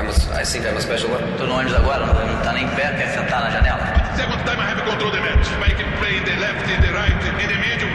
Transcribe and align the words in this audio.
I'm 0.00 0.08
a, 0.08 0.12
I 0.32 0.44
think 0.44 0.64
I'm 0.64 0.78
a 0.78 0.80
special 0.80 1.10
one. 1.10 1.20
Tô 1.36 1.44
no 1.44 1.56
ônibus 1.56 1.74
agora, 1.74 2.06
não, 2.06 2.14
não 2.14 2.42
tá 2.42 2.54
nem 2.54 2.66
perto, 2.68 2.96
quer 2.96 3.08
sentar 3.08 3.42
na 3.42 3.50
janela? 3.50 3.84
Second 4.16 4.42
time 4.46 4.58
I 4.58 4.70
have 4.70 4.82
control 4.82 5.10
the 5.10 5.20
match. 5.20 5.46
I 5.60 5.74
can 5.74 5.92
play 5.98 6.16
in 6.16 6.24
the 6.24 6.36
left, 6.40 6.64
in 6.70 6.80
the 6.80 6.90
right, 6.90 7.12
in 7.12 7.48
the 7.48 7.58
middle. 7.58 7.90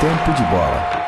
Tempo 0.00 0.32
de 0.32 0.44
Bola. 0.44 1.07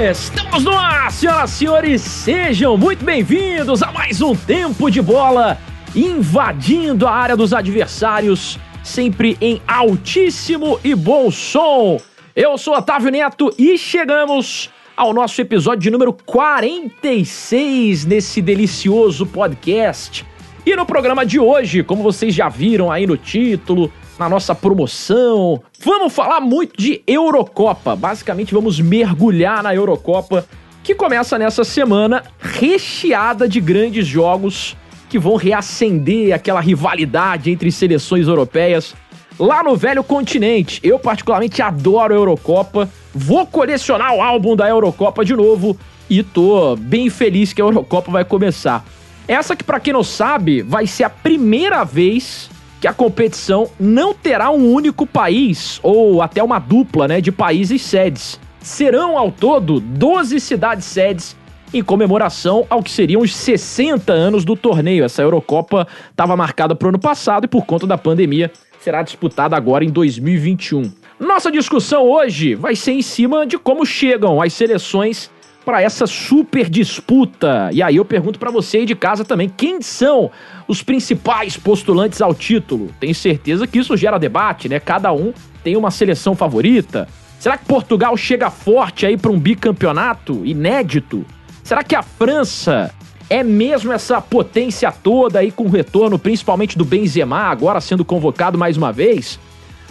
Estamos 0.00 0.64
no 0.64 0.72
ar, 0.72 1.12
senhoras 1.12 1.50
e 1.50 1.54
senhores, 1.56 2.00
sejam 2.00 2.74
muito 2.74 3.04
bem-vindos 3.04 3.82
a 3.82 3.92
mais 3.92 4.22
um 4.22 4.34
Tempo 4.34 4.90
de 4.90 5.02
Bola, 5.02 5.58
invadindo 5.94 7.06
a 7.06 7.10
área 7.10 7.36
dos 7.36 7.52
adversários, 7.52 8.58
sempre 8.82 9.36
em 9.42 9.60
altíssimo 9.68 10.80
e 10.82 10.94
bom 10.94 11.30
som. 11.30 12.00
Eu 12.34 12.56
sou 12.56 12.74
Otávio 12.74 13.10
Neto 13.10 13.54
e 13.58 13.76
chegamos 13.76 14.70
ao 14.96 15.12
nosso 15.12 15.38
episódio 15.38 15.82
de 15.82 15.90
número 15.90 16.14
46 16.14 18.06
nesse 18.06 18.40
delicioso 18.40 19.26
podcast. 19.26 20.24
E 20.64 20.74
no 20.74 20.86
programa 20.86 21.26
de 21.26 21.38
hoje, 21.38 21.82
como 21.82 22.02
vocês 22.02 22.34
já 22.34 22.48
viram 22.48 22.90
aí 22.90 23.06
no 23.06 23.18
título, 23.18 23.92
na 24.20 24.28
nossa 24.28 24.54
promoção. 24.54 25.62
Vamos 25.82 26.12
falar 26.12 26.40
muito 26.40 26.76
de 26.76 27.02
Eurocopa. 27.06 27.96
Basicamente, 27.96 28.52
vamos 28.52 28.78
mergulhar 28.78 29.62
na 29.62 29.74
Eurocopa, 29.74 30.44
que 30.84 30.94
começa 30.94 31.38
nessa 31.38 31.64
semana, 31.64 32.22
recheada 32.38 33.48
de 33.48 33.62
grandes 33.62 34.06
jogos 34.06 34.76
que 35.08 35.18
vão 35.18 35.36
reacender 35.36 36.34
aquela 36.34 36.60
rivalidade 36.60 37.50
entre 37.50 37.72
seleções 37.72 38.28
europeias 38.28 38.94
lá 39.38 39.62
no 39.62 39.74
velho 39.74 40.04
continente. 40.04 40.80
Eu, 40.84 40.98
particularmente, 40.98 41.62
adoro 41.62 42.12
a 42.12 42.16
Eurocopa. 42.16 42.90
Vou 43.14 43.46
colecionar 43.46 44.14
o 44.14 44.20
álbum 44.20 44.54
da 44.54 44.68
Eurocopa 44.68 45.24
de 45.24 45.34
novo 45.34 45.78
e 46.10 46.22
tô 46.22 46.76
bem 46.76 47.08
feliz 47.08 47.54
que 47.54 47.62
a 47.62 47.64
Eurocopa 47.64 48.12
vai 48.12 48.24
começar. 48.26 48.84
Essa 49.26 49.56
que, 49.56 49.64
para 49.64 49.80
quem 49.80 49.94
não 49.94 50.04
sabe, 50.04 50.60
vai 50.60 50.86
ser 50.86 51.04
a 51.04 51.10
primeira 51.10 51.84
vez 51.84 52.50
que 52.80 52.88
a 52.88 52.94
competição 52.94 53.70
não 53.78 54.14
terá 54.14 54.50
um 54.50 54.72
único 54.72 55.06
país, 55.06 55.78
ou 55.82 56.22
até 56.22 56.42
uma 56.42 56.58
dupla 56.58 57.06
né, 57.06 57.20
de 57.20 57.30
países 57.30 57.82
sedes. 57.82 58.40
Serão 58.60 59.18
ao 59.18 59.30
todo 59.30 59.80
12 59.80 60.40
cidades 60.40 60.86
sedes 60.86 61.36
em 61.72 61.82
comemoração 61.82 62.66
ao 62.68 62.82
que 62.82 62.90
seriam 62.90 63.22
os 63.22 63.34
60 63.34 64.12
anos 64.12 64.44
do 64.44 64.56
torneio. 64.56 65.04
Essa 65.04 65.22
Eurocopa 65.22 65.86
estava 66.10 66.36
marcada 66.36 66.74
para 66.74 66.86
o 66.86 66.88
ano 66.88 66.98
passado 66.98 67.44
e 67.44 67.48
por 67.48 67.64
conta 67.64 67.86
da 67.86 67.98
pandemia 67.98 68.50
será 68.80 69.02
disputada 69.02 69.56
agora 69.56 69.84
em 69.84 69.90
2021. 69.90 70.90
Nossa 71.18 71.52
discussão 71.52 72.08
hoje 72.08 72.54
vai 72.54 72.74
ser 72.74 72.92
em 72.92 73.02
cima 73.02 73.46
de 73.46 73.58
como 73.58 73.84
chegam 73.84 74.40
as 74.40 74.54
seleções 74.54 75.30
para 75.64 75.82
essa 75.82 76.06
super 76.06 76.68
disputa. 76.68 77.70
E 77.72 77.82
aí 77.82 77.96
eu 77.96 78.04
pergunto 78.04 78.38
para 78.38 78.50
você 78.50 78.78
aí 78.78 78.86
de 78.86 78.94
casa 78.94 79.24
também, 79.24 79.48
quem 79.48 79.80
são 79.82 80.30
os 80.66 80.82
principais 80.82 81.56
postulantes 81.56 82.20
ao 82.20 82.34
título? 82.34 82.90
Tenho 82.98 83.14
certeza 83.14 83.66
que 83.66 83.78
isso 83.78 83.96
gera 83.96 84.18
debate, 84.18 84.68
né? 84.68 84.80
Cada 84.80 85.12
um 85.12 85.32
tem 85.62 85.76
uma 85.76 85.90
seleção 85.90 86.34
favorita. 86.34 87.08
Será 87.38 87.56
que 87.56 87.64
Portugal 87.64 88.16
chega 88.16 88.50
forte 88.50 89.06
aí 89.06 89.16
para 89.16 89.30
um 89.30 89.38
bicampeonato 89.38 90.44
inédito? 90.44 91.24
Será 91.62 91.82
que 91.82 91.94
a 91.94 92.02
França 92.02 92.92
é 93.28 93.42
mesmo 93.42 93.92
essa 93.92 94.20
potência 94.20 94.90
toda 94.90 95.38
aí 95.38 95.52
com 95.52 95.64
o 95.64 95.70
retorno 95.70 96.18
principalmente 96.18 96.76
do 96.76 96.84
Benzema 96.84 97.38
agora 97.44 97.80
sendo 97.80 98.04
convocado 98.04 98.58
mais 98.58 98.76
uma 98.76 98.92
vez? 98.92 99.38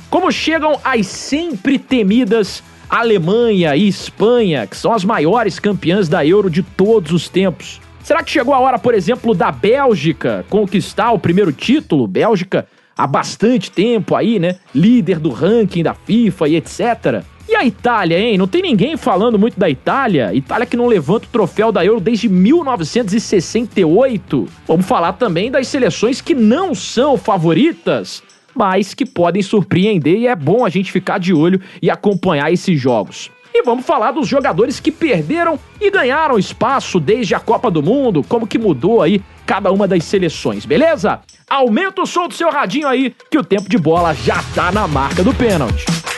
Como 0.10 0.32
chegam 0.32 0.80
as 0.84 1.08
sempre 1.08 1.80
temidas 1.80 2.64
Alemanha 2.90 3.76
e 3.76 3.88
Espanha, 3.88 4.66
que 4.66 4.76
são 4.76 4.92
as 4.92 5.06
maiores 5.06 5.60
campeãs 5.60 6.10
da 6.10 6.26
Euro 6.26 6.50
de 6.50 6.64
todos 6.64 7.12
os 7.12 7.30
tempos. 7.30 7.80
Será 8.04 8.24
que 8.24 8.32
chegou 8.32 8.56
a 8.56 8.60
hora, 8.60 8.80
por 8.80 8.96
exemplo, 8.96 9.36
da 9.36 9.52
Bélgica 9.52 10.44
conquistar 10.50 11.12
o 11.12 11.20
primeiro 11.20 11.54
título? 11.54 12.08
Bélgica 12.08 12.66
há 12.98 13.06
bastante 13.06 13.70
tempo 13.70 14.16
aí, 14.16 14.40
né? 14.40 14.56
Líder 14.74 15.20
do 15.20 15.30
ranking 15.30 15.84
da 15.84 15.94
FIFA 15.94 16.48
e 16.48 16.56
etc. 16.56 17.24
E 17.48 17.56
a 17.56 17.64
Itália, 17.64 18.20
hein? 18.20 18.36
Não 18.38 18.48
tem 18.48 18.64
ninguém 18.64 18.98
falando 18.98 19.38
muito 19.38 19.60
da 19.60 19.70
Itália. 19.70 20.34
Itália 20.34 20.66
que 20.66 20.78
não 20.78 20.88
levanta 20.88 21.26
o 21.26 21.30
troféu 21.30 21.72
da 21.72 21.86
Euro 21.86 22.00
desde 22.00 22.28
1968. 22.28 24.48
Vamos 24.68 24.88
falar 24.88 25.14
também 25.14 25.52
das 25.52 25.68
seleções 25.68 26.22
que 26.22 26.34
não 26.34 26.74
são 26.74 27.16
favoritas 27.18 28.24
mas 28.56 28.94
que 28.94 29.06
podem 29.06 29.42
surpreender 29.42 30.18
e 30.18 30.28
é 30.28 30.36
bom 30.36 30.66
a 30.66 30.70
gente 30.70 30.92
ficar 30.92 31.20
de 31.20 31.34
olho 31.34 31.62
e 31.82 31.90
acompanhar 31.90 32.52
esses 32.52 32.80
jogos. 32.80 33.32
E 33.54 33.64
vamos 33.64 33.86
falar 33.86 34.12
dos 34.12 34.28
jogadores 34.28 34.80
que 34.80 34.92
perderam 34.92 35.60
e 35.82 35.90
ganharam 35.90 36.38
espaço 36.38 37.00
desde 37.00 37.34
a 37.34 37.40
Copa 37.40 37.72
do 37.72 37.82
Mundo, 37.82 38.24
como 38.28 38.48
que 38.48 38.60
mudou 38.60 39.02
aí 39.02 39.22
cada 39.46 39.72
uma 39.72 39.88
das 39.88 40.04
seleções, 40.04 40.66
beleza? 40.66 41.20
Aumenta 41.50 42.02
o 42.02 42.06
som 42.06 42.28
do 42.28 42.34
seu 42.34 42.52
radinho 42.52 42.88
aí, 42.88 43.16
que 43.32 43.38
o 43.38 43.44
tempo 43.44 43.68
de 43.68 43.78
bola 43.78 44.14
já 44.14 44.44
tá 44.54 44.72
na 44.72 44.88
marca 44.88 45.24
do 45.24 45.34
pênalti. 45.34 46.09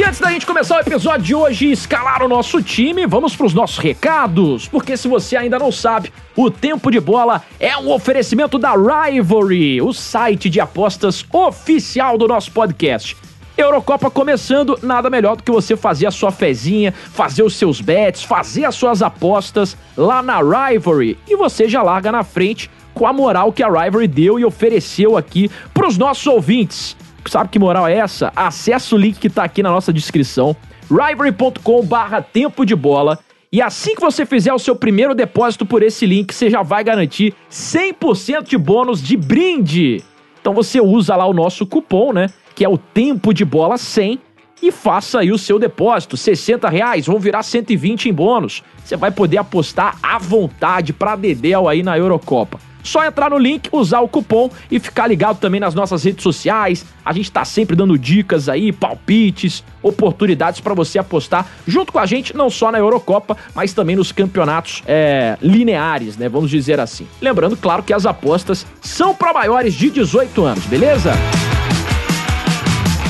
E 0.00 0.02
antes 0.02 0.18
da 0.18 0.30
gente 0.30 0.46
começar 0.46 0.78
o 0.78 0.80
episódio 0.80 1.26
de 1.26 1.34
hoje 1.34 1.66
e 1.66 1.72
escalar 1.72 2.22
o 2.22 2.28
nosso 2.28 2.62
time, 2.62 3.06
vamos 3.06 3.36
para 3.36 3.44
os 3.44 3.52
nossos 3.52 3.76
recados. 3.76 4.66
Porque 4.66 4.96
se 4.96 5.06
você 5.06 5.36
ainda 5.36 5.58
não 5.58 5.70
sabe, 5.70 6.10
o 6.34 6.50
Tempo 6.50 6.90
de 6.90 6.98
Bola 6.98 7.42
é 7.60 7.76
um 7.76 7.92
oferecimento 7.92 8.58
da 8.58 8.72
Rivalry, 8.72 9.82
o 9.82 9.92
site 9.92 10.48
de 10.48 10.58
apostas 10.58 11.22
oficial 11.30 12.16
do 12.16 12.26
nosso 12.26 12.50
podcast. 12.50 13.14
Eurocopa 13.58 14.10
começando, 14.10 14.78
nada 14.82 15.10
melhor 15.10 15.36
do 15.36 15.42
que 15.42 15.52
você 15.52 15.76
fazer 15.76 16.06
a 16.06 16.10
sua 16.10 16.32
fezinha, 16.32 16.94
fazer 17.12 17.42
os 17.42 17.54
seus 17.56 17.82
bets, 17.82 18.22
fazer 18.22 18.64
as 18.64 18.76
suas 18.76 19.02
apostas 19.02 19.76
lá 19.94 20.22
na 20.22 20.38
Rivalry 20.38 21.18
e 21.28 21.36
você 21.36 21.68
já 21.68 21.82
larga 21.82 22.10
na 22.10 22.24
frente 22.24 22.70
com 22.94 23.06
a 23.06 23.12
moral 23.12 23.52
que 23.52 23.62
a 23.62 23.68
Rivalry 23.68 24.08
deu 24.08 24.38
e 24.38 24.46
ofereceu 24.46 25.18
aqui 25.18 25.50
para 25.74 25.86
os 25.86 25.98
nossos 25.98 26.26
ouvintes. 26.26 26.96
Sabe 27.26 27.50
que 27.50 27.58
moral 27.58 27.86
é 27.86 27.96
essa? 27.96 28.32
Acesse 28.34 28.94
o 28.94 28.98
link 28.98 29.18
que 29.18 29.28
tá 29.28 29.44
aqui 29.44 29.62
na 29.62 29.70
nossa 29.70 29.92
descrição, 29.92 30.56
rivalry.com 30.90 31.84
barra 31.84 32.22
tempo 32.22 32.64
de 32.64 32.74
bola, 32.74 33.18
e 33.52 33.60
assim 33.60 33.96
que 33.96 34.00
você 34.00 34.24
fizer 34.24 34.52
o 34.52 34.60
seu 34.60 34.76
primeiro 34.76 35.12
depósito 35.12 35.66
por 35.66 35.82
esse 35.82 36.06
link, 36.06 36.32
você 36.32 36.48
já 36.48 36.62
vai 36.62 36.84
garantir 36.84 37.34
100% 37.50 38.44
de 38.44 38.56
bônus 38.56 39.02
de 39.02 39.16
brinde. 39.16 40.04
Então 40.40 40.54
você 40.54 40.80
usa 40.80 41.16
lá 41.16 41.26
o 41.26 41.32
nosso 41.32 41.66
cupom, 41.66 42.12
né? 42.12 42.28
Que 42.54 42.64
é 42.64 42.68
o 42.68 42.78
tempo 42.78 43.34
de 43.34 43.44
bola 43.44 43.76
100 43.76 44.20
e 44.62 44.70
faça 44.70 45.18
aí 45.18 45.32
o 45.32 45.38
seu 45.38 45.58
depósito. 45.58 46.16
60 46.16 46.68
reais 46.68 47.06
vão 47.06 47.18
virar 47.18 47.42
120 47.42 48.08
em 48.08 48.12
bônus. 48.12 48.62
Você 48.84 48.96
vai 48.96 49.10
poder 49.10 49.38
apostar 49.38 49.98
à 50.00 50.16
vontade 50.16 50.92
para 50.92 51.16
Dedel 51.16 51.68
aí 51.68 51.82
na 51.82 51.98
Eurocopa. 51.98 52.69
Só 52.82 53.04
entrar 53.04 53.30
no 53.30 53.38
link, 53.38 53.68
usar 53.72 54.00
o 54.00 54.08
cupom 54.08 54.50
e 54.70 54.78
ficar 54.78 55.06
ligado 55.06 55.38
também 55.38 55.60
nas 55.60 55.74
nossas 55.74 56.04
redes 56.04 56.22
sociais. 56.22 56.84
A 57.04 57.12
gente 57.12 57.30
tá 57.30 57.44
sempre 57.44 57.76
dando 57.76 57.98
dicas 57.98 58.48
aí, 58.48 58.72
palpites, 58.72 59.64
oportunidades 59.82 60.60
para 60.60 60.74
você 60.74 60.98
apostar 60.98 61.46
junto 61.66 61.92
com 61.92 61.98
a 61.98 62.06
gente, 62.06 62.36
não 62.36 62.50
só 62.50 62.70
na 62.70 62.78
Eurocopa, 62.78 63.36
mas 63.54 63.72
também 63.72 63.96
nos 63.96 64.12
campeonatos 64.12 64.82
é, 64.86 65.36
lineares, 65.40 66.16
né? 66.16 66.28
Vamos 66.28 66.50
dizer 66.50 66.80
assim. 66.80 67.06
Lembrando, 67.20 67.56
claro, 67.56 67.82
que 67.82 67.92
as 67.92 68.06
apostas 68.06 68.66
são 68.80 69.14
para 69.14 69.32
maiores 69.32 69.74
de 69.74 69.90
18 69.90 70.44
anos, 70.44 70.64
beleza? 70.66 71.12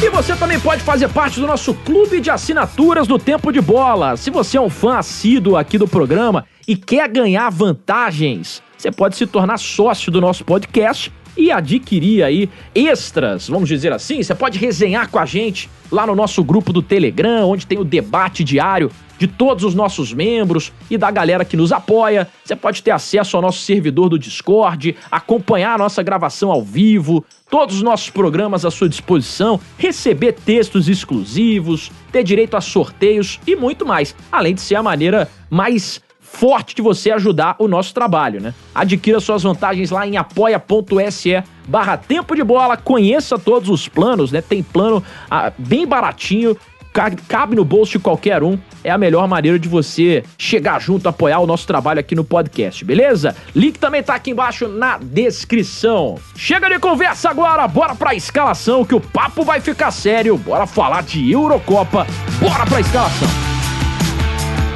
E 0.03 0.09
você 0.09 0.35
também 0.35 0.59
pode 0.59 0.83
fazer 0.83 1.09
parte 1.11 1.39
do 1.39 1.47
nosso 1.47 1.75
clube 1.75 2.23
de 2.23 2.31
assinaturas 2.31 3.07
do 3.07 3.19
Tempo 3.19 3.53
de 3.53 3.61
Bola. 3.61 4.17
Se 4.17 4.31
você 4.31 4.57
é 4.57 4.61
um 4.61 4.71
fã 4.71 4.97
assíduo 4.97 5.59
aqui 5.59 5.77
do 5.77 5.87
programa 5.87 6.47
e 6.67 6.75
quer 6.75 7.07
ganhar 7.07 7.51
vantagens, 7.51 8.63
você 8.81 8.91
pode 8.91 9.15
se 9.15 9.27
tornar 9.27 9.59
sócio 9.59 10.11
do 10.11 10.23
nosso 10.23 10.43
podcast 10.43 11.13
e 11.37 11.53
adquirir 11.53 12.23
aí 12.23 12.49
extras, 12.75 13.47
vamos 13.47 13.69
dizer 13.69 13.93
assim. 13.93 14.23
Você 14.23 14.35
pode 14.35 14.59
resenhar 14.59 15.11
com 15.11 15.19
a 15.19 15.27
gente 15.27 15.69
lá 15.93 16.07
no 16.07 16.15
nosso 16.15 16.43
grupo 16.43 16.73
do 16.73 16.81
Telegram, 16.81 17.47
onde 17.47 17.67
tem 17.67 17.79
o 17.79 17.85
debate 17.85 18.43
diário 18.43 18.91
de 19.19 19.27
todos 19.27 19.65
os 19.65 19.75
nossos 19.75 20.15
membros 20.15 20.73
e 20.91 20.97
da 20.97 21.11
galera 21.11 21.45
que 21.45 21.59
nos 21.59 21.73
apoia. 21.73 22.27
Você 22.43 22.57
pode 22.57 22.83
ter 22.83 22.91
acesso 22.91 23.37
ao 23.37 23.43
nosso 23.43 23.61
servidor 23.61 24.09
do 24.09 24.19
Discord, 24.19 24.97
acompanhar 25.11 25.75
a 25.75 25.79
nossa 25.79 26.03
gravação 26.03 26.51
ao 26.51 26.63
vivo, 26.63 27.23
todos 27.51 27.77
os 27.77 27.83
nossos 27.83 28.09
programas 28.09 28.65
à 28.65 28.71
sua 28.71 28.89
disposição, 28.89 29.61
receber 29.77 30.33
textos 30.33 30.89
exclusivos, 30.89 31.93
ter 32.11 32.25
direito 32.25 32.57
a 32.57 32.63
sorteios 32.63 33.39
e 33.47 33.55
muito 33.55 33.85
mais, 33.85 34.17
além 34.33 34.55
de 34.55 34.63
ser 34.63 34.77
a 34.77 34.83
maneira 34.83 35.29
mais 35.51 36.01
forte 36.33 36.75
de 36.75 36.81
você 36.83 37.11
ajudar 37.11 37.57
o 37.59 37.67
nosso 37.69 37.93
trabalho, 37.93 38.41
né? 38.41 38.55
Adquira 38.75 39.21
suas 39.21 39.43
vantagens 39.43 39.91
lá 39.91 40.07
em 40.07 40.17
apoia.se 40.17 41.43
barra 41.69 41.97
tempo 41.97 42.35
de 42.35 42.43
bola, 42.43 42.77
conheça 42.77 43.39
todos 43.39 43.69
os 43.69 43.89
planos, 43.89 44.33
né? 44.33 44.41
Tem 44.41 44.63
plano 44.63 45.03
ah, 45.31 45.53
bem 45.59 45.87
baratinho 45.87 46.57
ca- 46.93 47.11
cabe 47.29 47.55
no 47.57 47.65
bolso 47.65 47.93
de 47.93 47.99
qualquer 47.99 48.43
um. 48.43 48.59
É 48.83 48.91
a 48.91 48.97
melhor 48.97 49.29
maneira 49.29 49.59
de 49.59 49.69
você 49.69 50.25
chegar 50.39 50.81
junto, 50.81 51.07
apoiar 51.09 51.41
o 51.41 51.47
nosso 51.47 51.67
trabalho 51.67 52.01
aqui 52.01 52.15
no 52.15 52.25
podcast, 52.25 52.83
beleza? 52.85 53.37
Link 53.55 53.79
também 53.79 54.03
tá 54.03 54.15
aqui 54.15 54.31
embaixo 54.31 54.67
na 54.69 54.99
descrição. 54.99 56.17
Chega 56.35 56.69
de 56.71 56.79
conversa 56.79 57.29
agora, 57.29 57.69
bora 57.69 57.95
pra 57.95 58.15
escalação 58.15 58.85
que 58.85 58.95
o 58.95 59.01
papo 59.01 59.45
vai 59.45 59.61
ficar 59.61 59.91
sério. 59.91 60.39
Bora 60.39 60.67
falar 60.67 61.03
de 61.03 61.31
Eurocopa, 61.31 62.07
bora 62.41 62.65
pra 62.65 62.81
escalação. 62.81 63.50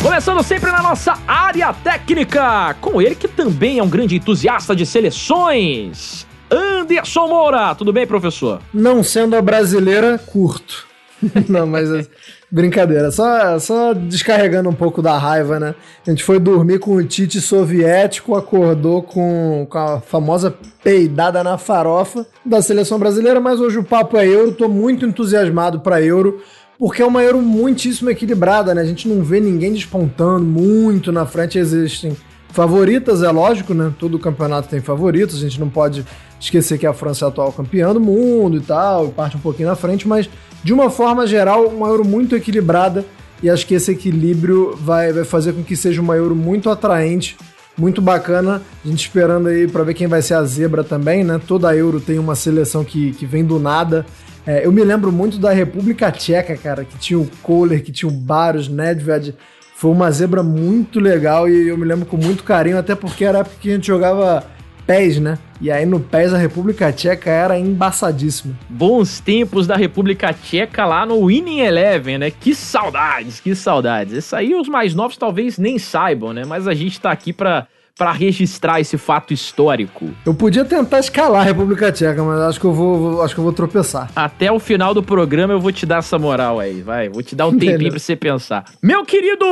Começando 0.04 0.42
sempre 0.42 0.70
na 0.70 0.82
nossa 0.82 1.14
área 1.26 1.72
técnica, 1.72 2.76
com 2.78 3.00
ele 3.00 3.14
que 3.14 3.26
também 3.26 3.78
é 3.78 3.82
um 3.82 3.88
grande 3.88 4.16
entusiasta 4.16 4.76
de 4.76 4.84
seleções. 4.84 6.26
Anderson 6.50 7.26
Moura, 7.26 7.74
tudo 7.74 7.90
bem, 7.90 8.06
professor? 8.06 8.60
Não 8.72 9.02
sendo 9.02 9.34
a 9.34 9.40
brasileira, 9.40 10.18
curto. 10.18 10.86
Não, 11.48 11.66
mas 11.66 11.90
é 11.90 12.06
brincadeira. 12.50 13.10
Só, 13.10 13.58
só 13.58 13.94
descarregando 13.94 14.68
um 14.68 14.74
pouco 14.74 15.00
da 15.00 15.16
raiva, 15.16 15.58
né? 15.58 15.74
A 16.06 16.10
gente 16.10 16.22
foi 16.22 16.38
dormir 16.38 16.80
com 16.80 16.96
o 16.96 17.02
Tite 17.02 17.40
soviético, 17.40 18.36
acordou 18.36 19.02
com, 19.02 19.66
com 19.70 19.78
a 19.78 20.00
famosa 20.02 20.54
peidada 20.82 21.42
na 21.42 21.56
farofa 21.56 22.26
da 22.44 22.60
seleção 22.60 22.98
brasileira, 22.98 23.40
mas 23.40 23.58
hoje 23.58 23.78
o 23.78 23.84
papo 23.84 24.18
é 24.18 24.26
euro. 24.26 24.52
Tô 24.52 24.68
muito 24.68 25.06
entusiasmado 25.06 25.80
para 25.80 26.02
euro. 26.02 26.42
Porque 26.78 27.02
é 27.02 27.06
uma 27.06 27.22
Euro 27.22 27.40
muitíssimo 27.40 28.10
equilibrada, 28.10 28.74
né? 28.74 28.82
A 28.82 28.84
gente 28.84 29.08
não 29.08 29.22
vê 29.22 29.40
ninguém 29.40 29.72
despontando 29.72 30.44
muito 30.44 31.12
na 31.12 31.24
frente. 31.24 31.58
Existem 31.58 32.16
favoritas, 32.50 33.22
é 33.22 33.30
lógico, 33.30 33.74
né? 33.74 33.92
Todo 33.98 34.18
campeonato 34.18 34.68
tem 34.68 34.80
favoritos. 34.80 35.36
A 35.36 35.40
gente 35.40 35.60
não 35.60 35.68
pode 35.68 36.04
esquecer 36.40 36.78
que 36.78 36.86
a 36.86 36.92
França 36.92 37.24
é 37.24 37.26
a 37.26 37.28
atual 37.28 37.52
campeã 37.52 37.92
do 37.92 38.00
mundo 38.00 38.56
e 38.56 38.60
tal, 38.60 39.08
e 39.08 39.10
parte 39.10 39.36
um 39.36 39.40
pouquinho 39.40 39.68
na 39.68 39.76
frente, 39.76 40.06
mas 40.06 40.28
de 40.62 40.72
uma 40.72 40.90
forma 40.90 41.26
geral, 41.26 41.66
uma 41.66 41.88
Euro 41.88 42.04
muito 42.04 42.34
equilibrada. 42.34 43.04
E 43.42 43.50
acho 43.50 43.66
que 43.66 43.74
esse 43.74 43.90
equilíbrio 43.90 44.74
vai, 44.80 45.12
vai 45.12 45.24
fazer 45.24 45.52
com 45.52 45.62
que 45.62 45.76
seja 45.76 46.00
uma 46.00 46.16
Euro 46.16 46.34
muito 46.34 46.70
atraente, 46.70 47.36
muito 47.76 48.00
bacana. 48.00 48.62
A 48.82 48.88
gente 48.88 49.00
esperando 49.00 49.48
aí 49.48 49.68
para 49.68 49.82
ver 49.82 49.94
quem 49.94 50.06
vai 50.06 50.22
ser 50.22 50.34
a 50.34 50.44
zebra 50.44 50.82
também, 50.82 51.22
né? 51.22 51.40
Toda 51.46 51.74
Euro 51.76 52.00
tem 52.00 52.18
uma 52.18 52.34
seleção 52.34 52.84
que, 52.84 53.12
que 53.12 53.26
vem 53.26 53.44
do 53.44 53.58
nada. 53.58 54.06
É, 54.46 54.66
eu 54.66 54.72
me 54.72 54.84
lembro 54.84 55.10
muito 55.10 55.38
da 55.38 55.52
República 55.52 56.12
Tcheca, 56.12 56.56
cara, 56.56 56.84
que 56.84 56.98
tinha 56.98 57.18
o 57.18 57.28
Kohler, 57.42 57.82
que 57.82 57.90
tinha 57.90 58.08
o 58.08 58.12
Barros, 58.12 58.68
Nedved. 58.68 59.34
Foi 59.74 59.90
uma 59.90 60.10
zebra 60.10 60.42
muito 60.42 61.00
legal 61.00 61.48
e 61.48 61.68
eu 61.68 61.78
me 61.78 61.84
lembro 61.84 62.06
com 62.06 62.16
muito 62.16 62.44
carinho, 62.44 62.78
até 62.78 62.94
porque 62.94 63.24
era 63.24 63.38
a 63.38 63.40
época 63.40 63.56
que 63.60 63.70
a 63.70 63.74
gente 63.74 63.86
jogava 63.86 64.44
PES, 64.86 65.18
né? 65.18 65.38
E 65.60 65.70
aí 65.70 65.86
no 65.86 65.98
PES 65.98 66.34
a 66.34 66.38
República 66.38 66.92
Tcheca 66.92 67.30
era 67.30 67.58
embaçadíssima. 67.58 68.54
Bons 68.68 69.18
tempos 69.18 69.66
da 69.66 69.76
República 69.76 70.32
Tcheca 70.32 70.84
lá 70.84 71.06
no 71.06 71.26
Winning 71.26 71.60
Eleven, 71.60 72.18
né? 72.18 72.30
Que 72.30 72.54
saudades, 72.54 73.40
que 73.40 73.54
saudades. 73.54 74.12
Isso 74.12 74.36
aí 74.36 74.54
os 74.54 74.68
mais 74.68 74.94
novos 74.94 75.16
talvez 75.16 75.58
nem 75.58 75.78
saibam, 75.78 76.32
né? 76.32 76.44
Mas 76.46 76.68
a 76.68 76.74
gente 76.74 77.00
tá 77.00 77.10
aqui 77.10 77.32
pra, 77.32 77.66
pra 77.96 78.12
registrar 78.12 78.80
esse 78.80 78.98
fato 78.98 79.32
histórico. 79.32 80.10
Eu 80.26 80.34
podia 80.34 80.64
tentar 80.64 80.98
escalar 80.98 81.42
a 81.42 81.44
República 81.44 81.92
Tcheca, 81.92 82.22
mas 82.22 82.40
acho 82.40 82.60
que 82.60 82.66
eu 82.66 82.72
vou, 82.72 83.22
acho 83.22 83.34
que 83.34 83.40
eu 83.40 83.44
vou 83.44 83.52
tropeçar. 83.52 84.10
Até 84.16 84.50
o 84.50 84.58
final 84.58 84.92
do 84.92 85.02
programa 85.02 85.54
eu 85.54 85.60
vou 85.60 85.70
te 85.72 85.86
dar 85.86 85.98
essa 85.98 86.18
moral 86.18 86.58
aí, 86.58 86.82
vai. 86.82 87.08
Vou 87.08 87.22
te 87.22 87.36
dar 87.36 87.46
um 87.46 87.52
tempinho 87.58 87.90
pra 87.90 87.98
você 87.98 88.16
pensar. 88.16 88.64
Meu 88.82 89.04
querido 89.04 89.44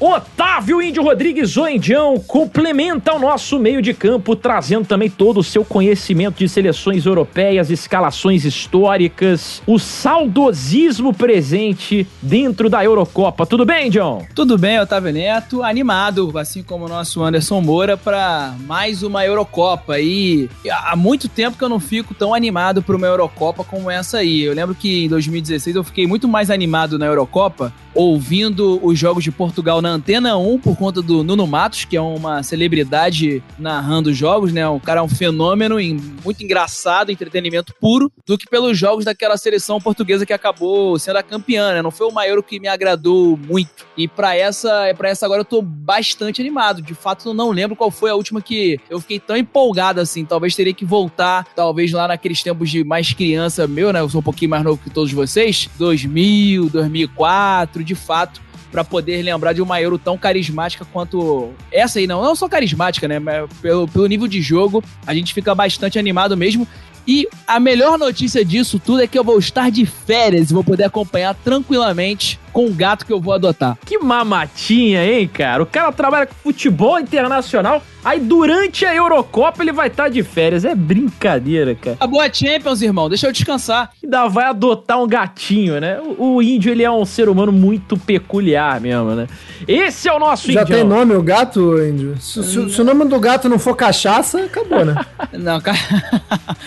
Otávio 0.00 0.80
Índio 0.80 1.02
Rodrigues 1.02 1.58
Oendião 1.58 2.18
complementa 2.26 3.12
o 3.12 3.18
nosso 3.18 3.58
meio 3.58 3.82
de 3.82 3.92
campo, 3.92 4.34
trazendo 4.34 4.86
também 4.86 5.10
todo 5.10 5.40
o 5.40 5.44
seu 5.44 5.62
conhecimento 5.62 6.38
de 6.38 6.48
seleções 6.48 7.04
europeias, 7.04 7.70
escalações 7.70 8.46
históricas, 8.46 9.62
o 9.66 9.78
saudosismo 9.78 11.12
presente 11.12 12.06
dentro 12.22 12.70
da 12.70 12.82
Eurocopa. 12.82 13.44
Tudo 13.44 13.66
bem, 13.66 13.90
John? 13.90 14.24
Tudo 14.34 14.56
bem, 14.56 14.80
Otávio 14.80 15.12
Neto, 15.12 15.62
animado, 15.62 16.32
assim 16.38 16.62
como 16.62 16.86
o 16.86 16.88
nosso 16.88 17.22
Anderson 17.22 17.60
Moura, 17.60 17.94
para 17.98 18.54
mais 18.66 19.02
uma 19.02 19.26
Eurocopa. 19.26 20.00
E 20.00 20.48
há 20.70 20.96
muito 20.96 21.28
tempo 21.28 21.58
que 21.58 21.64
eu 21.64 21.68
não 21.68 21.78
fico 21.78 22.14
tão 22.14 22.32
animado 22.32 22.82
para 22.82 22.96
uma 22.96 23.06
Eurocopa 23.06 23.62
como 23.62 23.90
essa 23.90 24.16
aí. 24.16 24.44
Eu 24.44 24.54
lembro 24.54 24.74
que 24.74 25.04
em 25.04 25.08
2016 25.10 25.76
eu 25.76 25.84
fiquei 25.84 26.06
muito 26.06 26.26
mais 26.26 26.50
animado 26.50 26.98
na 26.98 27.04
Eurocopa, 27.04 27.70
ouvindo 27.94 28.80
os 28.82 28.98
jogos 28.98 29.22
de 29.22 29.30
Portugal 29.30 29.82
na 29.82 29.89
Antena 29.90 30.36
1 30.36 30.58
por 30.60 30.76
conta 30.76 31.02
do 31.02 31.22
Nuno 31.22 31.46
Matos, 31.46 31.84
que 31.84 31.96
é 31.96 32.00
uma 32.00 32.42
celebridade 32.42 33.42
narrando 33.58 34.10
os 34.10 34.16
jogos, 34.16 34.52
né? 34.52 34.66
O 34.68 34.80
cara 34.80 35.00
é 35.00 35.02
um 35.02 35.08
fenômeno, 35.08 35.76
muito 36.24 36.42
engraçado, 36.42 37.10
entretenimento 37.10 37.74
puro, 37.80 38.10
do 38.26 38.38
que 38.38 38.46
pelos 38.48 38.78
jogos 38.78 39.04
daquela 39.04 39.36
seleção 39.36 39.80
portuguesa 39.80 40.24
que 40.24 40.32
acabou 40.32 40.98
sendo 40.98 41.16
a 41.16 41.22
campeã, 41.22 41.74
né? 41.74 41.82
Não 41.82 41.90
foi 41.90 42.06
uma 42.06 42.26
Euro 42.26 42.42
que 42.42 42.60
me 42.60 42.68
agradou 42.68 43.36
muito. 43.36 43.86
E 43.96 44.06
para 44.08 44.36
essa, 44.36 44.92
para 44.96 45.08
essa 45.08 45.26
agora 45.26 45.40
eu 45.40 45.44
tô 45.44 45.62
bastante 45.62 46.40
animado. 46.40 46.82
De 46.82 46.94
fato, 46.94 47.28
eu 47.28 47.34
não 47.34 47.50
lembro 47.50 47.76
qual 47.76 47.90
foi 47.90 48.10
a 48.10 48.14
última 48.14 48.40
que 48.40 48.78
eu 48.88 49.00
fiquei 49.00 49.18
tão 49.18 49.36
empolgado 49.36 50.00
assim. 50.00 50.24
Talvez 50.24 50.54
teria 50.54 50.74
que 50.74 50.84
voltar, 50.84 51.46
talvez 51.54 51.92
lá 51.92 52.08
naqueles 52.08 52.42
tempos 52.42 52.70
de 52.70 52.84
mais 52.84 53.12
criança 53.12 53.66
meu, 53.66 53.92
né? 53.92 54.00
Eu 54.00 54.08
sou 54.08 54.20
um 54.20 54.24
pouquinho 54.24 54.50
mais 54.50 54.62
novo 54.62 54.80
que 54.82 54.90
todos 54.90 55.12
vocês. 55.12 55.68
2000, 55.78 56.68
2004, 56.70 57.84
de 57.84 57.94
fato 57.94 58.49
para 58.70 58.84
poder 58.84 59.22
lembrar 59.22 59.52
de 59.52 59.62
uma 59.62 59.80
Euro 59.80 59.98
tão 59.98 60.16
carismática 60.16 60.84
quanto 60.92 61.50
essa 61.72 61.98
aí, 61.98 62.06
não, 62.06 62.22
não 62.22 62.34
só 62.34 62.48
carismática, 62.48 63.08
né, 63.08 63.18
mas 63.18 63.50
pelo, 63.60 63.88
pelo 63.88 64.06
nível 64.06 64.26
de 64.26 64.40
jogo, 64.40 64.82
a 65.06 65.14
gente 65.14 65.34
fica 65.34 65.54
bastante 65.54 65.98
animado 65.98 66.36
mesmo. 66.36 66.66
E 67.06 67.26
a 67.46 67.58
melhor 67.58 67.98
notícia 67.98 68.44
disso 68.44 68.78
tudo 68.78 69.02
é 69.02 69.06
que 69.06 69.18
eu 69.18 69.24
vou 69.24 69.38
estar 69.38 69.70
de 69.70 69.86
férias 69.86 70.50
e 70.50 70.54
vou 70.54 70.62
poder 70.62 70.84
acompanhar 70.84 71.34
tranquilamente 71.34 72.38
com 72.52 72.66
o 72.66 72.70
gato 72.74 73.04
que 73.06 73.12
eu 73.12 73.20
vou 73.20 73.32
adotar. 73.34 73.76
Que 73.84 73.98
mamatinha, 73.98 75.04
hein, 75.04 75.28
cara? 75.32 75.62
O 75.62 75.66
cara 75.66 75.90
trabalha 75.92 76.26
com 76.26 76.34
futebol 76.34 76.98
internacional, 76.98 77.82
aí 78.04 78.18
durante 78.20 78.84
a 78.84 78.94
Eurocopa 78.94 79.62
ele 79.62 79.72
vai 79.72 79.88
estar 79.88 80.08
de 80.08 80.22
férias. 80.22 80.64
É 80.64 80.74
brincadeira, 80.74 81.74
cara. 81.74 81.96
Acabou 81.96 82.20
a 82.20 82.32
Champions, 82.32 82.82
irmão, 82.82 83.08
deixa 83.08 83.26
eu 83.26 83.32
descansar. 83.32 83.90
Ainda 84.02 84.26
vai 84.28 84.44
adotar 84.46 85.00
um 85.02 85.06
gatinho, 85.06 85.80
né? 85.80 86.00
O, 86.18 86.36
o 86.36 86.42
índio, 86.42 86.70
ele 86.72 86.82
é 86.82 86.90
um 86.90 87.04
ser 87.04 87.28
humano 87.28 87.52
muito 87.52 87.96
peculiar 87.96 88.80
mesmo, 88.80 89.14
né? 89.14 89.26
Esse 89.68 90.08
é 90.08 90.12
o 90.12 90.18
nosso 90.18 90.50
Já 90.50 90.62
índio. 90.62 90.74
tem 90.76 90.84
nome 90.84 91.14
o 91.14 91.22
gato, 91.22 91.78
Índio? 91.82 92.16
Se, 92.20 92.42
se- 92.42 92.70
se 92.70 92.80
o 92.80 92.84
nome 92.84 93.04
do 93.04 93.18
gato 93.20 93.48
não 93.48 93.58
for 93.58 93.74
cachaça, 93.76 94.44
acabou, 94.44 94.84
né? 94.84 94.94
Não, 95.32 95.60
cara. 95.60 95.78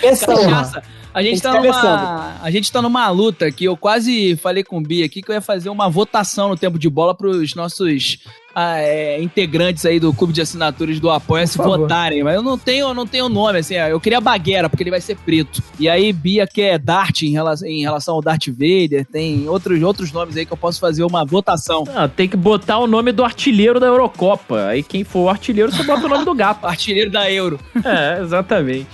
Essa 0.02 0.28
Cachaça. 0.28 0.84
A 1.14 1.22
gente, 1.22 1.42
tá 1.42 1.54
numa, 1.62 2.40
a 2.42 2.52
gente 2.52 2.72
tá 2.72 2.82
numa 2.82 3.10
luta 3.10 3.52
que 3.52 3.66
eu 3.66 3.78
quase 3.78 4.36
falei 4.38 4.64
com 4.64 4.78
o 4.78 4.82
Bi 4.82 5.04
aqui 5.04 5.22
que 5.22 5.30
eu 5.30 5.36
ia 5.36 5.42
fazer 5.42 5.70
uma 5.70 5.88
votação 5.90 6.50
no 6.50 6.58
tempo 6.58 6.80
de 6.80 6.90
bola 6.90 7.14
pros 7.14 7.54
nossos 7.54 8.18
ah, 8.56 8.80
é, 8.80 9.22
integrantes 9.22 9.86
aí 9.86 10.00
do 10.00 10.14
clube 10.14 10.34
de 10.34 10.42
assinaturas 10.42 11.00
do 11.00 11.10
Apoia 11.10 11.48
se 11.48 11.58
votarem. 11.58 12.24
Mas 12.24 12.36
eu 12.36 12.44
não 12.44 12.58
tenho, 12.58 12.88
eu 12.90 12.94
não 12.94 13.08
tenho 13.08 13.28
nome, 13.30 13.60
assim, 13.60 13.76
eu 13.76 14.00
queria 14.00 14.22
Baguera, 14.22 14.70
porque 14.70 14.84
ele 14.84 14.92
vai 14.92 15.02
ser 15.02 15.18
preto. 15.18 15.62
E 15.80 15.90
aí 15.90 16.14
Bia 16.14 16.46
quer 16.46 16.78
Dart 16.78 17.24
em 17.24 17.32
relação, 17.32 17.68
em 17.68 17.82
relação 17.82 18.16
ao 18.16 18.22
Darth 18.22 18.48
Vader, 18.48 19.06
tem 19.12 19.48
outros, 19.48 19.82
outros 19.82 20.12
nomes 20.12 20.38
aí 20.38 20.46
que 20.46 20.54
eu 20.54 20.58
posso 20.58 20.80
fazer 20.80 21.04
uma 21.04 21.26
votação. 21.26 21.84
Ah, 21.96 22.08
tem 22.08 22.28
que 22.28 22.38
botar 22.38 22.78
o 22.78 22.88
nome 22.88 23.12
do 23.12 23.24
artilheiro 23.24 23.80
da 23.80 23.88
Eurocopa. 23.88 24.68
Aí 24.68 24.84
quem 24.84 25.04
for 25.04 25.24
o 25.26 25.30
artilheiro, 25.30 25.72
você 25.72 25.84
bota 25.84 26.06
o 26.06 26.10
nome 26.10 26.26
do 26.26 26.34
gato. 26.34 26.66
Artilheiro 26.74 27.12
da 27.12 27.30
Euro. 27.32 27.60
É, 27.84 28.22
exatamente. 28.22 28.88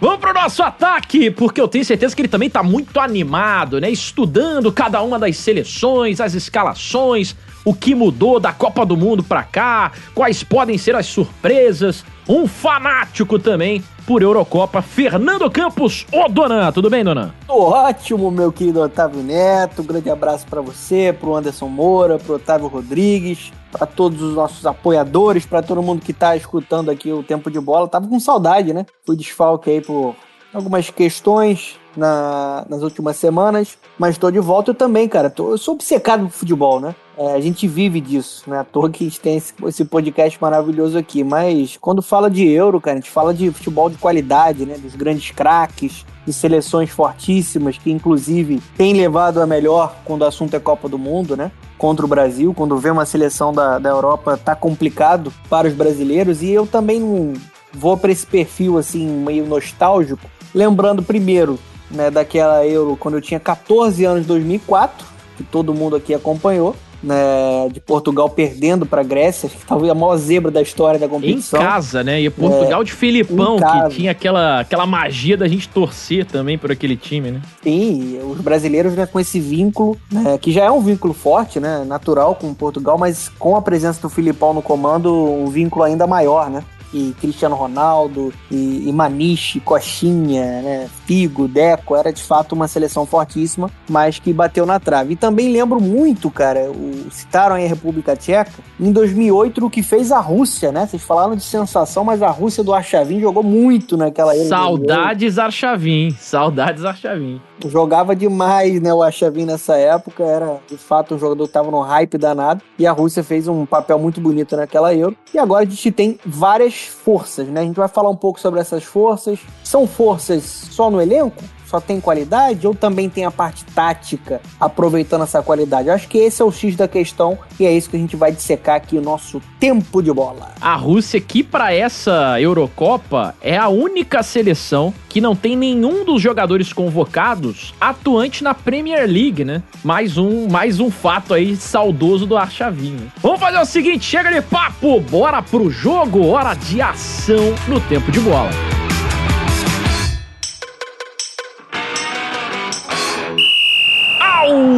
Vamos 0.00 0.18
pro 0.18 0.32
nosso 0.32 0.62
ataque, 0.62 1.30
porque 1.30 1.60
eu 1.60 1.68
tenho 1.68 1.84
certeza 1.84 2.14
que 2.14 2.22
ele 2.22 2.28
também 2.28 2.48
tá 2.48 2.62
muito 2.62 2.98
animado, 3.00 3.80
né? 3.80 3.90
Estudando 3.90 4.72
cada 4.72 5.02
uma 5.02 5.18
das 5.18 5.36
seleções, 5.36 6.20
as 6.20 6.34
escalações, 6.34 7.34
o 7.66 7.74
que 7.74 7.96
mudou 7.96 8.38
da 8.38 8.52
Copa 8.52 8.86
do 8.86 8.96
Mundo 8.96 9.24
pra 9.24 9.42
cá, 9.42 9.90
quais 10.14 10.44
podem 10.44 10.78
ser 10.78 10.94
as 10.94 11.06
surpresas. 11.06 12.04
Um 12.28 12.46
fanático 12.46 13.40
também 13.40 13.82
por 14.06 14.22
Eurocopa, 14.22 14.80
Fernando 14.80 15.50
Campos, 15.50 16.06
ô 16.12 16.28
Donan. 16.28 16.70
Tudo 16.70 16.88
bem, 16.88 17.02
Donan? 17.02 17.34
Ótimo, 17.48 18.30
meu 18.30 18.52
querido 18.52 18.80
Otávio 18.80 19.20
Neto. 19.20 19.82
Um 19.82 19.84
grande 19.84 20.08
abraço 20.08 20.46
pra 20.46 20.60
você, 20.60 21.12
pro 21.12 21.34
Anderson 21.34 21.66
Moura, 21.66 22.18
pro 22.18 22.36
Otávio 22.36 22.68
Rodrigues, 22.68 23.52
pra 23.72 23.84
todos 23.84 24.22
os 24.22 24.34
nossos 24.34 24.64
apoiadores, 24.64 25.44
pra 25.44 25.60
todo 25.60 25.82
mundo 25.82 26.02
que 26.02 26.12
tá 26.12 26.36
escutando 26.36 26.88
aqui 26.88 27.12
o 27.12 27.24
Tempo 27.24 27.50
de 27.50 27.58
Bola. 27.58 27.88
Tava 27.88 28.06
com 28.06 28.20
saudade, 28.20 28.72
né? 28.72 28.86
Fui 29.04 29.16
desfalque 29.16 29.70
aí 29.70 29.80
por 29.80 30.14
algumas 30.54 30.88
questões 30.88 31.80
na- 31.96 32.64
nas 32.68 32.82
últimas 32.82 33.16
semanas, 33.16 33.76
mas 33.98 34.18
tô 34.18 34.30
de 34.30 34.38
volta 34.40 34.70
eu 34.70 34.74
também, 34.74 35.08
cara. 35.08 35.30
Tô- 35.30 35.50
eu 35.50 35.58
sou 35.58 35.74
obcecado 35.74 36.24
por 36.26 36.32
futebol, 36.32 36.80
né? 36.80 36.94
É, 37.18 37.32
a 37.32 37.40
gente 37.40 37.66
vive 37.66 37.98
disso, 38.00 38.42
né? 38.46 38.58
À 38.58 38.64
toa 38.64 38.90
que 38.90 39.02
a 39.04 39.08
gente 39.08 39.18
tem 39.20 39.36
esse, 39.38 39.54
esse 39.66 39.84
podcast 39.86 40.38
maravilhoso 40.40 40.98
aqui. 40.98 41.24
Mas 41.24 41.78
quando 41.80 42.02
fala 42.02 42.28
de 42.30 42.46
Euro, 42.46 42.78
cara, 42.80 42.98
a 42.98 43.00
gente 43.00 43.10
fala 43.10 43.32
de 43.32 43.50
futebol 43.50 43.88
de 43.88 43.96
qualidade, 43.96 44.66
né? 44.66 44.76
Dos 44.76 44.94
grandes 44.94 45.30
craques, 45.30 46.04
de 46.26 46.32
seleções 46.32 46.90
fortíssimas, 46.90 47.78
que 47.78 47.90
inclusive 47.90 48.60
tem 48.76 48.92
levado 48.92 49.40
a 49.40 49.46
melhor 49.46 49.94
quando 50.04 50.22
o 50.22 50.26
assunto 50.26 50.54
é 50.54 50.60
Copa 50.60 50.88
do 50.90 50.98
Mundo, 50.98 51.36
né? 51.36 51.50
Contra 51.78 52.04
o 52.04 52.08
Brasil, 52.08 52.52
quando 52.52 52.76
vê 52.76 52.90
uma 52.90 53.06
seleção 53.06 53.50
da, 53.52 53.78
da 53.78 53.88
Europa, 53.88 54.36
tá 54.36 54.54
complicado 54.54 55.32
para 55.48 55.68
os 55.68 55.72
brasileiros. 55.74 56.42
E 56.42 56.50
eu 56.50 56.66
também 56.66 57.00
não 57.00 57.32
vou 57.72 57.96
para 57.96 58.12
esse 58.12 58.26
perfil 58.26 58.76
assim, 58.76 59.06
meio 59.06 59.46
nostálgico. 59.46 60.20
Lembrando 60.54 61.02
primeiro, 61.02 61.58
né, 61.90 62.10
daquela 62.10 62.66
Euro 62.66 62.96
quando 62.98 63.14
eu 63.14 63.20
tinha 63.20 63.40
14 63.40 64.04
anos, 64.04 64.26
2004 64.26 65.16
que 65.36 65.42
todo 65.44 65.74
mundo 65.74 65.94
aqui 65.96 66.14
acompanhou, 66.14 66.74
né, 67.02 67.68
de 67.70 67.78
Portugal 67.78 68.28
perdendo 68.28 68.86
para 68.86 69.02
a 69.02 69.04
Grécia, 69.04 69.48
que 69.48 69.66
talvez 69.66 69.90
a 69.90 69.94
maior 69.94 70.16
zebra 70.16 70.50
da 70.50 70.62
história 70.62 70.98
da 70.98 71.06
Em 71.06 71.08
competição. 71.10 71.60
casa, 71.60 72.02
né? 72.02 72.20
E 72.22 72.30
Portugal 72.30 72.82
de 72.82 72.92
Filipão, 72.92 73.58
em 73.58 73.88
que 73.88 73.96
tinha 73.96 74.10
aquela, 74.12 74.60
aquela 74.60 74.86
magia 74.86 75.36
da 75.36 75.46
gente 75.46 75.68
torcer 75.68 76.24
também 76.24 76.56
por 76.56 76.72
aquele 76.72 76.96
time, 76.96 77.32
né? 77.32 77.42
Sim, 77.62 78.18
os 78.24 78.40
brasileiros 78.40 78.94
né, 78.94 79.06
com 79.06 79.20
esse 79.20 79.38
vínculo, 79.38 79.96
né, 80.10 80.38
que 80.38 80.50
já 80.50 80.64
é 80.64 80.70
um 80.70 80.80
vínculo 80.80 81.12
forte, 81.12 81.60
né, 81.60 81.84
natural 81.86 82.34
com 82.34 82.52
Portugal, 82.54 82.96
mas 82.96 83.30
com 83.38 83.56
a 83.56 83.62
presença 83.62 84.00
do 84.00 84.08
Filipão 84.08 84.54
no 84.54 84.62
comando, 84.62 85.12
um 85.14 85.48
vínculo 85.48 85.84
ainda 85.84 86.06
maior, 86.06 86.48
né? 86.48 86.64
E 86.96 87.14
Cristiano 87.20 87.54
Ronaldo, 87.54 88.32
e, 88.50 88.88
e 88.88 88.92
Maniche, 88.92 89.60
Coxinha, 89.60 90.62
né, 90.62 90.88
Figo, 91.04 91.46
Deco, 91.46 91.94
era 91.94 92.10
de 92.10 92.22
fato 92.22 92.54
uma 92.54 92.66
seleção 92.66 93.04
fortíssima, 93.04 93.70
mas 93.86 94.18
que 94.18 94.32
bateu 94.32 94.64
na 94.64 94.80
trave. 94.80 95.12
E 95.12 95.16
também 95.16 95.52
lembro 95.52 95.78
muito, 95.78 96.30
cara, 96.30 96.70
o, 96.70 97.10
citaram 97.10 97.56
aí 97.56 97.66
a 97.66 97.68
República 97.68 98.16
Tcheca, 98.16 98.50
em 98.80 98.90
2008 98.90 99.66
o 99.66 99.68
que 99.68 99.82
fez 99.82 100.10
a 100.10 100.20
Rússia, 100.20 100.72
né? 100.72 100.86
Vocês 100.86 101.02
falaram 101.02 101.36
de 101.36 101.42
sensação, 101.42 102.02
mas 102.02 102.22
a 102.22 102.30
Rússia 102.30 102.64
do 102.64 102.72
Archavin 102.72 103.20
jogou 103.20 103.42
muito 103.42 103.96
naquela 103.96 104.34
Euro 104.34 104.48
2008. 104.48 104.88
Saudades 104.88 105.38
Archavin, 105.38 106.10
saudades 106.18 106.84
Archavin. 106.84 107.40
Jogava 107.64 108.14
demais, 108.14 108.80
né? 108.80 108.92
O 108.92 109.02
Achavin 109.02 109.44
nessa 109.44 109.76
época 109.76 110.22
era 110.22 110.58
de 110.68 110.76
fato 110.76 111.14
um 111.14 111.18
jogador 111.18 111.44
que 111.44 111.50
estava 111.50 111.70
no 111.70 111.80
hype 111.80 112.18
danado. 112.18 112.62
E 112.78 112.86
a 112.86 112.92
Rússia 112.92 113.22
fez 113.22 113.48
um 113.48 113.64
papel 113.64 113.98
muito 113.98 114.20
bonito 114.20 114.56
naquela 114.56 114.94
Euro. 114.94 115.16
E 115.32 115.38
agora 115.38 115.64
a 115.64 115.68
gente 115.68 115.90
tem 115.90 116.18
várias 116.24 116.86
forças, 116.86 117.48
né? 117.48 117.60
A 117.60 117.64
gente 117.64 117.76
vai 117.76 117.88
falar 117.88 118.10
um 118.10 118.16
pouco 118.16 118.40
sobre 118.40 118.60
essas 118.60 118.84
forças. 118.84 119.38
São 119.64 119.86
forças 119.86 120.42
só 120.44 120.90
no 120.90 121.00
elenco? 121.00 121.42
Só 121.66 121.80
tem 121.80 122.00
qualidade 122.00 122.66
ou 122.66 122.74
também 122.74 123.10
tem 123.10 123.24
a 123.24 123.30
parte 123.30 123.64
tática 123.64 124.40
aproveitando 124.60 125.22
essa 125.22 125.42
qualidade? 125.42 125.88
Eu 125.88 125.94
acho 125.94 126.08
que 126.08 126.18
esse 126.18 126.40
é 126.40 126.44
o 126.44 126.52
X 126.52 126.76
da 126.76 126.86
questão 126.86 127.38
e 127.58 127.66
é 127.66 127.72
isso 127.72 127.90
que 127.90 127.96
a 127.96 127.98
gente 127.98 128.16
vai 128.16 128.30
dissecar 128.30 128.76
aqui 128.76 128.96
o 128.96 129.02
nosso 129.02 129.42
tempo 129.58 130.00
de 130.00 130.12
bola. 130.12 130.52
A 130.60 130.76
Rússia, 130.76 131.20
que 131.20 131.42
para 131.42 131.74
essa 131.74 132.40
Eurocopa 132.40 133.34
é 133.40 133.56
a 133.56 133.68
única 133.68 134.22
seleção 134.22 134.94
que 135.08 135.20
não 135.20 135.34
tem 135.34 135.56
nenhum 135.56 136.04
dos 136.04 136.22
jogadores 136.22 136.72
convocados 136.72 137.74
atuante 137.80 138.44
na 138.44 138.54
Premier 138.54 139.08
League, 139.08 139.44
né? 139.44 139.62
Mais 139.82 140.16
um, 140.18 140.46
mais 140.48 140.78
um 140.78 140.90
fato 140.90 141.34
aí 141.34 141.56
saudoso 141.56 142.26
do 142.26 142.36
Archavinho. 142.36 143.10
Vamos 143.20 143.40
fazer 143.40 143.58
o 143.58 143.64
seguinte, 143.64 144.04
chega 144.04 144.30
de 144.30 144.42
papo, 144.42 145.00
bora 145.00 145.42
pro 145.42 145.70
jogo, 145.70 146.26
hora 146.28 146.54
de 146.54 146.80
ação 146.80 147.54
no 147.66 147.80
tempo 147.80 148.12
de 148.12 148.20
bola. 148.20 148.50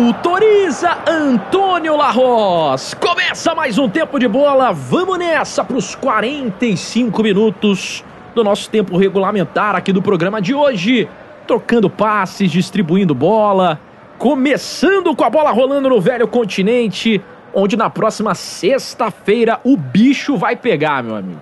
Autoriza 0.09 0.97
Antônio 1.07 1.95
Larros. 1.95 2.95
Começa 2.95 3.55
mais 3.55 3.77
um 3.77 3.91
tempo 3.91 4.19
de 4.19 4.27
bola. 4.27 4.73
Vamos 4.73 5.19
nessa 5.19 5.63
para 5.63 5.77
os 5.77 5.95
45 5.95 7.23
minutos 7.23 8.03
do 8.35 8.43
nosso 8.43 8.71
tempo 8.71 8.97
regulamentar 8.97 9.77
aqui 9.77 9.93
do 9.93 10.01
programa 10.01 10.41
de 10.41 10.55
hoje. 10.55 11.07
Trocando 11.47 11.91
passes, 11.91 12.51
distribuindo 12.51 13.15
bola, 13.15 13.79
começando 14.17 15.15
com 15.15 15.25
a 15.25 15.29
bola 15.29 15.51
rolando 15.51 15.91
no 15.91 16.01
velho 16.01 16.27
continente, 16.27 17.21
onde 17.53 17.77
na 17.77 17.91
próxima 17.91 18.35
sexta-feira 18.35 19.61
o 19.63 19.77
bicho 19.77 20.39
vai 20.39 20.57
pegar, 20.57 21.03
meu 21.03 21.17
amigo. 21.17 21.41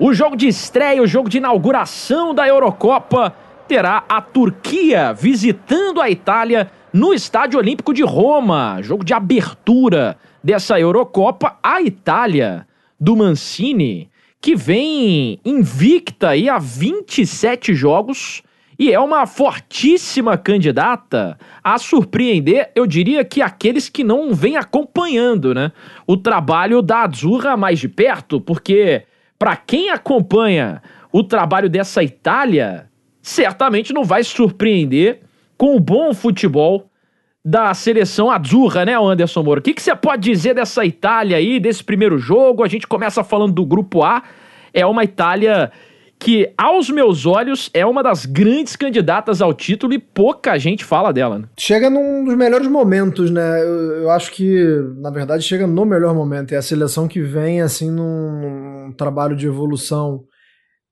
O 0.00 0.12
jogo 0.12 0.36
de 0.36 0.48
estreia, 0.48 1.00
o 1.00 1.06
jogo 1.06 1.28
de 1.28 1.38
inauguração 1.38 2.34
da 2.34 2.48
Eurocopa 2.48 3.32
terá 3.68 4.02
a 4.08 4.20
Turquia 4.20 5.12
visitando 5.12 6.00
a 6.00 6.10
Itália 6.10 6.72
no 6.92 7.14
Estádio 7.14 7.58
Olímpico 7.58 7.94
de 7.94 8.02
Roma. 8.02 8.80
Jogo 8.82 9.04
de 9.04 9.14
abertura 9.14 10.16
dessa 10.42 10.78
Eurocopa. 10.78 11.58
A 11.62 11.80
Itália 11.80 12.66
do 12.98 13.16
Mancini, 13.16 14.10
que 14.40 14.56
vem 14.56 15.40
invicta 15.44 16.30
aí 16.30 16.48
a 16.48 16.58
27 16.58 17.74
jogos 17.74 18.42
e 18.78 18.90
é 18.90 18.98
uma 18.98 19.26
fortíssima 19.26 20.38
candidata 20.38 21.38
a 21.62 21.76
surpreender, 21.76 22.70
eu 22.74 22.86
diria 22.86 23.22
que 23.22 23.42
aqueles 23.42 23.90
que 23.90 24.02
não 24.02 24.34
vêm 24.34 24.56
acompanhando, 24.56 25.52
né? 25.52 25.70
O 26.06 26.16
trabalho 26.16 26.80
da 26.80 27.02
Azzurra 27.04 27.58
mais 27.58 27.78
de 27.78 27.88
perto, 27.88 28.40
porque 28.40 29.02
para 29.38 29.54
quem 29.54 29.90
acompanha 29.90 30.82
o 31.12 31.22
trabalho 31.22 31.68
dessa 31.68 32.02
Itália, 32.02 32.88
certamente 33.20 33.92
não 33.92 34.02
vai 34.02 34.24
surpreender 34.24 35.20
com 35.60 35.76
o 35.76 35.78
bom 35.78 36.14
futebol 36.14 36.90
da 37.44 37.74
seleção 37.74 38.30
Azzurra, 38.30 38.86
né, 38.86 38.96
Anderson 38.98 39.42
Moura? 39.42 39.60
O 39.60 39.62
que, 39.62 39.74
que 39.74 39.82
você 39.82 39.94
pode 39.94 40.22
dizer 40.22 40.54
dessa 40.54 40.86
Itália 40.86 41.36
aí, 41.36 41.60
desse 41.60 41.84
primeiro 41.84 42.16
jogo? 42.16 42.64
A 42.64 42.66
gente 42.66 42.86
começa 42.86 43.22
falando 43.22 43.52
do 43.52 43.66
Grupo 43.66 44.02
A. 44.02 44.22
É 44.72 44.86
uma 44.86 45.04
Itália 45.04 45.70
que, 46.18 46.50
aos 46.56 46.88
meus 46.88 47.26
olhos, 47.26 47.68
é 47.74 47.84
uma 47.84 48.02
das 48.02 48.24
grandes 48.24 48.74
candidatas 48.74 49.42
ao 49.42 49.52
título 49.52 49.92
e 49.92 49.98
pouca 49.98 50.58
gente 50.58 50.82
fala 50.82 51.12
dela, 51.12 51.40
né? 51.40 51.44
Chega 51.58 51.90
num 51.90 52.24
dos 52.24 52.34
melhores 52.36 52.66
momentos, 52.66 53.30
né? 53.30 53.62
Eu, 53.62 54.04
eu 54.04 54.10
acho 54.10 54.32
que, 54.32 54.64
na 54.96 55.10
verdade, 55.10 55.42
chega 55.42 55.66
no 55.66 55.84
melhor 55.84 56.14
momento. 56.14 56.52
É 56.52 56.56
a 56.56 56.62
seleção 56.62 57.06
que 57.06 57.20
vem, 57.20 57.60
assim, 57.60 57.90
num, 57.90 58.86
num 58.86 58.92
trabalho 58.92 59.36
de 59.36 59.46
evolução 59.46 60.24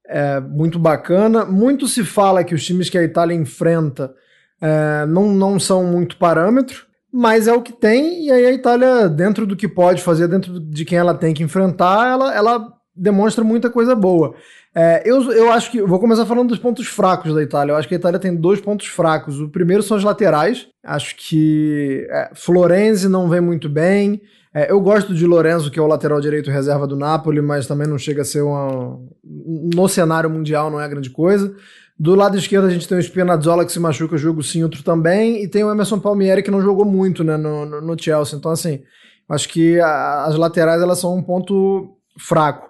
é, 0.06 0.38
muito 0.40 0.78
bacana. 0.78 1.46
Muito 1.46 1.88
se 1.88 2.04
fala 2.04 2.44
que 2.44 2.54
os 2.54 2.62
times 2.66 2.90
que 2.90 2.98
a 2.98 3.02
Itália 3.02 3.34
enfrenta 3.34 4.12
é, 4.60 5.06
não, 5.06 5.28
não 5.28 5.58
são 5.58 5.84
muito 5.84 6.16
parâmetro, 6.16 6.86
mas 7.12 7.46
é 7.46 7.52
o 7.52 7.62
que 7.62 7.72
tem, 7.72 8.26
e 8.26 8.30
aí 8.30 8.46
a 8.46 8.52
Itália, 8.52 9.08
dentro 9.08 9.46
do 9.46 9.56
que 9.56 9.66
pode 9.66 10.02
fazer, 10.02 10.28
dentro 10.28 10.60
de 10.60 10.84
quem 10.84 10.98
ela 10.98 11.14
tem 11.14 11.32
que 11.32 11.42
enfrentar, 11.42 12.10
ela, 12.10 12.34
ela 12.34 12.68
demonstra 12.94 13.44
muita 13.44 13.70
coisa 13.70 13.94
boa. 13.94 14.34
É, 14.74 15.02
eu, 15.04 15.32
eu 15.32 15.50
acho 15.50 15.70
que. 15.70 15.82
Vou 15.82 15.98
começar 15.98 16.26
falando 16.26 16.50
dos 16.50 16.58
pontos 16.58 16.86
fracos 16.86 17.34
da 17.34 17.42
Itália. 17.42 17.72
Eu 17.72 17.76
acho 17.76 17.88
que 17.88 17.94
a 17.94 17.98
Itália 17.98 18.18
tem 18.18 18.34
dois 18.34 18.60
pontos 18.60 18.86
fracos. 18.86 19.40
O 19.40 19.48
primeiro 19.48 19.82
são 19.82 19.96
os 19.96 20.04
laterais. 20.04 20.68
Acho 20.84 21.16
que 21.16 22.06
é, 22.10 22.30
Florenzi 22.34 23.08
não 23.08 23.28
vem 23.28 23.40
muito 23.40 23.68
bem. 23.68 24.20
É, 24.54 24.70
eu 24.70 24.80
gosto 24.80 25.14
de 25.14 25.26
Lorenzo, 25.26 25.70
que 25.70 25.78
é 25.78 25.82
o 25.82 25.86
lateral 25.86 26.20
direito 26.20 26.50
reserva 26.50 26.86
do 26.86 26.96
Napoli, 26.96 27.40
mas 27.40 27.66
também 27.66 27.86
não 27.86 27.98
chega 27.98 28.22
a 28.22 28.24
ser 28.24 28.42
uma. 28.42 28.98
No 29.24 29.88
cenário 29.88 30.30
mundial 30.30 30.70
não 30.70 30.80
é 30.80 30.88
grande 30.88 31.10
coisa. 31.10 31.54
Do 31.98 32.14
lado 32.14 32.36
esquerdo 32.38 32.66
a 32.66 32.70
gente 32.70 32.86
tem 32.86 32.96
o 32.96 33.02
Spinazzola 33.02 33.64
que 33.64 33.72
se 33.72 33.80
machuca, 33.80 34.16
jogo 34.16 34.42
sim, 34.42 34.62
outro 34.62 34.82
também, 34.84 35.42
e 35.42 35.48
tem 35.48 35.64
o 35.64 35.70
Emerson 35.70 35.98
Palmieri 35.98 36.42
que 36.42 36.50
não 36.50 36.62
jogou 36.62 36.84
muito 36.84 37.24
né, 37.24 37.36
no, 37.36 37.66
no, 37.66 37.80
no 37.80 38.00
Chelsea. 38.00 38.38
Então, 38.38 38.52
assim, 38.52 38.82
acho 39.28 39.48
que 39.48 39.80
a, 39.80 40.24
as 40.24 40.36
laterais 40.36 40.80
elas 40.80 40.98
são 40.98 41.16
um 41.16 41.22
ponto 41.22 41.96
fraco. 42.16 42.68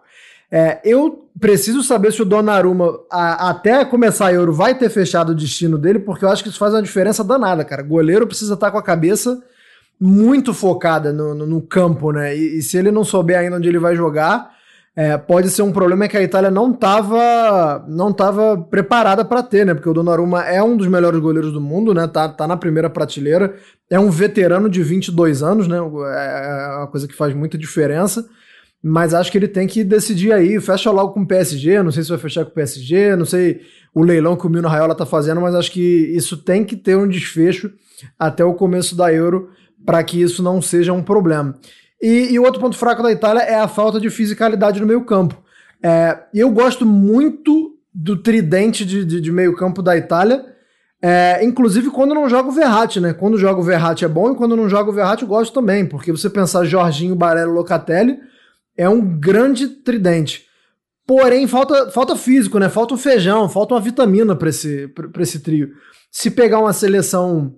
É, 0.50 0.80
eu 0.82 1.28
preciso 1.38 1.82
saber 1.82 2.10
se 2.10 2.22
o 2.22 2.24
Donnarumma, 2.24 2.98
a, 3.10 3.50
até 3.50 3.84
começar 3.84 4.28
a 4.28 4.32
Euro, 4.32 4.52
vai 4.52 4.74
ter 4.74 4.88
fechado 4.88 5.30
o 5.30 5.34
destino 5.34 5.76
dele, 5.76 5.98
porque 5.98 6.24
eu 6.24 6.30
acho 6.30 6.42
que 6.42 6.48
isso 6.48 6.58
faz 6.58 6.72
uma 6.72 6.82
diferença 6.82 7.22
danada, 7.22 7.64
cara. 7.64 7.82
Goleiro 7.82 8.26
precisa 8.26 8.54
estar 8.54 8.70
com 8.70 8.78
a 8.78 8.82
cabeça 8.82 9.42
muito 10.00 10.54
focada 10.54 11.12
no, 11.12 11.34
no, 11.34 11.46
no 11.46 11.60
campo, 11.60 12.12
né? 12.12 12.36
E, 12.36 12.58
e, 12.58 12.62
se 12.62 12.78
ele 12.78 12.90
não 12.90 13.04
souber 13.04 13.38
ainda 13.38 13.56
onde 13.56 13.68
ele 13.68 13.78
vai 13.78 13.94
jogar, 13.94 14.52
é, 14.98 15.16
pode 15.16 15.48
ser 15.48 15.62
um 15.62 15.70
problema 15.70 16.08
que 16.08 16.16
a 16.16 16.22
Itália 16.24 16.50
não 16.50 16.72
estava 16.72 17.84
não 17.86 18.12
tava 18.12 18.58
preparada 18.58 19.24
para 19.24 19.44
ter, 19.44 19.64
né? 19.64 19.72
Porque 19.72 19.88
o 19.88 19.94
Donnarumma 19.94 20.42
é 20.42 20.60
um 20.60 20.76
dos 20.76 20.88
melhores 20.88 21.20
goleiros 21.20 21.52
do 21.52 21.60
mundo, 21.60 21.94
né? 21.94 22.08
Tá, 22.08 22.28
tá 22.28 22.48
na 22.48 22.56
primeira 22.56 22.90
prateleira, 22.90 23.54
é 23.88 24.00
um 24.00 24.10
veterano 24.10 24.68
de 24.68 24.82
22 24.82 25.40
anos, 25.40 25.68
né? 25.68 25.76
É, 25.76 25.80
é 25.80 26.76
uma 26.78 26.88
coisa 26.88 27.06
que 27.06 27.14
faz 27.14 27.32
muita 27.32 27.56
diferença. 27.56 28.28
Mas 28.82 29.14
acho 29.14 29.30
que 29.30 29.38
ele 29.38 29.46
tem 29.46 29.68
que 29.68 29.84
decidir 29.84 30.32
aí, 30.32 30.60
fecha 30.60 30.90
logo 30.90 31.12
com 31.12 31.20
o 31.20 31.26
PSG, 31.26 31.80
não 31.80 31.92
sei 31.92 32.02
se 32.02 32.08
vai 32.08 32.18
fechar 32.18 32.44
com 32.44 32.50
o 32.50 32.54
PSG, 32.54 33.14
não 33.14 33.24
sei 33.24 33.60
o 33.94 34.02
leilão 34.02 34.34
que 34.34 34.48
o 34.48 34.50
Mino 34.50 34.66
Raiola 34.66 34.96
tá 34.96 35.06
fazendo, 35.06 35.40
mas 35.40 35.54
acho 35.54 35.70
que 35.70 35.80
isso 35.80 36.36
tem 36.36 36.64
que 36.64 36.76
ter 36.76 36.96
um 36.96 37.06
desfecho 37.06 37.70
até 38.18 38.44
o 38.44 38.54
começo 38.54 38.96
da 38.96 39.12
Euro 39.12 39.50
para 39.86 40.02
que 40.02 40.20
isso 40.20 40.42
não 40.42 40.60
seja 40.60 40.92
um 40.92 41.04
problema. 41.04 41.54
E, 42.00 42.32
e 42.32 42.38
o 42.38 42.44
outro 42.44 42.60
ponto 42.60 42.76
fraco 42.76 43.02
da 43.02 43.10
Itália 43.10 43.42
é 43.42 43.56
a 43.56 43.68
falta 43.68 44.00
de 44.00 44.08
fisicalidade 44.10 44.80
no 44.80 44.86
meio 44.86 45.04
campo. 45.04 45.42
É, 45.82 46.18
eu 46.34 46.50
gosto 46.50 46.86
muito 46.86 47.76
do 47.92 48.16
tridente 48.16 48.84
de, 48.84 49.04
de, 49.04 49.20
de 49.20 49.32
meio 49.32 49.56
campo 49.56 49.82
da 49.82 49.96
Itália, 49.96 50.44
é, 51.02 51.44
inclusive 51.44 51.90
quando 51.90 52.14
não 52.14 52.28
joga 52.28 52.48
o 52.48 52.52
Verratti, 52.52 53.00
né? 53.00 53.12
Quando 53.12 53.38
joga 53.38 53.60
o 53.60 53.64
Verratti 53.64 54.04
é 54.04 54.08
bom 54.08 54.32
e 54.32 54.36
quando 54.36 54.56
não 54.56 54.68
joga 54.68 54.90
o 54.90 54.92
Verratti 54.92 55.22
eu 55.22 55.28
gosto 55.28 55.52
também, 55.52 55.86
porque 55.86 56.10
você 56.10 56.28
pensar 56.28 56.64
Jorginho, 56.64 57.14
Barello, 57.14 57.52
Locatelli 57.52 58.18
é 58.76 58.88
um 58.88 59.00
grande 59.00 59.68
tridente. 59.68 60.46
Porém, 61.06 61.46
falta, 61.46 61.90
falta 61.90 62.14
físico, 62.16 62.58
né? 62.58 62.68
Falta 62.68 62.94
um 62.94 62.98
feijão, 62.98 63.48
falta 63.48 63.74
uma 63.74 63.80
vitamina 63.80 64.36
para 64.36 64.50
esse, 64.50 64.92
esse 65.20 65.40
trio. 65.40 65.70
Se 66.10 66.30
pegar 66.30 66.60
uma 66.60 66.72
seleção 66.72 67.56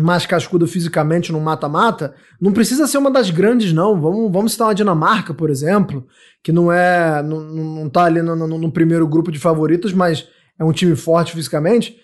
mais 0.00 0.26
cascuda 0.26 0.66
fisicamente 0.66 1.32
no 1.32 1.40
mata-mata, 1.40 2.14
não 2.40 2.52
precisa 2.52 2.86
ser 2.86 2.98
uma 2.98 3.10
das 3.10 3.30
grandes, 3.30 3.72
não. 3.72 4.00
Vamos, 4.00 4.32
vamos 4.32 4.52
citar 4.52 4.68
uma 4.68 4.74
Dinamarca, 4.74 5.34
por 5.34 5.50
exemplo, 5.50 6.06
que 6.42 6.52
não 6.52 6.72
é. 6.72 7.22
não, 7.22 7.40
não 7.40 7.88
tá 7.88 8.04
ali 8.04 8.22
no, 8.22 8.34
no, 8.34 8.58
no 8.58 8.72
primeiro 8.72 9.06
grupo 9.06 9.30
de 9.30 9.38
favoritos, 9.38 9.92
mas 9.92 10.26
é 10.58 10.64
um 10.64 10.72
time 10.72 10.94
forte 10.96 11.32
fisicamente. 11.32 11.96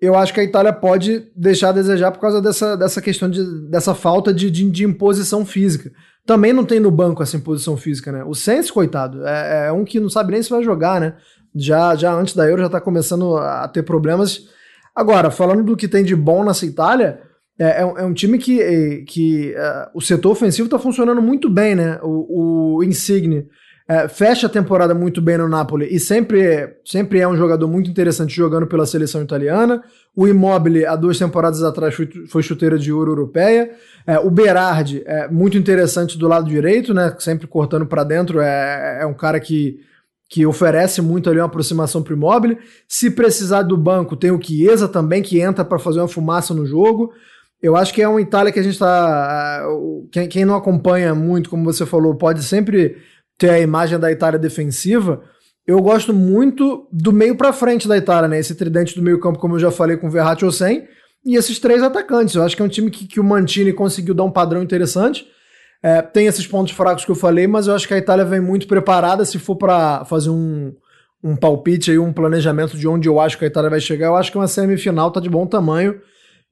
eu 0.00 0.16
acho 0.16 0.34
que 0.34 0.40
a 0.40 0.44
Itália 0.44 0.72
pode 0.72 1.30
deixar 1.36 1.68
a 1.68 1.72
desejar 1.72 2.10
por 2.10 2.20
causa 2.20 2.40
dessa, 2.40 2.76
dessa 2.76 3.00
questão 3.00 3.30
de, 3.30 3.42
dessa 3.68 3.94
falta 3.94 4.32
de, 4.32 4.50
de, 4.50 4.68
de 4.70 4.84
imposição 4.84 5.44
física. 5.44 5.92
Também 6.26 6.52
não 6.52 6.64
tem 6.64 6.80
no 6.80 6.90
banco 6.90 7.22
essa 7.22 7.36
imposição 7.36 7.76
física, 7.76 8.12
né? 8.12 8.24
O 8.24 8.34
Sens, 8.34 8.70
coitado, 8.70 9.26
é, 9.26 9.66
é, 9.66 9.72
um 9.72 9.84
que 9.84 10.00
não 10.00 10.08
sabe 10.08 10.32
nem 10.32 10.42
se 10.42 10.50
vai 10.50 10.62
jogar, 10.62 11.00
né? 11.00 11.14
Já, 11.54 11.94
já 11.94 12.12
antes 12.12 12.34
da 12.34 12.48
Euro 12.48 12.62
já 12.62 12.68
tá 12.68 12.80
começando 12.80 13.36
a 13.36 13.66
ter 13.68 13.82
problemas. 13.82 14.48
Agora, 14.94 15.30
falando 15.30 15.64
do 15.64 15.76
que 15.76 15.88
tem 15.88 16.04
de 16.04 16.14
bom 16.14 16.44
nessa 16.44 16.66
Itália, 16.66 17.20
é, 17.60 17.82
é, 17.82 17.84
um, 17.84 17.98
é 17.98 18.04
um, 18.06 18.14
time 18.14 18.38
que, 18.38 19.04
que 19.06 19.54
uh, 19.54 19.90
o 19.92 20.00
setor 20.00 20.30
ofensivo 20.30 20.66
tá 20.66 20.78
funcionando 20.78 21.20
muito 21.20 21.50
bem, 21.50 21.74
né? 21.74 22.00
O, 22.02 22.78
o 22.78 22.82
Insigne 22.82 23.46
é, 23.86 24.08
fecha 24.08 24.46
a 24.46 24.50
temporada 24.50 24.94
muito 24.94 25.20
bem 25.20 25.36
no 25.36 25.46
Napoli 25.48 25.86
e 25.90 26.00
sempre, 26.00 26.76
sempre 26.84 27.18
é 27.18 27.28
um 27.28 27.36
jogador 27.36 27.68
muito 27.68 27.90
interessante 27.90 28.34
jogando 28.34 28.66
pela 28.66 28.86
seleção 28.86 29.20
italiana. 29.20 29.82
O 30.16 30.26
Immobile, 30.26 30.86
há 30.86 30.96
duas 30.96 31.18
temporadas 31.18 31.62
atrás, 31.62 31.94
foi, 31.94 32.08
foi 32.28 32.42
chuteira 32.42 32.78
de 32.78 32.90
ouro 32.90 33.10
europeia. 33.10 33.72
É, 34.06 34.18
o 34.18 34.30
Berardi 34.30 35.02
é 35.04 35.28
muito 35.28 35.58
interessante 35.58 36.16
do 36.16 36.28
lado 36.28 36.48
direito, 36.48 36.94
né? 36.94 37.14
Sempre 37.18 37.46
cortando 37.46 37.84
para 37.84 38.04
dentro. 38.04 38.40
É, 38.40 39.00
é 39.02 39.06
um 39.06 39.14
cara 39.14 39.38
que, 39.38 39.80
que 40.30 40.46
oferece 40.46 41.02
muito 41.02 41.28
ali 41.28 41.40
uma 41.40 41.46
aproximação 41.46 42.02
para 42.02 42.14
o 42.14 42.16
Immobile. 42.16 42.58
Se 42.88 43.10
precisar 43.10 43.64
do 43.64 43.76
banco, 43.76 44.16
tem 44.16 44.30
o 44.30 44.40
Chiesa 44.40 44.88
também, 44.88 45.20
que 45.20 45.40
entra 45.40 45.62
para 45.62 45.78
fazer 45.78 45.98
uma 45.98 46.08
fumaça 46.08 46.54
no 46.54 46.64
jogo. 46.64 47.12
Eu 47.62 47.76
acho 47.76 47.92
que 47.92 48.00
é 48.00 48.08
uma 48.08 48.20
Itália 48.20 48.52
que 48.52 48.58
a 48.58 48.62
gente 48.62 48.72
está. 48.72 49.62
Quem, 50.10 50.28
quem 50.28 50.44
não 50.44 50.54
acompanha 50.54 51.14
muito, 51.14 51.50
como 51.50 51.64
você 51.64 51.84
falou, 51.84 52.14
pode 52.14 52.42
sempre 52.42 52.96
ter 53.36 53.50
a 53.50 53.60
imagem 53.60 53.98
da 53.98 54.10
Itália 54.10 54.38
defensiva. 54.38 55.22
Eu 55.66 55.80
gosto 55.80 56.12
muito 56.12 56.88
do 56.90 57.12
meio 57.12 57.36
para 57.36 57.52
frente 57.52 57.86
da 57.86 57.96
Itália, 57.96 58.28
né? 58.28 58.38
Esse 58.38 58.54
tridente 58.54 58.94
do 58.94 59.02
meio-campo, 59.02 59.38
como 59.38 59.54
eu 59.54 59.58
já 59.58 59.70
falei, 59.70 59.96
com 59.96 60.10
Verratti 60.10 60.44
ou 60.44 60.50
sem, 60.50 60.88
e 61.24 61.36
esses 61.36 61.58
três 61.58 61.82
atacantes. 61.82 62.34
Eu 62.34 62.42
acho 62.42 62.56
que 62.56 62.62
é 62.62 62.64
um 62.64 62.68
time 62.68 62.90
que, 62.90 63.06
que 63.06 63.20
o 63.20 63.24
Mantini 63.24 63.72
conseguiu 63.72 64.14
dar 64.14 64.24
um 64.24 64.30
padrão 64.30 64.62
interessante. 64.62 65.26
É, 65.82 66.02
tem 66.02 66.26
esses 66.26 66.46
pontos 66.46 66.72
fracos 66.72 67.04
que 67.04 67.10
eu 67.10 67.14
falei, 67.14 67.46
mas 67.46 67.66
eu 67.66 67.74
acho 67.74 67.86
que 67.86 67.94
a 67.94 67.98
Itália 67.98 68.24
vem 68.24 68.40
muito 68.40 68.66
preparada. 68.66 69.24
Se 69.24 69.38
for 69.38 69.56
para 69.56 70.04
fazer 70.06 70.30
um, 70.30 70.74
um 71.22 71.36
palpite 71.36 71.90
aí, 71.90 71.98
um 71.98 72.12
planejamento 72.12 72.76
de 72.76 72.88
onde 72.88 73.08
eu 73.08 73.20
acho 73.20 73.38
que 73.38 73.44
a 73.44 73.48
Itália 73.48 73.70
vai 73.70 73.80
chegar, 73.80 74.06
eu 74.06 74.16
acho 74.16 74.32
que 74.32 74.38
uma 74.38 74.48
semifinal 74.48 75.10
tá 75.10 75.20
de 75.20 75.28
bom 75.28 75.46
tamanho. 75.46 76.00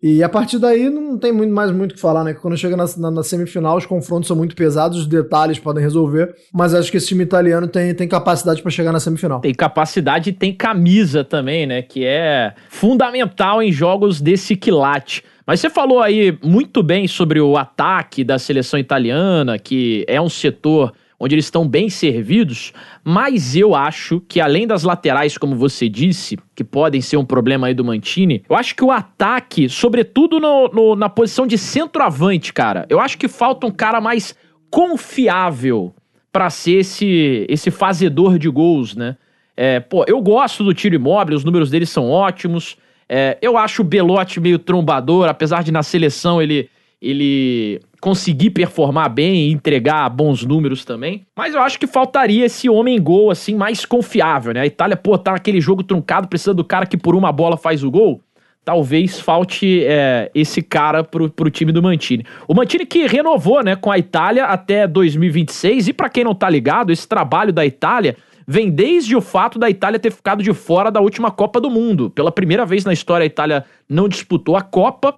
E 0.00 0.22
a 0.22 0.28
partir 0.28 0.60
daí 0.60 0.88
não 0.88 1.18
tem 1.18 1.32
muito, 1.32 1.52
mais 1.52 1.72
muito 1.72 1.92
o 1.92 1.94
que 1.94 2.00
falar, 2.00 2.22
né? 2.22 2.32
Quando 2.32 2.56
chega 2.56 2.76
na, 2.76 2.84
na, 2.96 3.10
na, 3.10 3.22
semifinal, 3.24 3.76
os 3.76 3.84
confrontos 3.84 4.28
são 4.28 4.36
muito 4.36 4.54
pesados, 4.54 4.98
os 4.98 5.06
detalhes 5.06 5.58
podem 5.58 5.82
resolver, 5.82 6.34
mas 6.54 6.72
acho 6.72 6.88
que 6.90 6.96
esse 6.96 7.08
time 7.08 7.24
italiano 7.24 7.66
tem, 7.66 7.92
tem 7.92 8.06
capacidade 8.06 8.62
para 8.62 8.70
chegar 8.70 8.92
na 8.92 9.00
semifinal. 9.00 9.40
Tem 9.40 9.52
capacidade 9.52 10.30
e 10.30 10.32
tem 10.32 10.52
camisa 10.52 11.24
também, 11.24 11.66
né? 11.66 11.82
Que 11.82 12.04
é 12.04 12.54
fundamental 12.68 13.60
em 13.60 13.72
jogos 13.72 14.20
desse 14.20 14.54
quilate. 14.54 15.24
Mas 15.44 15.60
você 15.60 15.68
falou 15.68 16.00
aí 16.00 16.38
muito 16.44 16.80
bem 16.80 17.08
sobre 17.08 17.40
o 17.40 17.56
ataque 17.56 18.22
da 18.22 18.38
seleção 18.38 18.78
italiana, 18.78 19.58
que 19.58 20.04
é 20.06 20.20
um 20.20 20.28
setor 20.28 20.92
onde 21.20 21.34
eles 21.34 21.46
estão 21.46 21.66
bem 21.66 21.90
servidos, 21.90 22.72
mas 23.02 23.56
eu 23.56 23.74
acho 23.74 24.20
que 24.28 24.40
além 24.40 24.66
das 24.66 24.84
laterais, 24.84 25.36
como 25.36 25.56
você 25.56 25.88
disse, 25.88 26.38
que 26.54 26.62
podem 26.62 27.00
ser 27.00 27.16
um 27.16 27.24
problema 27.24 27.66
aí 27.66 27.74
do 27.74 27.84
Mantini, 27.84 28.44
eu 28.48 28.54
acho 28.54 28.74
que 28.74 28.84
o 28.84 28.92
ataque, 28.92 29.68
sobretudo 29.68 30.38
no, 30.38 30.68
no, 30.68 30.94
na 30.94 31.08
posição 31.08 31.46
de 31.46 31.58
centroavante, 31.58 32.52
cara, 32.52 32.86
eu 32.88 33.00
acho 33.00 33.18
que 33.18 33.26
falta 33.26 33.66
um 33.66 33.70
cara 33.70 34.00
mais 34.00 34.34
confiável 34.70 35.92
para 36.30 36.50
ser 36.50 36.80
esse, 36.80 37.46
esse 37.48 37.70
fazedor 37.70 38.38
de 38.38 38.48
gols, 38.48 38.94
né? 38.94 39.16
É, 39.56 39.80
pô, 39.80 40.04
eu 40.06 40.20
gosto 40.20 40.62
do 40.62 40.72
tiro 40.72 40.94
imóvel, 40.94 41.36
os 41.36 41.42
números 41.42 41.68
dele 41.68 41.84
são 41.84 42.08
ótimos. 42.08 42.76
É, 43.08 43.36
eu 43.42 43.56
acho 43.56 43.82
o 43.82 43.84
Belotti 43.84 44.38
meio 44.38 44.56
trombador, 44.56 45.28
apesar 45.28 45.64
de 45.64 45.72
na 45.72 45.82
seleção 45.82 46.40
ele 46.40 46.70
ele 47.00 47.80
conseguir 48.00 48.50
performar 48.50 49.08
bem 49.08 49.48
e 49.48 49.52
entregar 49.52 50.08
bons 50.08 50.44
números 50.44 50.84
também. 50.84 51.26
Mas 51.36 51.54
eu 51.54 51.60
acho 51.60 51.78
que 51.78 51.86
faltaria 51.86 52.46
esse 52.46 52.68
homem 52.68 53.00
gol 53.00 53.30
assim 53.30 53.54
mais 53.54 53.84
confiável, 53.84 54.52
né? 54.52 54.60
A 54.60 54.66
Itália, 54.66 54.96
pô, 54.96 55.16
tá 55.16 55.32
naquele 55.32 55.60
jogo 55.60 55.82
truncado, 55.82 56.28
precisa 56.28 56.54
do 56.54 56.64
cara 56.64 56.86
que 56.86 56.96
por 56.96 57.14
uma 57.14 57.32
bola 57.32 57.56
faz 57.56 57.82
o 57.82 57.90
gol. 57.90 58.20
Talvez 58.64 59.18
falte 59.18 59.82
é, 59.84 60.30
esse 60.34 60.60
cara 60.60 61.02
pro, 61.02 61.30
pro 61.30 61.50
time 61.50 61.72
do 61.72 61.82
Mantini. 61.82 62.26
O 62.46 62.54
Mantini 62.54 62.84
que 62.84 63.06
renovou, 63.06 63.62
né, 63.62 63.74
com 63.74 63.90
a 63.90 63.98
Itália 63.98 64.44
até 64.44 64.86
2026. 64.86 65.88
E 65.88 65.92
para 65.92 66.10
quem 66.10 66.22
não 66.22 66.34
tá 66.34 66.50
ligado, 66.50 66.92
esse 66.92 67.08
trabalho 67.08 67.50
da 67.52 67.64
Itália 67.64 68.16
vem 68.46 68.70
desde 68.70 69.16
o 69.16 69.20
fato 69.22 69.58
da 69.58 69.70
Itália 69.70 69.98
ter 69.98 70.10
ficado 70.10 70.42
de 70.42 70.52
fora 70.52 70.90
da 70.90 71.00
última 71.00 71.30
Copa 71.30 71.60
do 71.60 71.70
Mundo. 71.70 72.10
Pela 72.10 72.30
primeira 72.30 72.66
vez 72.66 72.84
na 72.84 72.92
história, 72.92 73.24
a 73.24 73.26
Itália 73.26 73.64
não 73.88 74.08
disputou 74.08 74.54
a 74.54 74.60
Copa 74.60 75.14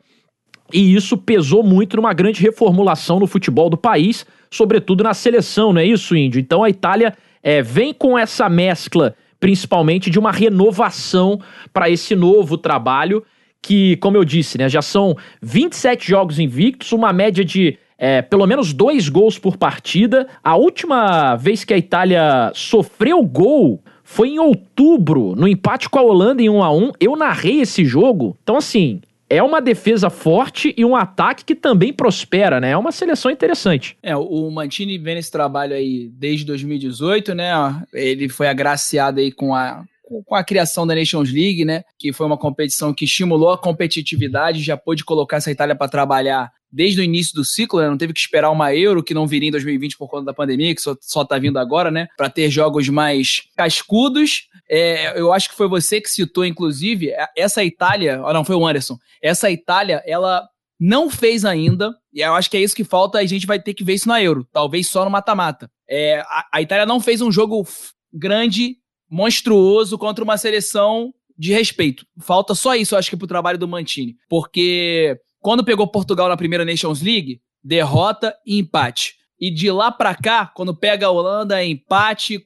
e 0.72 0.94
isso 0.94 1.16
pesou 1.16 1.62
muito 1.62 1.96
numa 1.96 2.12
grande 2.12 2.42
reformulação 2.42 3.18
no 3.18 3.26
futebol 3.26 3.68
do 3.68 3.76
país, 3.76 4.26
sobretudo 4.50 5.04
na 5.04 5.14
seleção, 5.14 5.72
não 5.72 5.80
é 5.80 5.86
isso, 5.86 6.16
Índio? 6.16 6.40
Então 6.40 6.62
a 6.62 6.70
Itália 6.70 7.14
é, 7.42 7.62
vem 7.62 7.92
com 7.92 8.18
essa 8.18 8.48
mescla, 8.48 9.14
principalmente, 9.38 10.10
de 10.10 10.18
uma 10.18 10.32
renovação 10.32 11.40
para 11.72 11.88
esse 11.88 12.14
novo 12.14 12.58
trabalho, 12.58 13.24
que, 13.62 13.96
como 13.96 14.16
eu 14.16 14.24
disse, 14.24 14.58
né, 14.58 14.68
já 14.68 14.82
são 14.82 15.16
27 15.42 16.08
jogos 16.08 16.38
invictos, 16.38 16.92
uma 16.92 17.12
média 17.12 17.44
de 17.44 17.78
é, 17.98 18.22
pelo 18.22 18.46
menos 18.46 18.72
dois 18.72 19.10
gols 19.10 19.38
por 19.38 19.58
partida. 19.58 20.26
A 20.42 20.56
última 20.56 21.36
vez 21.36 21.64
que 21.64 21.74
a 21.74 21.78
Itália 21.78 22.50
sofreu 22.54 23.22
gol 23.22 23.82
foi 24.02 24.30
em 24.30 24.38
outubro, 24.38 25.36
no 25.36 25.46
empate 25.46 25.88
com 25.88 25.98
a 25.98 26.02
Holanda 26.02 26.42
em 26.42 26.48
1 26.48 26.62
a 26.62 26.72
1 26.72 26.92
Eu 26.98 27.14
narrei 27.14 27.60
esse 27.60 27.84
jogo. 27.84 28.36
Então, 28.42 28.56
assim, 28.56 29.02
é 29.30 29.40
uma 29.40 29.60
defesa 29.60 30.10
forte 30.10 30.74
e 30.76 30.84
um 30.84 30.96
ataque 30.96 31.44
que 31.44 31.54
também 31.54 31.92
prospera, 31.92 32.60
né? 32.60 32.72
É 32.72 32.76
uma 32.76 32.90
seleção 32.90 33.30
interessante. 33.30 33.96
É, 34.02 34.16
o 34.16 34.50
Mantini 34.50 34.98
vem 34.98 35.14
nesse 35.14 35.30
trabalho 35.30 35.74
aí 35.74 36.10
desde 36.12 36.44
2018, 36.44 37.32
né? 37.32 37.52
Ele 37.94 38.28
foi 38.28 38.48
agraciado 38.48 39.20
aí 39.20 39.30
com 39.30 39.54
a 39.54 39.84
com 40.26 40.34
a 40.34 40.42
criação 40.42 40.86
da 40.86 40.94
Nations 40.94 41.32
League, 41.32 41.64
né, 41.64 41.84
que 41.98 42.12
foi 42.12 42.26
uma 42.26 42.36
competição 42.36 42.92
que 42.92 43.04
estimulou 43.04 43.50
a 43.50 43.58
competitividade, 43.58 44.62
já 44.62 44.76
pôde 44.76 45.04
colocar 45.04 45.36
essa 45.36 45.50
Itália 45.50 45.74
para 45.74 45.88
trabalhar 45.88 46.50
desde 46.72 47.00
o 47.00 47.04
início 47.04 47.34
do 47.34 47.44
ciclo, 47.44 47.80
né? 47.80 47.88
não 47.88 47.98
teve 47.98 48.12
que 48.12 48.20
esperar 48.20 48.50
uma 48.50 48.74
Euro 48.74 49.02
que 49.02 49.14
não 49.14 49.26
viria 49.26 49.48
em 49.48 49.52
2020 49.52 49.96
por 49.96 50.08
conta 50.08 50.26
da 50.26 50.34
pandemia, 50.34 50.74
que 50.74 50.80
só, 50.80 50.96
só 51.00 51.24
tá 51.24 51.38
vindo 51.38 51.58
agora, 51.58 51.90
né, 51.90 52.06
para 52.16 52.30
ter 52.30 52.50
jogos 52.50 52.88
mais 52.88 53.42
cascudos. 53.56 54.48
É, 54.68 55.18
eu 55.18 55.32
acho 55.32 55.48
que 55.48 55.56
foi 55.56 55.68
você 55.68 56.00
que 56.00 56.08
citou, 56.08 56.44
inclusive, 56.44 57.12
essa 57.36 57.64
Itália, 57.64 58.22
oh, 58.24 58.32
não, 58.32 58.44
foi 58.44 58.56
o 58.56 58.66
Anderson, 58.66 58.96
essa 59.22 59.50
Itália, 59.50 60.02
ela 60.06 60.48
não 60.78 61.10
fez 61.10 61.44
ainda, 61.44 61.94
e 62.12 62.20
eu 62.20 62.34
acho 62.34 62.50
que 62.50 62.56
é 62.56 62.60
isso 62.60 62.74
que 62.74 62.84
falta, 62.84 63.18
a 63.18 63.26
gente 63.26 63.46
vai 63.46 63.60
ter 63.60 63.74
que 63.74 63.84
ver 63.84 63.94
isso 63.94 64.08
na 64.08 64.22
Euro, 64.22 64.46
talvez 64.52 64.88
só 64.88 65.04
no 65.04 65.10
mata-mata. 65.10 65.70
É, 65.88 66.20
a, 66.20 66.46
a 66.54 66.62
Itália 66.62 66.86
não 66.86 67.00
fez 67.00 67.20
um 67.20 67.30
jogo 67.30 67.66
grande, 68.12 68.76
monstruoso 69.10 69.98
contra 69.98 70.22
uma 70.22 70.38
seleção 70.38 71.12
de 71.36 71.52
respeito. 71.52 72.06
Falta 72.20 72.54
só 72.54 72.74
isso, 72.74 72.94
eu 72.94 72.98
acho 72.98 73.10
que, 73.10 73.16
pro 73.16 73.26
trabalho 73.26 73.58
do 73.58 73.66
Mantini. 73.66 74.16
Porque 74.28 75.18
quando 75.40 75.64
pegou 75.64 75.86
Portugal 75.88 76.28
na 76.28 76.36
primeira 76.36 76.64
Nations 76.64 77.02
League, 77.02 77.40
derrota 77.62 78.36
e 78.46 78.58
empate. 78.58 79.16
E 79.40 79.50
de 79.50 79.70
lá 79.70 79.90
para 79.90 80.14
cá, 80.14 80.46
quando 80.46 80.76
pega 80.76 81.06
a 81.06 81.10
Holanda, 81.10 81.62
é 81.62 81.66
empate, 81.66 82.38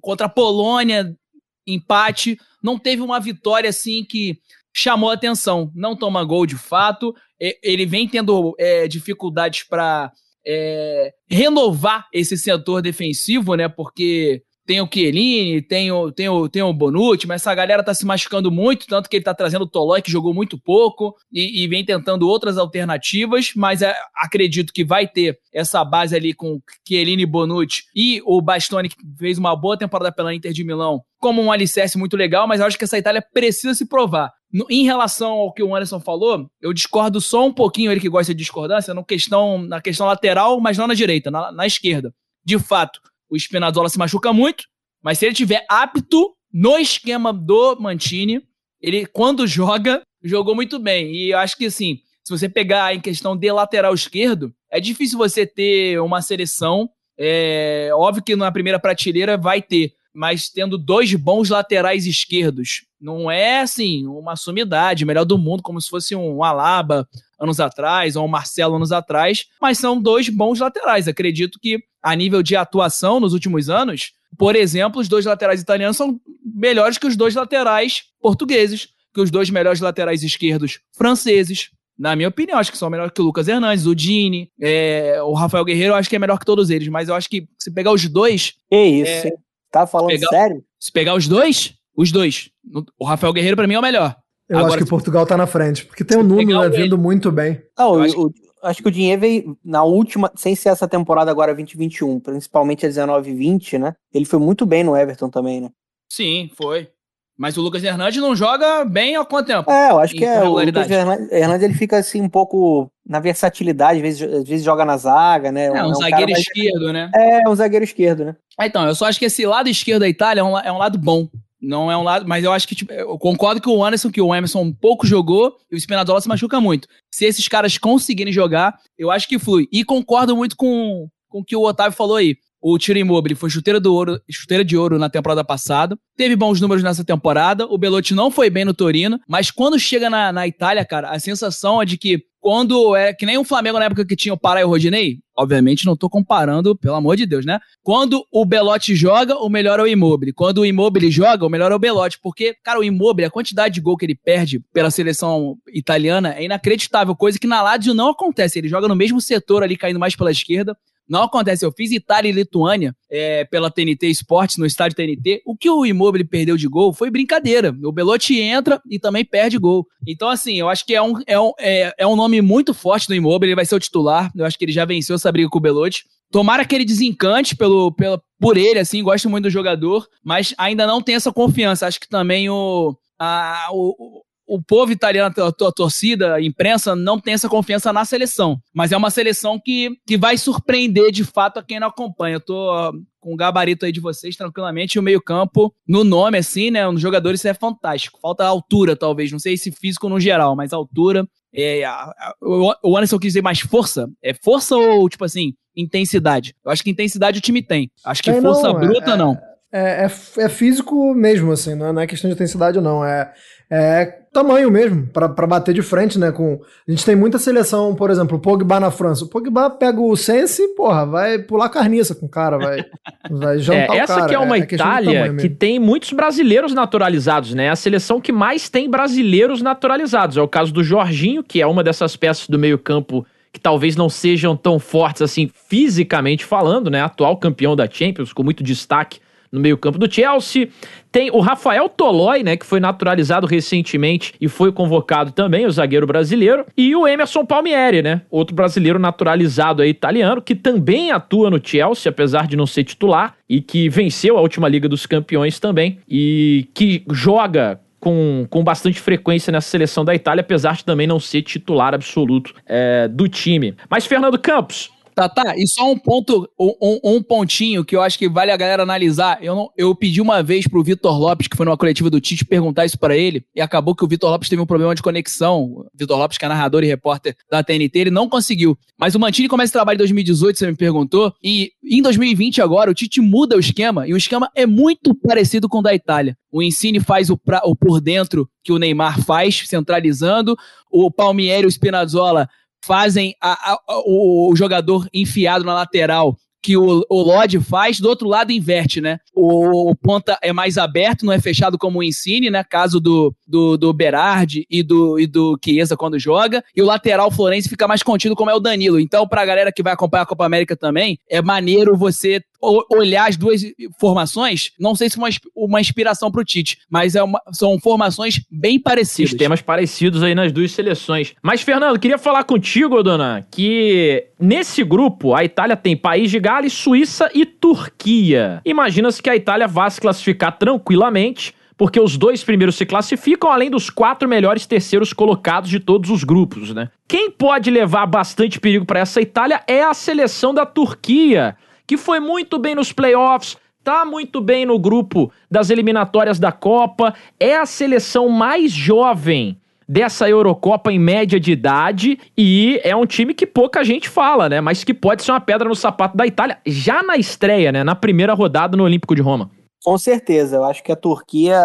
contra 0.00 0.26
a 0.26 0.28
Polônia, 0.28 1.16
empate. 1.64 2.36
Não 2.62 2.76
teve 2.76 3.02
uma 3.02 3.20
vitória 3.20 3.70
assim 3.70 4.04
que 4.04 4.36
chamou 4.74 5.10
atenção. 5.10 5.70
Não 5.74 5.94
toma 5.94 6.24
gol 6.24 6.44
de 6.44 6.56
fato. 6.56 7.14
Ele 7.62 7.86
vem 7.86 8.08
tendo 8.08 8.54
é, 8.58 8.88
dificuldades 8.88 9.62
para 9.62 10.10
é, 10.44 11.12
renovar 11.28 12.08
esse 12.12 12.36
setor 12.36 12.82
defensivo, 12.82 13.54
né? 13.54 13.68
Porque 13.68 14.42
tem 14.66 14.80
o 14.80 14.88
Chiellini, 14.92 15.60
tem 15.60 15.92
o, 15.92 16.10
tem, 16.10 16.28
o, 16.28 16.48
tem 16.48 16.62
o 16.62 16.72
Bonucci, 16.72 17.26
mas 17.26 17.42
essa 17.42 17.54
galera 17.54 17.82
tá 17.82 17.92
se 17.92 18.06
machucando 18.06 18.50
muito, 18.50 18.86
tanto 18.86 19.08
que 19.08 19.16
ele 19.16 19.24
tá 19.24 19.34
trazendo 19.34 19.62
o 19.62 19.68
Tolói, 19.68 20.00
que 20.00 20.10
jogou 20.10 20.32
muito 20.32 20.58
pouco, 20.58 21.14
e, 21.32 21.62
e 21.62 21.68
vem 21.68 21.84
tentando 21.84 22.28
outras 22.28 22.56
alternativas, 22.56 23.52
mas 23.54 23.82
é, 23.82 23.94
acredito 24.16 24.72
que 24.72 24.84
vai 24.84 25.06
ter 25.06 25.38
essa 25.52 25.84
base 25.84 26.16
ali 26.16 26.32
com 26.32 26.60
Chiellini, 26.86 27.26
Bonucci 27.26 27.84
e 27.94 28.22
o 28.24 28.40
Bastoni, 28.40 28.88
que 28.88 28.96
fez 29.18 29.38
uma 29.38 29.54
boa 29.54 29.76
temporada 29.76 30.10
pela 30.10 30.34
Inter 30.34 30.52
de 30.52 30.64
Milão, 30.64 31.02
como 31.20 31.42
um 31.42 31.52
alicerce 31.52 31.96
muito 31.98 32.16
legal, 32.16 32.46
mas 32.46 32.60
eu 32.60 32.66
acho 32.66 32.78
que 32.78 32.84
essa 32.84 32.98
Itália 32.98 33.22
precisa 33.32 33.74
se 33.74 33.86
provar. 33.86 34.32
No, 34.52 34.66
em 34.70 34.84
relação 34.84 35.32
ao 35.32 35.52
que 35.52 35.62
o 35.62 35.74
Anderson 35.74 36.00
falou, 36.00 36.48
eu 36.62 36.72
discordo 36.72 37.20
só 37.20 37.46
um 37.46 37.52
pouquinho, 37.52 37.90
ele 37.90 38.00
que 38.00 38.08
gosta 38.08 38.32
de 38.32 38.38
discordância, 38.38 38.94
no 38.94 39.04
questão, 39.04 39.58
na 39.58 39.80
questão 39.80 40.06
lateral, 40.06 40.60
mas 40.60 40.78
não 40.78 40.86
na 40.86 40.94
direita, 40.94 41.30
na, 41.30 41.50
na 41.50 41.66
esquerda. 41.66 42.14
De 42.44 42.58
fato, 42.58 43.00
o 43.28 43.36
Spinazzola 43.36 43.88
se 43.88 43.98
machuca 43.98 44.32
muito, 44.32 44.64
mas 45.02 45.18
se 45.18 45.26
ele 45.26 45.34
tiver 45.34 45.64
apto 45.68 46.34
no 46.52 46.78
esquema 46.78 47.32
do 47.32 47.76
Mantini, 47.80 48.42
ele 48.80 49.06
quando 49.06 49.46
joga, 49.48 50.02
jogou 50.22 50.54
muito 50.54 50.78
bem. 50.78 51.12
E 51.14 51.30
eu 51.30 51.38
acho 51.38 51.56
que 51.56 51.66
assim, 51.66 52.00
se 52.22 52.30
você 52.30 52.48
pegar 52.48 52.94
em 52.94 53.00
questão 53.00 53.36
de 53.36 53.50
lateral 53.50 53.94
esquerdo, 53.94 54.54
é 54.70 54.80
difícil 54.80 55.18
você 55.18 55.46
ter 55.46 56.00
uma 56.00 56.22
seleção. 56.22 56.88
É, 57.18 57.90
óbvio 57.94 58.24
que 58.24 58.34
na 58.34 58.50
primeira 58.50 58.78
prateleira 58.78 59.36
vai 59.36 59.62
ter 59.62 59.94
mas 60.14 60.48
tendo 60.48 60.78
dois 60.78 61.12
bons 61.14 61.50
laterais 61.50 62.06
esquerdos. 62.06 62.86
Não 63.00 63.28
é, 63.28 63.60
assim, 63.60 64.06
uma 64.06 64.36
sumidade, 64.36 65.04
melhor 65.04 65.24
do 65.24 65.36
mundo, 65.36 65.62
como 65.62 65.80
se 65.80 65.90
fosse 65.90 66.14
um 66.14 66.44
Alaba 66.44 67.06
anos 67.40 67.60
atrás, 67.60 68.16
ou 68.16 68.24
um 68.24 68.28
Marcelo 68.28 68.76
anos 68.76 68.92
atrás, 68.92 69.44
mas 69.60 69.78
são 69.78 70.00
dois 70.00 70.28
bons 70.28 70.60
laterais. 70.60 71.08
Acredito 71.08 71.58
que, 71.60 71.78
a 72.02 72.14
nível 72.14 72.42
de 72.42 72.56
atuação 72.56 73.18
nos 73.20 73.32
últimos 73.32 73.68
anos, 73.68 74.12
por 74.38 74.56
exemplo, 74.56 75.00
os 75.00 75.08
dois 75.08 75.24
laterais 75.24 75.60
italianos 75.60 75.96
são 75.96 76.20
melhores 76.44 76.98
que 76.98 77.06
os 77.06 77.16
dois 77.16 77.34
laterais 77.34 78.02
portugueses, 78.20 78.88
que 79.14 79.20
os 79.20 79.30
dois 79.30 79.48
melhores 79.50 79.80
laterais 79.80 80.22
esquerdos 80.22 80.80
franceses. 80.96 81.70
Na 81.96 82.16
minha 82.16 82.28
opinião, 82.28 82.58
acho 82.58 82.72
que 82.72 82.78
são 82.78 82.90
melhores 82.90 83.12
que 83.14 83.20
o 83.20 83.24
Lucas 83.24 83.46
Hernandes, 83.46 83.86
o 83.86 83.94
Dini, 83.94 84.50
é, 84.60 85.22
o 85.22 85.32
Rafael 85.32 85.64
Guerreiro, 85.64 85.92
eu 85.92 85.96
acho 85.96 86.10
que 86.10 86.16
é 86.16 86.18
melhor 86.18 86.38
que 86.40 86.44
todos 86.44 86.68
eles, 86.68 86.88
mas 86.88 87.08
eu 87.08 87.14
acho 87.14 87.28
que 87.28 87.46
se 87.58 87.72
pegar 87.72 87.92
os 87.92 88.08
dois. 88.08 88.54
Que 88.68 88.76
isso, 88.76 89.10
É, 89.10 89.26
hein? 89.28 89.34
Tá 89.70 89.86
falando 89.86 90.08
pegar- 90.08 90.28
sério? 90.28 90.64
Se 90.80 90.90
pegar 90.90 91.14
os 91.14 91.28
dois, 91.28 91.74
os 91.96 92.10
dois. 92.10 92.50
O 92.98 93.04
Rafael 93.04 93.32
Guerreiro, 93.32 93.56
pra 93.56 93.66
mim, 93.68 93.74
é 93.74 93.78
o 93.78 93.82
melhor. 93.82 94.16
Eu 94.48 94.58
Agora, 94.58 94.72
acho 94.74 94.78
que 94.78 94.84
se- 94.84 94.90
Portugal 94.90 95.26
tá 95.26 95.36
na 95.36 95.46
frente, 95.46 95.84
porque 95.86 96.04
tem 96.04 96.18
o 96.18 96.36
pegar 96.36 96.68
né, 96.68 96.76
vindo 96.76 96.98
muito 96.98 97.32
bem. 97.32 97.62
Eu 97.78 97.84
o- 97.86 98.00
acho 98.02 98.26
o- 98.26 98.32
acho, 98.62 98.82
que 98.82 98.88
o 98.88 98.92
dinheiro 98.92 99.20
veio 99.20 99.56
na 99.64 99.82
última, 99.84 100.30
sem 100.36 100.54
ser 100.54 100.68
essa 100.70 100.86
temporada 100.86 101.30
agora 101.30 101.54
2021, 101.54 102.20
principalmente 102.20 102.84
a 102.84 102.88
19 102.88 103.30
e 103.30 103.34
20, 103.34 103.78
né? 103.78 103.94
Ele 104.12 104.24
foi 104.26 104.38
muito 104.38 104.66
bem 104.66 104.84
no 104.84 104.96
Everton 104.96 105.30
também, 105.30 105.60
né? 105.62 105.70
Sim, 106.12 106.50
foi. 106.56 106.88
Mas 107.36 107.56
o 107.56 107.62
Lucas 107.62 107.82
Hernandes 107.82 108.20
não 108.22 108.36
joga 108.36 108.84
bem 108.84 109.16
há 109.16 109.24
quanto 109.24 109.48
tempo? 109.48 109.68
É, 109.68 109.90
eu 109.90 109.98
acho 109.98 110.14
que 110.14 110.24
é. 110.24 110.40
O. 110.44 110.60
Lucas 110.62 110.88
Hernandes, 110.88 111.62
ele 111.64 111.74
fica 111.74 111.96
assim 111.98 112.20
um 112.22 112.28
pouco 112.28 112.88
na 113.04 113.18
versatilidade, 113.18 113.96
às 113.96 114.02
vezes, 114.02 114.22
às 114.22 114.48
vezes 114.48 114.64
joga 114.64 114.84
na 114.84 114.96
zaga, 114.96 115.50
né? 115.50 115.64
É, 115.66 115.72
um, 115.72 115.76
é 115.76 115.84
um 115.86 115.94
zagueiro 115.94 116.30
mais- 116.30 116.42
esquerdo, 116.42 116.92
né? 116.92 117.10
É, 117.12 117.48
um 117.48 117.54
zagueiro 117.56 117.84
esquerdo, 117.84 118.24
né? 118.26 118.36
Ah, 118.56 118.66
Então, 118.66 118.86
eu 118.86 118.94
só 118.94 119.06
acho 119.06 119.18
que 119.18 119.24
esse 119.24 119.44
lado 119.44 119.68
esquerdo 119.68 120.00
da 120.02 120.08
Itália 120.08 120.42
é 120.42 120.44
um, 120.44 120.56
é 120.58 120.70
um 120.70 120.78
lado 120.78 120.96
bom. 120.96 121.28
Não 121.64 121.90
é 121.90 121.96
um 121.96 122.02
lado, 122.02 122.26
mas 122.28 122.44
eu 122.44 122.52
acho 122.52 122.68
que, 122.68 122.74
tipo, 122.74 122.92
eu 122.92 123.18
concordo 123.18 123.60
com 123.60 123.70
o 123.70 123.84
Anderson, 123.84 124.10
que 124.10 124.20
o 124.20 124.34
Emerson 124.34 124.72
pouco 124.72 125.06
jogou 125.06 125.56
e 125.70 125.74
o 125.74 125.80
Spinazzola 125.80 126.20
se 126.20 126.28
machuca 126.28 126.60
muito. 126.60 126.86
Se 127.12 127.24
esses 127.24 127.48
caras 127.48 127.78
conseguirem 127.78 128.32
jogar, 128.32 128.78
eu 128.98 129.10
acho 129.10 129.28
que 129.28 129.38
flui. 129.38 129.66
E 129.72 129.84
concordo 129.84 130.36
muito 130.36 130.56
com, 130.56 131.08
com 131.28 131.40
o 131.40 131.44
que 131.44 131.56
o 131.56 131.62
Otávio 131.62 131.96
falou 131.96 132.16
aí. 132.16 132.36
O 132.66 132.78
Tiro 132.78 132.98
foi 133.36 133.50
chuteira, 133.50 133.78
do 133.78 133.94
ouro, 133.94 134.18
chuteira 134.30 134.64
de 134.64 134.74
ouro 134.74 134.98
na 134.98 135.10
temporada 135.10 135.44
passada. 135.44 135.98
Teve 136.16 136.34
bons 136.34 136.62
números 136.62 136.82
nessa 136.82 137.04
temporada. 137.04 137.66
O 137.66 137.76
Belotti 137.76 138.14
não 138.14 138.30
foi 138.30 138.48
bem 138.48 138.64
no 138.64 138.72
Torino. 138.72 139.20
Mas 139.28 139.50
quando 139.50 139.78
chega 139.78 140.08
na, 140.08 140.32
na 140.32 140.46
Itália, 140.46 140.82
cara, 140.82 141.10
a 141.10 141.18
sensação 141.18 141.82
é 141.82 141.84
de 141.84 141.98
que 141.98 142.24
quando 142.40 142.96
é 142.96 143.12
que 143.12 143.26
nem 143.26 143.36
o 143.36 143.44
Flamengo 143.44 143.78
na 143.78 143.84
época 143.84 144.06
que 144.06 144.16
tinha 144.16 144.32
o 144.32 144.38
Pará 144.38 144.62
e 144.62 144.64
o 144.64 144.68
Rodinei, 144.68 145.18
obviamente 145.36 145.86
não 145.86 145.96
tô 145.96 146.08
comparando, 146.08 146.76
pelo 146.76 146.94
amor 146.94 147.16
de 147.16 147.26
Deus, 147.26 147.44
né? 147.44 147.58
Quando 147.82 148.24
o 148.30 148.44
Belotti 148.44 148.94
joga, 148.94 149.36
o 149.36 149.48
melhor 149.48 149.80
é 149.80 149.82
o 149.82 149.86
Immobile. 149.86 150.32
Quando 150.32 150.58
o 150.58 150.66
Immobile 150.66 151.10
joga, 151.10 151.46
o 151.46 151.50
melhor 151.50 151.72
é 151.72 151.74
o 151.74 151.78
Belotti, 151.78 152.18
porque, 152.22 152.54
cara, 152.62 152.78
o 152.78 152.84
Immobile, 152.84 153.26
a 153.26 153.30
quantidade 153.30 153.74
de 153.74 153.80
gol 153.80 153.96
que 153.96 154.06
ele 154.06 154.14
perde 154.14 154.60
pela 154.72 154.90
seleção 154.90 155.56
italiana 155.72 156.34
é 156.34 156.44
inacreditável, 156.44 157.14
coisa 157.16 157.38
que 157.38 157.46
na 157.46 157.62
Lazio 157.62 157.94
não 157.94 158.10
acontece. 158.10 158.58
Ele 158.58 158.68
joga 158.68 158.88
no 158.88 158.96
mesmo 158.96 159.20
setor 159.20 159.62
ali, 159.62 159.76
caindo 159.76 159.98
mais 159.98 160.14
pela 160.16 160.30
esquerda. 160.30 160.76
Não 161.08 161.24
acontece. 161.24 161.64
Eu 161.64 161.72
fiz 161.72 161.92
Itália 161.92 162.28
e 162.28 162.32
Lituânia 162.32 162.94
é, 163.10 163.44
pela 163.44 163.70
TNT 163.70 164.06
Esportes, 164.08 164.56
no 164.56 164.66
estádio 164.66 164.96
TNT. 164.96 165.42
O 165.44 165.56
que 165.56 165.68
o 165.70 165.84
Immobile 165.84 166.24
perdeu 166.24 166.56
de 166.56 166.66
gol 166.66 166.92
foi 166.92 167.10
brincadeira. 167.10 167.74
O 167.82 167.92
Belotti 167.92 168.38
entra 168.40 168.80
e 168.88 168.98
também 168.98 169.24
perde 169.24 169.58
gol. 169.58 169.86
Então, 170.06 170.28
assim, 170.28 170.58
eu 170.58 170.68
acho 170.68 170.84
que 170.84 170.94
é 170.94 171.02
um, 171.02 171.14
é 171.26 171.38
um, 171.38 171.52
é, 171.58 171.94
é 171.98 172.06
um 172.06 172.16
nome 172.16 172.40
muito 172.40 172.72
forte 172.72 173.06
do 173.06 173.14
Immobile. 173.14 173.50
Ele 173.50 173.56
vai 173.56 173.66
ser 173.66 173.74
o 173.74 173.80
titular. 173.80 174.30
Eu 174.34 174.44
acho 174.44 174.58
que 174.58 174.64
ele 174.64 174.72
já 174.72 174.84
venceu 174.84 175.14
essa 175.14 175.30
briga 175.30 175.48
com 175.48 175.58
o 175.58 175.62
Belotti. 175.62 176.04
Tomara 176.30 176.64
que 176.64 176.74
ele 176.74 176.84
desencante 176.84 177.54
pelo, 177.54 177.92
pela, 177.92 178.20
por 178.40 178.56
ele, 178.56 178.80
assim, 178.80 179.02
gosto 179.04 179.30
muito 179.30 179.44
do 179.44 179.50
jogador, 179.50 180.08
mas 180.24 180.52
ainda 180.58 180.84
não 180.84 181.00
tem 181.00 181.14
essa 181.14 181.32
confiança. 181.32 181.86
Acho 181.86 182.00
que 182.00 182.08
também 182.08 182.50
o, 182.50 182.96
a, 183.18 183.68
o, 183.70 184.23
o 184.46 184.62
povo 184.62 184.92
italiano, 184.92 185.34
a, 185.38 185.50
tor- 185.52 185.68
a 185.68 185.72
torcida, 185.72 186.34
a 186.34 186.42
imprensa, 186.42 186.94
não 186.94 187.18
tem 187.18 187.34
essa 187.34 187.48
confiança 187.48 187.92
na 187.92 188.04
seleção. 188.04 188.58
Mas 188.74 188.92
é 188.92 188.96
uma 188.96 189.10
seleção 189.10 189.58
que, 189.62 189.90
que 190.06 190.16
vai 190.18 190.36
surpreender 190.36 191.10
de 191.10 191.24
fato 191.24 191.58
a 191.58 191.62
quem 191.62 191.80
não 191.80 191.88
acompanha. 191.88 192.36
Eu 192.36 192.40
tô 192.40 192.92
com 193.20 193.32
o 193.32 193.36
gabarito 193.36 193.86
aí 193.86 193.92
de 193.92 194.00
vocês 194.00 194.36
tranquilamente. 194.36 194.96
E 194.96 194.98
o 194.98 195.02
meio-campo, 195.02 195.74
no 195.88 196.04
nome, 196.04 196.36
assim, 196.38 196.70
né? 196.70 196.86
Nos 196.90 197.00
jogadores, 197.00 197.40
isso 197.40 197.48
é 197.48 197.54
fantástico. 197.54 198.18
Falta 198.20 198.44
altura, 198.44 198.94
talvez. 198.94 199.32
Não 199.32 199.38
sei 199.38 199.56
se 199.56 199.72
físico 199.72 200.08
no 200.10 200.20
geral, 200.20 200.54
mas 200.54 200.72
altura. 200.74 201.26
É, 201.56 201.84
a- 201.84 201.92
a- 201.92 202.34
o 202.82 202.96
Anderson 202.96 203.18
quis 203.18 203.28
dizer 203.32 203.42
mais 203.42 203.60
força. 203.60 204.08
É 204.22 204.34
força 204.34 204.76
ou, 204.76 205.08
tipo 205.08 205.24
assim, 205.24 205.54
intensidade? 205.74 206.54
Eu 206.64 206.70
acho 206.70 206.82
que 206.82 206.90
intensidade 206.90 207.38
o 207.38 207.42
time 207.42 207.62
tem. 207.62 207.90
Acho 208.04 208.22
que 208.22 208.30
É, 208.30 208.40
força 208.42 208.68
não, 208.72 208.76
é- 208.82 208.86
bruta, 208.86 209.10
é- 209.12 209.16
não. 209.16 209.38
É, 209.74 210.04
é, 210.06 210.44
é 210.44 210.48
físico 210.48 211.12
mesmo, 211.16 211.50
assim, 211.50 211.74
não 211.74 211.88
é, 211.88 211.92
não 211.92 212.02
é 212.02 212.06
questão 212.06 212.30
de 212.30 212.34
intensidade, 212.36 212.80
não. 212.80 213.04
É, 213.04 213.32
é 213.68 214.04
tamanho 214.32 214.70
mesmo, 214.70 215.08
pra 215.08 215.28
pra 215.28 215.48
bater 215.48 215.74
de 215.74 215.82
frente, 215.82 216.16
né? 216.16 216.30
Com, 216.30 216.60
a 216.86 216.90
gente 216.92 217.04
tem 217.04 217.16
muita 217.16 217.40
seleção, 217.40 217.92
por 217.92 218.08
exemplo, 218.08 218.36
o 218.36 218.40
Pogba 218.40 218.78
na 218.78 218.92
França. 218.92 219.24
O 219.24 219.28
Pogba 219.28 219.68
pega 219.68 220.00
o 220.00 220.16
Sense 220.16 220.62
e, 220.62 220.68
porra, 220.76 221.04
vai 221.04 221.40
pular 221.40 221.68
carniça 221.70 222.14
com 222.14 222.26
o 222.26 222.28
cara, 222.28 222.56
vai, 222.56 222.84
vai 223.28 223.58
jantar 223.58 223.96
É, 223.96 223.98
o 223.98 224.02
essa 224.02 224.14
cara. 224.14 224.28
que 224.28 224.34
é 224.36 224.38
uma 224.38 224.60
questão 224.60 224.66
de 224.66 224.74
Itália 224.74 225.34
que 225.34 225.48
tem 225.48 225.80
muitos 225.80 226.12
brasileiros 226.12 226.72
naturalizados, 226.72 227.52
né? 227.52 227.68
A 227.68 227.74
seleção 227.74 228.20
que 228.20 228.30
mais 228.30 228.68
tem 228.68 228.88
brasileiros 228.88 229.60
naturalizados. 229.60 230.36
É 230.36 230.40
o 230.40 230.46
caso 230.46 230.72
do 230.72 230.84
Jorginho, 230.84 231.42
que 231.42 231.60
é 231.60 231.66
uma 231.66 231.82
dessas 231.82 232.14
peças 232.14 232.48
do 232.48 232.60
meio-campo 232.60 233.26
que 233.52 233.58
talvez 233.58 233.96
não 233.96 234.08
sejam 234.08 234.56
tão 234.56 234.78
fortes 234.78 235.22
assim 235.22 235.50
fisicamente 235.68 236.44
falando, 236.44 236.90
né? 236.90 237.02
Atual 237.02 237.36
campeão 237.38 237.74
da 237.74 237.90
Champions, 237.90 238.32
com 238.32 238.44
muito 238.44 238.62
destaque 238.62 239.23
no 239.54 239.60
meio-campo 239.60 239.98
do 239.98 240.12
Chelsea. 240.12 240.68
Tem 241.12 241.30
o 241.30 241.38
Rafael 241.38 241.88
Tolói, 241.88 242.42
né, 242.42 242.56
que 242.56 242.66
foi 242.66 242.80
naturalizado 242.80 243.46
recentemente 243.46 244.34
e 244.40 244.48
foi 244.48 244.72
convocado 244.72 245.30
também, 245.30 245.64
o 245.64 245.70
zagueiro 245.70 246.06
brasileiro, 246.06 246.66
e 246.76 246.94
o 246.96 247.06
Emerson 247.06 247.46
Palmieri, 247.46 248.02
né, 248.02 248.22
outro 248.28 248.54
brasileiro 248.54 248.98
naturalizado 248.98 249.80
aí 249.80 249.90
italiano 249.90 250.42
que 250.42 250.56
também 250.56 251.12
atua 251.12 251.48
no 251.50 251.60
Chelsea, 251.62 252.10
apesar 252.10 252.48
de 252.48 252.56
não 252.56 252.66
ser 252.66 252.82
titular 252.82 253.36
e 253.48 253.60
que 253.60 253.88
venceu 253.88 254.36
a 254.36 254.40
última 254.40 254.68
Liga 254.68 254.88
dos 254.88 255.06
Campeões 255.06 255.60
também 255.60 255.98
e 256.08 256.66
que 256.74 257.04
joga 257.12 257.80
com, 258.04 258.46
com 258.50 258.62
bastante 258.62 259.00
frequência 259.00 259.50
nessa 259.50 259.70
seleção 259.70 260.04
da 260.04 260.14
Itália, 260.14 260.42
apesar 260.42 260.76
de 260.76 260.84
também 260.84 261.06
não 261.06 261.18
ser 261.18 261.40
titular 261.40 261.94
absoluto 261.94 262.54
é, 262.66 263.08
do 263.08 263.26
time. 263.28 263.74
Mas 263.88 264.04
Fernando 264.04 264.38
Campos, 264.38 264.90
Tá, 265.14 265.28
tá. 265.28 265.54
E 265.56 265.66
só 265.68 265.90
um 265.92 265.96
ponto, 265.96 266.48
um, 266.58 266.98
um- 267.04 267.22
pontinho 267.22 267.84
que 267.84 267.94
eu 267.94 268.02
acho 268.02 268.18
que 268.18 268.28
vale 268.28 268.50
a 268.50 268.56
galera 268.56 268.82
analisar. 268.82 269.38
Eu, 269.42 269.54
não, 269.54 269.70
eu 269.76 269.94
pedi 269.94 270.20
uma 270.20 270.42
vez 270.42 270.66
pro 270.66 270.82
Vitor 270.82 271.16
Lopes, 271.18 271.46
que 271.46 271.56
foi 271.56 271.64
numa 271.64 271.76
coletiva 271.76 272.10
do 272.10 272.20
Tite, 272.20 272.44
perguntar 272.44 272.84
isso 272.84 272.98
pra 272.98 273.16
ele, 273.16 273.44
e 273.54 273.60
acabou 273.60 273.94
que 273.94 274.04
o 274.04 274.08
Vitor 274.08 274.28
Lopes 274.30 274.48
teve 274.48 274.60
um 274.60 274.66
problema 274.66 274.94
de 274.94 275.02
conexão. 275.02 275.62
O 275.62 275.86
Vitor 275.94 276.18
Lopes, 276.18 276.36
que 276.36 276.44
é 276.44 276.48
narrador 276.48 276.82
e 276.82 276.86
repórter 276.86 277.36
da 277.50 277.62
TNT, 277.62 277.98
ele 277.98 278.10
não 278.10 278.28
conseguiu. 278.28 278.76
Mas 278.98 279.14
o 279.14 279.20
Mantini 279.20 279.48
começa 279.48 279.66
esse 279.66 279.72
trabalho 279.72 279.96
em 279.96 279.98
2018, 279.98 280.58
você 280.58 280.66
me 280.66 280.76
perguntou, 280.76 281.32
e 281.42 281.70
em 281.84 282.02
2020 282.02 282.60
agora, 282.60 282.90
o 282.90 282.94
Tite 282.94 283.20
muda 283.20 283.56
o 283.56 283.60
esquema, 283.60 284.06
e 284.08 284.12
o 284.12 284.16
esquema 284.16 284.50
é 284.54 284.66
muito 284.66 285.14
parecido 285.14 285.68
com 285.68 285.78
o 285.78 285.82
da 285.82 285.94
Itália. 285.94 286.36
O 286.52 286.62
Insigne 286.62 287.00
faz 287.00 287.30
o, 287.30 287.36
pra- 287.36 287.62
o 287.64 287.74
por 287.76 288.00
dentro 288.00 288.48
que 288.62 288.72
o 288.72 288.78
Neymar 288.78 289.22
faz, 289.24 289.62
centralizando, 289.66 290.56
o 290.90 291.10
Palmieri 291.10 291.64
e 291.64 291.66
o 291.66 291.70
Spinazzola 291.70 292.48
fazem 292.84 293.34
a- 293.40 293.72
a- 293.72 293.78
o, 294.06 294.50
o 294.52 294.56
jogador 294.56 295.08
enfiado 295.12 295.64
na 295.64 295.74
lateral 295.74 296.36
que 296.64 296.78
o, 296.78 297.04
o 297.10 297.20
Lodge 297.22 297.60
faz, 297.60 298.00
do 298.00 298.08
outro 298.08 298.26
lado 298.26 298.50
inverte, 298.50 298.98
né? 298.98 299.18
O, 299.34 299.90
o 299.90 299.94
ponta 299.94 300.38
é 300.42 300.50
mais 300.50 300.78
aberto, 300.78 301.26
não 301.26 301.32
é 301.34 301.38
fechado 301.38 301.76
como 301.76 301.98
o 301.98 302.02
Insigne, 302.02 302.48
né? 302.48 302.64
Caso 302.64 302.98
do, 302.98 303.34
do, 303.46 303.76
do 303.76 303.92
Berardi 303.92 304.66
e 304.70 304.82
do, 304.82 305.20
e 305.20 305.26
do 305.26 305.58
Chiesa 305.62 305.94
quando 305.94 306.18
joga. 306.18 306.64
E 306.74 306.80
o 306.80 306.86
lateral 306.86 307.30
Florense 307.30 307.68
fica 307.68 307.86
mais 307.86 308.02
contido, 308.02 308.34
como 308.34 308.50
é 308.50 308.54
o 308.54 308.60
Danilo. 308.60 308.98
Então, 308.98 309.28
pra 309.28 309.44
galera 309.44 309.70
que 309.70 309.82
vai 309.82 309.92
acompanhar 309.92 310.22
a 310.22 310.26
Copa 310.26 310.46
América 310.46 310.74
também, 310.74 311.18
é 311.28 311.42
maneiro 311.42 311.96
você 311.98 312.40
o- 312.62 312.96
olhar 312.96 313.28
as 313.28 313.36
duas 313.36 313.60
formações. 314.00 314.70
Não 314.78 314.94
sei 314.94 315.10
se 315.10 315.18
uma, 315.18 315.28
uma 315.54 315.80
inspiração 315.82 316.30
pro 316.30 316.44
Tite, 316.44 316.78
mas 316.88 317.14
é 317.14 317.22
uma- 317.22 317.42
são 317.52 317.78
formações 317.78 318.40
bem 318.50 318.80
parecidas. 318.80 319.30
sistemas 319.30 319.60
parecidos 319.60 320.22
aí 320.22 320.34
nas 320.34 320.50
duas 320.52 320.72
seleções. 320.72 321.34
Mas, 321.42 321.60
Fernando, 321.60 321.98
queria 321.98 322.16
falar 322.16 322.44
contigo, 322.44 323.02
dona, 323.02 323.46
que 323.50 324.28
nesse 324.40 324.82
grupo 324.82 325.34
a 325.34 325.44
Itália 325.44 325.76
tem 325.76 325.96
País 325.96 326.30
de 326.30 326.38
Gales, 326.40 326.53
Suíça 326.70 327.30
e 327.34 327.44
Turquia. 327.44 328.60
Imagina-se 328.64 329.22
que 329.22 329.30
a 329.30 329.36
Itália 329.36 329.66
vá 329.66 329.90
se 329.90 330.00
classificar 330.00 330.56
tranquilamente. 330.56 331.54
Porque 331.76 331.98
os 331.98 332.16
dois 332.16 332.44
primeiros 332.44 332.76
se 332.76 332.86
classificam, 332.86 333.50
além 333.50 333.68
dos 333.68 333.90
quatro 333.90 334.28
melhores 334.28 334.64
terceiros 334.64 335.12
colocados 335.12 335.68
de 335.68 335.80
todos 335.80 336.08
os 336.08 336.22
grupos, 336.22 336.72
né? 336.72 336.88
Quem 337.08 337.32
pode 337.32 337.68
levar 337.68 338.06
bastante 338.06 338.60
perigo 338.60 338.84
para 338.84 339.00
essa 339.00 339.20
Itália 339.20 339.60
é 339.66 339.82
a 339.82 339.92
seleção 339.92 340.54
da 340.54 340.64
Turquia, 340.64 341.56
que 341.84 341.96
foi 341.96 342.20
muito 342.20 342.60
bem 342.60 342.76
nos 342.76 342.92
playoffs, 342.92 343.56
tá 343.82 344.04
muito 344.04 344.40
bem 344.40 344.64
no 344.64 344.78
grupo 344.78 345.32
das 345.50 345.68
eliminatórias 345.68 346.38
da 346.38 346.52
Copa, 346.52 347.12
é 347.40 347.56
a 347.56 347.66
seleção 347.66 348.28
mais 348.28 348.70
jovem 348.70 349.58
dessa 349.88 350.28
Eurocopa 350.28 350.92
em 350.92 350.98
média 350.98 351.38
de 351.38 351.52
idade 351.52 352.18
e 352.36 352.80
é 352.82 352.94
um 352.94 353.06
time 353.06 353.34
que 353.34 353.46
pouca 353.46 353.84
gente 353.84 354.08
fala, 354.08 354.48
né? 354.48 354.60
Mas 354.60 354.84
que 354.84 354.94
pode 354.94 355.22
ser 355.22 355.32
uma 355.32 355.40
pedra 355.40 355.68
no 355.68 355.74
sapato 355.74 356.16
da 356.16 356.26
Itália 356.26 356.58
já 356.66 357.02
na 357.02 357.16
estreia, 357.16 357.72
né? 357.72 357.84
Na 357.84 357.94
primeira 357.94 358.34
rodada 358.34 358.76
no 358.76 358.84
Olímpico 358.84 359.14
de 359.14 359.22
Roma. 359.22 359.50
Com 359.84 359.98
certeza, 359.98 360.56
eu 360.56 360.64
acho 360.64 360.82
que 360.82 360.90
a 360.90 360.96
Turquia 360.96 361.60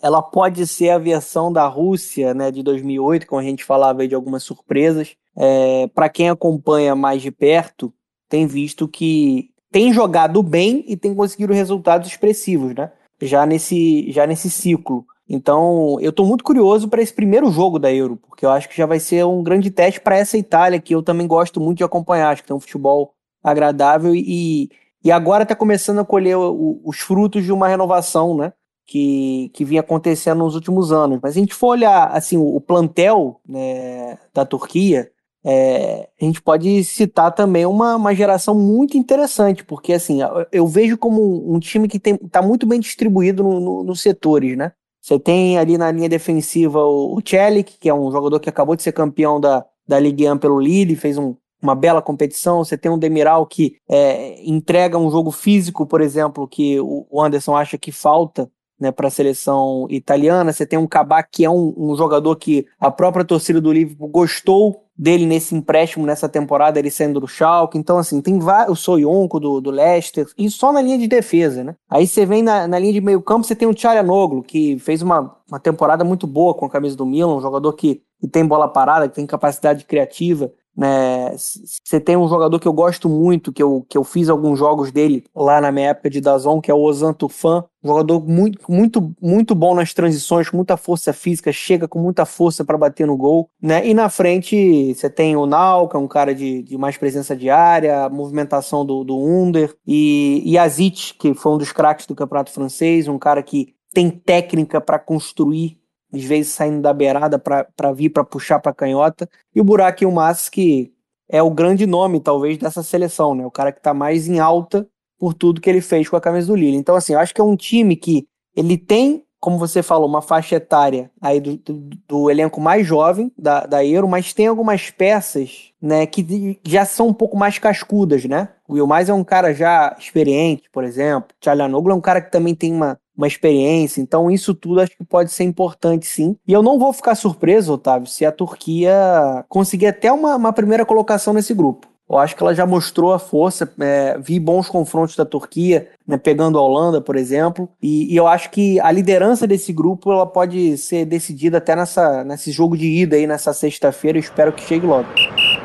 ela 0.00 0.22
pode 0.22 0.64
ser 0.68 0.90
a 0.90 0.98
versão 0.98 1.52
da 1.52 1.66
Rússia, 1.66 2.32
né, 2.32 2.48
de 2.52 2.62
2008, 2.62 3.26
como 3.26 3.40
a 3.40 3.44
gente 3.44 3.64
falava 3.64 4.02
aí 4.02 4.08
de 4.08 4.14
algumas 4.14 4.44
surpresas. 4.44 5.16
É, 5.36 5.88
Para 5.92 6.08
quem 6.08 6.30
acompanha 6.30 6.94
mais 6.94 7.20
de 7.20 7.32
perto, 7.32 7.92
tem 8.28 8.46
visto 8.46 8.86
que 8.86 9.50
tem 9.72 9.92
jogado 9.92 10.42
bem 10.44 10.84
e 10.86 10.96
tem 10.96 11.12
conseguido 11.12 11.52
resultados 11.52 12.08
expressivos, 12.08 12.72
né? 12.72 12.92
Já 13.20 13.44
nesse, 13.44 14.10
já 14.12 14.28
nesse 14.28 14.48
ciclo. 14.48 15.04
Então, 15.32 15.96
eu 16.00 16.10
estou 16.10 16.26
muito 16.26 16.42
curioso 16.42 16.88
para 16.88 17.00
esse 17.00 17.14
primeiro 17.14 17.52
jogo 17.52 17.78
da 17.78 17.92
Euro, 17.92 18.16
porque 18.16 18.44
eu 18.44 18.50
acho 18.50 18.68
que 18.68 18.76
já 18.76 18.84
vai 18.84 18.98
ser 18.98 19.24
um 19.24 19.44
grande 19.44 19.70
teste 19.70 20.00
para 20.00 20.16
essa 20.16 20.36
Itália, 20.36 20.80
que 20.80 20.92
eu 20.92 21.04
também 21.04 21.24
gosto 21.24 21.60
muito 21.60 21.78
de 21.78 21.84
acompanhar. 21.84 22.30
Acho 22.30 22.42
que 22.42 22.48
tem 22.48 22.56
um 22.56 22.60
futebol 22.60 23.14
agradável 23.40 24.12
e, 24.12 24.68
e 25.04 25.12
agora 25.12 25.44
está 25.44 25.54
começando 25.54 26.00
a 26.00 26.04
colher 26.04 26.36
o, 26.36 26.80
os 26.84 26.98
frutos 26.98 27.44
de 27.44 27.52
uma 27.52 27.68
renovação, 27.68 28.36
né? 28.36 28.52
Que, 28.84 29.52
que 29.54 29.64
vinha 29.64 29.82
acontecendo 29.82 30.38
nos 30.38 30.56
últimos 30.56 30.90
anos. 30.90 31.20
Mas 31.22 31.34
se 31.34 31.38
a 31.38 31.42
gente 31.42 31.54
for 31.54 31.68
olhar 31.68 32.08
assim, 32.08 32.36
o, 32.36 32.56
o 32.56 32.60
plantel 32.60 33.40
né, 33.46 34.18
da 34.34 34.44
Turquia, 34.44 35.12
é, 35.44 36.08
a 36.20 36.24
gente 36.24 36.42
pode 36.42 36.82
citar 36.82 37.32
também 37.32 37.64
uma, 37.66 37.94
uma 37.94 38.12
geração 38.16 38.52
muito 38.52 38.98
interessante, 38.98 39.64
porque 39.64 39.92
assim, 39.92 40.18
eu, 40.50 40.66
vejo 40.66 40.98
como 40.98 41.54
um, 41.54 41.60
time 41.60 41.86
que 41.86 41.98
está 42.04 42.42
muito 42.42 42.66
bem 42.66 42.80
distribuído 42.80 43.44
no, 43.44 43.60
no, 43.60 43.84
nos 43.84 44.00
setores, 44.00 44.56
né? 44.56 44.72
Você 45.00 45.18
tem 45.18 45.58
ali 45.58 45.78
na 45.78 45.90
linha 45.90 46.08
defensiva 46.08 46.84
o, 46.84 47.16
o 47.16 47.22
Celik, 47.26 47.78
que 47.78 47.88
é 47.88 47.94
um 47.94 48.10
jogador 48.10 48.38
que 48.38 48.48
acabou 48.48 48.76
de 48.76 48.82
ser 48.82 48.92
campeão 48.92 49.40
da, 49.40 49.64
da 49.86 49.98
Ligue 49.98 50.30
1 50.30 50.38
pelo 50.38 50.60
Lille, 50.60 50.94
fez 50.96 51.16
um, 51.16 51.34
uma 51.62 51.74
bela 51.74 52.02
competição. 52.02 52.64
Você 52.64 52.76
tem 52.76 52.90
um 52.90 52.98
Demiral 52.98 53.46
que 53.46 53.76
é, 53.88 54.42
entrega 54.44 54.98
um 54.98 55.10
jogo 55.10 55.30
físico, 55.30 55.86
por 55.86 56.00
exemplo, 56.00 56.46
que 56.46 56.78
o 56.80 57.20
Anderson 57.20 57.56
acha 57.56 57.78
que 57.78 57.90
falta 57.90 58.50
né, 58.80 58.90
para 58.90 59.08
a 59.08 59.10
seleção 59.10 59.86
italiana. 59.90 60.52
Você 60.52 60.64
tem 60.64 60.78
um 60.78 60.86
Kabak 60.86 61.28
que 61.30 61.44
é 61.44 61.50
um, 61.50 61.74
um, 61.76 61.94
jogador 61.94 62.34
que 62.36 62.66
a 62.78 62.90
própria 62.90 63.24
torcida 63.24 63.60
do 63.60 63.72
Liverpool 63.72 64.08
gostou 64.08 64.86
dele 64.96 65.24
nesse 65.24 65.54
empréstimo 65.54 66.06
nessa 66.06 66.28
temporada, 66.28 66.78
ele 66.78 66.90
sendo 66.90 67.20
do 67.20 67.26
Schalke. 67.26 67.78
Então, 67.78 67.98
assim, 67.98 68.20
tem 68.20 68.38
o 68.68 68.74
Soyonko 68.74 69.40
do, 69.40 69.60
do 69.60 69.70
Leicester, 69.70 70.26
e 70.36 70.50
só 70.50 70.72
na 70.72 70.82
linha 70.82 70.98
de 70.98 71.08
defesa, 71.08 71.64
né? 71.64 71.74
Aí 71.88 72.06
você 72.06 72.26
vem 72.26 72.42
na, 72.42 72.68
na 72.68 72.78
linha 72.78 72.92
de 72.92 73.00
meio 73.00 73.22
campo, 73.22 73.46
você 73.46 73.56
tem 73.56 73.66
o 73.66 73.74
Tchalianoglu, 73.74 74.42
que 74.42 74.78
fez 74.78 75.00
uma, 75.00 75.34
uma 75.48 75.58
temporada 75.58 76.04
muito 76.04 76.26
boa 76.26 76.52
com 76.52 76.66
a 76.66 76.70
camisa 76.70 76.96
do 76.96 77.06
Milan, 77.06 77.36
um 77.36 77.40
jogador 77.40 77.72
que, 77.72 78.02
que 78.20 78.28
tem 78.28 78.44
bola 78.44 78.68
parada, 78.68 79.08
que 79.08 79.14
tem 79.14 79.26
capacidade 79.26 79.84
criativa. 79.84 80.52
Né? 80.80 81.36
Você 81.36 82.00
tem 82.00 82.16
um 82.16 82.26
jogador 82.26 82.58
que 82.58 82.66
eu 82.66 82.72
gosto 82.72 83.06
muito, 83.06 83.52
que 83.52 83.62
eu, 83.62 83.84
que 83.86 83.98
eu 83.98 84.02
fiz 84.02 84.30
alguns 84.30 84.58
jogos 84.58 84.90
dele 84.90 85.24
lá 85.36 85.60
na 85.60 85.70
minha 85.70 85.90
época 85.90 86.08
de 86.08 86.22
Dazon, 86.22 86.58
que 86.58 86.70
é 86.70 86.74
o 86.74 86.80
Ozan 86.80 87.12
Tufan, 87.12 87.66
um 87.84 87.88
jogador 87.88 88.26
muito, 88.26 88.58
muito, 88.66 89.14
muito 89.20 89.54
bom 89.54 89.74
nas 89.74 89.92
transições, 89.92 90.48
com 90.48 90.56
muita 90.56 90.78
força 90.78 91.12
física, 91.12 91.52
chega 91.52 91.86
com 91.86 91.98
muita 91.98 92.24
força 92.24 92.64
para 92.64 92.78
bater 92.78 93.06
no 93.06 93.14
gol, 93.14 93.50
né? 93.60 93.86
E 93.86 93.92
na 93.92 94.08
frente 94.08 94.94
você 94.94 95.10
tem 95.10 95.36
o 95.36 95.44
Nau, 95.44 95.86
que 95.86 95.96
é 95.96 96.00
um 96.00 96.08
cara 96.08 96.34
de, 96.34 96.62
de 96.62 96.78
mais 96.78 96.96
presença 96.96 97.36
diária, 97.36 98.08
movimentação 98.08 98.82
do, 98.82 99.04
do 99.04 99.18
Under, 99.18 99.76
e, 99.86 100.42
e 100.46 100.56
Azit, 100.56 101.14
que 101.18 101.34
foi 101.34 101.52
um 101.52 101.58
dos 101.58 101.72
craques 101.72 102.06
do 102.06 102.14
campeonato 102.14 102.52
francês, 102.52 103.06
um 103.06 103.18
cara 103.18 103.42
que 103.42 103.74
tem 103.92 104.08
técnica 104.08 104.80
para 104.80 104.98
construir 104.98 105.79
às 106.12 106.24
vezes 106.24 106.52
saindo 106.52 106.82
da 106.82 106.92
beirada 106.92 107.38
para 107.38 107.92
vir 107.92 108.10
para 108.10 108.24
puxar 108.24 108.58
para 108.58 108.74
canhota. 108.74 109.28
E 109.54 109.60
o 109.60 109.64
Burak 109.64 110.04
Yilmaz, 110.04 110.48
que 110.48 110.92
é 111.28 111.42
o 111.42 111.50
grande 111.50 111.86
nome, 111.86 112.20
talvez, 112.20 112.58
dessa 112.58 112.82
seleção, 112.82 113.34
né? 113.34 113.46
O 113.46 113.50
cara 113.50 113.70
que 113.70 113.78
está 113.78 113.94
mais 113.94 114.28
em 114.28 114.40
alta 114.40 114.86
por 115.18 115.34
tudo 115.34 115.60
que 115.60 115.70
ele 115.70 115.80
fez 115.80 116.08
com 116.08 116.16
a 116.16 116.20
camisa 116.20 116.48
do 116.48 116.56
Lille. 116.56 116.76
Então, 116.76 116.96
assim, 116.96 117.12
eu 117.12 117.18
acho 117.20 117.34
que 117.34 117.40
é 117.40 117.44
um 117.44 117.54
time 117.54 117.94
que 117.94 118.26
ele 118.56 118.76
tem, 118.76 119.22
como 119.38 119.58
você 119.58 119.82
falou, 119.82 120.08
uma 120.08 120.22
faixa 120.22 120.56
etária 120.56 121.10
aí 121.20 121.38
do, 121.40 121.56
do, 121.58 121.90
do 122.08 122.30
elenco 122.30 122.60
mais 122.60 122.86
jovem 122.86 123.30
da, 123.38 123.64
da 123.66 123.84
Euro, 123.84 124.08
mas 124.08 124.32
tem 124.32 124.46
algumas 124.46 124.90
peças, 124.90 125.72
né, 125.80 126.04
que 126.06 126.58
já 126.64 126.84
são 126.84 127.08
um 127.08 127.14
pouco 127.14 127.36
mais 127.36 127.58
cascudas, 127.58 128.24
né? 128.24 128.48
O 128.66 128.76
Yilmaz 128.76 129.08
é 129.08 129.14
um 129.14 129.24
cara 129.24 129.54
já 129.54 129.94
experiente, 129.98 130.68
por 130.72 130.84
exemplo. 130.84 131.34
Tchalanoglu 131.40 131.92
é 131.92 131.94
um 131.94 132.00
cara 132.00 132.20
que 132.20 132.30
também 132.30 132.54
tem 132.54 132.72
uma, 132.72 132.98
uma 133.20 133.28
experiência. 133.28 134.00
Então, 134.00 134.30
isso 134.30 134.54
tudo 134.54 134.80
acho 134.80 134.96
que 134.96 135.04
pode 135.04 135.30
ser 135.30 135.44
importante, 135.44 136.06
sim. 136.06 136.36
E 136.46 136.52
eu 136.52 136.62
não 136.62 136.78
vou 136.78 136.92
ficar 136.92 137.14
surpreso, 137.14 137.74
Otávio, 137.74 138.08
se 138.08 138.24
a 138.24 138.32
Turquia 138.32 139.44
conseguir 139.48 139.86
até 139.86 140.10
uma, 140.10 140.36
uma 140.36 140.52
primeira 140.52 140.84
colocação 140.86 141.34
nesse 141.34 141.52
grupo. 141.52 141.86
Eu 142.10 142.18
acho 142.18 142.34
que 142.34 142.42
ela 142.42 142.52
já 142.52 142.66
mostrou 142.66 143.12
a 143.12 143.20
força. 143.20 143.72
É, 143.78 144.18
vi 144.18 144.40
bons 144.40 144.68
confrontos 144.68 145.14
da 145.14 145.24
Turquia, 145.24 145.86
né, 146.04 146.16
pegando 146.16 146.58
a 146.58 146.60
Holanda, 146.60 147.00
por 147.00 147.14
exemplo. 147.14 147.68
E, 147.80 148.12
e, 148.12 148.16
eu 148.16 148.26
acho 148.26 148.50
que 148.50 148.80
a 148.80 148.90
liderança 148.90 149.46
desse 149.46 149.72
grupo 149.72 150.10
ela 150.10 150.26
pode 150.26 150.76
ser 150.76 151.04
decidida 151.04 151.58
até 151.58 151.76
nessa, 151.76 152.24
nesse 152.24 152.50
jogo 152.50 152.76
de 152.76 152.86
ida 152.86 153.14
aí 153.14 153.28
nessa 153.28 153.52
sexta-feira. 153.52 154.18
Espero 154.18 154.52
que 154.52 154.62
chegue 154.62 154.86
logo. 154.86 155.06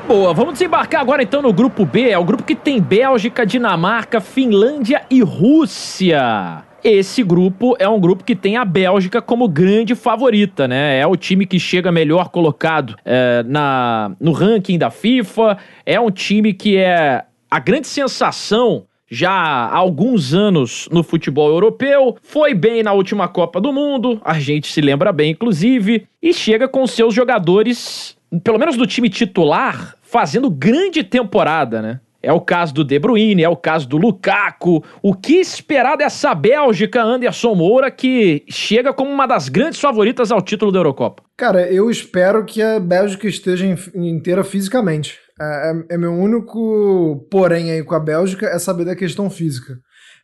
Boa, 0.07 0.35
vamos 0.35 0.53
desembarcar 0.53 1.01
agora 1.01 1.23
então 1.23 1.41
no 1.41 1.51
grupo 1.51 1.83
B. 1.83 2.11
É 2.11 2.17
o 2.19 2.23
grupo 2.23 2.43
que 2.43 2.55
tem 2.55 2.79
Bélgica, 2.79 3.43
Dinamarca, 3.43 4.21
Finlândia 4.21 5.03
e 5.09 5.23
Rússia. 5.23 6.63
Esse 6.87 7.23
grupo 7.23 7.75
é 7.79 7.89
um 7.89 7.99
grupo 7.99 8.23
que 8.23 8.35
tem 8.35 8.57
a 8.57 8.63
Bélgica 8.63 9.19
como 9.19 9.47
grande 9.47 9.95
favorita, 9.95 10.67
né? 10.67 10.99
É 10.99 11.07
o 11.07 11.15
time 11.15 11.43
que 11.47 11.59
chega 11.59 11.91
melhor 11.91 12.29
colocado 12.29 12.95
é, 13.03 13.41
na, 13.47 14.15
no 14.19 14.31
ranking 14.31 14.77
da 14.77 14.91
FIFA. 14.91 15.57
É 15.83 15.99
um 15.99 16.11
time 16.11 16.53
que 16.53 16.77
é 16.77 17.25
a 17.49 17.59
grande 17.59 17.87
sensação 17.87 18.85
já 19.09 19.31
há 19.31 19.75
alguns 19.75 20.35
anos 20.35 20.87
no 20.91 21.01
futebol 21.01 21.49
europeu, 21.49 22.17
foi 22.21 22.53
bem 22.53 22.83
na 22.83 22.93
última 22.93 23.27
Copa 23.27 23.59
do 23.59 23.73
Mundo, 23.73 24.21
a 24.23 24.39
gente 24.39 24.71
se 24.71 24.81
lembra 24.81 25.11
bem, 25.11 25.31
inclusive, 25.31 26.07
e 26.21 26.33
chega 26.33 26.67
com 26.67 26.85
seus 26.85 27.15
jogadores, 27.15 28.15
pelo 28.43 28.59
menos 28.59 28.77
do 28.77 28.85
time 28.85 29.09
titular, 29.09 29.95
fazendo 30.03 30.51
grande 30.51 31.03
temporada, 31.03 31.81
né? 31.81 31.99
É 32.25 32.33
o 32.33 32.41
caso 32.41 32.73
do 32.73 32.83
De 32.83 32.97
Bruyne, 32.97 33.43
é 33.43 33.49
o 33.49 33.55
caso 33.55 33.87
do 33.87 33.97
Lukaku. 33.97 34.83
O 34.99 35.13
que 35.13 35.35
esperar 35.35 35.95
dessa 35.95 36.33
Bélgica, 36.33 37.03
Anderson 37.03 37.53
Moura, 37.53 37.91
que 37.91 38.43
chega 38.49 38.91
como 38.91 39.11
uma 39.11 39.27
das 39.27 39.47
grandes 39.47 39.79
favoritas 39.79 40.31
ao 40.31 40.41
título 40.41 40.71
da 40.71 40.79
Eurocopa? 40.79 41.21
Cara, 41.37 41.71
eu 41.71 41.87
espero 41.87 42.43
que 42.43 42.63
a 42.63 42.79
Bélgica 42.79 43.27
esteja 43.27 43.67
inteira 43.93 44.43
fisicamente. 44.43 45.19
É, 45.39 45.43
é, 45.45 45.95
é 45.95 45.97
meu 45.97 46.13
único 46.13 47.27
porém 47.29 47.69
aí 47.71 47.83
com 47.83 47.93
a 47.93 47.99
Bélgica 47.99 48.47
é 48.47 48.57
saber 48.57 48.85
da 48.85 48.95
questão 48.95 49.29
física. 49.29 49.77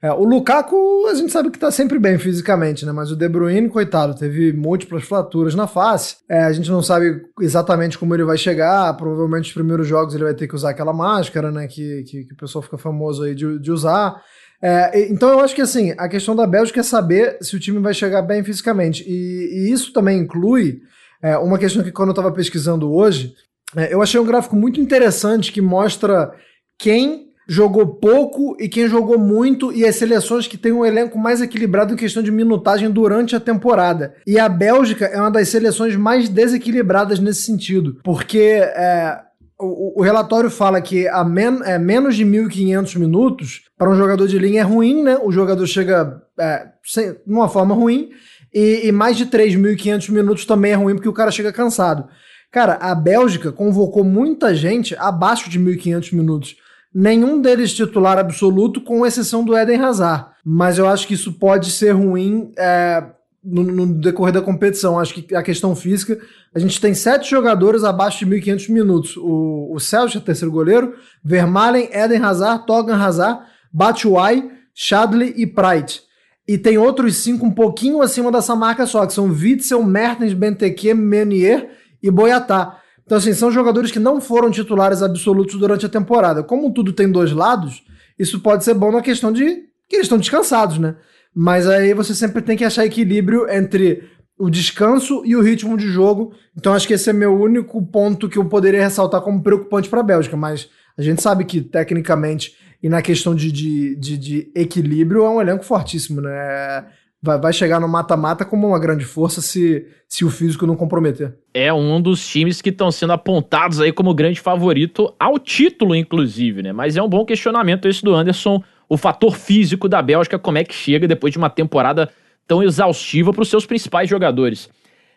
É, 0.04 0.12
o 0.12 0.24
Lukaku, 0.24 1.06
a 1.08 1.14
gente 1.14 1.32
sabe 1.32 1.52
que 1.52 1.60
tá 1.60 1.70
sempre 1.70 2.00
bem 2.00 2.18
fisicamente, 2.18 2.86
né? 2.86 2.92
Mas 2.92 3.12
o 3.12 3.16
De 3.16 3.30
Bruyne, 3.30 3.70
coitado, 3.70 4.16
teve 4.16 4.52
múltiplas 4.52 5.04
fraturas 5.04 5.54
na 5.54 5.68
face. 5.68 6.16
É, 6.28 6.44
a 6.44 6.52
gente 6.52 6.72
não 6.72 6.82
sabe 6.82 7.22
exatamente 7.40 8.00
como 8.00 8.16
ele 8.16 8.24
vai 8.24 8.36
chegar. 8.36 8.92
Provavelmente 8.98 9.50
os 9.50 9.54
primeiros 9.54 9.88
jogos 9.88 10.16
ele 10.16 10.24
vai 10.24 10.34
ter 10.34 10.48
que 10.48 10.56
usar 10.56 10.72
aquela 10.72 10.92
máscara, 10.92 11.52
né? 11.52 11.68
Que, 11.68 12.04
que, 12.04 12.24
que 12.26 12.34
o 12.34 12.38
pessoal 12.38 12.64
fica 12.64 12.80
famoso 12.80 13.22
aí 13.22 13.36
de, 13.36 13.60
de 13.60 13.72
usar. 13.72 14.20
É, 14.60 15.08
então 15.12 15.30
eu 15.30 15.40
acho 15.40 15.54
que 15.54 15.62
assim, 15.62 15.94
a 15.98 16.10
questão 16.10 16.36
da 16.36 16.48
Bélgica 16.48 16.80
é 16.80 16.84
saber 16.84 17.38
se 17.42 17.56
o 17.56 17.60
time 17.60 17.80
vai 17.80 17.94
chegar 17.94 18.24
bem 18.24 18.44
fisicamente. 18.44 19.04
E, 19.08 19.68
e 19.68 19.72
isso 19.72 19.94
também 19.94 20.20
inclui 20.20 20.82
é, 21.22 21.38
uma 21.38 21.60
questão 21.60 21.84
que 21.84 21.92
quando 21.92 22.10
eu 22.10 22.14
estava 22.14 22.32
pesquisando 22.32 22.92
hoje, 22.92 23.36
é, 23.76 23.94
eu 23.94 24.02
achei 24.02 24.20
um 24.20 24.26
gráfico 24.26 24.56
muito 24.56 24.82
interessante 24.82 25.52
que 25.52 25.62
mostra 25.62 26.34
quem 26.80 27.31
jogou 27.52 27.86
pouco 27.86 28.56
e 28.62 28.70
quem 28.70 28.88
jogou 28.88 29.20
muito 29.20 29.74
e 29.74 29.86
as 29.86 29.98
seleções 29.98 30.48
que 30.48 30.58
têm 30.58 30.72
um 30.72 30.86
elenco 30.86 31.20
mais 31.20 31.42
equilibrado 31.42 31.94
em 31.94 31.98
questão 31.98 32.24
de 32.24 32.32
minutagem 32.32 32.90
durante 32.90 33.36
a 33.36 33.42
temporada. 33.42 34.16
E 34.26 34.40
a 34.40 34.48
Bélgica 34.48 35.06
é 35.06 35.20
uma 35.20 35.30
das 35.30 35.50
seleções 35.50 35.98
mais 35.98 36.30
desequilibradas 36.30 37.20
nesse 37.20 37.42
sentido, 37.42 38.00
porque 38.06 38.40
é, 38.40 39.20
o, 39.60 40.00
o, 40.00 40.02
relatório 40.02 40.50
fala 40.50 40.80
que 40.80 41.10
a 41.10 41.26
men, 41.26 41.60
é, 41.66 41.78
menos 41.78 42.16
de 42.16 42.26
1.500 42.26 42.98
minutos 42.98 43.64
para 43.78 43.92
um 43.92 43.98
jogador 43.98 44.30
de 44.30 44.40
linha 44.40 44.62
é 44.62 44.64
ruim, 44.64 45.04
né? 45.04 45.20
O 45.22 45.30
jogador 45.30 45.68
chega 45.68 46.22
é, 46.40 46.68
sem, 46.86 47.18
forma 47.52 47.76
ruim. 47.76 48.12
E, 48.54 48.88
e 48.88 48.92
mais 48.94 49.18
de 49.18 49.26
3.500 49.26 50.10
minutos 50.10 50.46
também 50.46 50.72
é 50.72 50.76
ruim 50.76 50.96
porque 50.96 51.10
o 51.10 51.14
cara 51.14 51.32
chega 51.32 51.52
cansado. 51.52 52.08
Cara, 52.50 52.76
a 52.76 52.96
Bélgica 52.96 53.52
convocou 53.52 54.06
muita 54.06 54.56
gente 54.56 54.96
abaixo 54.98 55.50
de 55.50 55.60
1.500 55.60 56.14
minutos 56.14 56.56
nenhum 56.94 57.42
deles 57.42 57.74
titular 57.74 58.18
absoluto, 58.18 58.82
com 58.82 59.06
exceção 59.06 59.44
do 59.44 59.58
Eden 59.58 59.82
Hazard. 59.82 60.28
Mas 60.44 60.78
eu 60.78 60.88
acho 60.88 61.08
que 61.08 61.14
isso 61.14 61.34
pode 61.34 61.72
ser 61.72 61.92
ruim 61.92 62.52
é, 62.58 63.04
no, 63.44 63.64
no, 63.64 63.94
decorrer 64.00 64.34
da 64.34 64.42
competição. 64.42 65.00
Acho 65.00 65.14
que 65.14 65.36
a 65.36 65.44
questão 65.44 65.76
física, 65.76 66.20
a 66.54 66.60
gente 66.60 66.80
tem 66.82 66.94
sete 66.94 67.30
jogadores 67.30 67.84
abaixo 67.84 68.26
de 68.26 68.32
1.500 68.32 68.70
minutos. 68.70 69.18
O, 69.18 69.74
o 69.74 69.80
Celso 69.80 70.18
é 70.18 70.22
terceiro 70.22 70.52
goleiro, 70.52 70.96
Vermaelen, 71.24 71.90
Eden 71.92 72.24
Hazard, 72.24 72.66
Togan 72.66 72.96
Hazard, 72.96 73.42
Batshuayi, 73.72 74.52
Shadley 74.74 75.34
e 75.38 75.48
Pride. 75.48 76.02
E 76.48 76.58
tem 76.58 76.78
outros 76.78 77.18
cinco 77.18 77.46
um 77.46 77.52
pouquinho 77.52 78.02
acima 78.02 78.32
dessa 78.32 78.56
marca 78.56 78.86
só, 78.86 79.06
que 79.06 79.14
são 79.14 79.26
Witzel, 79.26 79.84
Mertens, 79.84 80.34
Benteke, 80.34 80.94
Menier 80.94 81.70
e 82.02 82.12
Boyatá. 82.12 82.81
Então, 83.06 83.18
assim, 83.18 83.34
são 83.34 83.52
jogadores 83.52 83.92
que 83.92 84.00
não 84.00 84.22
foram 84.22 84.52
titulares 84.52 85.02
absolutos 85.02 85.60
durante 85.60 85.86
a 85.86 85.90
temporada. 85.90 86.44
Como 86.44 86.74
tudo 86.74 86.94
tem 86.94 87.12
dois 87.12 87.32
lados, 87.32 87.84
isso 88.18 88.40
pode 88.40 88.64
ser 88.64 88.74
bom 88.74 88.92
na 88.92 89.02
questão 89.02 89.32
de 89.32 89.64
que 89.90 89.96
eles 89.96 90.06
estão 90.06 90.18
descansados, 90.18 90.78
né? 90.78 90.96
mas 91.34 91.68
aí 91.68 91.94
você 91.94 92.14
sempre 92.14 92.42
tem 92.42 92.58
que 92.58 92.66
achar 92.66 92.86
equilíbrio 92.86 93.50
entre 93.50 94.10
o 94.38 94.50
descanso 94.50 95.24
e 95.26 95.36
o 95.36 95.42
ritmo 95.42 95.78
de 95.78 95.88
jogo. 95.88 96.34
Então 96.58 96.74
acho 96.74 96.88
que 96.88 96.94
esse 96.94 97.10
é 97.10 97.14
meu 97.14 97.34
único 97.34 97.82
ponto 97.86 98.28
que 98.28 98.38
eu 98.38 98.46
poderia 98.46 98.84
ressaltar 98.84 99.22
como 99.22 99.42
preocupante 99.42 99.90
para 99.90 100.02
a 100.02 100.04
Bélgica, 100.04 100.36
mas 100.36 100.70
a 100.98 101.02
gente 101.02 101.22
sabe 101.22 101.46
que 101.46 101.62
tecnicamente 101.62 102.56
e 102.84 102.90
na 102.90 103.02
questão 103.02 103.36
de, 103.36 103.52
de, 103.52 103.96
de, 103.96 104.18
de 104.18 104.52
equilíbrio 104.56 105.24
é 105.24 105.30
um 105.30 105.40
elenco 105.40 105.64
fortíssimo, 105.64 106.20
né? 106.20 106.86
Vai, 107.24 107.40
vai 107.40 107.54
chegar 107.54 107.80
no 107.80 107.88
mata-mata 107.88 108.44
como 108.44 108.68
uma 108.68 108.80
grande 108.80 109.06
força 109.06 109.42
se, 109.42 109.86
se 110.08 110.26
o 110.26 110.30
físico 110.30 110.66
não 110.66 110.76
comprometer. 110.76 111.36
É 111.54 111.72
um 111.72 112.02
dos 112.02 112.28
times 112.28 112.62
que 112.62 112.70
estão 112.70 112.92
sendo 112.92 113.14
apontados 113.14 113.80
aí 113.80 113.92
como 113.92 114.14
grande 114.14 114.40
favorito 114.40 115.14
ao 115.20 115.38
título, 115.38 115.96
inclusive, 115.96 116.64
né? 116.64 116.74
Mas 116.74 116.98
é 116.98 117.02
um 117.02 117.08
bom 117.08 117.24
questionamento 117.24 117.88
esse 117.88 118.04
do 118.04 118.16
Anderson, 118.16 118.64
o 118.90 118.98
fator 118.98 119.36
físico 119.36 119.88
da 119.88 120.02
Bélgica, 120.02 120.40
como 120.40 120.58
é 120.58 120.64
que 120.64 120.74
chega 120.74 121.08
depois 121.08 121.32
de 121.32 121.38
uma 121.38 121.50
temporada 121.50 122.10
tão 122.48 122.64
exaustiva 122.64 123.32
para 123.32 123.44
os 123.44 123.50
seus 123.50 123.66
principais 123.66 124.10
jogadores. 124.10 124.68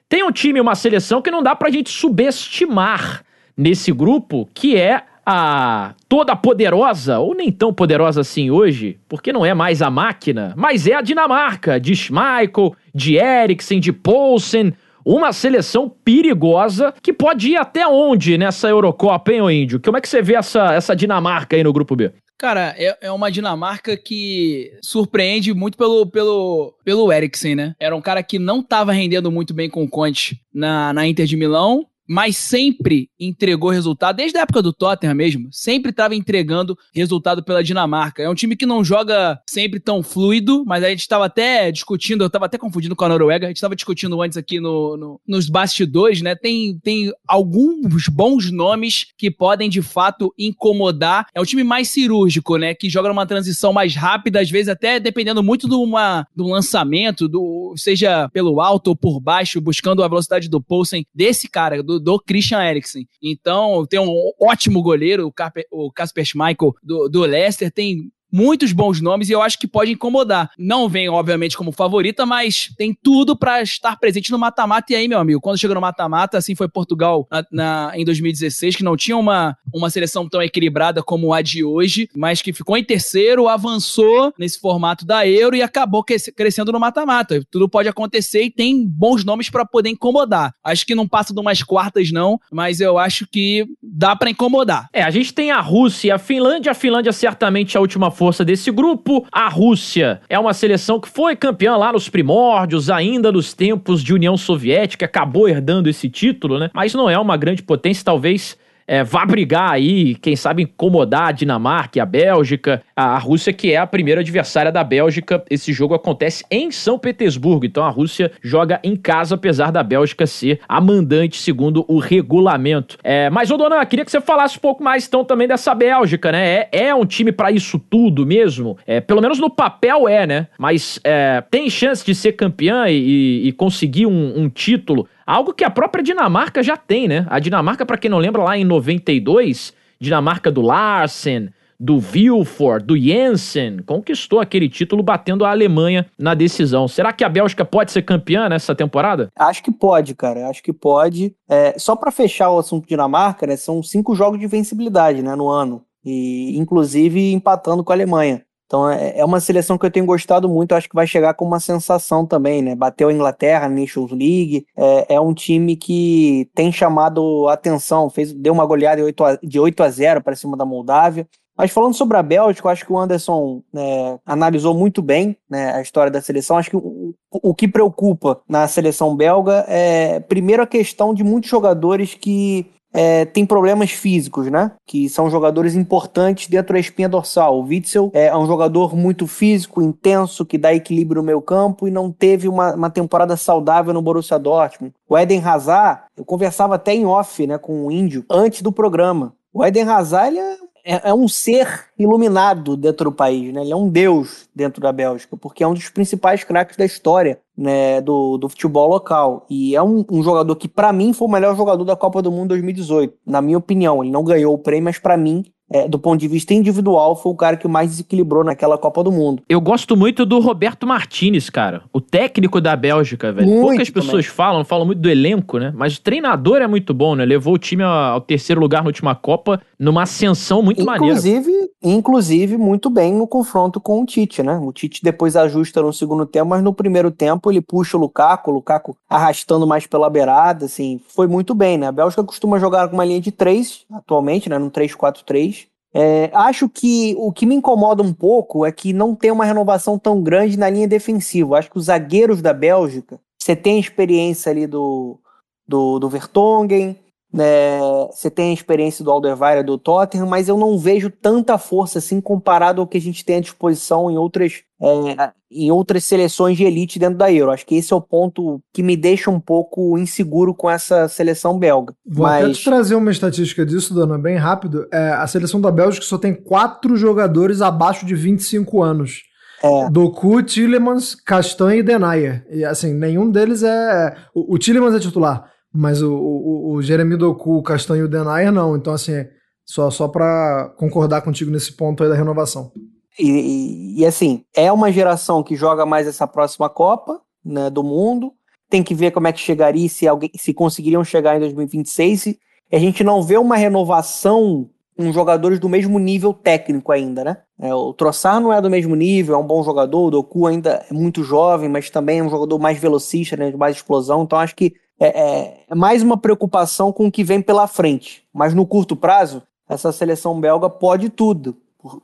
Tem 0.09 0.23
um 0.23 0.31
time, 0.31 0.61
uma 0.61 0.75
seleção 0.75 1.23
que 1.23 1.31
não 1.31 1.43
dá 1.43 1.57
para 1.57 1.69
a 1.69 1.73
gente 1.73 1.89
subestimar 1.89 3.25
nesse 3.57 3.91
grupo, 3.91 4.49
que 4.53 4.77
é 4.77 5.05
a 5.27 5.95
toda 6.09 6.37
poderosa, 6.37 7.19
ou 7.19 7.35
nem 7.35 7.51
tão 7.51 7.73
poderosa 7.73 8.21
assim 8.21 8.51
hoje, 8.51 8.99
porque 9.09 9.33
não 9.33 9.45
é 9.45 9.55
mais 9.55 9.83
a 9.83 9.91
máquina, 9.91 10.53
mas 10.57 10.87
é 10.87 10.95
a 10.95 11.01
Dinamarca, 11.01 11.81
de 11.81 11.95
Schmeichel, 11.95 12.75
de 12.95 13.17
Eriksen, 13.17 13.81
de 13.81 13.93
Poulsen, 13.93 14.73
uma 15.05 15.33
seleção 15.33 15.89
perigosa 15.89 16.95
que 17.03 17.13
pode 17.13 17.51
ir 17.51 17.57
até 17.57 17.87
onde 17.87 18.39
nessa 18.39 18.69
Eurocopa, 18.69 19.33
hein, 19.33 19.41
ô 19.43 19.51
Índio? 19.51 19.81
Como 19.81 19.97
é 19.97 20.01
que 20.01 20.09
você 20.09 20.23
vê 20.23 20.35
essa, 20.35 20.73
essa 20.73 20.97
Dinamarca 20.97 21.57
aí 21.57 21.63
no 21.63 21.73
grupo 21.73 21.95
B? 21.95 22.11
Cara, 22.39 22.75
é, 22.77 22.97
é 23.03 23.13
uma 23.13 23.31
Dinamarca 23.31 23.97
que 23.97 24.73
surpreende 24.83 25.55
muito 25.55 25.79
pelo, 25.79 26.07
pelo, 26.07 26.75
pelo 26.85 27.13
Eriksen, 27.13 27.55
né? 27.55 27.75
Era 27.79 27.95
um 27.95 28.01
cara 28.01 28.23
que 28.23 28.39
não 28.39 28.61
estava 28.61 28.93
rendendo 28.93 29.31
muito 29.31 29.55
bem 29.55 29.71
com 29.71 29.85
o 29.85 29.89
Conte 29.89 30.41
na, 30.53 30.93
na 30.93 31.07
Inter 31.07 31.27
de 31.27 31.37
Milão, 31.37 31.87
mas 32.09 32.37
sempre 32.37 33.09
entregou 33.19 33.71
resultado, 33.71 34.17
desde 34.17 34.39
a 34.39 34.43
época 34.43 34.63
do 34.63 34.73
Tottenham 34.73 35.15
mesmo, 35.15 35.49
sempre 35.51 35.91
estava 35.91 36.15
entregando 36.15 36.77
resultado 36.95 37.43
pela 37.43 37.63
Dinamarca. 37.63 38.23
É 38.23 38.29
um 38.29 38.35
time 38.35 38.57
que 38.57 38.67
não 38.67 38.85
joga 38.85 39.41
sempre 39.49 39.81
tão 39.81 40.03
fluido, 40.03 40.65
mas 40.67 40.85
a 40.85 40.91
gente 40.91 41.01
estava 41.01 41.27
até 41.27 41.71
discutindo, 41.73 42.23
eu 42.23 42.27
estava 42.27 42.47
até 42.47 42.59
confundindo 42.59 42.95
com 42.95 43.05
a 43.05 43.09
Noruega, 43.09 43.47
a 43.47 43.49
gente 43.49 43.57
estava 43.57 43.77
discutindo 43.77 44.21
antes 44.21 44.37
aqui 44.37 44.61
no, 44.61 44.97
no, 44.97 45.21
nos 45.27 45.49
bastidores, 45.49 46.21
né? 46.21 46.35
Tem, 46.35 46.79
tem 46.83 47.13
alguns 47.27 48.09
bons 48.09 48.51
nomes 48.51 49.07
que 49.17 49.31
podem 49.31 49.71
de 49.71 49.83
fato 49.83 50.33
incomodar. 50.39 51.27
É 51.35 51.41
um 51.41 51.45
time 51.45 51.65
mais 51.65 51.89
cirúrgico, 51.89 52.57
né? 52.57 52.75
Que 52.75 52.91
joga 52.91 53.09
numa 53.09 53.27
transição 53.27 53.73
mais 53.73 53.95
rápida, 53.95 54.41
às 54.41 54.51
vezes 54.51 54.69
até 54.69 55.01
dependendo 55.01 55.43
muito 55.43 55.67
do, 55.67 55.81
uma, 55.81 56.27
do 56.35 56.47
lançamento, 56.47 57.29
do, 57.29 57.75
seja 57.77 58.29
pelo 58.31 58.61
alto 58.61 58.89
ou 58.89 58.97
por 58.97 59.21
baixo, 59.21 59.61
buscando 59.61 60.03
a 60.03 60.09
velocidade 60.09 60.49
do 60.49 60.61
Poulsen 60.61 61.07
desse 61.15 61.49
cara, 61.49 61.83
do 61.83 61.94
do, 61.99 62.01
do 62.01 62.21
Christian 62.21 62.63
Eriksen. 62.63 63.09
Então, 63.23 63.87
tem 63.87 64.01
um 64.01 64.33
ótimo 64.41 64.83
goleiro, 64.83 65.33
o 65.71 65.93
Casper 65.93 66.25
Schmeichel 66.25 66.75
do, 66.83 67.09
do 67.09 67.21
Leicester, 67.23 67.71
tem 67.71 68.11
muitos 68.35 68.73
bons 68.73 69.01
nomes 69.01 69.29
e 69.29 69.33
eu 69.33 69.41
acho 69.41 69.57
que 69.57 69.67
pode 69.69 69.93
incomodar. 69.93 70.51
Não 70.59 70.89
vem, 70.89 71.09
obviamente, 71.09 71.57
como 71.57 71.71
favorita, 71.71 72.27
mas 72.27 72.73
tem 72.77 72.93
tudo 72.93 73.37
para 73.37 73.63
estar 73.63 73.97
presente 73.99 74.33
no 74.33 74.39
mata-mata. 74.39 74.93
E 74.93 74.97
aí, 74.97 75.07
meu 75.07 75.21
amigo, 75.21 75.41
quando 75.41 75.59
chega 75.59 75.75
no 75.75 75.81
mata-mata, 75.81 76.39
assim 76.39 76.57
foi 76.57 76.69
Portugal 76.69 77.29
na, 77.31 77.47
na, 77.53 77.93
em 77.95 78.05
2016, 78.05 78.75
que 78.75 78.83
não 78.83 78.97
tinha 78.97 79.17
uma, 79.17 79.57
uma 79.73 79.89
seleção 79.89 80.29
tão 80.29 80.43
equilibrada 80.43 81.03
como 81.03 81.33
a 81.33 81.41
de 81.43 81.63
hoje, 81.63 82.09
mas 82.17 82.43
que 82.43 82.53
ficou 82.53 82.77
em 82.77 82.83
terceiro, 82.83 83.47
avançou 83.47 84.33
nesse 84.37 84.59
formato 84.59 85.07
da 85.07 85.27
Euro 85.27 85.55
e 85.55 85.63
acabou 85.63 86.03
crescendo 86.03 86.73
no 86.73 86.81
mata-mata. 86.81 87.41
Tudo 87.51 87.69
pode 87.69 87.89
acontecer 87.89 88.43
e 88.43 88.51
tem 88.51 88.85
bons 88.85 89.25
nomes 89.25 89.49
para 89.49 89.65
poder 89.65 89.91
incomodar. 89.91 90.55
Acho 90.65 90.85
que 90.85 90.95
não 90.95 91.07
passa 91.07 91.33
de 91.33 91.39
umas 91.39 91.63
quartas, 91.63 92.11
não, 92.11 92.41
mas 92.51 92.81
eu 92.81 92.99
acho 92.99 93.29
que 93.31 93.65
dá 93.81 94.17
para 94.17 94.31
incomodar. 94.31 94.89
É, 94.93 95.03
a 95.03 95.11
gente 95.11 95.33
tem 95.33 95.53
a 95.53 95.61
Rússia 95.61 96.15
a 96.15 96.19
Finlândia. 96.19 96.73
A 96.73 96.75
Finlândia 96.75 97.13
certamente 97.13 97.77
é 97.77 97.79
a 97.79 97.81
última 97.81 98.11
força 98.11 98.24
força 98.25 98.43
desse 98.43 98.71
grupo. 98.71 99.27
A 99.31 99.51
Rússia 99.51 100.23
é 100.31 100.39
uma 100.39 100.55
seleção 100.55 100.99
que 100.99 101.07
foi 101.07 101.37
campeã 101.37 101.77
lá 101.77 101.93
nos 101.93 102.09
primórdios, 102.09 102.89
ainda 102.89 103.31
nos 103.31 103.53
tempos 103.53 104.03
de 104.03 104.15
União 104.15 104.35
Soviética, 104.35 105.05
acabou 105.05 105.47
herdando 105.47 105.91
esse 105.91 106.09
título, 106.09 106.59
né? 106.59 106.71
Mas 106.73 106.95
não 106.95 107.11
é 107.11 107.19
uma 107.19 107.37
grande 107.37 107.63
potência, 107.63 108.03
talvez 108.03 108.57
é, 108.87 109.03
vá 109.03 109.25
brigar 109.25 109.73
aí, 109.73 110.15
quem 110.17 110.37
sabe 110.37 110.63
incomodar 110.63 111.29
a 111.29 111.33
Dinamarca 111.33 111.99
e 111.99 112.01
a 112.01 112.07
Bélgica, 112.07 112.83
a, 112.95 113.19
Rússia 113.19 113.53
que 113.53 113.73
é 113.73 113.77
a 113.77 113.87
primeira 113.87 114.21
adversária 114.21 114.71
da 114.71 114.85
Bélgica. 114.85 115.43
Esse 115.51 115.73
jogo 115.73 115.95
acontece 115.95 116.45
em 116.51 116.71
São 116.71 116.99
Petersburgo, 116.99 117.65
então 117.65 117.85
a 117.85 117.91
Rússia 117.91 118.31
joga 118.43 118.81
em 118.85 118.97
casa, 118.97 119.35
apesar 119.35 119.71
da 119.71 119.83
Bélgica 119.83 120.27
ser 120.27 120.61
a 120.69 120.81
mandante 120.81 121.41
segundo 121.41 121.85
o 121.89 121.99
regulamento. 121.99 122.99
É, 123.03 123.31
mas, 123.31 123.51
ô 123.51 123.57
Dona, 123.57 123.85
queria 123.87 124.05
que 124.05 124.11
você 124.11 124.21
falasse 124.21 124.59
um 124.59 124.61
pouco 124.61 124.83
mais 124.83 125.07
então 125.07 125.25
também 125.25 125.49
dessa 125.49 125.75
Bélgica, 125.75 126.31
né? 126.31 126.67
É, 126.71 126.87
é 126.87 126.95
um 126.95 127.07
time 127.07 127.33
para 127.33 127.51
isso 127.51 127.79
tudo 127.79 128.27
mesmo? 128.27 128.77
É, 128.87 129.01
pelo 129.01 129.21
menos 129.21 129.39
no 129.39 129.51
papel 129.51 130.09
é, 130.09 130.27
né? 130.27 130.47
Mas 130.59 131.01
é, 131.05 131.43
tem 131.51 131.71
chance 131.71 132.05
de 132.05 132.15
ser 132.15 132.33
campeã 132.33 132.89
e, 132.89 133.49
e 133.49 133.53
conseguir 133.53 134.07
um, 134.07 134.39
um 134.39 134.49
título 134.49 135.09
Algo 135.27 135.55
que 135.55 135.65
a 135.65 135.71
própria 135.71 136.03
Dinamarca 136.03 136.63
já 136.63 136.77
tem, 136.77 137.09
né? 137.09 137.27
A 137.29 137.39
Dinamarca, 137.39 137.87
para 137.87 137.99
quem 137.99 138.11
não 138.11 138.19
lembra, 138.19 138.43
lá 138.43 138.57
em 138.57 138.65
92, 138.65 139.73
Dinamarca 140.01 140.51
do 140.51 140.61
Larsen, 140.61 141.51
do 141.79 141.99
Vilfort, 141.99 142.85
do 142.85 142.97
Jensen, 142.97 143.79
conquistou 143.85 144.41
aquele 144.41 144.69
título 144.69 145.03
batendo 145.03 145.45
a 145.45 145.51
Alemanha 145.51 146.07
na 146.19 146.35
decisão. 146.35 146.87
Será 146.87 147.13
que 147.13 147.25
a 147.25 147.29
Bélgica 147.29 147.65
pode 147.65 147.93
ser 147.93 148.03
campeã 148.03 148.49
nessa 148.49 148.75
temporada? 148.75 149.29
Acho 149.37 149.63
que 149.63 149.73
pode, 149.73 150.15
cara. 150.15 150.49
Acho 150.49 150.63
que 150.63 150.73
pode. 150.73 151.35
É, 151.49 151.79
só 151.79 151.97
para 151.97 152.11
fechar 152.11 152.51
o 152.51 152.59
assunto 152.59 152.89
Dinamarca, 152.89 153.47
né? 153.47 153.57
São 153.57 153.83
cinco 153.83 154.15
jogos 154.15 154.39
de 154.39 154.47
vencibilidade, 154.47 155.23
né, 155.23 155.35
no 155.35 155.49
ano. 155.49 155.83
E 156.05 156.57
inclusive 156.59 157.33
empatando 157.33 157.83
com 157.83 157.93
a 157.93 157.95
Alemanha. 157.95 158.44
Então 158.67 158.91
é, 158.91 159.19
é 159.19 159.25
uma 159.25 159.41
seleção 159.41 159.77
que 159.77 159.87
eu 159.87 159.91
tenho 159.91 160.07
gostado 160.07 160.49
muito, 160.49 160.75
acho 160.75 160.89
que 160.89 160.95
vai 160.95 161.07
chegar 161.07 161.35
com 161.35 161.45
uma 161.45 161.61
sensação 161.61 162.27
também, 162.27 162.63
né? 162.63 162.75
Bateu 162.75 163.09
a 163.09 163.13
Inglaterra 163.13 163.69
na 163.69 163.81
Nations 163.81 164.11
League, 164.11 164.67
é, 164.77 165.15
é 165.15 165.21
um 165.21 165.35
time 165.35 165.77
que 165.77 166.49
tem 166.55 166.73
chamado 166.73 167.49
atenção, 167.49 168.11
fez, 168.11 168.33
deu 168.33 168.53
uma 168.53 168.67
goleada 168.67 168.97
de 168.97 169.05
8 169.05 169.25
a, 169.25 169.39
de 169.43 169.61
8 169.61 169.83
a 169.83 169.91
0 169.91 170.23
para 170.23 170.37
cima 170.37 170.57
da 170.57 170.65
Moldávia. 170.65 171.27
Mas 171.57 171.71
falando 171.71 171.95
sobre 171.95 172.17
a 172.17 172.23
Bélgica, 172.23 172.69
acho 172.69 172.85
que 172.85 172.93
o 172.93 172.99
Anderson 172.99 173.63
né, 173.73 174.19
analisou 174.27 174.75
muito 174.75 175.01
bem 175.01 175.37
né, 175.49 175.73
a 175.73 175.81
história 175.81 176.11
da 176.11 176.21
seleção. 176.21 176.59
Acho 176.59 176.71
que 176.71 176.77
o, 176.77 177.15
o 177.31 177.55
que 177.55 177.69
preocupa 177.69 178.41
na 178.49 178.67
seleção 178.67 179.15
belga 179.15 179.65
é, 179.69 180.19
primeiro, 180.19 180.65
a 180.65 180.67
questão 180.67 181.15
de 181.15 181.23
muitos 181.23 181.49
jogadores 181.49 182.13
que 182.13 182.67
é, 182.95 183.25
tem 183.25 183.45
problemas 183.45 183.91
físicos, 183.91 184.49
né? 184.49 184.71
Que 184.87 185.09
são 185.09 185.29
jogadores 185.29 185.75
importantes 185.75 186.49
dentro 186.49 186.75
da 186.75 186.79
espinha 186.79 187.09
dorsal. 187.09 187.59
O 187.59 187.65
Witzel 187.65 188.11
é 188.15 188.35
um 188.37 188.47
jogador 188.47 188.95
muito 188.95 189.27
físico, 189.27 189.83
intenso, 189.83 190.47
que 190.47 190.57
dá 190.57 190.73
equilíbrio 190.73 191.21
no 191.21 191.27
meio 191.27 191.43
campo 191.43 191.89
e 191.89 191.91
não 191.91 192.13
teve 192.13 192.49
uma, 192.49 192.75
uma 192.75 192.91
temporada 192.91 193.37
saudável 193.37 193.93
no 193.93 194.01
Borussia 194.01 194.39
Dortmund. 194.39 194.95
O 195.09 195.19
Eden 195.19 195.43
Hazard, 195.45 196.03
eu 196.17 196.25
conversava 196.25 196.77
até 196.77 196.95
em 196.95 197.05
off 197.05 197.45
né, 197.45 197.59
com 197.59 197.87
o 197.87 197.91
Índio 197.91 198.25
antes 198.31 198.63
do 198.63 198.71
programa. 198.71 199.35
O 199.53 199.65
Eden 199.65 199.89
Hazard 199.89 200.29
ele 200.29 200.39
é 200.39 200.57
é, 200.85 201.09
é, 201.09 201.15
um 201.15 201.27
ser 201.27 201.87
iluminado 201.99 202.77
dentro 202.77 203.11
do 203.11 203.17
país, 203.17 203.53
né? 203.53 203.63
Ele 203.63 203.73
é 203.73 203.77
um 203.77 203.89
deus 203.89 204.49
dentro 204.55 204.83
da 204.83 204.93
Bélgica, 204.93 205.37
porque 205.37 205.65
é 205.65 205.67
um 205.67 205.73
dos 205.73 205.89
principais 205.89 206.45
craques 206.45 206.77
da 206.77 206.85
história 206.85 207.41
né, 207.57 208.01
do, 208.03 208.37
do 208.37 208.49
futebol 208.49 208.89
local. 208.89 209.47
E 209.49 209.75
é 209.75 209.83
um, 209.83 210.05
um 210.11 210.23
jogador 210.23 210.55
que, 210.57 210.69
para 210.69 210.93
mim, 210.93 211.13
foi 211.13 211.27
o 211.27 211.31
melhor 211.31 211.57
jogador 211.57 211.85
da 211.85 211.97
Copa 211.97 212.21
do 212.21 212.31
Mundo 212.31 212.49
2018. 212.49 213.15
Na 213.27 213.41
minha 213.41 213.59
opinião, 213.59 214.03
ele 214.03 214.13
não 214.13 214.23
ganhou 214.23 214.53
o 214.55 214.59
prêmio, 214.59 214.85
mas 214.85 214.99
para 214.99 215.17
mim, 215.17 215.45
é, 215.71 215.89
do 215.89 215.99
ponto 215.99 216.21
de 216.21 216.29
vista 216.29 216.53
individual, 216.53 217.17
foi 217.17 217.33
o 217.33 217.37
cara 217.37 217.57
que 217.57 217.67
mais 217.67 217.91
desequilibrou 217.91 218.45
naquela 218.45 218.77
Copa 218.77 219.03
do 219.03 219.11
Mundo. 219.11 219.43
Eu 219.49 219.61
gosto 219.61 219.97
muito 219.97 220.27
do 220.27 220.39
Roberto 220.39 220.87
Martinez, 220.87 221.49
cara. 221.49 221.83
O 221.93 222.01
técnico 222.01 222.61
da 222.61 222.77
Bélgica, 222.77 223.33
velho. 223.33 223.49
Muito 223.49 223.69
Poucas 223.69 223.91
pessoas 223.91 224.27
também. 224.27 224.37
falam, 224.37 224.65
falam 224.65 224.87
muito 224.87 225.01
do 225.01 225.09
elenco, 225.09 225.59
né? 225.59 225.73
Mas 225.75 225.97
o 225.97 226.03
treinador 226.03 226.59
é 226.59 226.67
muito 226.67 226.93
bom, 226.93 227.15
né? 227.15 227.25
Levou 227.25 227.55
o 227.55 227.59
time 227.59 227.83
ao 227.83 228.21
terceiro 228.21 228.61
lugar 228.61 228.83
na 228.83 228.89
última 228.89 229.15
Copa 229.15 229.61
numa 229.79 230.03
ascensão 230.03 230.63
muito 230.63 230.83
inclusive, 230.83 231.51
maneira. 231.51 231.69
Inclusive, 231.83 232.57
muito 232.57 232.89
bem 232.91 233.13
no 233.15 233.27
confronto 233.27 233.81
com 233.81 234.03
o 234.03 234.07
Tite, 234.07 234.43
né? 234.43 234.59
O 234.59 234.73
Tite 234.73 235.03
depois 235.03 235.37
ajusta 235.37 235.83
no 235.83 235.93
segundo 235.93 236.27
tempo, 236.27 236.51
mas 236.51 236.63
no 236.63 236.73
primeiro 236.73 237.11
tempo 237.11 237.51
ele 237.51 237.61
puxa 237.61 237.97
o 237.97 238.01
Lukaku, 238.01 238.51
o 238.51 238.55
Lukaku 238.55 238.97
arrastando 239.09 239.67
mais 239.67 239.87
pela 239.87 240.09
beirada, 240.09 240.67
assim, 240.67 241.01
foi 241.09 241.27
muito 241.27 241.55
bem, 241.55 241.79
né? 241.79 241.87
A 241.87 241.93
Bélgica 241.93 242.23
costuma 242.25 242.59
jogar 242.59 242.89
com 242.89 242.95
uma 242.95 243.05
linha 243.05 243.21
de 243.21 243.33
três 243.33 243.85
atualmente, 243.93 244.49
né? 244.49 244.59
No 244.59 244.71
3-4-3. 244.71 245.64
É, 245.97 246.29
acho 246.35 246.69
que 246.69 247.15
o 247.17 247.33
que 247.33 247.47
me 247.47 247.55
incomoda 247.55 248.03
um 248.03 248.13
pouco 248.13 248.67
é 248.67 248.73
que 248.73 248.93
não 248.93 249.15
tem 249.15 249.31
uma 249.31 249.45
renovação 249.45 249.97
tão 249.97 250.21
grande 250.21 250.59
na 250.59 250.69
linha 250.69 250.89
defensiva. 250.89 251.57
Acho 251.57 251.71
que 251.71 251.79
os 251.79 251.85
zagueiros 251.85 252.43
da 252.43 252.53
Bélgica, 252.53 253.21
você 253.39 253.55
tem 253.55 253.77
a 253.77 253.81
experiência 253.81 254.51
ali 254.51 254.67
do, 254.67 255.21
do, 255.69 256.01
do 256.01 256.09
Vertonghen, 256.09 256.99
né? 257.35 257.81
Você 258.13 258.31
tem 258.31 258.51
a 258.51 258.55
experiência 258.55 259.05
do 259.05 259.11
Alderweireld 259.11 259.67
do 259.67 259.77
Tottenham, 259.77 260.29
mas 260.29 260.49
eu 260.49 260.57
não 260.57 260.79
vejo 260.79 261.11
tanta 261.11 261.59
força 261.59 261.99
assim 261.99 262.21
comparado 262.21 262.81
ao 262.81 262.87
que 262.87 262.97
a 262.97 263.01
gente 263.01 263.25
tem 263.25 263.39
à 263.39 263.41
disposição 263.41 264.09
em 264.09 264.17
outras, 264.17 264.63
é, 264.81 265.33
em 265.51 265.69
outras 265.73 266.05
seleções 266.05 266.57
de 266.57 266.63
elite 266.63 266.97
dentro 266.97 267.19
da 267.19 267.33
Euro. 267.33 267.51
Acho 267.51 267.67
que 267.67 267.75
esse 267.75 267.93
é 267.93 267.97
o 267.97 268.01
ponto 268.01 268.63
que 268.73 268.85
me 268.85 268.97
deixa 268.97 269.33
um 269.33 269.41
pouco 269.41 269.99
inseguro 269.99 270.55
com 270.55 270.71
essa 270.71 271.09
seleção 271.09 271.59
belga. 271.59 271.93
Vou 272.07 272.25
mas... 272.25 272.45
até 272.45 272.53
te 272.53 272.65
trazer 272.65 272.95
uma 272.95 273.11
estatística 273.11 273.67
disso, 273.67 273.93
Dona, 273.93 274.17
bem 274.17 274.37
rápido. 274.37 274.87
É, 274.93 275.09
a 275.09 275.27
seleção 275.27 275.61
da 275.61 275.73
Bélgica 275.73 276.07
só 276.07 276.17
tem 276.17 276.33
quatro 276.33 276.97
jogadores 276.97 277.61
abaixo 277.61 278.07
de 278.07 278.15
25 278.15 278.81
anos. 278.81 279.23
É. 279.61 279.91
Doku, 279.91 280.41
Tillemans, 280.41 281.17
Castanho 281.17 281.81
e 281.81 281.83
Denayer. 281.83 282.47
E 282.49 282.65
assim, 282.65 282.95
nenhum 282.95 283.29
deles 283.29 283.65
é. 283.65 284.15
O, 284.33 284.55
o 284.55 284.59
Tillemans 284.59 284.95
é 284.95 285.01
titular. 285.01 285.53
Mas 285.75 286.01
o, 286.01 286.15
o, 286.15 286.75
o 286.75 286.83
Jeremy 286.83 287.17
Doku, 287.17 287.57
o 287.57 287.63
Castanho 287.63 288.03
e 288.03 288.05
o 288.05 288.09
Denayer 288.09 288.53
não. 288.53 288.77
Então, 288.77 288.93
assim, 288.93 289.27
só, 289.67 289.91
só 289.91 290.07
pra 290.07 290.73
concordar 290.77 291.23
contigo 291.23 291.51
nesse 291.51 291.73
ponto 291.73 292.03
aí 292.03 292.09
da 292.09 292.15
renovação. 292.15 292.71
E, 293.19 293.29
e, 293.29 294.01
e, 294.01 294.07
assim, 294.07 294.45
é 294.55 294.71
uma 294.71 294.93
geração 294.93 295.43
que 295.43 295.57
joga 295.57 295.85
mais 295.85 296.07
essa 296.07 296.27
próxima 296.27 296.69
Copa 296.69 297.21
né, 297.45 297.69
do 297.71 297.83
mundo. 297.83 298.33
Tem 298.71 298.83
que 298.83 298.95
ver 298.95 299.11
como 299.11 299.27
é 299.27 299.33
que 299.33 299.41
chegaria, 299.41 299.89
se 299.89 300.07
alguém 300.07 300.31
se 300.37 300.55
conseguiriam 300.55 301.03
chegar 301.03 301.37
em 301.37 301.41
2026. 301.41 302.27
E 302.27 302.39
a 302.73 302.79
gente 302.79 303.03
não 303.03 303.23
vê 303.23 303.37
uma 303.37 303.57
renovação 303.57 304.71
com 304.97 305.13
jogadores 305.13 305.59
do 305.59 305.69
mesmo 305.69 305.99
nível 305.99 306.33
técnico 306.33 306.93
ainda, 306.93 307.25
né? 307.25 307.39
É, 307.59 307.75
o 307.75 307.93
Troçar 307.93 308.41
não 308.41 308.53
é 308.53 308.61
do 308.61 308.71
mesmo 308.71 308.95
nível, 308.95 309.35
é 309.35 309.39
um 309.39 309.47
bom 309.47 309.63
jogador, 309.63 310.07
o 310.07 310.11
Doku 310.11 310.47
ainda 310.47 310.85
é 310.89 310.95
muito 310.95 311.25
jovem, 311.25 311.69
mas 311.69 311.91
também 311.91 312.21
é 312.21 312.23
um 312.23 312.31
jogador 312.31 312.59
mais 312.59 312.79
velocista, 312.79 313.37
né, 313.37 313.51
de 313.51 313.57
mais 313.57 313.77
explosão. 313.77 314.23
Então 314.23 314.39
acho 314.39 314.55
que 314.55 314.75
é, 314.99 315.07
é, 315.07 315.65
é, 315.69 315.75
mais 315.75 316.03
uma 316.03 316.17
preocupação 316.17 316.93
com 316.93 317.07
o 317.07 317.13
que 317.13 317.25
vem 317.25 317.43
pela 317.43 317.67
frente. 317.67 318.25
Mas 318.33 318.55
no 318.55 318.67
curto 318.67 318.95
prazo, 318.95 319.43
essa 319.69 319.93
seleção 319.93 320.41
belga 320.41 320.71
pode 320.71 321.09
tudo. 321.09 321.57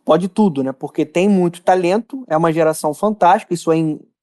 Pode 0.04 0.28
tudo, 0.28 0.62
né? 0.62 0.72
Porque 0.72 1.06
tem 1.06 1.28
muito 1.28 1.62
talento, 1.62 2.24
é 2.28 2.36
uma 2.36 2.52
geração 2.52 2.92
fantástica, 2.92 3.54
isso 3.54 3.72
é 3.72 3.76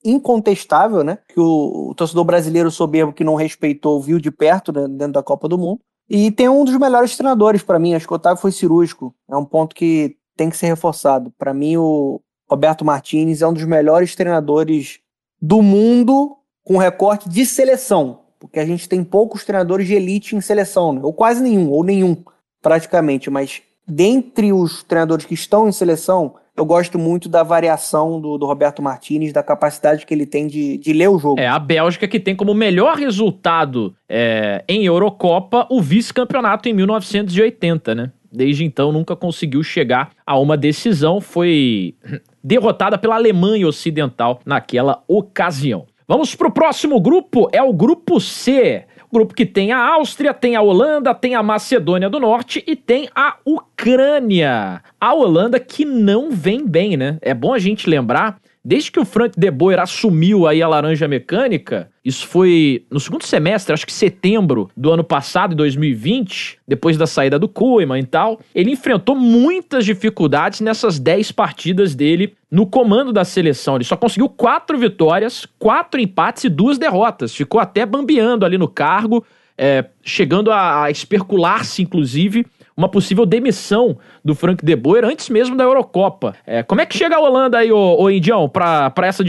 incontestável, 0.03 1.03
né? 1.03 1.17
Que 1.27 1.39
o, 1.39 1.89
o 1.89 1.95
torcedor 1.95 2.23
brasileiro 2.25 2.69
soberbo 2.69 3.13
que 3.13 3.23
não 3.23 3.35
respeitou 3.35 3.99
viu 3.99 4.19
de 4.19 4.29
perto 4.29 4.71
né, 4.71 4.87
dentro 4.87 5.13
da 5.13 5.23
Copa 5.23 5.47
do 5.47 5.57
Mundo. 5.57 5.79
E 6.09 6.29
tem 6.31 6.47
um 6.47 6.63
dos 6.63 6.77
melhores 6.77 7.17
treinadores 7.17 7.63
para 7.63 7.79
mim, 7.79 7.93
acho 7.93 8.05
que 8.05 8.13
o 8.13 8.15
Otávio 8.15 8.41
foi 8.41 8.51
cirúrgico. 8.51 9.13
É 9.29 9.35
um 9.35 9.43
ponto 9.43 9.75
que 9.75 10.15
tem 10.35 10.49
que 10.49 10.57
ser 10.57 10.67
reforçado. 10.67 11.33
Para 11.37 11.53
mim, 11.53 11.75
o 11.77 12.21
Roberto 12.49 12.85
Martinez 12.85 13.41
é 13.41 13.47
um 13.47 13.53
dos 13.53 13.65
melhores 13.65 14.15
treinadores 14.15 14.99
do 15.41 15.61
mundo 15.61 16.37
com 16.63 16.77
recorte 16.77 17.27
de 17.27 17.45
seleção 17.45 18.26
porque 18.39 18.59
a 18.59 18.65
gente 18.65 18.87
tem 18.87 19.03
poucos 19.03 19.43
treinadores 19.43 19.87
de 19.87 19.95
elite 19.95 20.35
em 20.35 20.41
seleção, 20.41 20.93
né? 20.93 21.01
ou 21.03 21.13
quase 21.13 21.41
nenhum, 21.41 21.69
ou 21.69 21.83
nenhum, 21.83 22.17
praticamente. 22.61 23.29
Mas 23.29 23.61
dentre 23.87 24.53
os 24.53 24.83
treinadores 24.83 25.25
que 25.25 25.33
estão 25.33 25.67
em 25.67 25.71
seleção, 25.71 26.35
eu 26.55 26.65
gosto 26.65 26.97
muito 26.97 27.29
da 27.29 27.43
variação 27.43 28.19
do, 28.19 28.37
do 28.37 28.45
Roberto 28.45 28.81
Martinez, 28.81 29.31
da 29.31 29.43
capacidade 29.43 30.05
que 30.05 30.13
ele 30.13 30.25
tem 30.25 30.47
de, 30.47 30.77
de 30.77 30.91
ler 30.91 31.07
o 31.07 31.19
jogo. 31.19 31.39
É, 31.39 31.47
a 31.47 31.59
Bélgica 31.59 32.07
que 32.07 32.19
tem 32.19 32.35
como 32.35 32.53
melhor 32.53 32.97
resultado 32.97 33.95
é, 34.09 34.63
em 34.67 34.83
Eurocopa 34.83 35.67
o 35.69 35.81
vice-campeonato 35.81 36.67
em 36.67 36.73
1980, 36.73 37.93
né? 37.93 38.11
Desde 38.31 38.65
então 38.65 38.91
nunca 38.91 39.15
conseguiu 39.15 39.63
chegar 39.63 40.11
a 40.25 40.37
uma 40.37 40.57
decisão, 40.57 41.21
foi 41.21 41.95
derrotada 42.43 42.97
pela 42.97 43.15
Alemanha 43.15 43.67
Ocidental 43.67 44.41
naquela 44.45 45.03
ocasião. 45.07 45.85
Vamos 46.09 46.33
para 46.33 46.47
o 46.47 46.51
próximo 46.51 47.01
grupo, 47.01 47.49
é 47.51 47.61
o 47.61 47.73
grupo 47.73 48.21
C. 48.21 48.85
Grupo 49.11 49.33
que 49.33 49.45
tem 49.45 49.73
a 49.73 49.93
Áustria, 49.93 50.33
tem 50.33 50.55
a 50.55 50.61
Holanda, 50.61 51.13
tem 51.13 51.35
a 51.35 51.43
Macedônia 51.43 52.09
do 52.09 52.17
Norte 52.17 52.63
e 52.65 52.77
tem 52.77 53.09
a 53.13 53.35
Ucrânia. 53.43 54.81
A 55.01 55.13
Holanda 55.13 55.59
que 55.59 55.83
não 55.83 56.31
vem 56.31 56.65
bem, 56.65 56.95
né? 56.95 57.17
É 57.21 57.33
bom 57.33 57.53
a 57.53 57.59
gente 57.59 57.89
lembrar 57.89 58.39
Desde 58.67 58.91
que 58.91 58.99
o 58.99 59.05
Frank 59.05 59.39
De 59.39 59.49
Boer 59.49 59.79
assumiu 59.79 60.45
aí 60.45 60.61
a 60.61 60.67
laranja 60.67 61.07
mecânica, 61.07 61.89
isso 62.03 62.27
foi 62.27 62.85
no 62.91 62.99
segundo 62.99 63.23
semestre, 63.23 63.73
acho 63.73 63.85
que 63.85 63.93
setembro 63.93 64.69
do 64.75 64.91
ano 64.91 65.05
passado, 65.05 65.55
2020, 65.55 66.59
depois 66.67 66.97
da 66.97 67.07
saída 67.07 67.39
do 67.39 67.47
Koeman 67.47 67.99
e 67.99 68.05
tal, 68.05 68.41
ele 68.53 68.71
enfrentou 68.71 69.15
muitas 69.15 69.85
dificuldades 69.85 70.59
nessas 70.59 70.99
10 70.99 71.31
partidas 71.31 71.95
dele 71.95 72.33
no 72.51 72.67
comando 72.67 73.13
da 73.13 73.23
seleção. 73.23 73.75
Ele 73.75 73.85
só 73.85 73.95
conseguiu 73.95 74.27
quatro 74.27 74.77
vitórias, 74.77 75.47
quatro 75.57 75.97
empates 76.01 76.43
e 76.43 76.49
duas 76.49 76.77
derrotas. 76.77 77.33
Ficou 77.33 77.61
até 77.61 77.85
bambeando 77.85 78.45
ali 78.45 78.57
no 78.57 78.67
cargo, 78.67 79.25
é, 79.57 79.85
chegando 80.03 80.51
a, 80.51 80.83
a 80.83 80.91
especular-se, 80.91 81.81
inclusive, 81.81 82.45
uma 82.77 82.87
possível 82.87 83.25
demissão 83.25 83.97
do 84.23 84.35
Frank 84.35 84.63
De 84.63 84.75
Boer 84.75 85.03
antes 85.03 85.29
mesmo 85.29 85.57
da 85.57 85.63
Eurocopa. 85.63 86.35
É, 86.45 86.61
como 86.61 86.79
é 86.79 86.85
que 86.85 86.95
chega 86.95 87.15
a 87.15 87.19
Holanda 87.19 87.57
aí, 87.57 87.71
ô, 87.71 87.99
ô 87.99 88.09
Indião, 88.09 88.47
para 88.47 88.93
essa 89.01 89.23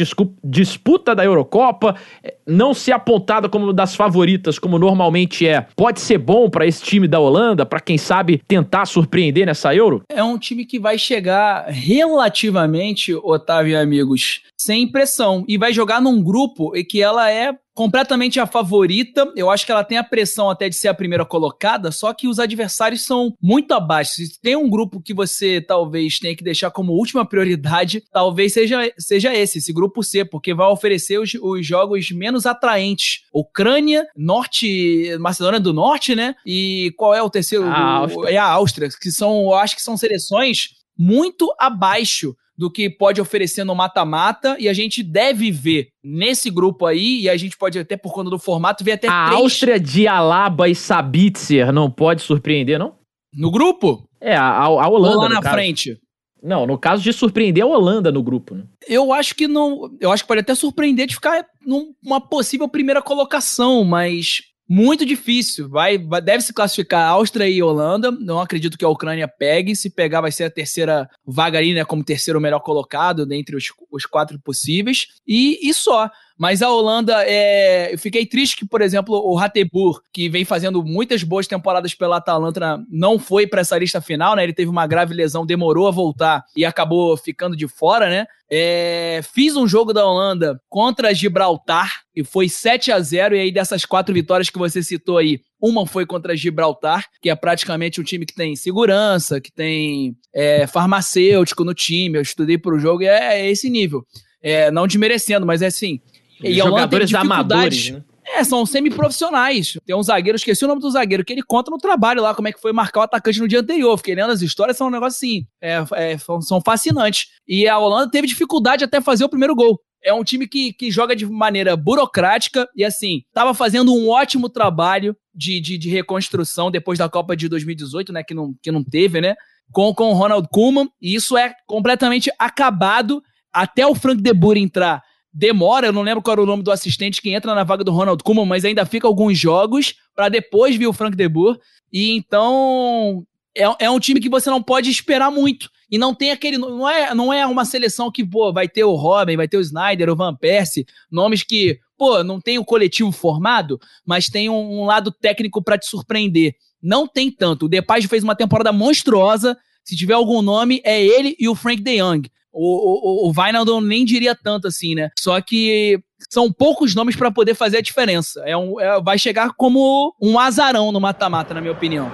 disputa 0.44 1.14
da 1.14 1.24
Eurocopa? 1.24 1.96
É, 2.22 2.34
não 2.46 2.74
ser 2.74 2.92
apontada 2.92 3.48
como 3.48 3.72
das 3.72 3.94
favoritas, 3.94 4.58
como 4.58 4.78
normalmente 4.78 5.46
é, 5.46 5.66
pode 5.74 6.00
ser 6.00 6.18
bom 6.18 6.50
para 6.50 6.66
esse 6.66 6.82
time 6.82 7.08
da 7.08 7.18
Holanda, 7.18 7.64
para 7.64 7.80
quem 7.80 7.96
sabe 7.96 8.42
tentar 8.46 8.84
surpreender 8.84 9.46
nessa 9.46 9.74
Euro? 9.74 10.02
É 10.10 10.22
um 10.22 10.38
time 10.38 10.66
que 10.66 10.78
vai 10.78 10.98
chegar 10.98 11.66
relativamente, 11.68 13.14
Otávio 13.14 13.72
e 13.72 13.76
amigos, 13.76 14.42
sem 14.60 14.86
pressão 14.86 15.44
e 15.48 15.56
vai 15.56 15.72
jogar 15.72 16.02
num 16.02 16.22
grupo 16.22 16.72
que 16.88 17.02
ela 17.02 17.30
é 17.30 17.54
completamente 17.78 18.40
a 18.40 18.46
favorita. 18.46 19.32
Eu 19.36 19.48
acho 19.48 19.64
que 19.64 19.70
ela 19.70 19.84
tem 19.84 19.96
a 19.96 20.02
pressão 20.02 20.50
até 20.50 20.68
de 20.68 20.74
ser 20.74 20.88
a 20.88 20.94
primeira 20.94 21.24
colocada, 21.24 21.92
só 21.92 22.12
que 22.12 22.26
os 22.26 22.40
adversários 22.40 23.02
são 23.02 23.32
muito 23.40 23.72
abaixo. 23.72 24.14
Se 24.14 24.40
tem 24.40 24.56
um 24.56 24.68
grupo 24.68 25.00
que 25.00 25.14
você 25.14 25.60
talvez 25.60 26.18
tenha 26.18 26.34
que 26.34 26.42
deixar 26.42 26.72
como 26.72 26.92
última 26.92 27.24
prioridade, 27.24 28.02
talvez 28.12 28.52
seja, 28.52 28.92
seja 28.98 29.32
esse, 29.32 29.58
esse 29.58 29.72
grupo 29.72 30.02
C, 30.02 30.24
porque 30.24 30.52
vai 30.52 30.66
oferecer 30.66 31.20
os, 31.20 31.32
os 31.34 31.64
jogos 31.64 32.10
menos 32.10 32.46
atraentes. 32.46 33.22
Ucrânia, 33.32 34.08
Norte, 34.16 35.16
Macedônia 35.20 35.60
do 35.60 35.72
Norte, 35.72 36.16
né? 36.16 36.34
E 36.44 36.92
qual 36.96 37.14
é 37.14 37.22
o 37.22 37.30
terceiro? 37.30 37.64
A 37.64 38.08
é 38.26 38.36
a 38.36 38.44
Áustria, 38.44 38.88
que 38.88 39.12
são, 39.12 39.42
eu 39.42 39.54
acho 39.54 39.76
que 39.76 39.82
são 39.82 39.96
seleções 39.96 40.77
muito 40.98 41.54
abaixo 41.58 42.34
do 42.56 42.68
que 42.68 42.90
pode 42.90 43.20
oferecer 43.20 43.62
no 43.62 43.74
mata-mata 43.74 44.56
e 44.58 44.68
a 44.68 44.72
gente 44.72 45.00
deve 45.00 45.48
ver 45.52 45.90
nesse 46.02 46.50
grupo 46.50 46.86
aí, 46.86 47.20
e 47.20 47.28
a 47.28 47.36
gente 47.36 47.56
pode 47.56 47.78
até 47.78 47.96
por 47.96 48.12
conta 48.12 48.30
do 48.30 48.38
formato 48.38 48.82
ver 48.82 48.92
até 48.92 49.06
A 49.06 49.26
três... 49.26 49.40
Áustria 49.40 49.78
de 49.78 50.08
Alaba 50.08 50.68
e 50.68 50.74
Sabitzer 50.74 51.72
não 51.72 51.88
pode 51.88 52.22
surpreender, 52.22 52.76
não? 52.76 52.96
No 53.32 53.52
grupo? 53.52 54.08
É, 54.20 54.34
a, 54.34 54.64
a 54.64 54.88
Holanda. 54.88 55.16
Ou 55.16 55.22
lá 55.22 55.28
na 55.28 55.40
caso. 55.40 55.54
frente? 55.54 56.00
Não, 56.42 56.66
no 56.66 56.76
caso 56.76 57.02
de 57.02 57.12
surpreender 57.12 57.62
a 57.62 57.66
Holanda 57.66 58.10
no 58.10 58.22
grupo. 58.22 58.54
Né? 58.54 58.64
Eu 58.88 59.12
acho 59.12 59.34
que 59.34 59.46
não. 59.46 59.96
Eu 60.00 60.10
acho 60.10 60.24
que 60.24 60.28
pode 60.28 60.40
até 60.40 60.54
surpreender 60.54 61.06
de 61.06 61.14
ficar 61.14 61.44
numa 61.64 62.20
possível 62.20 62.68
primeira 62.68 63.02
colocação, 63.02 63.84
mas 63.84 64.40
muito 64.68 65.06
difícil. 65.06 65.68
Vai, 65.68 65.96
deve 65.96 66.42
se 66.42 66.52
classificar 66.52 67.08
Áustria 67.08 67.48
e 67.48 67.62
Holanda. 67.62 68.10
Não 68.10 68.38
acredito 68.40 68.76
que 68.76 68.84
a 68.84 68.88
Ucrânia 68.88 69.26
pegue. 69.26 69.74
Se 69.74 69.88
pegar, 69.88 70.20
vai 70.20 70.30
ser 70.30 70.44
a 70.44 70.50
terceira 70.50 71.08
vaga 71.26 71.58
ali, 71.58 71.72
né? 71.72 71.84
Como 71.84 72.04
terceiro 72.04 72.40
melhor 72.40 72.60
colocado 72.60 73.24
dentre 73.24 73.56
os, 73.56 73.64
os 73.90 74.04
quatro 74.04 74.38
possíveis. 74.38 75.06
E, 75.26 75.58
e 75.68 75.72
só. 75.72 76.10
Mas 76.38 76.62
a 76.62 76.70
Holanda, 76.70 77.24
é... 77.26 77.92
eu 77.92 77.98
fiquei 77.98 78.24
triste 78.24 78.56
que, 78.56 78.64
por 78.64 78.80
exemplo, 78.80 79.16
o 79.16 79.34
Ratebur, 79.34 80.00
que 80.12 80.28
vem 80.28 80.44
fazendo 80.44 80.84
muitas 80.84 81.24
boas 81.24 81.48
temporadas 81.48 81.94
pela 81.94 82.18
Atalanta, 82.18 82.80
não 82.88 83.18
foi 83.18 83.46
para 83.46 83.62
essa 83.62 83.76
lista 83.76 84.00
final, 84.00 84.36
né? 84.36 84.44
Ele 84.44 84.52
teve 84.52 84.70
uma 84.70 84.86
grave 84.86 85.12
lesão, 85.12 85.44
demorou 85.44 85.88
a 85.88 85.90
voltar 85.90 86.44
e 86.56 86.64
acabou 86.64 87.16
ficando 87.16 87.56
de 87.56 87.66
fora, 87.66 88.08
né? 88.08 88.26
É... 88.48 89.20
Fiz 89.34 89.56
um 89.56 89.66
jogo 89.66 89.92
da 89.92 90.06
Holanda 90.06 90.60
contra 90.68 91.12
Gibraltar 91.12 92.02
e 92.14 92.22
foi 92.22 92.48
7 92.48 92.92
a 92.92 93.00
0 93.00 93.34
e 93.34 93.40
aí 93.40 93.52
dessas 93.52 93.84
quatro 93.84 94.14
vitórias 94.14 94.48
que 94.48 94.58
você 94.58 94.80
citou 94.80 95.18
aí, 95.18 95.40
uma 95.60 95.86
foi 95.86 96.06
contra 96.06 96.36
Gibraltar, 96.36 97.04
que 97.20 97.30
é 97.30 97.34
praticamente 97.34 98.00
um 98.00 98.04
time 98.04 98.24
que 98.24 98.34
tem 98.34 98.54
segurança, 98.54 99.40
que 99.40 99.50
tem 99.50 100.16
é, 100.32 100.68
farmacêutico 100.68 101.64
no 101.64 101.74
time. 101.74 102.16
Eu 102.16 102.22
estudei 102.22 102.56
pro 102.56 102.78
jogo 102.78 103.02
e 103.02 103.06
é, 103.06 103.40
é 103.40 103.50
esse 103.50 103.68
nível. 103.68 104.06
É, 104.40 104.70
não 104.70 104.86
desmerecendo, 104.86 105.44
mas 105.44 105.62
é 105.62 105.66
assim, 105.66 106.00
e 106.42 106.54
jogadores 106.54 107.12
amadores, 107.14 107.90
né? 107.90 108.02
É, 108.36 108.44
são 108.44 108.66
semi-profissionais. 108.66 109.78
Tem 109.86 109.96
um 109.96 110.02
zagueiro, 110.02 110.36
esqueci 110.36 110.64
o 110.64 110.68
nome 110.68 110.80
do 110.80 110.90
zagueiro, 110.90 111.24
que 111.24 111.32
ele 111.32 111.42
conta 111.42 111.70
no 111.70 111.78
trabalho 111.78 112.22
lá 112.22 112.34
como 112.34 112.48
é 112.48 112.52
que 112.52 112.60
foi 112.60 112.72
marcar 112.72 113.00
o 113.00 113.02
atacante 113.04 113.40
no 113.40 113.48
dia 113.48 113.60
anterior. 113.60 113.96
Fiquei 113.96 114.14
lendo 114.14 114.30
as 114.30 114.42
histórias, 114.42 114.76
são 114.76 114.88
um 114.88 114.90
negócio 114.90 115.16
assim, 115.16 115.46
é, 115.62 115.82
é, 115.94 116.18
são 116.42 116.60
fascinantes. 116.60 117.28
E 117.46 117.66
a 117.66 117.78
Holanda 117.78 118.10
teve 118.10 118.26
dificuldade 118.26 118.84
até 118.84 119.00
fazer 119.00 119.24
o 119.24 119.28
primeiro 119.28 119.54
gol. 119.54 119.80
É 120.04 120.12
um 120.12 120.22
time 120.22 120.46
que, 120.46 120.72
que 120.74 120.90
joga 120.90 121.16
de 121.16 121.26
maneira 121.26 121.76
burocrática 121.76 122.68
e, 122.76 122.84
assim, 122.84 123.22
tava 123.32 123.52
fazendo 123.54 123.92
um 123.94 124.08
ótimo 124.10 124.48
trabalho 124.48 125.16
de, 125.34 125.60
de, 125.60 125.78
de 125.78 125.88
reconstrução 125.88 126.70
depois 126.70 126.98
da 126.98 127.08
Copa 127.08 127.34
de 127.34 127.48
2018, 127.48 128.12
né, 128.12 128.22
que 128.22 128.34
não, 128.34 128.54
que 128.62 128.70
não 128.70 128.84
teve, 128.84 129.20
né, 129.20 129.34
com, 129.72 129.92
com 129.94 130.10
o 130.10 130.14
Ronald 130.14 130.46
Koeman. 130.52 130.88
E 131.00 131.14
isso 131.14 131.36
é 131.36 131.54
completamente 131.66 132.30
acabado 132.38 133.22
até 133.52 133.86
o 133.86 133.94
Frank 133.94 134.22
de 134.22 134.32
Boer 134.32 134.58
entrar 134.58 135.02
demora, 135.32 135.86
eu 135.86 135.92
não 135.92 136.02
lembro 136.02 136.22
qual 136.22 136.32
era 136.32 136.42
o 136.42 136.46
nome 136.46 136.62
do 136.62 136.72
assistente 136.72 137.22
que 137.22 137.30
entra 137.30 137.54
na 137.54 137.64
vaga 137.64 137.84
do 137.84 137.92
Ronald 137.92 138.22
Koeman, 138.22 138.46
mas 138.46 138.64
ainda 138.64 138.84
fica 138.86 139.06
alguns 139.06 139.38
jogos 139.38 139.94
para 140.14 140.28
depois 140.28 140.76
vir 140.76 140.86
o 140.86 140.92
Frank 140.92 141.16
de 141.16 141.28
Boer. 141.28 141.58
E 141.92 142.12
então 142.12 143.24
é, 143.56 143.84
é 143.86 143.90
um 143.90 143.98
time 143.98 144.20
que 144.20 144.28
você 144.28 144.48
não 144.48 144.62
pode 144.62 144.90
esperar 144.90 145.30
muito. 145.30 145.70
E 145.90 145.98
não 145.98 146.14
tem 146.14 146.30
aquele. 146.30 146.58
Não 146.58 146.88
é, 146.88 147.14
não 147.14 147.32
é 147.32 147.46
uma 147.46 147.64
seleção 147.64 148.10
que, 148.10 148.24
pô, 148.24 148.52
vai 148.52 148.68
ter 148.68 148.84
o 148.84 148.94
Robin, 148.94 149.36
vai 149.36 149.48
ter 149.48 149.56
o 149.56 149.60
Snyder, 149.60 150.10
o 150.10 150.16
Van 150.16 150.34
Persie, 150.34 150.86
nomes 151.10 151.42
que, 151.42 151.78
pô, 151.96 152.22
não 152.22 152.40
tem 152.40 152.58
o 152.58 152.64
coletivo 152.64 153.10
formado, 153.10 153.80
mas 154.04 154.26
tem 154.26 154.48
um, 154.48 154.82
um 154.82 154.84
lado 154.84 155.10
técnico 155.10 155.62
para 155.62 155.78
te 155.78 155.86
surpreender. 155.86 156.54
Não 156.80 157.08
tem 157.08 157.30
tanto. 157.30 157.66
O 157.66 157.68
Depay 157.68 158.02
fez 158.02 158.22
uma 158.22 158.36
temporada 158.36 158.70
monstruosa. 158.70 159.56
Se 159.82 159.96
tiver 159.96 160.14
algum 160.14 160.42
nome, 160.42 160.80
é 160.84 161.02
ele 161.02 161.34
e 161.38 161.48
o 161.48 161.54
Frank 161.54 161.82
De 161.82 161.92
Young. 161.92 162.22
O, 162.52 163.28
o, 163.28 163.30
o 163.30 163.80
nem 163.80 164.04
diria 164.04 164.34
tanto 164.34 164.68
assim, 164.68 164.94
né? 164.94 165.10
Só 165.18 165.40
que 165.40 166.00
são 166.30 166.52
poucos 166.52 166.94
nomes 166.94 167.14
para 167.14 167.30
poder 167.30 167.54
fazer 167.54 167.78
a 167.78 167.82
diferença. 167.82 168.42
É 168.44 168.56
um, 168.56 168.80
é, 168.80 169.00
vai 169.00 169.18
chegar 169.18 169.50
como 169.56 170.14
um 170.20 170.38
azarão 170.38 170.90
no 170.90 171.00
mata-mata, 171.00 171.54
na 171.54 171.60
minha 171.60 171.72
opinião. 171.72 172.10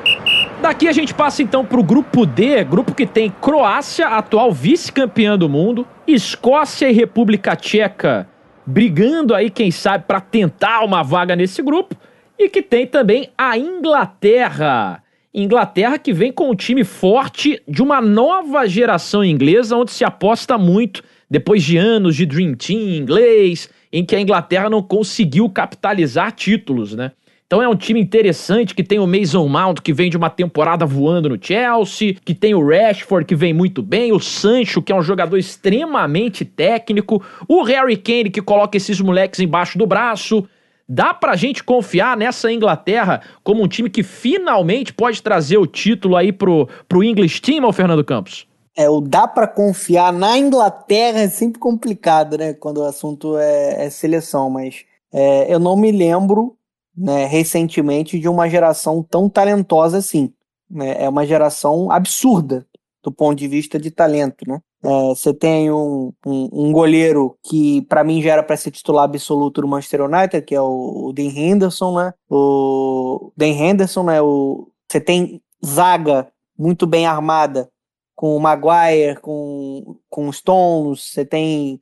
Daqui 0.60 0.88
a 0.88 0.92
gente 0.92 1.14
passa 1.14 1.42
então 1.42 1.64
para 1.64 1.78
o 1.78 1.82
grupo 1.82 2.24
D, 2.26 2.64
grupo 2.64 2.94
que 2.94 3.06
tem 3.06 3.30
Croácia, 3.30 4.08
atual 4.08 4.52
vice-campeã 4.52 5.36
do 5.38 5.48
mundo, 5.48 5.86
Escócia 6.06 6.88
e 6.88 6.92
República 6.92 7.56
Tcheca 7.56 8.28
brigando 8.66 9.34
aí, 9.34 9.50
quem 9.50 9.70
sabe, 9.70 10.04
para 10.06 10.20
tentar 10.20 10.84
uma 10.84 11.02
vaga 11.02 11.36
nesse 11.36 11.62
grupo, 11.62 11.96
e 12.38 12.48
que 12.48 12.62
tem 12.62 12.86
também 12.86 13.30
a 13.36 13.56
Inglaterra. 13.58 15.02
Inglaterra 15.34 15.98
que 15.98 16.12
vem 16.12 16.30
com 16.30 16.50
um 16.50 16.54
time 16.54 16.84
forte 16.84 17.60
de 17.66 17.82
uma 17.82 18.00
nova 18.00 18.68
geração 18.68 19.24
inglesa, 19.24 19.76
onde 19.76 19.90
se 19.90 20.04
aposta 20.04 20.56
muito, 20.56 21.02
depois 21.28 21.64
de 21.64 21.76
anos 21.76 22.14
de 22.14 22.24
Dream 22.24 22.54
Team 22.54 22.78
inglês, 22.94 23.68
em 23.92 24.04
que 24.04 24.14
a 24.14 24.20
Inglaterra 24.20 24.70
não 24.70 24.80
conseguiu 24.80 25.50
capitalizar 25.50 26.30
títulos, 26.30 26.94
né? 26.94 27.10
Então 27.46 27.60
é 27.60 27.68
um 27.68 27.76
time 27.76 28.00
interessante 28.00 28.74
que 28.74 28.82
tem 28.82 28.98
o 28.98 29.06
Mason 29.06 29.46
Mount, 29.48 29.80
que 29.80 29.92
vem 29.92 30.08
de 30.08 30.16
uma 30.16 30.30
temporada 30.30 30.86
voando 30.86 31.28
no 31.28 31.38
Chelsea, 31.40 32.16
que 32.24 32.32
tem 32.32 32.54
o 32.54 32.66
Rashford, 32.66 33.26
que 33.26 33.34
vem 33.34 33.52
muito 33.52 33.82
bem, 33.82 34.12
o 34.12 34.20
Sancho, 34.20 34.80
que 34.80 34.92
é 34.92 34.94
um 34.94 35.02
jogador 35.02 35.36
extremamente 35.36 36.44
técnico, 36.44 37.22
o 37.48 37.62
Harry 37.62 37.96
Kane, 37.96 38.30
que 38.30 38.40
coloca 38.40 38.76
esses 38.76 39.00
moleques 39.00 39.40
embaixo 39.40 39.76
do 39.76 39.86
braço. 39.86 40.48
Dá 40.88 41.14
pra 41.14 41.36
gente 41.36 41.64
confiar 41.64 42.16
nessa 42.16 42.52
Inglaterra 42.52 43.22
como 43.42 43.62
um 43.62 43.68
time 43.68 43.88
que 43.88 44.02
finalmente 44.02 44.92
pode 44.92 45.22
trazer 45.22 45.56
o 45.56 45.66
título 45.66 46.16
aí 46.16 46.32
pro, 46.32 46.68
pro 46.86 47.02
English 47.02 47.40
Team, 47.40 47.64
ao 47.64 47.72
Fernando 47.72 48.04
Campos? 48.04 48.46
É, 48.76 48.88
o 48.90 49.00
dá 49.00 49.26
para 49.26 49.46
confiar 49.46 50.12
na 50.12 50.36
Inglaterra 50.36 51.20
é 51.20 51.28
sempre 51.28 51.60
complicado, 51.60 52.36
né? 52.36 52.52
Quando 52.54 52.78
o 52.78 52.84
assunto 52.84 53.38
é, 53.38 53.86
é 53.86 53.90
seleção, 53.90 54.50
mas 54.50 54.84
é, 55.12 55.52
eu 55.52 55.60
não 55.60 55.76
me 55.76 55.92
lembro 55.92 56.56
né, 56.96 57.24
recentemente 57.26 58.18
de 58.18 58.28
uma 58.28 58.48
geração 58.48 59.02
tão 59.02 59.28
talentosa 59.28 59.98
assim. 59.98 60.32
Né? 60.68 61.02
É 61.02 61.08
uma 61.08 61.24
geração 61.26 61.90
absurda 61.90 62.66
do 63.02 63.12
ponto 63.12 63.36
de 63.36 63.46
vista 63.46 63.78
de 63.78 63.90
talento. 63.90 64.44
Né? 64.46 64.60
É, 64.84 65.08
você 65.08 65.32
tem 65.32 65.72
um, 65.72 66.12
um, 66.26 66.48
um, 66.52 66.72
goleiro 66.72 67.38
que, 67.42 67.82
para 67.82 68.04
mim, 68.04 68.20
já 68.20 68.32
era 68.32 68.42
para 68.42 68.56
ser 68.56 68.70
titular 68.70 69.04
absoluto 69.04 69.62
do 69.62 69.68
Manchester 69.68 70.02
United, 70.02 70.42
que 70.42 70.54
é 70.54 70.60
o, 70.60 71.10
o 71.10 71.14
Henderson. 71.16 71.96
Né? 71.96 72.12
O 72.28 73.32
Dean 73.36 73.54
Henderson, 73.54 74.02
né? 74.02 74.18
você 74.20 75.00
tem 75.00 75.40
zaga 75.64 76.30
muito 76.58 76.86
bem 76.86 77.06
armada 77.06 77.68
com 78.14 78.36
o 78.36 78.40
Maguire, 78.40 79.18
com, 79.20 79.96
com 80.08 80.30
Stones, 80.30 81.12
você 81.12 81.24
tem 81.24 81.80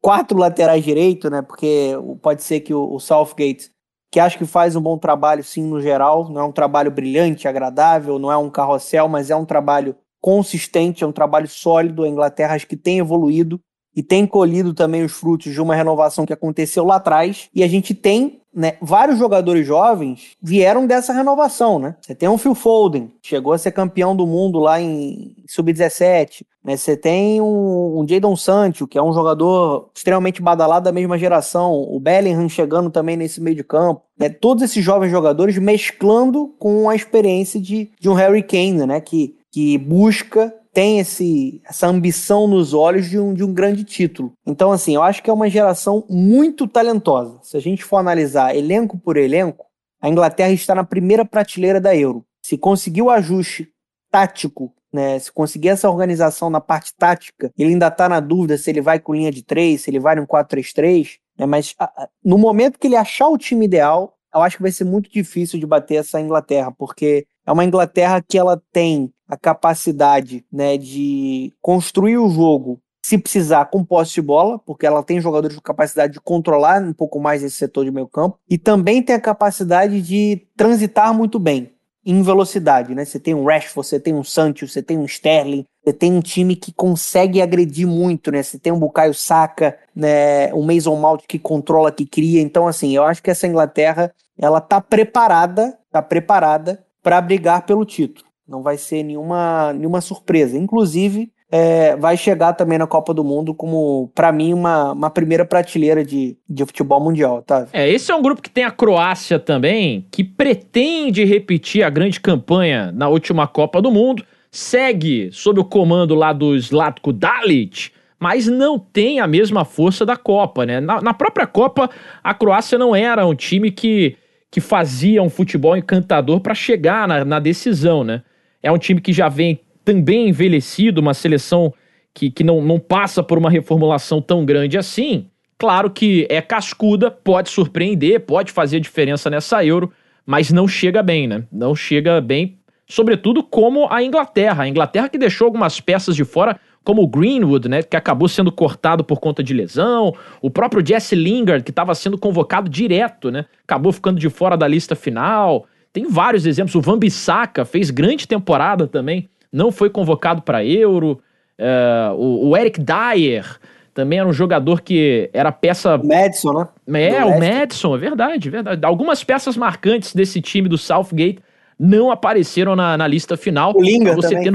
quatro 0.00 0.36
laterais 0.36 0.82
direito, 0.82 1.30
né? 1.30 1.42
Porque 1.42 1.92
pode 2.22 2.42
ser 2.42 2.60
que 2.60 2.74
o, 2.74 2.92
o 2.92 2.98
Southgate 2.98 3.70
que 4.10 4.18
acho 4.18 4.36
que 4.36 4.44
faz 4.44 4.74
um 4.74 4.80
bom 4.80 4.98
trabalho, 4.98 5.44
sim, 5.44 5.62
no 5.62 5.80
geral. 5.80 6.28
Não 6.28 6.40
é 6.40 6.44
um 6.44 6.52
trabalho 6.52 6.90
brilhante, 6.90 7.46
agradável, 7.46 8.18
não 8.18 8.30
é 8.32 8.36
um 8.36 8.50
carrossel, 8.50 9.08
mas 9.08 9.30
é 9.30 9.36
um 9.36 9.44
trabalho 9.44 9.96
consistente, 10.20 11.04
é 11.04 11.06
um 11.06 11.12
trabalho 11.12 11.48
sólido. 11.48 12.04
A 12.04 12.08
Inglaterra 12.08 12.54
acho 12.54 12.66
que 12.66 12.76
tem 12.76 12.98
evoluído 12.98 13.60
e 13.94 14.02
tem 14.02 14.26
colhido 14.26 14.72
também 14.72 15.04
os 15.04 15.12
frutos 15.12 15.52
de 15.52 15.60
uma 15.60 15.74
renovação 15.74 16.24
que 16.24 16.32
aconteceu 16.32 16.84
lá 16.84 16.96
atrás. 16.96 17.48
E 17.54 17.62
a 17.62 17.68
gente 17.68 17.94
tem 17.94 18.40
né, 18.52 18.76
vários 18.80 19.18
jogadores 19.18 19.66
jovens 19.66 20.36
vieram 20.42 20.86
dessa 20.86 21.12
renovação, 21.12 21.78
né? 21.78 21.96
Você 22.00 22.14
tem 22.14 22.28
um 22.28 22.38
Phil 22.38 22.54
Foden, 22.54 23.12
chegou 23.22 23.52
a 23.52 23.58
ser 23.58 23.70
campeão 23.70 24.14
do 24.14 24.26
mundo 24.26 24.58
lá 24.58 24.80
em 24.80 25.36
sub-17. 25.46 26.44
Né? 26.64 26.76
Você 26.76 26.96
tem 26.96 27.40
um, 27.40 28.00
um 28.00 28.06
Jadon 28.08 28.36
Sancho, 28.36 28.86
que 28.86 28.98
é 28.98 29.02
um 29.02 29.12
jogador 29.12 29.90
extremamente 29.94 30.42
badalado 30.42 30.84
da 30.84 30.92
mesma 30.92 31.16
geração. 31.16 31.72
O 31.72 31.98
Bellingham 32.00 32.48
chegando 32.48 32.90
também 32.90 33.16
nesse 33.16 33.40
meio 33.40 33.56
de 33.56 33.64
campo. 33.64 34.02
Né? 34.18 34.28
Todos 34.28 34.62
esses 34.64 34.84
jovens 34.84 35.10
jogadores 35.10 35.56
mesclando 35.56 36.48
com 36.58 36.88
a 36.88 36.94
experiência 36.94 37.60
de, 37.60 37.90
de 37.98 38.08
um 38.08 38.14
Harry 38.14 38.42
Kane, 38.42 38.86
né? 38.86 39.00
Que, 39.00 39.36
que 39.50 39.76
busca 39.78 40.54
tem 40.72 41.00
esse, 41.00 41.60
essa 41.64 41.88
ambição 41.88 42.46
nos 42.46 42.72
olhos 42.72 43.08
de 43.08 43.18
um, 43.18 43.34
de 43.34 43.42
um 43.42 43.52
grande 43.52 43.84
título. 43.84 44.32
Então, 44.46 44.70
assim, 44.70 44.94
eu 44.94 45.02
acho 45.02 45.22
que 45.22 45.28
é 45.28 45.32
uma 45.32 45.50
geração 45.50 46.04
muito 46.08 46.68
talentosa. 46.68 47.40
Se 47.42 47.56
a 47.56 47.60
gente 47.60 47.84
for 47.84 47.96
analisar 47.96 48.54
elenco 48.54 48.98
por 48.98 49.16
elenco, 49.16 49.66
a 50.00 50.08
Inglaterra 50.08 50.52
está 50.52 50.74
na 50.74 50.84
primeira 50.84 51.24
prateleira 51.24 51.80
da 51.80 51.94
Euro. 51.94 52.24
Se 52.42 52.56
conseguir 52.56 53.02
o 53.02 53.10
ajuste 53.10 53.68
tático, 54.10 54.72
né, 54.92 55.18
se 55.18 55.30
conseguir 55.30 55.68
essa 55.68 55.90
organização 55.90 56.50
na 56.50 56.60
parte 56.60 56.94
tática, 56.96 57.52
ele 57.56 57.70
ainda 57.70 57.88
está 57.88 58.08
na 58.08 58.18
dúvida 58.18 58.56
se 58.56 58.70
ele 58.70 58.80
vai 58.80 58.98
com 58.98 59.14
linha 59.14 59.30
de 59.30 59.42
3, 59.42 59.80
se 59.80 59.90
ele 59.90 60.00
vai 60.00 60.16
no 60.16 60.26
4-3-3, 60.26 61.18
né, 61.38 61.46
mas 61.46 61.74
a, 61.78 62.08
no 62.24 62.38
momento 62.38 62.78
que 62.78 62.86
ele 62.86 62.96
achar 62.96 63.28
o 63.28 63.38
time 63.38 63.66
ideal, 63.66 64.16
eu 64.34 64.42
acho 64.42 64.56
que 64.56 64.62
vai 64.62 64.72
ser 64.72 64.84
muito 64.84 65.10
difícil 65.10 65.60
de 65.60 65.66
bater 65.66 65.96
essa 65.96 66.20
Inglaterra, 66.20 66.72
porque 66.76 67.26
é 67.46 67.52
uma 67.52 67.64
Inglaterra 67.64 68.22
que 68.26 68.38
ela 68.38 68.60
tem 68.72 69.12
a 69.30 69.36
capacidade 69.36 70.44
né, 70.52 70.76
de 70.76 71.52
construir 71.62 72.18
o 72.18 72.28
jogo 72.28 72.80
se 73.02 73.16
precisar 73.16 73.66
com 73.66 73.84
posse 73.84 74.14
de 74.14 74.22
bola, 74.22 74.58
porque 74.58 74.84
ela 74.84 75.02
tem 75.02 75.20
jogadores 75.20 75.56
com 75.56 75.62
capacidade 75.62 76.12
de 76.12 76.20
controlar 76.20 76.82
um 76.82 76.92
pouco 76.92 77.18
mais 77.18 77.42
esse 77.42 77.56
setor 77.56 77.84
de 77.84 77.90
meio 77.90 78.06
campo, 78.06 78.38
e 78.48 78.58
também 78.58 79.02
tem 79.02 79.16
a 79.16 79.20
capacidade 79.20 80.02
de 80.02 80.46
transitar 80.56 81.14
muito 81.14 81.38
bem 81.38 81.72
em 82.04 82.22
velocidade, 82.22 82.94
né? 82.94 83.04
Você 83.04 83.18
tem 83.18 83.34
um 83.34 83.44
Rashford, 83.44 83.86
você 83.86 84.00
tem 84.00 84.14
um 84.14 84.24
Sancho, 84.24 84.66
você 84.66 84.82
tem 84.82 84.98
um 84.98 85.04
Sterling, 85.04 85.64
você 85.84 85.92
tem 85.92 86.12
um 86.12 86.20
time 86.20 86.56
que 86.56 86.72
consegue 86.72 87.40
agredir 87.40 87.86
muito, 87.86 88.30
né? 88.30 88.42
Você 88.42 88.58
tem 88.58 88.72
um 88.72 88.78
Bukayo 88.78 89.14
Saka, 89.14 89.78
né? 89.94 90.52
Um 90.54 90.62
Mason 90.62 90.96
Mount 90.96 91.22
que 91.28 91.38
controla, 91.38 91.92
que 91.92 92.06
cria. 92.06 92.40
Então, 92.40 92.66
assim, 92.66 92.94
eu 92.96 93.04
acho 93.04 93.22
que 93.22 93.30
essa 93.30 93.46
Inglaterra, 93.46 94.12
ela 94.38 94.60
tá 94.60 94.80
preparada, 94.80 95.78
tá 95.90 96.02
preparada 96.02 96.84
para 97.02 97.20
brigar 97.20 97.66
pelo 97.66 97.84
título. 97.84 98.29
Não 98.50 98.62
vai 98.62 98.76
ser 98.76 99.04
nenhuma, 99.04 99.72
nenhuma 99.72 100.00
surpresa. 100.00 100.58
Inclusive, 100.58 101.30
é, 101.50 101.94
vai 101.96 102.16
chegar 102.16 102.52
também 102.52 102.78
na 102.78 102.86
Copa 102.86 103.14
do 103.14 103.22
Mundo 103.22 103.54
como, 103.54 104.10
para 104.14 104.32
mim, 104.32 104.52
uma, 104.52 104.92
uma 104.92 105.08
primeira 105.08 105.44
prateleira 105.44 106.04
de, 106.04 106.36
de 106.48 106.66
futebol 106.66 107.00
mundial, 107.00 107.42
tá? 107.42 107.68
É, 107.72 107.88
esse 107.88 108.10
é 108.10 108.14
um 108.14 108.20
grupo 108.20 108.42
que 108.42 108.50
tem 108.50 108.64
a 108.64 108.70
Croácia 108.70 109.38
também, 109.38 110.04
que 110.10 110.24
pretende 110.24 111.24
repetir 111.24 111.84
a 111.84 111.90
grande 111.90 112.20
campanha 112.20 112.90
na 112.92 113.08
última 113.08 113.46
Copa 113.46 113.80
do 113.80 113.90
Mundo, 113.90 114.24
segue 114.50 115.30
sob 115.32 115.60
o 115.60 115.64
comando 115.64 116.16
lá 116.16 116.32
do 116.32 116.58
Zlatko 116.58 117.12
Dalic, 117.12 117.92
mas 118.18 118.48
não 118.48 118.78
tem 118.78 119.20
a 119.20 119.26
mesma 119.26 119.64
força 119.64 120.04
da 120.04 120.16
Copa, 120.16 120.66
né? 120.66 120.80
Na, 120.80 121.00
na 121.00 121.14
própria 121.14 121.46
Copa, 121.46 121.88
a 122.22 122.34
Croácia 122.34 122.76
não 122.76 122.94
era 122.94 123.24
um 123.24 123.34
time 123.34 123.70
que 123.70 124.16
que 124.50 124.60
fazia 124.60 125.22
um 125.22 125.30
futebol 125.30 125.76
encantador 125.76 126.40
para 126.40 126.54
chegar 126.54 127.06
na, 127.06 127.24
na, 127.24 127.38
decisão, 127.38 128.02
né? 128.02 128.22
É 128.62 128.70
um 128.70 128.78
time 128.78 129.00
que 129.00 129.12
já 129.12 129.28
vem 129.28 129.60
também 129.84 130.28
envelhecido, 130.28 131.00
uma 131.00 131.14
seleção 131.14 131.72
que, 132.14 132.30
que 132.30 132.44
não, 132.44 132.60
não 132.62 132.78
passa 132.78 133.22
por 133.22 133.38
uma 133.38 133.50
reformulação 133.50 134.20
tão 134.20 134.44
grande 134.44 134.76
assim. 134.76 135.26
Claro 135.58 135.90
que 135.90 136.26
é 136.30 136.40
cascuda, 136.40 137.10
pode 137.10 137.50
surpreender, 137.50 138.20
pode 138.20 138.52
fazer 138.52 138.80
diferença 138.80 139.28
nessa 139.28 139.64
Euro, 139.64 139.92
mas 140.24 140.50
não 140.50 140.66
chega 140.66 141.02
bem, 141.02 141.26
né? 141.26 141.44
Não 141.52 141.74
chega 141.74 142.20
bem, 142.20 142.58
sobretudo 142.86 143.42
como 143.42 143.86
a 143.90 144.02
Inglaterra. 144.02 144.64
A 144.64 144.68
Inglaterra 144.68 145.08
que 145.08 145.18
deixou 145.18 145.46
algumas 145.46 145.80
peças 145.80 146.16
de 146.16 146.24
fora 146.24 146.58
como 146.82 147.02
o 147.02 147.06
Greenwood, 147.06 147.68
né, 147.68 147.82
que 147.82 147.96
acabou 147.96 148.26
sendo 148.26 148.50
cortado 148.50 149.04
por 149.04 149.20
conta 149.20 149.42
de 149.42 149.52
lesão, 149.52 150.14
o 150.40 150.50
próprio 150.50 150.84
Jesse 150.84 151.14
Lingard, 151.14 151.62
que 151.62 151.70
estava 151.70 151.94
sendo 151.94 152.16
convocado 152.16 152.70
direto, 152.70 153.30
né, 153.30 153.44
acabou 153.64 153.92
ficando 153.92 154.18
de 154.18 154.30
fora 154.30 154.56
da 154.56 154.66
lista 154.66 154.96
final. 154.96 155.66
Tem 155.92 156.08
vários 156.08 156.46
exemplos. 156.46 156.74
O 156.74 156.80
Van 156.80 156.98
Bissaka 156.98 157.64
fez 157.64 157.90
grande 157.90 158.26
temporada 158.26 158.86
também, 158.86 159.28
não 159.52 159.72
foi 159.72 159.90
convocado 159.90 160.42
para 160.42 160.64
Euro. 160.64 161.20
Uh, 161.58 162.14
o, 162.14 162.48
o, 162.48 162.56
Eric 162.56 162.80
Dyer 162.80 163.58
também 163.92 164.18
era 164.18 164.28
um 164.28 164.32
jogador 164.32 164.80
que 164.80 165.28
era 165.32 165.52
peça. 165.52 165.96
O 165.96 166.06
Madison, 166.06 166.68
né? 166.86 167.10
É, 167.10 167.24
o 167.24 167.38
Madison, 167.38 167.94
é 167.94 167.98
verdade, 167.98 168.48
verdade. 168.48 168.86
Algumas 168.86 169.22
peças 169.24 169.56
marcantes 169.56 170.14
desse 170.14 170.40
time 170.40 170.68
do 170.68 170.78
Southgate 170.78 171.40
não 171.78 172.10
apareceram 172.10 172.76
na, 172.76 172.96
na 172.96 173.06
lista 173.06 173.36
final. 173.36 173.72
O 173.74 173.82
Lingard 173.82 174.16
você 174.20 174.34
também. 174.34 174.52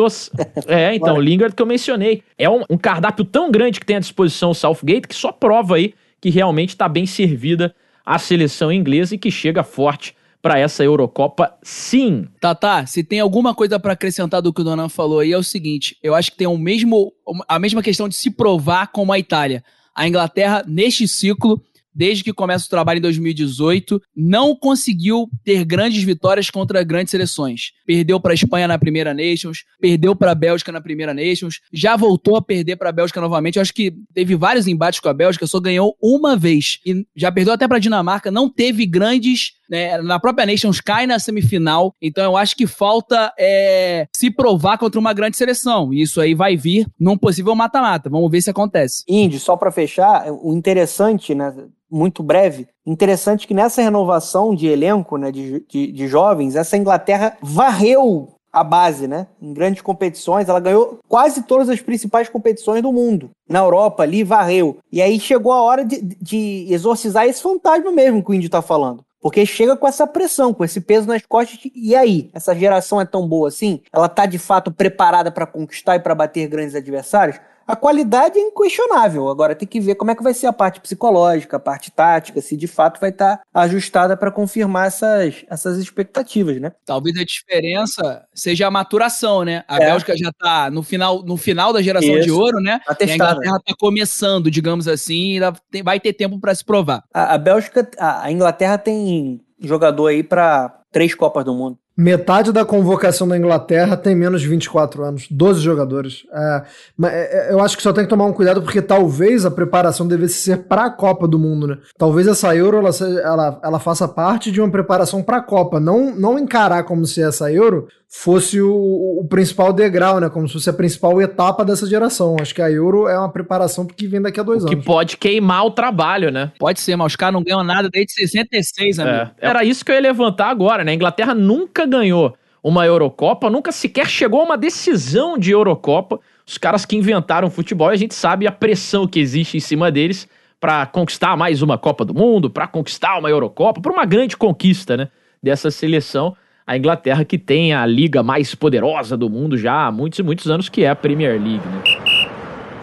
É, 0.68 0.94
então, 0.96 1.16
o 1.16 1.20
Lingard 1.20 1.56
que 1.56 1.62
eu 1.62 1.66
mencionei. 1.66 2.24
É 2.38 2.50
um, 2.50 2.64
um, 2.70 2.78
cardápio 2.78 3.26
tão 3.26 3.52
grande 3.52 3.80
que 3.80 3.86
tem 3.86 3.98
à 3.98 4.00
disposição 4.00 4.52
o 4.52 4.56
Southgate 4.56 5.08
que 5.08 5.16
só 5.16 5.32
prova 5.32 5.76
aí 5.76 5.94
que 6.22 6.30
realmente 6.30 6.70
está 6.70 6.88
bem 6.88 7.06
servida 7.06 7.76
a 8.06 8.18
seleção 8.20 8.72
inglesa 8.72 9.16
e 9.16 9.18
que 9.18 9.32
chega 9.32 9.64
forte 9.64 10.16
para 10.46 10.60
essa 10.60 10.84
Eurocopa, 10.84 11.58
sim. 11.64 12.28
Tatá, 12.39 12.86
se 12.86 13.04
tem 13.04 13.20
alguma 13.20 13.56
coisa 13.56 13.80
para 13.80 13.93
acrescentar 13.93 14.43
do 14.43 14.54
que 14.54 14.62
o 14.62 14.64
Donan 14.64 14.89
falou 14.89 15.18
aí, 15.18 15.32
é 15.32 15.38
o 15.39 15.41
seguinte: 15.41 15.98
eu 16.04 16.14
acho 16.14 16.30
que 16.30 16.38
tem 16.38 16.46
o 16.46 16.56
mesmo, 16.56 17.12
a 17.48 17.58
mesma 17.58 17.82
questão 17.82 18.08
de 18.08 18.14
se 18.14 18.30
provar 18.30 18.91
como 18.91 19.12
a 19.12 19.18
Itália. 19.18 19.64
A 19.96 20.08
Inglaterra, 20.08 20.64
neste 20.68 21.08
ciclo, 21.08 21.60
desde 21.96 22.24
que 22.24 22.34
começa 22.34 22.66
o 22.66 22.70
trabalho 22.70 23.00
em 23.00 23.02
2018, 23.02 24.00
não 24.16 24.56
conseguiu 24.56 25.28
ter 25.43 25.64
grandes 25.64 26.04
vitórias 26.04 26.52
contra 26.52 26.84
grandes 26.84 27.10
seleções. 27.10 27.72
Perdeu 27.84 28.20
para 28.20 28.34
a 28.34 28.36
Espanha 28.36 28.68
na 28.68 28.78
primeira 28.78 29.14
Nations, 29.14 29.64
perdeu 29.80 30.16
para 30.16 30.32
a 30.32 30.36
Bélgica 30.36 30.72
na 30.72 30.82
primeira 30.82 31.14
Nations, 31.14 31.62
já 31.74 31.96
voltou 31.96 32.36
a 32.36 32.41
perder 32.41 32.76
para 32.76 32.89
a 32.89 32.91
Bélgica 32.91 33.22
novamente. 33.22 33.56
Eu 33.56 33.62
acho 33.62 33.74
que 33.74 33.93
teve 34.14 34.36
vários 34.36 34.68
embates 34.68 35.00
com 35.00 35.08
a 35.10 35.14
Bélgica, 35.14 35.48
só 35.48 35.60
ganhou 35.60 35.98
uma 36.00 36.36
vez 36.36 36.80
e 36.86 37.04
já 37.16 37.32
perdeu 37.32 37.54
até 37.54 37.68
para 37.68 37.78
a 37.78 37.80
Dinamarca. 37.80 38.30
Não 38.30 38.48
teve 38.48 38.86
grandes 38.86 39.54
né, 39.70 39.97
na 40.01 40.20
própria 40.20 40.45
Nations 40.45 40.82
cai 40.82 41.07
na 41.07 41.20
semifinal. 41.20 41.93
Então 42.01 42.24
eu 42.24 42.38
acho 42.38 42.55
que 42.55 42.68
falta 42.68 43.34
é, 43.38 44.07
se 44.16 44.30
provar 44.32 44.78
contra 44.78 44.99
uma 44.99 45.13
grande 45.13 45.38
seleção. 45.38 45.93
E 45.93 46.01
isso 46.01 46.20
aí 46.22 46.34
vai 46.34 46.55
vir 46.55 46.88
num 46.99 47.18
possível 47.18 47.55
mata-mata. 47.55 48.09
Vamos 48.09 48.32
ver 48.32 48.41
se 48.41 48.49
acontece. 48.49 49.03
Indy, 49.07 49.39
só 49.39 49.55
para 49.55 49.72
fechar, 49.72 50.32
o 50.32 50.53
interessante, 50.53 51.34
né, 51.34 51.53
muito 51.89 52.24
breve, 52.24 52.68
interessante 52.86 53.47
que 53.47 53.53
nessa 53.53 53.82
renovação 53.82 54.55
de 54.55 54.68
elenco, 54.68 55.18
né, 55.18 55.32
de, 55.32 55.66
de, 55.68 55.91
de 55.91 56.07
jovens, 56.07 56.55
essa 56.55 56.78
Inglaterra 56.78 57.38
varreu 57.41 58.36
a 58.55 58.63
base, 58.63 59.05
né? 59.05 59.28
Em 59.41 59.53
grandes 59.53 59.82
competições, 59.82 60.47
ela 60.47 60.61
ganhou 60.61 60.99
quase 61.09 61.43
todas 61.43 61.68
as 61.68 61.82
principais 61.82 62.30
competições 62.30 62.82
do 62.82 62.93
mundo. 62.93 63.32
Na 63.49 63.59
Europa, 63.59 64.03
ali, 64.03 64.24
varreu. 64.24 64.78
E 64.89 65.01
aí 65.01 65.20
chegou 65.20 65.51
a 65.51 65.61
hora 65.61 65.84
de, 65.84 66.01
de 66.01 66.66
exorcizar 66.70 67.26
esse 67.26 67.41
fantasma 67.41 67.91
mesmo 67.91 68.24
que 68.24 68.32
o 68.32 68.34
Indy 68.34 68.47
tá 68.47 68.61
falando. 68.61 69.03
Porque 69.26 69.44
chega 69.44 69.76
com 69.76 69.88
essa 69.88 70.06
pressão, 70.06 70.54
com 70.54 70.64
esse 70.64 70.80
peso 70.80 71.08
nas 71.08 71.24
costas. 71.26 71.60
E 71.74 71.96
aí? 71.96 72.30
Essa 72.32 72.54
geração 72.54 73.02
é 73.02 73.06
tão 73.06 73.28
boa 73.28 73.48
assim? 73.48 73.82
Ela 73.92 74.08
tá 74.08 74.28
de 74.28 74.38
fato 74.38 74.72
preparada 74.72 75.32
para 75.32 75.48
conquistar 75.48 75.96
e 75.96 76.00
para 76.00 76.14
bater 76.14 76.48
grandes 76.48 76.76
adversários? 76.76 77.40
A 77.68 77.76
qualidade 77.76 78.38
é 78.38 78.41
inquestionável. 78.41 79.28
Agora 79.28 79.55
tem 79.55 79.68
que 79.68 79.80
ver 79.80 79.95
como 79.95 80.11
é 80.11 80.16
que 80.16 80.24
vai 80.24 80.34
ser 80.34 80.47
a 80.47 80.53
parte 80.53 80.80
psicológica, 80.80 81.57
a 81.57 81.59
parte 81.59 81.91
tática, 81.91 82.41
se 82.41 82.55
de 82.55 82.68
fato 82.68 82.99
vai 82.99 83.09
estar 83.09 83.38
tá 83.38 83.61
ajustada 83.61 84.16
para 84.16 84.32
confirmar 84.32 84.88
essas, 84.88 85.45
essas 85.49 85.78
expectativas, 85.78 86.59
né? 86.61 86.72
Talvez 86.86 87.18
a 87.18 87.24
diferença 87.24 88.26
seja 88.34 88.68
a 88.68 88.72
maturação, 88.72 89.43
né? 89.43 89.63
A 89.68 89.78
é. 89.78 89.88
Bélgica 89.88 90.16
já 90.16 90.30
está 90.30 90.70
no 90.70 90.84
final, 90.84 91.24
no 91.24 91.38
final 91.38 91.74
da 91.74 91.82
geração 91.82 92.16
Isso. 92.16 92.26
de 92.26 92.32
ouro, 92.32 92.59
né? 92.59 92.80
Tá 92.86 92.93
testada. 92.93 93.05
E 93.05 93.11
a 93.11 93.16
Inglaterra 93.16 93.57
está 93.57 93.76
começando, 93.78 94.51
digamos 94.51 94.88
assim, 94.88 95.39
e 95.74 95.82
vai 95.82 95.99
ter 95.99 96.13
tempo 96.13 96.39
para 96.39 96.53
se 96.53 96.63
provar. 96.63 97.03
A, 97.13 97.34
a 97.34 97.38
Bélgica, 97.38 97.89
a, 97.97 98.26
a 98.26 98.32
Inglaterra 98.32 98.78
tem 98.78 99.41
jogador 99.59 100.07
aí 100.07 100.24
para 100.24 100.82
três 100.91 101.16
Copas 101.16 101.43
do 101.43 101.53
Mundo. 101.53 101.78
Metade 101.98 102.52
da 102.52 102.66
convocação 102.66 103.26
da 103.26 103.38
Inglaterra 103.38 103.96
tem 103.96 104.14
menos 104.14 104.41
de 104.41 104.50
24 104.50 105.02
anos, 105.02 105.28
12 105.32 105.62
jogadores. 105.62 106.26
É, 106.34 106.64
é, 107.06 107.54
eu 107.54 107.62
acho 107.62 107.78
que 107.78 107.84
só 107.84 107.93
tem 107.93 108.04
que 108.04 108.10
tomar 108.10 108.26
um 108.26 108.34
cuidado 108.34 108.62
porque 108.62 108.82
talvez 108.82 109.46
a 109.46 109.52
preparação 109.52 110.06
devesse 110.06 110.36
ser 110.36 110.64
para 110.64 110.86
a 110.86 110.89
Copa 110.89 111.26
do 111.26 111.39
Mundo, 111.39 111.68
né? 111.68 111.78
Talvez 111.98 112.28
essa 112.28 112.54
Euro 112.54 112.80
ela, 112.80 112.89
ela, 113.24 113.60
ela 113.64 113.80
faça 113.80 114.10
parte 114.10 114.52
de 114.52 114.60
uma 114.60 114.70
preparação 114.70 115.24
para 115.24 115.38
a 115.38 115.41
Copa, 115.41 115.80
não, 115.80 116.14
não 116.14 116.38
encarar 116.38 116.84
como 116.84 117.06
se 117.06 117.22
essa 117.22 117.50
Euro 117.50 117.88
fosse 118.08 118.62
o, 118.62 119.20
o, 119.20 119.28
principal 119.28 119.74
degrau, 119.74 120.20
né? 120.20 120.30
Como 120.30 120.47
se 120.47 120.53
fosse 120.53 120.70
a 120.70 120.74
principal 120.74 121.22
etapa 121.22 121.66
dessa 121.66 121.86
geração. 121.86 122.36
Acho 122.39 122.56
que 122.56 122.62
a 122.62 122.72
Euro 122.72 123.08
é 123.08 123.18
uma 123.18 123.30
preparação 123.30 123.86
que 123.86 124.08
vem 124.08 124.22
daqui 124.22 124.39
a 124.39 124.43
dois 124.43 124.64
o 124.64 124.68
anos. 124.68 124.80
Que 124.80 124.86
pode 124.86 125.18
queimar 125.18 125.66
o 125.66 125.72
trabalho, 125.72 126.32
né? 126.32 126.51
Pode 126.58 126.80
ser, 126.80 126.95
mas 126.95 127.14
os 127.14 127.16
caras 127.16 127.34
não 127.34 127.43
ganham 127.43 127.64
nada 127.64 127.89
desde 127.89 128.14
66, 128.14 128.99
amigo. 128.99 129.32
É, 129.39 129.49
era 129.49 129.64
isso 129.64 129.84
que 129.84 129.91
eu 129.91 129.95
ia 129.95 130.01
levantar 130.01 130.49
agora, 130.49 130.84
né? 130.84 130.91
A 130.91 130.95
Inglaterra 130.95 131.34
nunca 131.34 131.86
ganhou 131.86 132.36
uma 132.64 132.86
Eurocopa, 132.86 133.49
nunca 133.49 133.72
sequer 133.72 134.08
chegou 134.08 134.41
a 134.41 134.45
uma 134.45 134.58
decisão 134.58 135.38
de 135.38 135.51
Eurocopa. 135.51 136.20
Os 136.47 136.58
caras 136.58 136.86
que 136.86 136.95
inventaram 136.95 137.49
futebol, 137.49 137.89
a 137.89 137.95
gente 137.95 138.16
sabe 138.16 138.47
a 138.47 138.51
pressão 138.51 139.08
que 139.08 139.20
existe 139.20 139.58
em 139.58 139.60
cima 139.60 139.91
deles 139.91 140.28
para 140.60 140.86
conquistar 140.86 141.36
mais 141.36 141.62
uma 141.62 141.78
Copa 141.78 142.06
do 142.06 142.14
Mundo, 142.14 142.49
para 142.49 142.66
conquistar 142.66 143.20
uma 143.20 143.30
Eurocopa, 143.30 143.82
por 143.82 143.91
uma 143.91 144.06
grande 144.06 144.38
conquista, 144.38 144.95
né? 144.95 145.10
Dessa 145.43 145.70
seleção 145.70 146.36
a 146.66 146.76
Inglaterra 146.76 147.24
que 147.24 147.38
tem 147.38 147.74
a 147.74 147.86
liga 147.86 148.24
mais 148.24 148.55
poderosa 148.55 149.16
do 149.16 149.30
mundo 149.30 149.57
já 149.57 149.86
há 149.86 149.91
muitos 149.91 150.20
e 150.20 150.24
muitos 150.24 150.49
anos, 150.49 150.70
que 150.70 150.84
é 150.84 150.89
a 150.89 150.95
Premier 150.95 151.34
League, 151.34 151.61
né? 151.68 152.26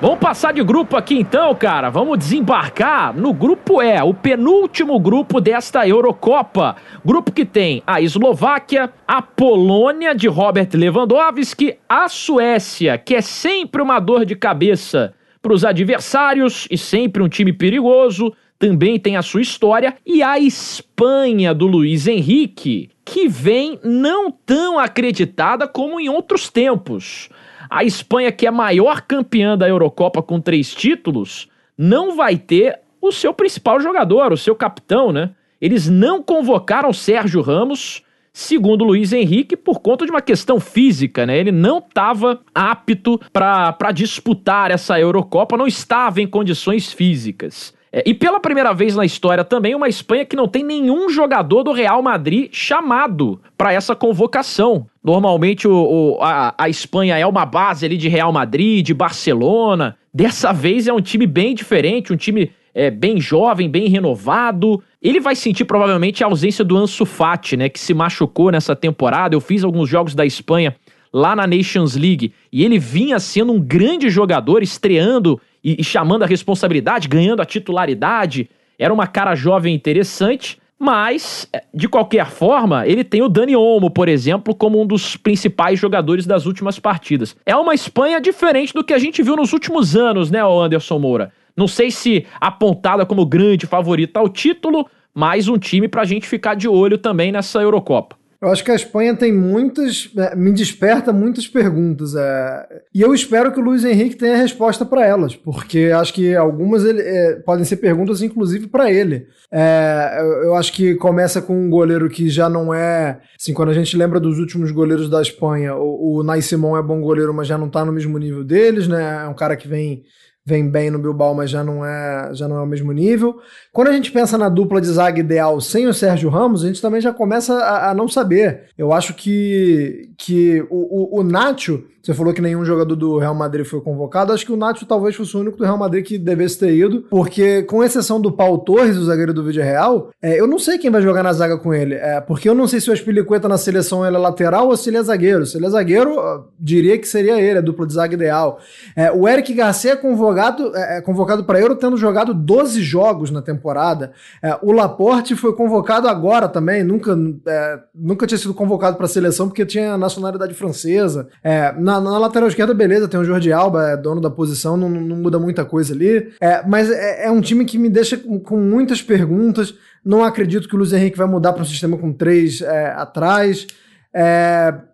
Vamos 0.00 0.18
passar 0.18 0.52
de 0.52 0.64
grupo 0.64 0.96
aqui 0.96 1.14
então, 1.16 1.54
cara. 1.54 1.88
Vamos 1.88 2.18
desembarcar 2.18 3.16
no 3.16 3.32
grupo 3.32 3.80
E, 3.80 4.02
o 4.02 4.12
penúltimo 4.12 4.98
grupo 4.98 5.40
desta 5.40 5.86
Eurocopa. 5.86 6.74
Grupo 7.04 7.30
que 7.30 7.44
tem 7.44 7.84
a 7.86 8.00
Eslováquia, 8.00 8.90
a 9.06 9.22
Polônia 9.22 10.12
de 10.12 10.26
Robert 10.26 10.70
Lewandowski, 10.74 11.76
a 11.88 12.08
Suécia, 12.08 12.98
que 12.98 13.14
é 13.14 13.20
sempre 13.20 13.80
uma 13.80 14.00
dor 14.00 14.24
de 14.24 14.34
cabeça 14.34 15.14
para 15.40 15.52
os 15.52 15.64
adversários 15.64 16.66
e 16.68 16.76
sempre 16.76 17.22
um 17.22 17.28
time 17.28 17.52
perigoso, 17.52 18.32
também 18.62 18.96
tem 18.96 19.16
a 19.16 19.22
sua 19.22 19.40
história, 19.40 19.96
e 20.06 20.22
a 20.22 20.38
Espanha 20.38 21.52
do 21.52 21.66
Luiz 21.66 22.06
Henrique, 22.06 22.90
que 23.04 23.26
vem 23.26 23.76
não 23.82 24.30
tão 24.30 24.78
acreditada 24.78 25.66
como 25.66 25.98
em 25.98 26.08
outros 26.08 26.48
tempos. 26.48 27.28
A 27.68 27.82
Espanha, 27.82 28.30
que 28.30 28.46
é 28.46 28.50
a 28.50 28.52
maior 28.52 29.00
campeã 29.00 29.58
da 29.58 29.68
Eurocopa 29.68 30.22
com 30.22 30.40
três 30.40 30.72
títulos, 30.72 31.48
não 31.76 32.14
vai 32.14 32.36
ter 32.36 32.78
o 33.00 33.10
seu 33.10 33.34
principal 33.34 33.80
jogador, 33.80 34.32
o 34.32 34.36
seu 34.36 34.54
capitão, 34.54 35.10
né? 35.10 35.30
Eles 35.60 35.88
não 35.88 36.22
convocaram 36.22 36.92
Sérgio 36.92 37.42
Ramos, 37.42 38.04
segundo 38.32 38.84
Luiz 38.84 39.12
Henrique, 39.12 39.56
por 39.56 39.80
conta 39.80 40.04
de 40.04 40.12
uma 40.12 40.22
questão 40.22 40.60
física, 40.60 41.26
né? 41.26 41.36
Ele 41.36 41.50
não 41.50 41.78
estava 41.78 42.40
apto 42.54 43.20
para 43.32 43.90
disputar 43.92 44.70
essa 44.70 45.00
Eurocopa, 45.00 45.56
não 45.56 45.66
estava 45.66 46.22
em 46.22 46.28
condições 46.28 46.92
físicas. 46.92 47.74
É, 47.92 48.02
e 48.06 48.14
pela 48.14 48.40
primeira 48.40 48.72
vez 48.72 48.96
na 48.96 49.04
história 49.04 49.44
também, 49.44 49.74
uma 49.74 49.88
Espanha 49.88 50.24
que 50.24 50.34
não 50.34 50.48
tem 50.48 50.64
nenhum 50.64 51.10
jogador 51.10 51.62
do 51.62 51.72
Real 51.72 52.02
Madrid 52.02 52.48
chamado 52.50 53.38
para 53.56 53.72
essa 53.72 53.94
convocação. 53.94 54.86
Normalmente 55.04 55.68
o, 55.68 55.74
o, 56.16 56.22
a, 56.22 56.54
a 56.56 56.68
Espanha 56.70 57.18
é 57.18 57.26
uma 57.26 57.44
base 57.44 57.84
ali 57.84 57.98
de 57.98 58.08
Real 58.08 58.32
Madrid, 58.32 58.86
de 58.86 58.94
Barcelona. 58.94 59.96
Dessa 60.12 60.52
vez 60.52 60.88
é 60.88 60.92
um 60.92 61.02
time 61.02 61.26
bem 61.26 61.54
diferente, 61.54 62.12
um 62.12 62.16
time 62.16 62.50
é, 62.74 62.90
bem 62.90 63.20
jovem, 63.20 63.68
bem 63.68 63.88
renovado. 63.88 64.82
Ele 65.02 65.20
vai 65.20 65.36
sentir 65.36 65.66
provavelmente 65.66 66.24
a 66.24 66.26
ausência 66.26 66.64
do 66.64 66.76
Ansu 66.78 67.04
Fati, 67.04 67.56
né, 67.56 67.68
que 67.68 67.78
se 67.78 67.92
machucou 67.92 68.50
nessa 68.50 68.74
temporada. 68.74 69.34
Eu 69.34 69.40
fiz 69.40 69.62
alguns 69.64 69.88
jogos 69.88 70.14
da 70.14 70.24
Espanha 70.24 70.74
lá 71.12 71.36
na 71.36 71.46
Nations 71.46 71.94
League 71.94 72.32
e 72.50 72.64
ele 72.64 72.78
vinha 72.78 73.20
sendo 73.20 73.52
um 73.52 73.60
grande 73.60 74.08
jogador, 74.08 74.62
estreando 74.62 75.38
e, 75.62 75.80
e 75.80 75.84
chamando 75.84 76.22
a 76.22 76.26
responsabilidade, 76.26 77.08
ganhando 77.08 77.40
a 77.40 77.46
titularidade. 77.46 78.48
Era 78.78 78.92
uma 78.92 79.06
cara 79.06 79.34
jovem 79.34 79.74
interessante, 79.74 80.58
mas, 80.78 81.48
é, 81.52 81.62
de 81.72 81.88
qualquer 81.88 82.26
forma, 82.26 82.86
ele 82.86 83.04
tem 83.04 83.22
o 83.22 83.28
Dani 83.28 83.54
Olmo, 83.54 83.88
por 83.88 84.08
exemplo, 84.08 84.54
como 84.54 84.80
um 84.82 84.86
dos 84.86 85.16
principais 85.16 85.78
jogadores 85.78 86.26
das 86.26 86.46
últimas 86.46 86.78
partidas. 86.78 87.36
É 87.46 87.54
uma 87.54 87.74
Espanha 87.74 88.20
diferente 88.20 88.74
do 88.74 88.82
que 88.82 88.92
a 88.92 88.98
gente 88.98 89.22
viu 89.22 89.36
nos 89.36 89.52
últimos 89.52 89.94
anos, 89.94 90.30
né, 90.30 90.40
Anderson 90.42 90.98
Moura? 90.98 91.32
Não 91.56 91.68
sei 91.68 91.90
se 91.90 92.26
apontada 92.40 93.06
como 93.06 93.26
grande 93.26 93.66
favorita 93.66 94.18
ao 94.18 94.28
título, 94.28 94.88
mas 95.14 95.48
um 95.48 95.58
time 95.58 95.86
pra 95.86 96.04
gente 96.04 96.26
ficar 96.26 96.54
de 96.54 96.66
olho 96.66 96.98
também 96.98 97.30
nessa 97.30 97.60
Eurocopa. 97.60 98.16
Eu 98.42 98.48
acho 98.48 98.64
que 98.64 98.72
a 98.72 98.74
Espanha 98.74 99.14
tem 99.14 99.32
muitas. 99.32 100.10
É, 100.16 100.34
me 100.34 100.50
desperta 100.50 101.12
muitas 101.12 101.46
perguntas. 101.46 102.16
É, 102.16 102.82
e 102.92 103.00
eu 103.00 103.14
espero 103.14 103.52
que 103.52 103.60
o 103.60 103.62
Luiz 103.62 103.84
Henrique 103.84 104.16
tenha 104.16 104.36
resposta 104.36 104.84
para 104.84 105.06
elas, 105.06 105.36
porque 105.36 105.92
acho 105.94 106.12
que 106.12 106.34
algumas 106.34 106.84
ele, 106.84 107.00
é, 107.00 107.36
podem 107.36 107.64
ser 107.64 107.76
perguntas, 107.76 108.20
inclusive, 108.20 108.66
para 108.66 108.90
ele. 108.90 109.28
É, 109.48 110.16
eu, 110.18 110.26
eu, 110.46 110.54
acho 110.56 110.72
que 110.72 110.96
começa 110.96 111.40
com 111.40 111.54
um 111.54 111.70
goleiro 111.70 112.10
que 112.10 112.28
já 112.28 112.48
não 112.48 112.74
é. 112.74 113.20
Assim, 113.40 113.54
quando 113.54 113.68
a 113.68 113.74
gente 113.74 113.96
lembra 113.96 114.18
dos 114.18 114.40
últimos 114.40 114.72
goleiros 114.72 115.08
da 115.08 115.22
Espanha, 115.22 115.76
o, 115.76 116.16
o 116.16 116.22
Nai 116.24 116.42
Simon 116.42 116.76
é 116.76 116.82
bom 116.82 117.00
goleiro, 117.00 117.32
mas 117.32 117.46
já 117.46 117.56
não 117.56 117.70
tá 117.70 117.84
no 117.84 117.92
mesmo 117.92 118.18
nível 118.18 118.42
deles, 118.42 118.88
né? 118.88 119.22
É 119.24 119.28
um 119.28 119.34
cara 119.34 119.54
que 119.54 119.68
vem 119.68 120.02
vem 120.44 120.68
bem 120.68 120.90
no 120.90 120.98
Bilbao, 120.98 121.34
mas 121.34 121.50
já 121.50 121.62
não 121.62 121.84
é 121.84 122.30
já 122.32 122.48
não 122.48 122.56
é 122.56 122.62
o 122.62 122.66
mesmo 122.66 122.92
nível. 122.92 123.38
Quando 123.72 123.88
a 123.88 123.92
gente 123.92 124.10
pensa 124.10 124.36
na 124.36 124.48
dupla 124.48 124.80
de 124.80 124.88
zaga 124.88 125.20
ideal 125.20 125.60
sem 125.60 125.86
o 125.86 125.94
Sérgio 125.94 126.28
Ramos, 126.28 126.64
a 126.64 126.66
gente 126.66 126.82
também 126.82 127.00
já 127.00 127.12
começa 127.12 127.54
a, 127.54 127.90
a 127.90 127.94
não 127.94 128.08
saber. 128.08 128.64
Eu 128.76 128.92
acho 128.92 129.14
que, 129.14 130.10
que 130.18 130.60
o, 130.68 131.18
o, 131.18 131.20
o 131.20 131.22
Nacho 131.22 131.84
você 132.02 132.12
falou 132.14 132.34
que 132.34 132.42
nenhum 132.42 132.64
jogador 132.64 132.96
do 132.96 133.16
Real 133.16 133.32
Madrid 133.32 133.64
foi 133.64 133.80
convocado. 133.80 134.32
Acho 134.32 134.44
que 134.44 134.50
o 134.50 134.56
Nacho 134.56 134.84
talvez 134.84 135.14
fosse 135.14 135.36
o 135.36 135.40
único 135.40 135.56
do 135.56 135.62
Real 135.62 135.78
Madrid 135.78 136.04
que 136.04 136.18
devesse 136.18 136.58
ter 136.58 136.74
ido, 136.74 137.02
porque 137.08 137.62
com 137.62 137.84
exceção 137.84 138.20
do 138.20 138.32
Paulo 138.32 138.58
Torres, 138.58 138.96
o 138.96 139.04
zagueiro 139.04 139.32
do 139.32 139.44
Vídeo 139.44 139.62
Real, 139.62 140.10
é, 140.20 140.40
eu 140.40 140.48
não 140.48 140.58
sei 140.58 140.78
quem 140.78 140.90
vai 140.90 141.00
jogar 141.00 141.22
na 141.22 141.32
zaga 141.32 141.56
com 141.56 141.72
ele. 141.72 141.94
É, 141.94 142.20
porque 142.20 142.48
eu 142.48 142.56
não 142.56 142.66
sei 142.66 142.80
se 142.80 142.90
o 142.90 142.92
Aspilicueta 142.92 143.48
na 143.48 143.56
seleção 143.56 144.04
ele 144.04 144.16
é 144.16 144.18
lateral 144.18 144.66
ou 144.66 144.76
se 144.76 144.90
ele 144.90 144.96
é 144.96 145.02
zagueiro. 145.04 145.46
Se 145.46 145.56
ele 145.56 145.66
é 145.66 145.70
zagueiro, 145.70 146.44
diria 146.58 146.98
que 146.98 147.06
seria 147.06 147.40
ele, 147.40 147.58
a 147.58 147.62
dupla 147.62 147.86
de 147.86 147.92
zaga 147.92 148.14
ideal. 148.14 148.58
É, 148.96 149.12
o 149.12 149.28
Eric 149.28 149.54
Garcia 149.54 149.92
é 149.92 149.96
convocado 149.96 150.31
convocado 150.32 150.76
é, 150.76 150.98
é, 150.98 151.00
convocado 151.00 151.44
para 151.44 151.60
Euro 151.60 151.76
tendo 151.76 151.96
jogado 151.96 152.32
12 152.32 152.82
jogos 152.82 153.30
na 153.30 153.42
temporada. 153.42 154.12
É, 154.42 154.58
o 154.62 154.72
Laporte 154.72 155.36
foi 155.36 155.54
convocado 155.54 156.08
agora 156.08 156.48
também, 156.48 156.82
nunca, 156.82 157.16
é, 157.46 157.80
nunca 157.94 158.26
tinha 158.26 158.38
sido 158.38 158.54
convocado 158.54 158.96
para 158.96 159.06
a 159.06 159.08
seleção 159.08 159.48
porque 159.48 159.66
tinha 159.66 159.96
nacionalidade 159.98 160.54
francesa. 160.54 161.28
É, 161.42 161.72
na, 161.72 162.00
na, 162.00 162.18
lateral 162.18 162.48
esquerda, 162.48 162.74
beleza, 162.74 163.08
tem 163.08 163.20
o 163.20 163.24
Jordi 163.24 163.52
Alba, 163.52 163.90
é 163.90 163.96
dono 163.96 164.20
da 164.20 164.30
posição, 164.30 164.76
não, 164.76 164.88
não 164.88 165.16
muda 165.16 165.38
muita 165.38 165.64
coisa 165.64 165.94
ali. 165.94 166.32
É, 166.40 166.66
mas 166.66 166.90
é, 166.90 167.30
um 167.30 167.40
time 167.40 167.64
que 167.64 167.78
me 167.78 167.88
deixa 167.88 168.16
com, 168.16 168.40
com, 168.40 168.56
muitas 168.56 169.02
perguntas. 169.02 169.74
Não 170.04 170.24
acredito 170.24 170.68
que 170.68 170.74
o 170.74 170.78
Luiz 170.78 170.92
Henrique 170.92 171.18
vai 171.18 171.26
mudar 171.26 171.52
para 171.52 171.62
um 171.62 171.66
sistema 171.66 171.96
com 171.96 172.12
três 172.12 172.60
atrás. 172.96 173.66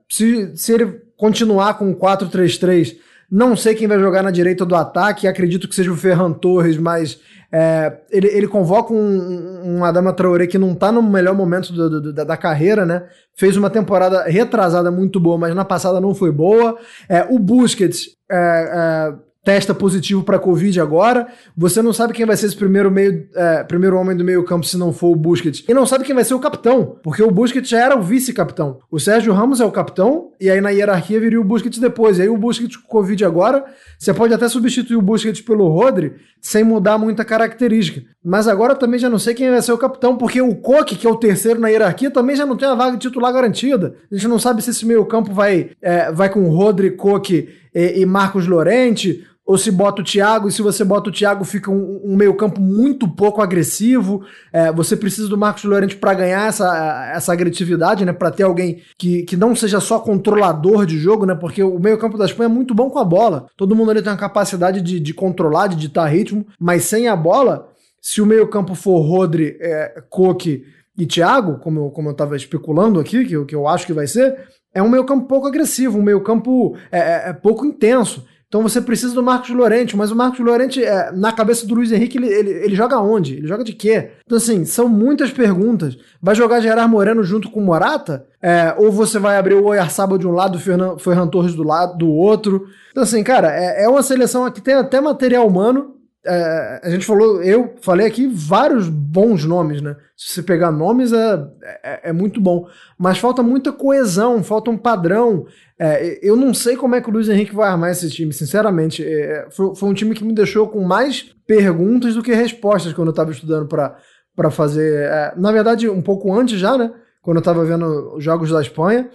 se, 0.09 0.53
se 0.55 0.73
ele 0.73 1.01
continuar 1.17 1.75
com 1.79 1.95
4-3-3 1.95 2.97
não 3.31 3.55
sei 3.57 3.75
quem 3.75 3.87
vai 3.87 3.99
jogar 3.99 4.23
na 4.23 4.31
direita 4.31 4.65
do 4.65 4.75
ataque, 4.75 5.27
acredito 5.27 5.69
que 5.69 5.75
seja 5.75 5.93
o 5.93 5.97
Ferran 5.97 6.33
Torres, 6.33 6.79
mas 6.79 7.21
é, 7.53 8.01
ele, 8.11 8.29
ele 8.29 8.49
convoca 8.49 8.93
um, 8.93 9.77
um 9.79 9.85
Adama 9.85 10.13
Traoré 10.13 10.47
que 10.47 10.59
não 10.59 10.75
tá 10.75 10.93
no 10.93 11.03
melhor 11.03 11.35
momento 11.35 11.73
do, 11.73 12.01
do, 12.01 12.13
da, 12.13 12.25
da, 12.25 12.37
carreira, 12.37 12.85
né? 12.85 13.07
Fez 13.35 13.57
uma 13.57 13.71
temporada 13.71 14.25
retrasada 14.25 14.91
muito 14.91 15.19
boa, 15.19 15.39
mas 15.39 15.55
na 15.55 15.65
passada 15.65 16.01
não 16.01 16.15
foi 16.15 16.31
boa. 16.31 16.79
É, 17.09 17.25
o 17.29 17.39
Busquets 17.39 18.11
é, 18.31 18.37
é 18.37 19.28
testa 19.49 19.73
positivo 19.73 20.23
para 20.23 20.39
Covid 20.39 20.79
agora. 20.79 21.27
Você 21.57 21.81
não 21.81 21.91
sabe 21.91 22.13
quem 22.13 22.27
vai 22.27 22.37
ser 22.37 22.45
esse 22.45 22.57
primeiro, 22.57 22.91
meio, 22.91 23.27
é, 23.35 23.65
primeiro 23.65 23.97
homem 23.97 24.15
do 24.15 24.23
meio-campo 24.23 24.67
se 24.67 24.77
não 24.77 24.93
for 24.93 25.09
o 25.09 25.17
Busquets. 25.17 25.65
E 25.67 25.73
não 25.73 25.87
sabe 25.87 26.05
quem 26.05 26.15
vai 26.15 26.23
ser 26.23 26.35
o 26.35 26.39
capitão, 26.39 26.99
porque 27.03 27.23
o 27.23 27.31
Busquets 27.31 27.71
já 27.71 27.83
era 27.83 27.97
o 27.97 28.03
vice-capitão. 28.03 28.79
O 28.91 29.01
Sérgio 29.01 29.33
Ramos 29.33 29.59
é 29.59 29.65
o 29.65 29.73
capitão, 29.73 30.33
e 30.39 30.51
aí 30.51 30.61
na 30.61 30.69
hierarquia 30.69 31.19
viria 31.19 31.41
o 31.41 31.45
Busquets 31.45 31.79
depois. 31.79 32.19
E 32.19 32.23
aí 32.23 32.29
o 32.29 32.37
Busquets 32.37 32.77
com 32.77 32.87
Covid 32.87 33.25
agora, 33.25 33.65
você 33.99 34.13
pode 34.13 34.35
até 34.35 34.47
substituir 34.51 34.97
o 34.97 35.01
Busquets 35.03 35.41
pelo 35.41 35.67
Rodri 35.67 36.17
sem 36.43 36.63
mudar 36.63 36.99
muita 36.99 37.25
característica. 37.25 38.03
Mas 38.23 38.47
agora 38.47 38.75
também 38.75 39.01
já 39.01 39.09
não 39.09 39.19
sei 39.19 39.33
quem 39.33 39.49
vai 39.49 39.63
ser 39.63 39.73
o 39.73 39.79
capitão, 39.79 40.15
porque 40.19 40.43
o 40.43 40.57
Koke, 40.57 40.95
que 40.95 41.07
é 41.07 41.11
o 41.11 41.17
terceiro 41.17 41.59
na 41.59 41.69
hierarquia, 41.69 42.11
também 42.11 42.37
já 42.37 42.45
não 42.45 42.55
tem 42.55 42.69
a 42.69 42.75
vaga 42.75 42.99
de 42.99 43.09
titular 43.09 43.33
garantida. 43.33 43.95
A 44.13 44.15
gente 44.15 44.29
não 44.29 44.39
sabe 44.39 44.61
se 44.61 44.69
esse 44.69 44.85
meio-campo 44.85 45.33
vai, 45.33 45.71
é, 45.81 46.13
vai 46.13 46.29
com 46.29 46.51
Rodri, 46.51 46.91
Koke 46.91 47.49
e, 47.75 48.03
e 48.03 48.05
Marcos 48.05 48.47
Lorente 48.47 49.25
ou 49.49 49.57
se 49.57 49.71
bota 49.71 50.03
o 50.03 50.05
Thiago, 50.05 50.47
e 50.47 50.53
se 50.53 50.61
você 50.61 50.85
bota 50.85 51.09
o 51.09 51.13
Thiago, 51.13 51.43
fica 51.43 51.71
um, 51.71 52.03
um 52.05 52.15
meio-campo 52.15 52.61
muito 52.61 53.09
pouco 53.09 53.41
agressivo. 53.41 54.23
É, 54.53 54.71
você 54.71 54.95
precisa 54.95 55.27
do 55.27 55.39
Marcos 55.39 55.65
Llorente 55.65 55.97
para 55.97 56.13
ganhar 56.13 56.47
essa, 56.47 57.11
essa 57.15 57.33
agressividade, 57.33 58.05
né? 58.05 58.13
Para 58.13 58.31
ter 58.31 58.43
alguém 58.43 58.83
que, 58.99 59.23
que 59.23 59.39
não 59.39 59.57
seja 59.57 59.81
só 59.81 60.01
controlador 60.01 60.85
de 60.85 60.99
jogo, 60.99 61.25
né? 61.25 61.35
Porque 61.35 61.63
o 61.63 61.79
meio-campo 61.79 62.19
da 62.19 62.27
Espanha 62.27 62.51
é 62.51 62.53
muito 62.53 62.75
bom 62.75 62.91
com 62.91 62.99
a 62.99 63.05
bola. 63.05 63.47
Todo 63.57 63.75
mundo 63.75 63.91
ali 63.91 64.03
tem 64.03 64.13
uma 64.13 64.19
capacidade 64.19 64.83
de, 64.83 65.01
de 65.01 65.15
controlar, 65.15 65.69
de 65.69 65.77
ditar 65.77 66.13
ritmo, 66.13 66.47
mas 66.61 66.85
sem 66.85 67.09
a 67.09 67.17
bola, 67.17 67.71
se 68.03 68.21
o 68.21 68.27
meio-campo 68.27 68.75
for 68.75 69.01
Rodri, 69.01 69.57
é, 69.63 70.03
Coque 70.11 70.63
e 70.95 71.07
Thiago, 71.07 71.57
como 71.61 71.87
eu, 71.87 71.91
como 71.91 72.11
eu 72.11 72.15
tava 72.15 72.37
especulando 72.37 73.01
aqui, 73.01 73.25
que, 73.25 73.45
que 73.47 73.55
eu 73.55 73.67
acho 73.67 73.87
que 73.87 73.95
vai 73.95 74.07
ser, 74.07 74.47
é 74.75 74.83
um 74.83 74.91
meio-campo 74.91 75.27
pouco 75.27 75.47
agressivo, 75.47 75.99
um 75.99 76.03
meio-campo 76.03 76.77
é, 76.93 76.99
é, 76.99 77.29
é 77.31 77.33
pouco 77.33 77.65
intenso. 77.65 78.27
Então 78.49 78.63
você 78.63 78.81
precisa 78.81 79.15
do 79.15 79.23
Marcos 79.23 79.51
Lorente, 79.51 79.95
mas 79.95 80.11
o 80.11 80.17
Marcos 80.17 80.41
Lorente, 80.41 80.83
é, 80.83 81.13
na 81.13 81.31
cabeça 81.33 81.67
do 81.67 81.75
Luiz 81.75 81.93
Henrique, 81.93 82.17
ele, 82.17 82.29
ele, 82.29 82.51
ele, 82.51 82.75
joga 82.75 82.99
onde? 82.99 83.35
Ele 83.35 83.47
joga 83.47 83.63
de 83.63 83.75
quê? 83.75 84.13
Então, 84.25 84.39
assim, 84.39 84.65
são 84.65 84.89
muitas 84.89 85.31
perguntas. 85.31 85.99
Vai 86.21 86.35
jogar 86.35 86.61
Gerard 86.61 86.91
Moreno 86.91 87.23
junto 87.23 87.51
com 87.51 87.61
o 87.61 87.65
Morata? 87.65 88.27
É, 88.41 88.75
ou 88.79 88.91
você 88.91 89.19
vai 89.19 89.37
abrir 89.37 89.55
o 89.55 89.67
Oyarzabal 89.67 90.17
de 90.17 90.27
um 90.27 90.33
lado 90.33 90.57
o 90.57 90.99
Ferran 90.99 91.29
Torres 91.29 91.55
do 91.55 91.63
lado 91.63 91.99
do 91.99 92.11
outro? 92.11 92.67
Então, 92.91 93.03
assim, 93.03 93.23
cara, 93.23 93.55
é, 93.55 93.85
é 93.85 93.89
uma 93.89 94.03
seleção 94.03 94.51
que 94.51 94.63
tem 94.63 94.75
até 94.75 94.99
material 94.99 95.47
humano, 95.47 95.98
é, 96.29 96.81
a 96.85 96.91
gente 96.91 97.07
falou, 97.07 97.43
eu 97.43 97.75
falei 97.81 98.07
aqui 98.07 98.27
vários 98.27 98.87
bons 98.87 99.47
nomes, 99.47 99.81
né? 99.81 99.97
Se 100.15 100.35
você 100.35 100.43
pegar 100.43 100.71
nomes 100.71 101.11
é, 101.11 101.47
é, 101.83 102.11
é 102.11 102.13
muito 102.13 102.39
bom, 102.39 102.69
mas 102.99 103.19
falta 103.19 103.43
muita 103.43 103.73
coesão, 103.73 104.43
falta 104.43 104.71
um 104.71 104.77
padrão. 104.77 105.47
É, 105.79 106.19
eu 106.23 106.37
não 106.37 106.53
sei 106.53 106.77
como 106.77 106.95
é 106.95 107.01
que 107.01 107.09
o 107.09 107.13
Luiz 107.13 107.31
Henrique 107.31 107.55
vai 107.55 107.71
armar 107.71 107.91
esse 107.91 108.11
time, 108.11 108.31
sinceramente. 108.33 109.03
É, 109.03 109.47
foi, 109.51 109.75
foi, 109.75 109.89
um 109.89 109.95
time 109.95 110.15
que 110.15 110.23
me 110.23 110.35
deixou 110.35 110.69
com 110.69 110.83
mais 110.83 111.23
perguntas 111.47 112.15
do 112.15 112.23
que 112.23 112.35
respostas 112.35 112.93
quando 112.93 113.09
eu 113.09 113.13
estava 113.13 113.31
estudando 113.31 113.67
para 113.67 114.51
fazer. 114.51 115.05
É, 115.05 115.33
na 115.35 115.51
verdade, 115.51 115.89
um 115.89 116.03
pouco 116.03 116.31
antes 116.39 116.61
já, 116.61 116.77
né? 116.77 116.93
Quando 117.23 117.39
eu 117.39 117.43
estava 117.43 117.65
vendo 117.65 118.17
os 118.17 118.23
jogos 118.23 118.51
da 118.51 118.61
Espanha 118.61 119.09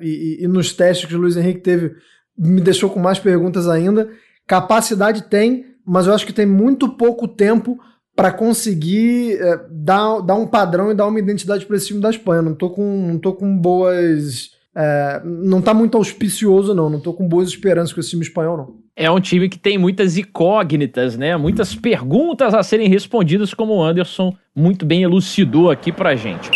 e, 0.00 0.38
e 0.40 0.48
nos 0.48 0.72
testes 0.72 1.08
que 1.08 1.14
o 1.14 1.18
Luiz 1.18 1.36
Henrique 1.36 1.60
teve, 1.60 1.94
me 2.36 2.60
deixou 2.60 2.90
com 2.90 2.98
mais 2.98 3.20
perguntas 3.20 3.68
ainda. 3.68 4.08
Capacidade 4.48 5.24
tem, 5.24 5.66
mas 5.88 6.06
eu 6.06 6.14
acho 6.14 6.26
que 6.26 6.32
tem 6.32 6.46
muito 6.46 6.88
pouco 6.88 7.26
tempo 7.26 7.78
para 8.14 8.32
conseguir 8.32 9.38
é, 9.40 9.60
dar, 9.70 10.20
dar 10.20 10.34
um 10.34 10.46
padrão 10.46 10.90
e 10.90 10.94
dar 10.94 11.06
uma 11.06 11.18
identidade 11.18 11.64
para 11.64 11.76
esse 11.76 11.86
time 11.88 12.00
da 12.00 12.10
Espanha. 12.10 12.42
Não 12.42 12.54
tô 12.54 12.70
com, 12.70 12.82
não 12.82 13.18
tô 13.18 13.32
com 13.32 13.56
boas 13.56 14.50
é, 14.80 15.20
não 15.24 15.60
tá 15.60 15.74
muito 15.74 15.96
auspicioso, 15.96 16.72
não. 16.72 16.88
Não 16.88 17.00
tô 17.00 17.12
com 17.12 17.26
boas 17.26 17.48
esperanças 17.48 17.92
com 17.92 17.98
esse 17.98 18.10
time 18.10 18.22
espanhol, 18.22 18.56
não. 18.56 18.76
É 18.94 19.10
um 19.10 19.18
time 19.18 19.48
que 19.48 19.58
tem 19.58 19.76
muitas 19.76 20.16
incógnitas, 20.16 21.16
né? 21.16 21.36
Muitas 21.36 21.74
perguntas 21.74 22.54
a 22.54 22.62
serem 22.62 22.88
respondidas, 22.88 23.52
como 23.52 23.74
o 23.74 23.82
Anderson 23.82 24.32
muito 24.54 24.86
bem 24.86 25.02
elucidou 25.02 25.68
aqui 25.68 25.90
pra 25.90 26.14
gente. 26.14 26.48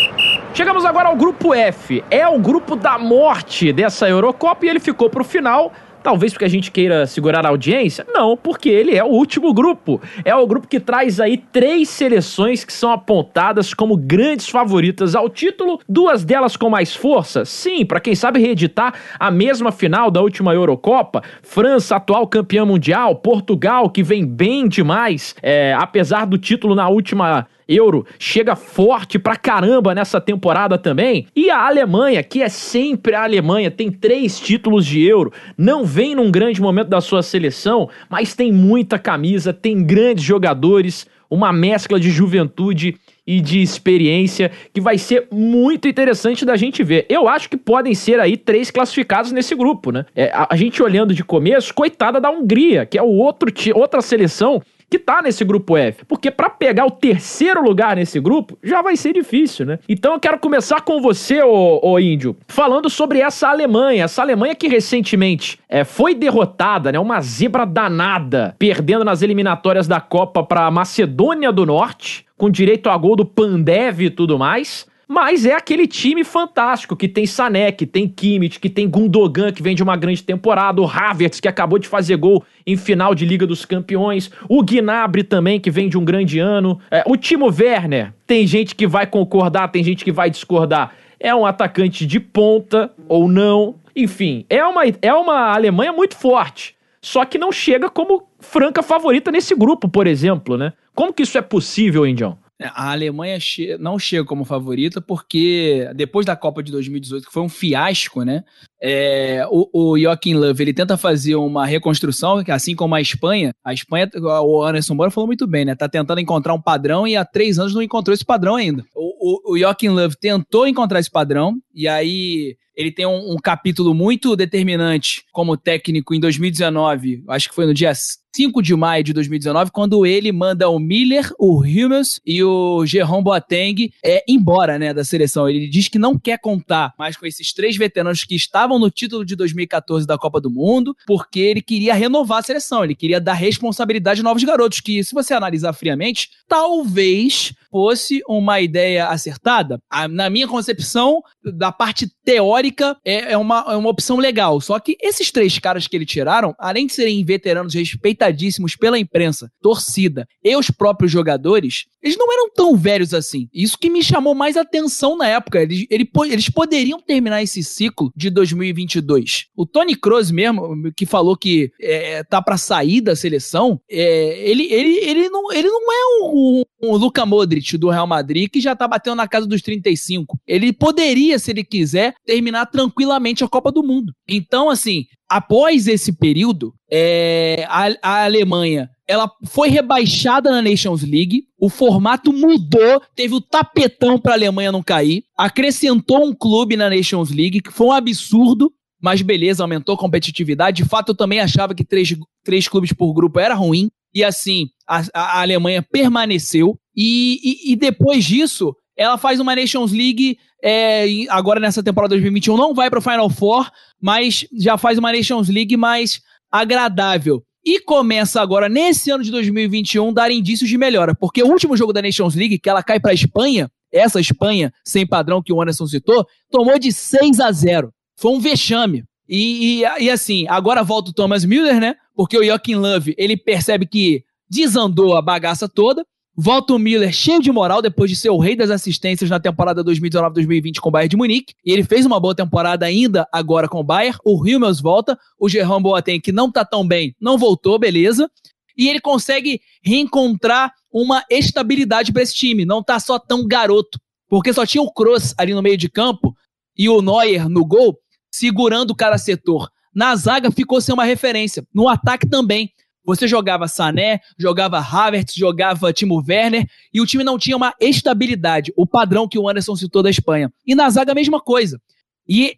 Chegamos 0.53 0.85
agora 0.85 1.09
ao 1.09 1.17
grupo 1.17 1.53
F. 1.53 2.01
É 2.09 2.25
o 2.25 2.39
grupo 2.39 2.77
da 2.77 2.97
morte 2.97 3.73
dessa 3.73 4.07
Eurocopa 4.07 4.65
e 4.65 4.69
ele 4.69 4.79
ficou 4.79 5.09
pro 5.09 5.23
final 5.25 5.73
Talvez 6.03 6.33
porque 6.33 6.43
a 6.43 6.49
gente 6.49 6.69
queira 6.69 7.07
segurar 7.07 7.45
a 7.45 7.49
audiência? 7.49 8.05
Não, 8.13 8.35
porque 8.35 8.67
ele 8.67 8.93
é 8.95 9.03
o 9.03 9.07
último 9.07 9.53
grupo. 9.53 10.01
É 10.25 10.35
o 10.35 10.45
grupo 10.45 10.67
que 10.67 10.79
traz 10.79 11.19
aí 11.19 11.37
três 11.37 11.87
seleções 11.87 12.65
que 12.65 12.73
são 12.73 12.91
apontadas 12.91 13.73
como 13.73 13.95
grandes 13.95 14.49
favoritas 14.49 15.15
ao 15.15 15.29
título, 15.29 15.79
duas 15.87 16.25
delas 16.25 16.57
com 16.57 16.69
mais 16.69 16.93
força. 16.93 17.45
Sim, 17.45 17.85
para 17.85 18.01
quem 18.01 18.15
sabe 18.15 18.41
reeditar 18.41 18.93
a 19.17 19.31
mesma 19.31 19.71
final 19.71 20.11
da 20.11 20.21
última 20.21 20.53
Eurocopa. 20.53 21.23
França, 21.41 21.95
atual 21.95 22.27
campeã 22.27 22.65
mundial, 22.65 23.15
Portugal, 23.15 23.89
que 23.89 24.03
vem 24.03 24.25
bem 24.25 24.67
demais, 24.67 25.33
é, 25.41 25.73
apesar 25.73 26.25
do 26.25 26.37
título 26.37 26.75
na 26.75 26.89
última 26.89 27.47
Euro 27.67 28.05
chega 28.17 28.55
forte 28.55 29.17
pra 29.17 29.35
caramba 29.35 29.93
nessa 29.93 30.19
temporada 30.19 30.77
também. 30.77 31.27
E 31.35 31.49
a 31.49 31.65
Alemanha, 31.65 32.23
que 32.23 32.41
é 32.41 32.49
sempre 32.49 33.15
a 33.15 33.23
Alemanha, 33.23 33.71
tem 33.71 33.91
três 33.91 34.39
títulos 34.39 34.85
de 34.85 35.03
Euro, 35.03 35.31
não 35.57 35.85
vem 35.85 36.15
num 36.15 36.31
grande 36.31 36.61
momento 36.61 36.89
da 36.89 37.01
sua 37.01 37.21
seleção, 37.23 37.89
mas 38.09 38.35
tem 38.35 38.51
muita 38.51 38.99
camisa, 38.99 39.53
tem 39.53 39.83
grandes 39.83 40.23
jogadores, 40.23 41.07
uma 41.29 41.51
mescla 41.51 41.99
de 41.99 42.11
juventude 42.11 42.95
e 43.25 43.39
de 43.39 43.61
experiência 43.61 44.51
que 44.73 44.81
vai 44.81 44.97
ser 44.97 45.27
muito 45.31 45.87
interessante 45.87 46.45
da 46.45 46.55
gente 46.55 46.83
ver. 46.83 47.05
Eu 47.09 47.27
acho 47.27 47.49
que 47.49 47.57
podem 47.57 47.95
ser 47.95 48.19
aí 48.19 48.35
três 48.35 48.69
classificados 48.69 49.31
nesse 49.31 49.55
grupo, 49.55 49.91
né? 49.91 50.05
É, 50.15 50.29
a, 50.33 50.47
a, 50.51 50.55
gente 50.55 50.83
olhando 50.83 51.13
de 51.13 51.23
começo, 51.23 51.73
coitada 51.73 52.19
da 52.19 52.29
Hungria, 52.29 52.85
que 52.85 52.97
é 52.97 53.01
o 53.01 53.07
outro 53.07 53.51
outra 53.73 54.01
seleção 54.01 54.61
que 54.93 54.99
tá 54.99 55.23
nesse 55.23 55.43
grupo 55.43 55.75
F. 55.75 56.05
Porque 56.05 56.29
para 56.29 56.51
pegar 56.51 56.85
o 56.85 56.91
terceiro 56.91 57.63
lugar 57.63 57.95
nesse 57.95 58.19
grupo 58.19 58.55
já 58.61 58.79
vai 58.79 58.95
ser 58.95 59.11
difícil, 59.11 59.65
né? 59.65 59.79
Então 59.89 60.13
eu 60.13 60.19
quero 60.19 60.37
começar 60.37 60.81
com 60.81 61.01
você, 61.01 61.41
ô, 61.41 61.79
ô 61.81 61.97
Índio, 61.97 62.37
falando 62.47 62.87
sobre 62.91 63.19
essa 63.19 63.47
Alemanha. 63.49 64.03
Essa 64.03 64.21
Alemanha 64.21 64.53
que 64.53 64.67
recentemente 64.67 65.57
é, 65.67 65.83
foi 65.83 66.13
derrotada, 66.13 66.91
né? 66.91 66.99
Uma 66.99 67.19
zebra 67.21 67.65
danada, 67.65 68.55
perdendo 68.59 69.03
nas 69.03 69.23
eliminatórias 69.23 69.87
da 69.87 69.99
Copa 69.99 70.43
para 70.43 70.69
Macedônia 70.69 71.51
do 71.51 71.65
Norte, 71.65 72.27
com 72.37 72.47
direito 72.47 72.87
a 72.87 72.95
gol 72.95 73.15
do 73.15 73.25
Pandev 73.25 73.99
e 73.99 74.09
tudo 74.11 74.37
mais. 74.37 74.85
Mas 75.07 75.45
é 75.45 75.53
aquele 75.53 75.85
time 75.85 76.23
fantástico 76.23 76.95
que 76.95 77.07
tem 77.07 77.25
Sané, 77.25 77.71
que 77.71 77.85
tem 77.85 78.07
Kimmich, 78.07 78.59
que 78.59 78.69
tem 78.69 78.89
Gundogan, 78.89 79.51
que 79.51 79.61
vem 79.61 79.75
de 79.75 79.83
uma 79.83 79.97
grande 79.97 80.23
temporada, 80.23 80.81
o 80.81 80.85
Havertz, 80.85 81.39
que 81.39 81.47
acabou 81.47 81.77
de 81.77 81.87
fazer 81.87 82.15
gol 82.15 82.43
em 82.65 82.77
final 82.77 83.13
de 83.13 83.25
Liga 83.25 83.45
dos 83.45 83.65
Campeões, 83.65 84.31
o 84.47 84.63
Gnabry 84.63 85.23
também, 85.23 85.59
que 85.59 85.69
vem 85.69 85.89
de 85.89 85.97
um 85.97 86.05
grande 86.05 86.39
ano, 86.39 86.79
é, 86.89 87.03
o 87.05 87.17
Timo 87.17 87.47
Werner, 87.47 88.13
tem 88.25 88.47
gente 88.47 88.75
que 88.75 88.87
vai 88.87 89.05
concordar, 89.05 89.67
tem 89.67 89.83
gente 89.83 90.05
que 90.05 90.11
vai 90.11 90.29
discordar. 90.29 90.93
É 91.19 91.33
um 91.33 91.45
atacante 91.45 92.05
de 92.05 92.19
ponta 92.19 92.91
ou 93.07 93.27
não. 93.27 93.75
Enfim, 93.95 94.45
é 94.49 94.63
uma, 94.65 94.83
é 95.01 95.13
uma 95.13 95.53
Alemanha 95.53 95.93
muito 95.93 96.17
forte. 96.17 96.75
Só 97.01 97.25
que 97.25 97.37
não 97.37 97.51
chega 97.51 97.89
como 97.89 98.27
franca 98.39 98.81
favorita 98.81 99.29
nesse 99.29 99.53
grupo, 99.53 99.89
por 99.89 100.07
exemplo, 100.07 100.57
né? 100.57 100.71
Como 100.95 101.13
que 101.13 101.23
isso 101.23 101.37
é 101.37 101.41
possível, 101.41 102.07
Indião? 102.07 102.37
A 102.73 102.91
Alemanha 102.91 103.39
che 103.39 103.77
não 103.77 103.97
chega 103.99 104.25
como 104.25 104.45
favorita 104.45 105.01
porque 105.01 105.89
depois 105.95 106.25
da 106.25 106.35
Copa 106.35 106.63
de 106.63 106.71
2018, 106.71 107.27
que 107.27 107.33
foi 107.33 107.43
um 107.43 107.49
fiasco, 107.49 108.23
né? 108.23 108.43
É, 108.81 109.45
o, 109.49 109.69
o 109.93 109.97
Joachim 109.97 110.33
Löw 110.33 110.53
ele 110.59 110.73
tenta 110.73 110.97
fazer 110.97 111.35
uma 111.35 111.65
reconstrução, 111.65 112.43
assim 112.49 112.75
como 112.75 112.95
a 112.95 113.01
Espanha, 113.01 113.53
a 113.63 113.73
Espanha, 113.73 114.09
o 114.43 114.63
Anderson 114.63 114.93
Moura 114.93 115.11
falou 115.11 115.27
muito 115.27 115.47
bem, 115.47 115.65
né? 115.65 115.75
Tá 115.75 115.87
tentando 115.87 116.19
encontrar 116.19 116.53
um 116.53 116.61
padrão 116.61 117.07
e 117.07 117.15
há 117.15 117.23
três 117.23 117.59
anos 117.59 117.73
não 117.73 117.81
encontrou 117.81 118.13
esse 118.13 118.25
padrão 118.25 118.55
ainda. 118.55 118.83
O, 118.93 119.51
o, 119.51 119.53
o 119.53 119.57
Joachim 119.57 119.89
Löw 119.89 120.09
tentou 120.19 120.67
encontrar 120.67 120.99
esse 120.99 121.11
padrão, 121.11 121.55
E 121.73 121.87
aí 121.87 122.57
ele 122.75 122.91
tem 122.91 123.05
um, 123.05 123.33
um 123.33 123.37
capítulo 123.37 123.93
muito 123.93 124.35
determinante 124.35 125.23
como 125.31 125.57
técnico 125.57 126.13
em 126.13 126.19
2019, 126.19 127.23
acho 127.27 127.49
que 127.49 127.55
foi 127.55 127.65
no 127.65 127.73
dia 127.73 127.93
5 128.35 128.63
de 128.63 128.75
maio 128.75 129.03
de 129.03 129.13
2019, 129.13 129.69
quando 129.71 130.05
ele 130.05 130.31
manda 130.31 130.67
o 130.67 130.79
Miller, 130.79 131.31
o 131.37 131.59
Hummels 131.59 132.19
e 132.25 132.43
o 132.43 132.83
Jerome 132.83 133.23
Boateng 133.23 133.91
é, 134.03 134.23
embora 134.27 134.79
né, 134.79 134.93
da 134.93 135.03
seleção. 135.03 135.47
Ele 135.47 135.67
diz 135.67 135.87
que 135.87 135.99
não 135.99 136.17
quer 136.17 136.39
contar 136.39 136.93
mais 136.97 137.15
com 137.15 137.27
esses 137.27 137.53
três 137.53 137.77
veteranos 137.77 138.23
que 138.23 138.35
estavam 138.35 138.79
no 138.79 138.89
título 138.89 139.23
de 139.23 139.35
2014 139.35 140.07
da 140.07 140.17
Copa 140.17 140.41
do 140.41 140.49
Mundo, 140.49 140.95
porque 141.05 141.39
ele 141.39 141.61
queria 141.61 141.93
renovar 141.93 142.39
a 142.39 142.43
seleção, 142.43 142.83
ele 142.83 142.95
queria 142.95 143.21
dar 143.21 143.33
responsabilidade 143.33 144.21
a 144.21 144.23
novos 144.23 144.43
garotos, 144.43 144.79
que 144.79 145.03
se 145.03 145.13
você 145.13 145.33
analisar 145.33 145.73
friamente, 145.73 146.29
talvez 146.47 147.53
fosse 147.69 148.21
uma 148.27 148.61
ideia 148.61 149.07
acertada. 149.07 149.79
Na 150.09 150.29
minha 150.29 150.47
concepção, 150.47 151.21
da 151.43 151.71
parte 151.71 152.07
teórica, 152.23 152.62
é, 153.03 153.33
é, 153.33 153.37
uma, 153.37 153.65
é 153.69 153.75
uma 153.75 153.89
opção 153.89 154.17
legal. 154.17 154.61
Só 154.61 154.79
que 154.79 154.97
esses 155.01 155.31
três 155.31 155.57
caras 155.59 155.87
que 155.87 155.95
ele 155.95 156.05
tiraram, 156.05 156.55
além 156.59 156.87
de 156.87 156.93
serem 156.93 157.23
veteranos 157.23 157.73
respeitadíssimos 157.73 158.75
pela 158.75 158.99
imprensa, 158.99 159.49
torcida 159.61 160.27
e 160.43 160.55
os 160.55 160.69
próprios 160.69 161.11
jogadores, 161.11 161.85
eles 162.01 162.17
não 162.17 162.31
eram 162.31 162.49
tão 162.53 162.75
velhos 162.75 163.13
assim. 163.13 163.47
Isso 163.53 163.77
que 163.77 163.89
me 163.89 164.03
chamou 164.03 164.35
mais 164.35 164.57
atenção 164.57 165.17
na 165.17 165.27
época. 165.27 165.61
Eles, 165.61 165.85
ele, 165.89 166.09
eles 166.29 166.49
poderiam 166.49 166.99
terminar 166.99 167.41
esse 167.41 167.63
ciclo 167.63 168.11
de 168.15 168.29
2022. 168.29 169.45
O 169.55 169.65
Tony 169.65 169.95
Kroos 169.95 170.29
mesmo, 170.29 170.91
que 170.95 171.05
falou 171.05 171.37
que 171.37 171.71
é, 171.79 172.23
tá 172.23 172.41
para 172.41 172.57
sair 172.57 173.01
da 173.01 173.15
seleção, 173.15 173.79
é, 173.89 174.49
ele, 174.49 174.63
ele, 174.71 174.97
ele, 174.97 175.29
não, 175.29 175.51
ele 175.51 175.69
não 175.69 175.91
é 175.91 176.25
um, 176.25 176.63
um 176.83 176.95
Luca 176.95 177.25
Modric 177.25 177.77
do 177.77 177.89
Real 177.89 178.05
Madrid 178.07 178.49
que 178.49 178.59
já 178.59 178.75
tá 178.75 178.87
batendo 178.87 179.15
na 179.15 179.27
casa 179.27 179.47
dos 179.47 179.61
35. 179.61 180.39
Ele 180.45 180.73
poderia, 180.73 181.39
se 181.39 181.51
ele 181.51 181.63
quiser, 181.63 182.13
terminar 182.25 182.52
tranquilamente 182.65 183.43
a 183.43 183.47
Copa 183.47 183.71
do 183.71 183.83
Mundo. 183.83 184.13
Então, 184.27 184.69
assim, 184.69 185.05
após 185.29 185.87
esse 185.87 186.13
período, 186.13 186.73
é, 186.91 187.65
a, 187.67 187.87
a 188.01 188.23
Alemanha 188.25 188.89
ela 189.07 189.29
foi 189.45 189.69
rebaixada 189.69 190.49
na 190.49 190.61
Nations 190.61 191.03
League, 191.03 191.43
o 191.59 191.69
formato 191.69 192.31
mudou, 192.31 193.01
teve 193.15 193.35
o 193.35 193.41
tapetão 193.41 194.17
para 194.17 194.31
a 194.31 194.35
Alemanha 194.35 194.71
não 194.71 194.81
cair, 194.81 195.23
acrescentou 195.37 196.25
um 196.25 196.33
clube 196.33 196.77
na 196.77 196.89
Nations 196.89 197.29
League, 197.29 197.61
que 197.61 197.71
foi 197.71 197.87
um 197.87 197.91
absurdo, 197.91 198.71
mas 199.01 199.21
beleza, 199.21 199.63
aumentou 199.63 199.95
a 199.95 199.97
competitividade. 199.97 200.81
De 200.81 200.87
fato, 200.87 201.09
eu 201.09 201.15
também 201.15 201.41
achava 201.41 201.75
que 201.75 201.83
três, 201.83 202.15
três 202.45 202.67
clubes 202.67 202.93
por 202.93 203.13
grupo 203.13 203.39
era 203.39 203.53
ruim, 203.53 203.89
e 204.13 204.23
assim, 204.23 204.69
a, 204.87 205.03
a 205.13 205.41
Alemanha 205.41 205.81
permaneceu. 205.81 206.77
E, 206.95 207.39
e, 207.43 207.73
e, 207.73 207.75
depois 207.75 208.23
disso, 208.23 208.75
ela 208.95 209.17
faz 209.17 209.39
uma 209.39 209.55
Nations 209.55 209.91
League. 209.91 210.37
É, 210.61 211.05
agora 211.29 211.59
nessa 211.59 211.83
temporada 211.83 212.15
2021 212.15 212.55
não 212.55 212.73
vai 212.73 212.89
para 212.89 212.99
o 212.99 213.01
Final 213.01 213.29
Four, 213.29 213.69
mas 214.01 214.47
já 214.57 214.77
faz 214.77 214.97
uma 214.97 215.11
Nations 215.11 215.49
League 215.49 215.75
mais 215.75 216.21
agradável. 216.51 217.43
E 217.65 217.79
começa 217.79 218.41
agora, 218.41 218.67
nesse 218.67 219.09
ano 219.09 219.23
de 219.23 219.31
2021, 219.31 220.11
dar 220.11 220.29
indícios 220.29 220.69
de 220.69 220.77
melhora. 220.77 221.15
Porque 221.15 221.41
o 221.41 221.47
último 221.47 221.77
jogo 221.77 221.93
da 221.93 222.01
Nations 222.01 222.35
League, 222.35 222.59
que 222.59 222.69
ela 222.69 222.83
cai 222.83 222.99
para 222.99 223.11
a 223.11 223.13
Espanha, 223.13 223.71
essa 223.91 224.19
Espanha 224.19 224.73
sem 224.83 225.07
padrão 225.07 225.41
que 225.41 225.53
o 225.53 225.61
Anderson 225.61 225.87
citou, 225.87 226.27
tomou 226.51 226.77
de 226.77 226.91
6 226.91 227.39
a 227.39 227.51
0. 227.51 227.93
Foi 228.17 228.31
um 228.31 228.39
vexame. 228.39 229.05
E, 229.29 229.81
e, 229.81 230.03
e, 230.03 230.09
assim, 230.09 230.45
agora 230.49 230.83
volta 230.83 231.11
o 231.11 231.13
Thomas 231.13 231.45
Müller, 231.45 231.79
né? 231.79 231.95
Porque 232.13 232.37
o 232.37 232.43
Joaquim 232.43 232.75
Love, 232.75 233.15
ele 233.17 233.37
percebe 233.37 233.85
que 233.85 234.23
desandou 234.49 235.15
a 235.15 235.21
bagaça 235.21 235.69
toda. 235.69 236.05
Volta 236.35 236.73
o 236.73 236.79
Miller 236.79 237.13
cheio 237.13 237.39
de 237.39 237.51
moral 237.51 237.79
depois 237.79 238.09
de 238.09 238.15
ser 238.15 238.31
o 238.31 238.39
rei 238.39 238.55
das 238.55 238.71
assistências 238.71 239.29
na 239.29 239.39
temporada 239.39 239.83
2019-2020 239.83 240.79
com 240.79 240.89
o 240.89 240.91
Bayern 240.91 241.09
de 241.09 241.15
Munique. 241.15 241.53
E 241.63 241.71
ele 241.71 241.83
fez 241.83 242.07
uma 242.07 242.19
boa 242.19 242.33
temporada 242.33 242.87
ainda 242.87 243.27
agora 243.31 243.67
com 243.67 243.79
o 243.79 243.83
Bayern. 243.83 244.17
O 244.25 244.41
Hummels 244.41 244.81
volta. 244.81 245.17
O 245.39 245.47
Jerome 245.47 245.83
Boateng, 245.83 246.19
que 246.19 246.31
não 246.31 246.51
tá 246.51 246.65
tão 246.65 246.87
bem, 246.87 247.15
não 247.21 247.37
voltou, 247.37 247.77
beleza. 247.77 248.27
E 248.75 248.89
ele 248.89 248.99
consegue 248.99 249.61
reencontrar 249.83 250.73
uma 250.91 251.23
estabilidade 251.29 252.11
para 252.11 252.23
esse 252.23 252.33
time. 252.33 252.65
Não 252.65 252.81
tá 252.81 252.99
só 252.99 253.19
tão 253.19 253.47
garoto. 253.47 253.99
Porque 254.27 254.51
só 254.51 254.65
tinha 254.65 254.81
o 254.81 254.91
Kroos 254.91 255.35
ali 255.37 255.53
no 255.53 255.61
meio 255.61 255.77
de 255.77 255.87
campo 255.87 256.35
e 256.75 256.89
o 256.89 256.99
Neuer 257.03 257.47
no 257.47 257.63
gol 257.63 257.99
segurando 258.31 258.95
cada 258.95 259.19
setor. 259.19 259.69
Na 259.93 260.15
zaga 260.15 260.49
ficou 260.49 260.81
sem 260.81 260.91
uma 260.91 261.03
referência. 261.03 261.63
No 261.71 261.87
ataque 261.87 262.27
também. 262.27 262.71
Você 263.05 263.27
jogava 263.27 263.67
Sané, 263.67 264.19
jogava 264.37 264.79
Havertz, 264.79 265.33
jogava 265.35 265.91
Timo 265.91 266.23
Werner 266.27 266.65
e 266.93 267.01
o 267.01 267.05
time 267.05 267.23
não 267.23 267.37
tinha 267.37 267.57
uma 267.57 267.73
estabilidade, 267.79 268.71
o 268.77 268.87
padrão 268.87 269.27
que 269.27 269.37
o 269.37 269.49
Anderson 269.49 269.75
citou 269.75 270.01
da 270.01 270.09
Espanha. 270.09 270.51
E 270.65 270.73
na 270.73 270.89
zaga 270.89 271.11
a 271.11 271.15
mesma 271.15 271.41
coisa. 271.41 271.81
E 272.27 272.55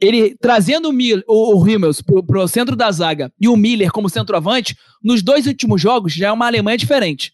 ele 0.00 0.36
trazendo 0.36 0.90
o, 0.90 0.92
Mil, 0.92 1.22
o, 1.26 1.56
o 1.56 2.48
centro 2.48 2.76
da 2.76 2.90
zaga 2.90 3.32
e 3.40 3.48
o 3.48 3.56
Miller 3.56 3.90
como 3.90 4.08
centroavante, 4.08 4.76
nos 5.02 5.22
dois 5.22 5.46
últimos 5.46 5.80
jogos 5.80 6.12
já 6.12 6.28
é 6.28 6.32
uma 6.32 6.46
Alemanha 6.46 6.78
diferente. 6.78 7.32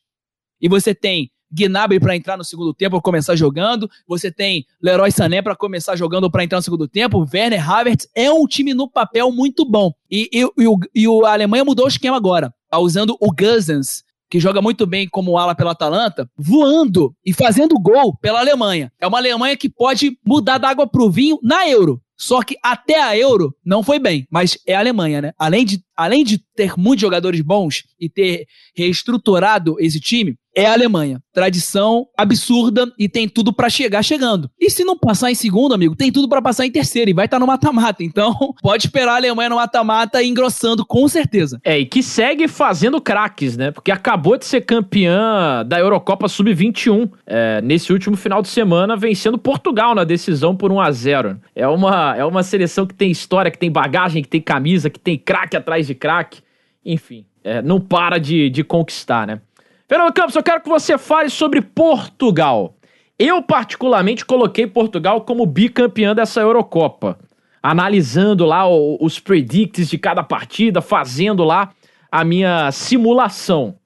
E 0.60 0.68
você 0.68 0.94
tem 0.94 1.30
Gnabry 1.54 2.00
para 2.00 2.16
entrar 2.16 2.36
no 2.36 2.44
segundo 2.44 2.74
tempo, 2.74 3.00
começar 3.00 3.36
jogando. 3.36 3.88
Você 4.06 4.30
tem 4.30 4.66
Leroy 4.82 5.10
Sané 5.12 5.40
para 5.40 5.54
começar 5.54 5.94
jogando 5.96 6.30
para 6.30 6.42
entrar 6.42 6.58
no 6.58 6.62
segundo 6.62 6.88
tempo. 6.88 7.26
Werner 7.32 7.70
Havertz 7.70 8.08
é 8.14 8.30
um 8.30 8.46
time 8.46 8.74
no 8.74 8.88
papel 8.88 9.30
muito 9.30 9.64
bom. 9.64 9.92
E, 10.10 10.28
e, 10.32 10.40
e, 10.40 10.66
o, 10.66 10.78
e 10.94 11.06
a 11.26 11.32
Alemanha 11.32 11.64
mudou 11.64 11.86
o 11.86 11.88
esquema 11.88 12.16
agora, 12.16 12.52
tá 12.68 12.78
usando 12.78 13.16
o 13.20 13.32
Guzans, 13.32 14.02
que 14.28 14.40
joga 14.40 14.60
muito 14.60 14.84
bem 14.86 15.08
como 15.08 15.38
ala 15.38 15.54
pela 15.54 15.72
Atalanta, 15.72 16.28
voando 16.36 17.14
e 17.24 17.32
fazendo 17.32 17.78
gol 17.78 18.16
pela 18.16 18.40
Alemanha. 18.40 18.92
É 19.00 19.06
uma 19.06 19.18
Alemanha 19.18 19.56
que 19.56 19.68
pode 19.68 20.18
mudar 20.26 20.58
da 20.58 20.68
água 20.68 20.86
pro 20.86 21.10
vinho 21.10 21.38
na 21.42 21.68
Euro. 21.68 22.00
Só 22.16 22.42
que 22.42 22.56
até 22.62 23.00
a 23.00 23.16
Euro 23.16 23.54
não 23.64 23.82
foi 23.82 23.98
bem, 23.98 24.26
mas 24.30 24.56
é 24.66 24.74
a 24.74 24.78
Alemanha, 24.78 25.20
né? 25.20 25.32
Além 25.36 25.64
de, 25.64 25.82
além 25.96 26.24
de 26.24 26.38
ter 26.38 26.74
muitos 26.76 27.00
jogadores 27.00 27.40
bons 27.40 27.84
e 27.98 28.08
ter 28.08 28.46
reestruturado 28.76 29.76
esse 29.80 30.00
time, 30.00 30.36
é 30.54 30.66
a 30.66 30.72
Alemanha. 30.72 31.20
Tradição 31.32 32.06
absurda 32.16 32.90
e 32.96 33.08
tem 33.08 33.28
tudo 33.28 33.52
para 33.52 33.68
chegar 33.68 34.02
chegando. 34.02 34.48
E 34.60 34.70
se 34.70 34.84
não 34.84 34.96
passar 34.96 35.30
em 35.30 35.34
segundo, 35.34 35.74
amigo, 35.74 35.96
tem 35.96 36.12
tudo 36.12 36.28
para 36.28 36.40
passar 36.40 36.64
em 36.64 36.70
terceiro 36.70 37.10
e 37.10 37.12
vai 37.12 37.24
estar 37.24 37.36
tá 37.36 37.40
no 37.40 37.46
mata-mata. 37.46 38.04
Então, 38.04 38.34
pode 38.62 38.86
esperar 38.86 39.14
a 39.14 39.16
Alemanha 39.16 39.50
no 39.50 39.56
mata-mata 39.56 40.22
engrossando 40.22 40.86
com 40.86 41.08
certeza. 41.08 41.60
É, 41.64 41.78
e 41.78 41.86
que 41.86 42.02
segue 42.02 42.46
fazendo 42.46 43.00
craques, 43.00 43.56
né? 43.56 43.72
Porque 43.72 43.90
acabou 43.90 44.36
de 44.36 44.44
ser 44.44 44.60
campeã 44.60 45.64
da 45.66 45.78
Eurocopa 45.80 46.28
Sub-21 46.28 47.10
é, 47.26 47.60
nesse 47.60 47.92
último 47.92 48.16
final 48.16 48.40
de 48.40 48.48
semana, 48.48 48.96
vencendo 48.96 49.36
Portugal 49.36 49.94
na 49.94 50.04
decisão 50.04 50.54
por 50.54 50.70
1 50.70 50.80
a 50.80 50.92
0 50.92 51.40
É 51.54 51.66
uma, 51.66 52.16
é 52.16 52.24
uma 52.24 52.42
seleção 52.44 52.86
que 52.86 52.94
tem 52.94 53.10
história, 53.10 53.50
que 53.50 53.58
tem 53.58 53.70
bagagem, 53.70 54.22
que 54.22 54.28
tem 54.28 54.40
camisa, 54.40 54.88
que 54.88 55.00
tem 55.00 55.18
craque 55.18 55.56
atrás 55.56 55.86
de 55.86 55.94
craque. 55.94 56.42
Enfim, 56.84 57.24
é, 57.42 57.60
não 57.60 57.80
para 57.80 58.18
de, 58.18 58.48
de 58.50 58.62
conquistar, 58.62 59.26
né? 59.26 59.40
Fernando 59.86 60.14
Campos, 60.14 60.34
eu 60.34 60.42
quero 60.42 60.62
que 60.62 60.68
você 60.68 60.96
fale 60.96 61.28
sobre 61.28 61.60
Portugal. 61.60 62.74
Eu, 63.18 63.42
particularmente, 63.42 64.24
coloquei 64.24 64.66
Portugal 64.66 65.20
como 65.20 65.44
bicampeã 65.44 66.14
dessa 66.14 66.40
Eurocopa. 66.40 67.18
Analisando 67.62 68.46
lá 68.46 68.66
os 68.66 69.20
predicts 69.20 69.88
de 69.88 69.98
cada 69.98 70.22
partida, 70.22 70.80
fazendo 70.80 71.44
lá 71.44 71.70
a 72.10 72.24
minha 72.24 72.70
simulação, 72.72 73.76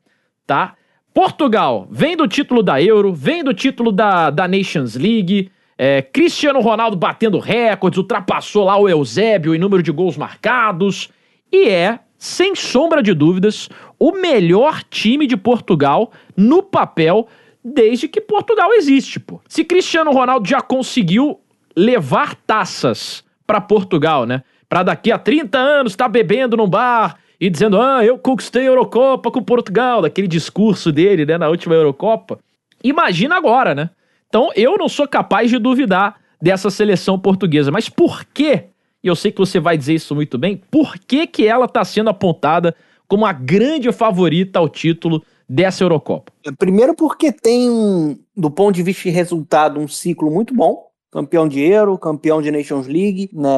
tá? 0.46 0.74
Portugal 1.14 1.88
vem 1.90 2.16
do 2.16 2.28
título 2.28 2.62
da 2.62 2.80
Euro, 2.82 3.12
vem 3.12 3.42
do 3.42 3.54
título 3.54 3.90
da, 3.90 4.30
da 4.30 4.46
Nations 4.46 4.94
League, 4.94 5.50
é, 5.76 6.02
Cristiano 6.02 6.60
Ronaldo 6.60 6.96
batendo 6.96 7.38
recordes, 7.38 7.98
ultrapassou 7.98 8.64
lá 8.64 8.76
o 8.76 8.88
Eusébio 8.88 9.54
em 9.54 9.58
número 9.58 9.82
de 9.82 9.90
gols 9.90 10.16
marcados, 10.16 11.08
e 11.52 11.68
é 11.68 12.00
sem 12.18 12.54
sombra 12.56 13.00
de 13.00 13.14
dúvidas, 13.14 13.68
o 13.98 14.12
melhor 14.12 14.82
time 14.84 15.26
de 15.26 15.36
Portugal 15.36 16.12
no 16.36 16.62
papel 16.62 17.26
desde 17.64 18.08
que 18.08 18.20
Portugal 18.20 18.72
existe, 18.72 19.18
pô. 19.18 19.40
Se 19.48 19.64
Cristiano 19.64 20.12
Ronaldo 20.12 20.48
já 20.48 20.60
conseguiu 20.60 21.40
levar 21.76 22.34
taças 22.34 23.24
para 23.46 23.60
Portugal, 23.60 24.24
né? 24.24 24.42
Para 24.68 24.82
daqui 24.82 25.10
a 25.10 25.18
30 25.18 25.58
anos 25.58 25.92
estar 25.92 26.04
tá 26.04 26.08
bebendo 26.08 26.56
num 26.56 26.68
bar 26.68 27.18
e 27.40 27.50
dizendo: 27.50 27.80
"Ah, 27.80 28.04
eu 28.04 28.18
conquistei 28.18 28.62
a 28.62 28.66
Eurocopa 28.66 29.30
com 29.30 29.42
Portugal", 29.42 30.02
daquele 30.02 30.28
discurso 30.28 30.92
dele, 30.92 31.24
né, 31.26 31.38
na 31.38 31.48
última 31.48 31.74
Eurocopa. 31.74 32.38
Imagina 32.82 33.36
agora, 33.36 33.74
né? 33.74 33.90
Então, 34.28 34.50
eu 34.54 34.76
não 34.76 34.88
sou 34.88 35.08
capaz 35.08 35.50
de 35.50 35.58
duvidar 35.58 36.16
dessa 36.40 36.70
seleção 36.70 37.18
portuguesa, 37.18 37.70
mas 37.70 37.88
por 37.88 38.24
que 38.24 38.68
e 39.02 39.06
eu 39.06 39.14
sei 39.14 39.30
que 39.30 39.38
você 39.38 39.60
vai 39.60 39.76
dizer 39.78 39.94
isso 39.94 40.14
muito 40.14 40.36
bem, 40.36 40.60
por 40.70 40.98
que, 40.98 41.26
que 41.26 41.46
ela 41.46 41.66
está 41.66 41.84
sendo 41.84 42.10
apontada 42.10 42.74
como 43.08 43.24
a 43.24 43.32
grande 43.32 43.90
favorita 43.90 44.58
ao 44.58 44.68
título 44.68 45.24
dessa 45.48 45.82
Eurocopa? 45.82 46.30
Primeiro 46.58 46.94
porque 46.94 47.32
tem, 47.32 48.20
do 48.36 48.50
ponto 48.50 48.74
de 48.74 48.82
vista 48.82 49.04
de 49.04 49.10
resultado, 49.10 49.80
um 49.80 49.88
ciclo 49.88 50.30
muito 50.30 50.54
bom. 50.54 50.86
Campeão 51.10 51.48
de 51.48 51.60
Euro, 51.60 51.96
campeão 51.96 52.42
de 52.42 52.50
Nations 52.50 52.86
League. 52.86 53.30
Né? 53.32 53.48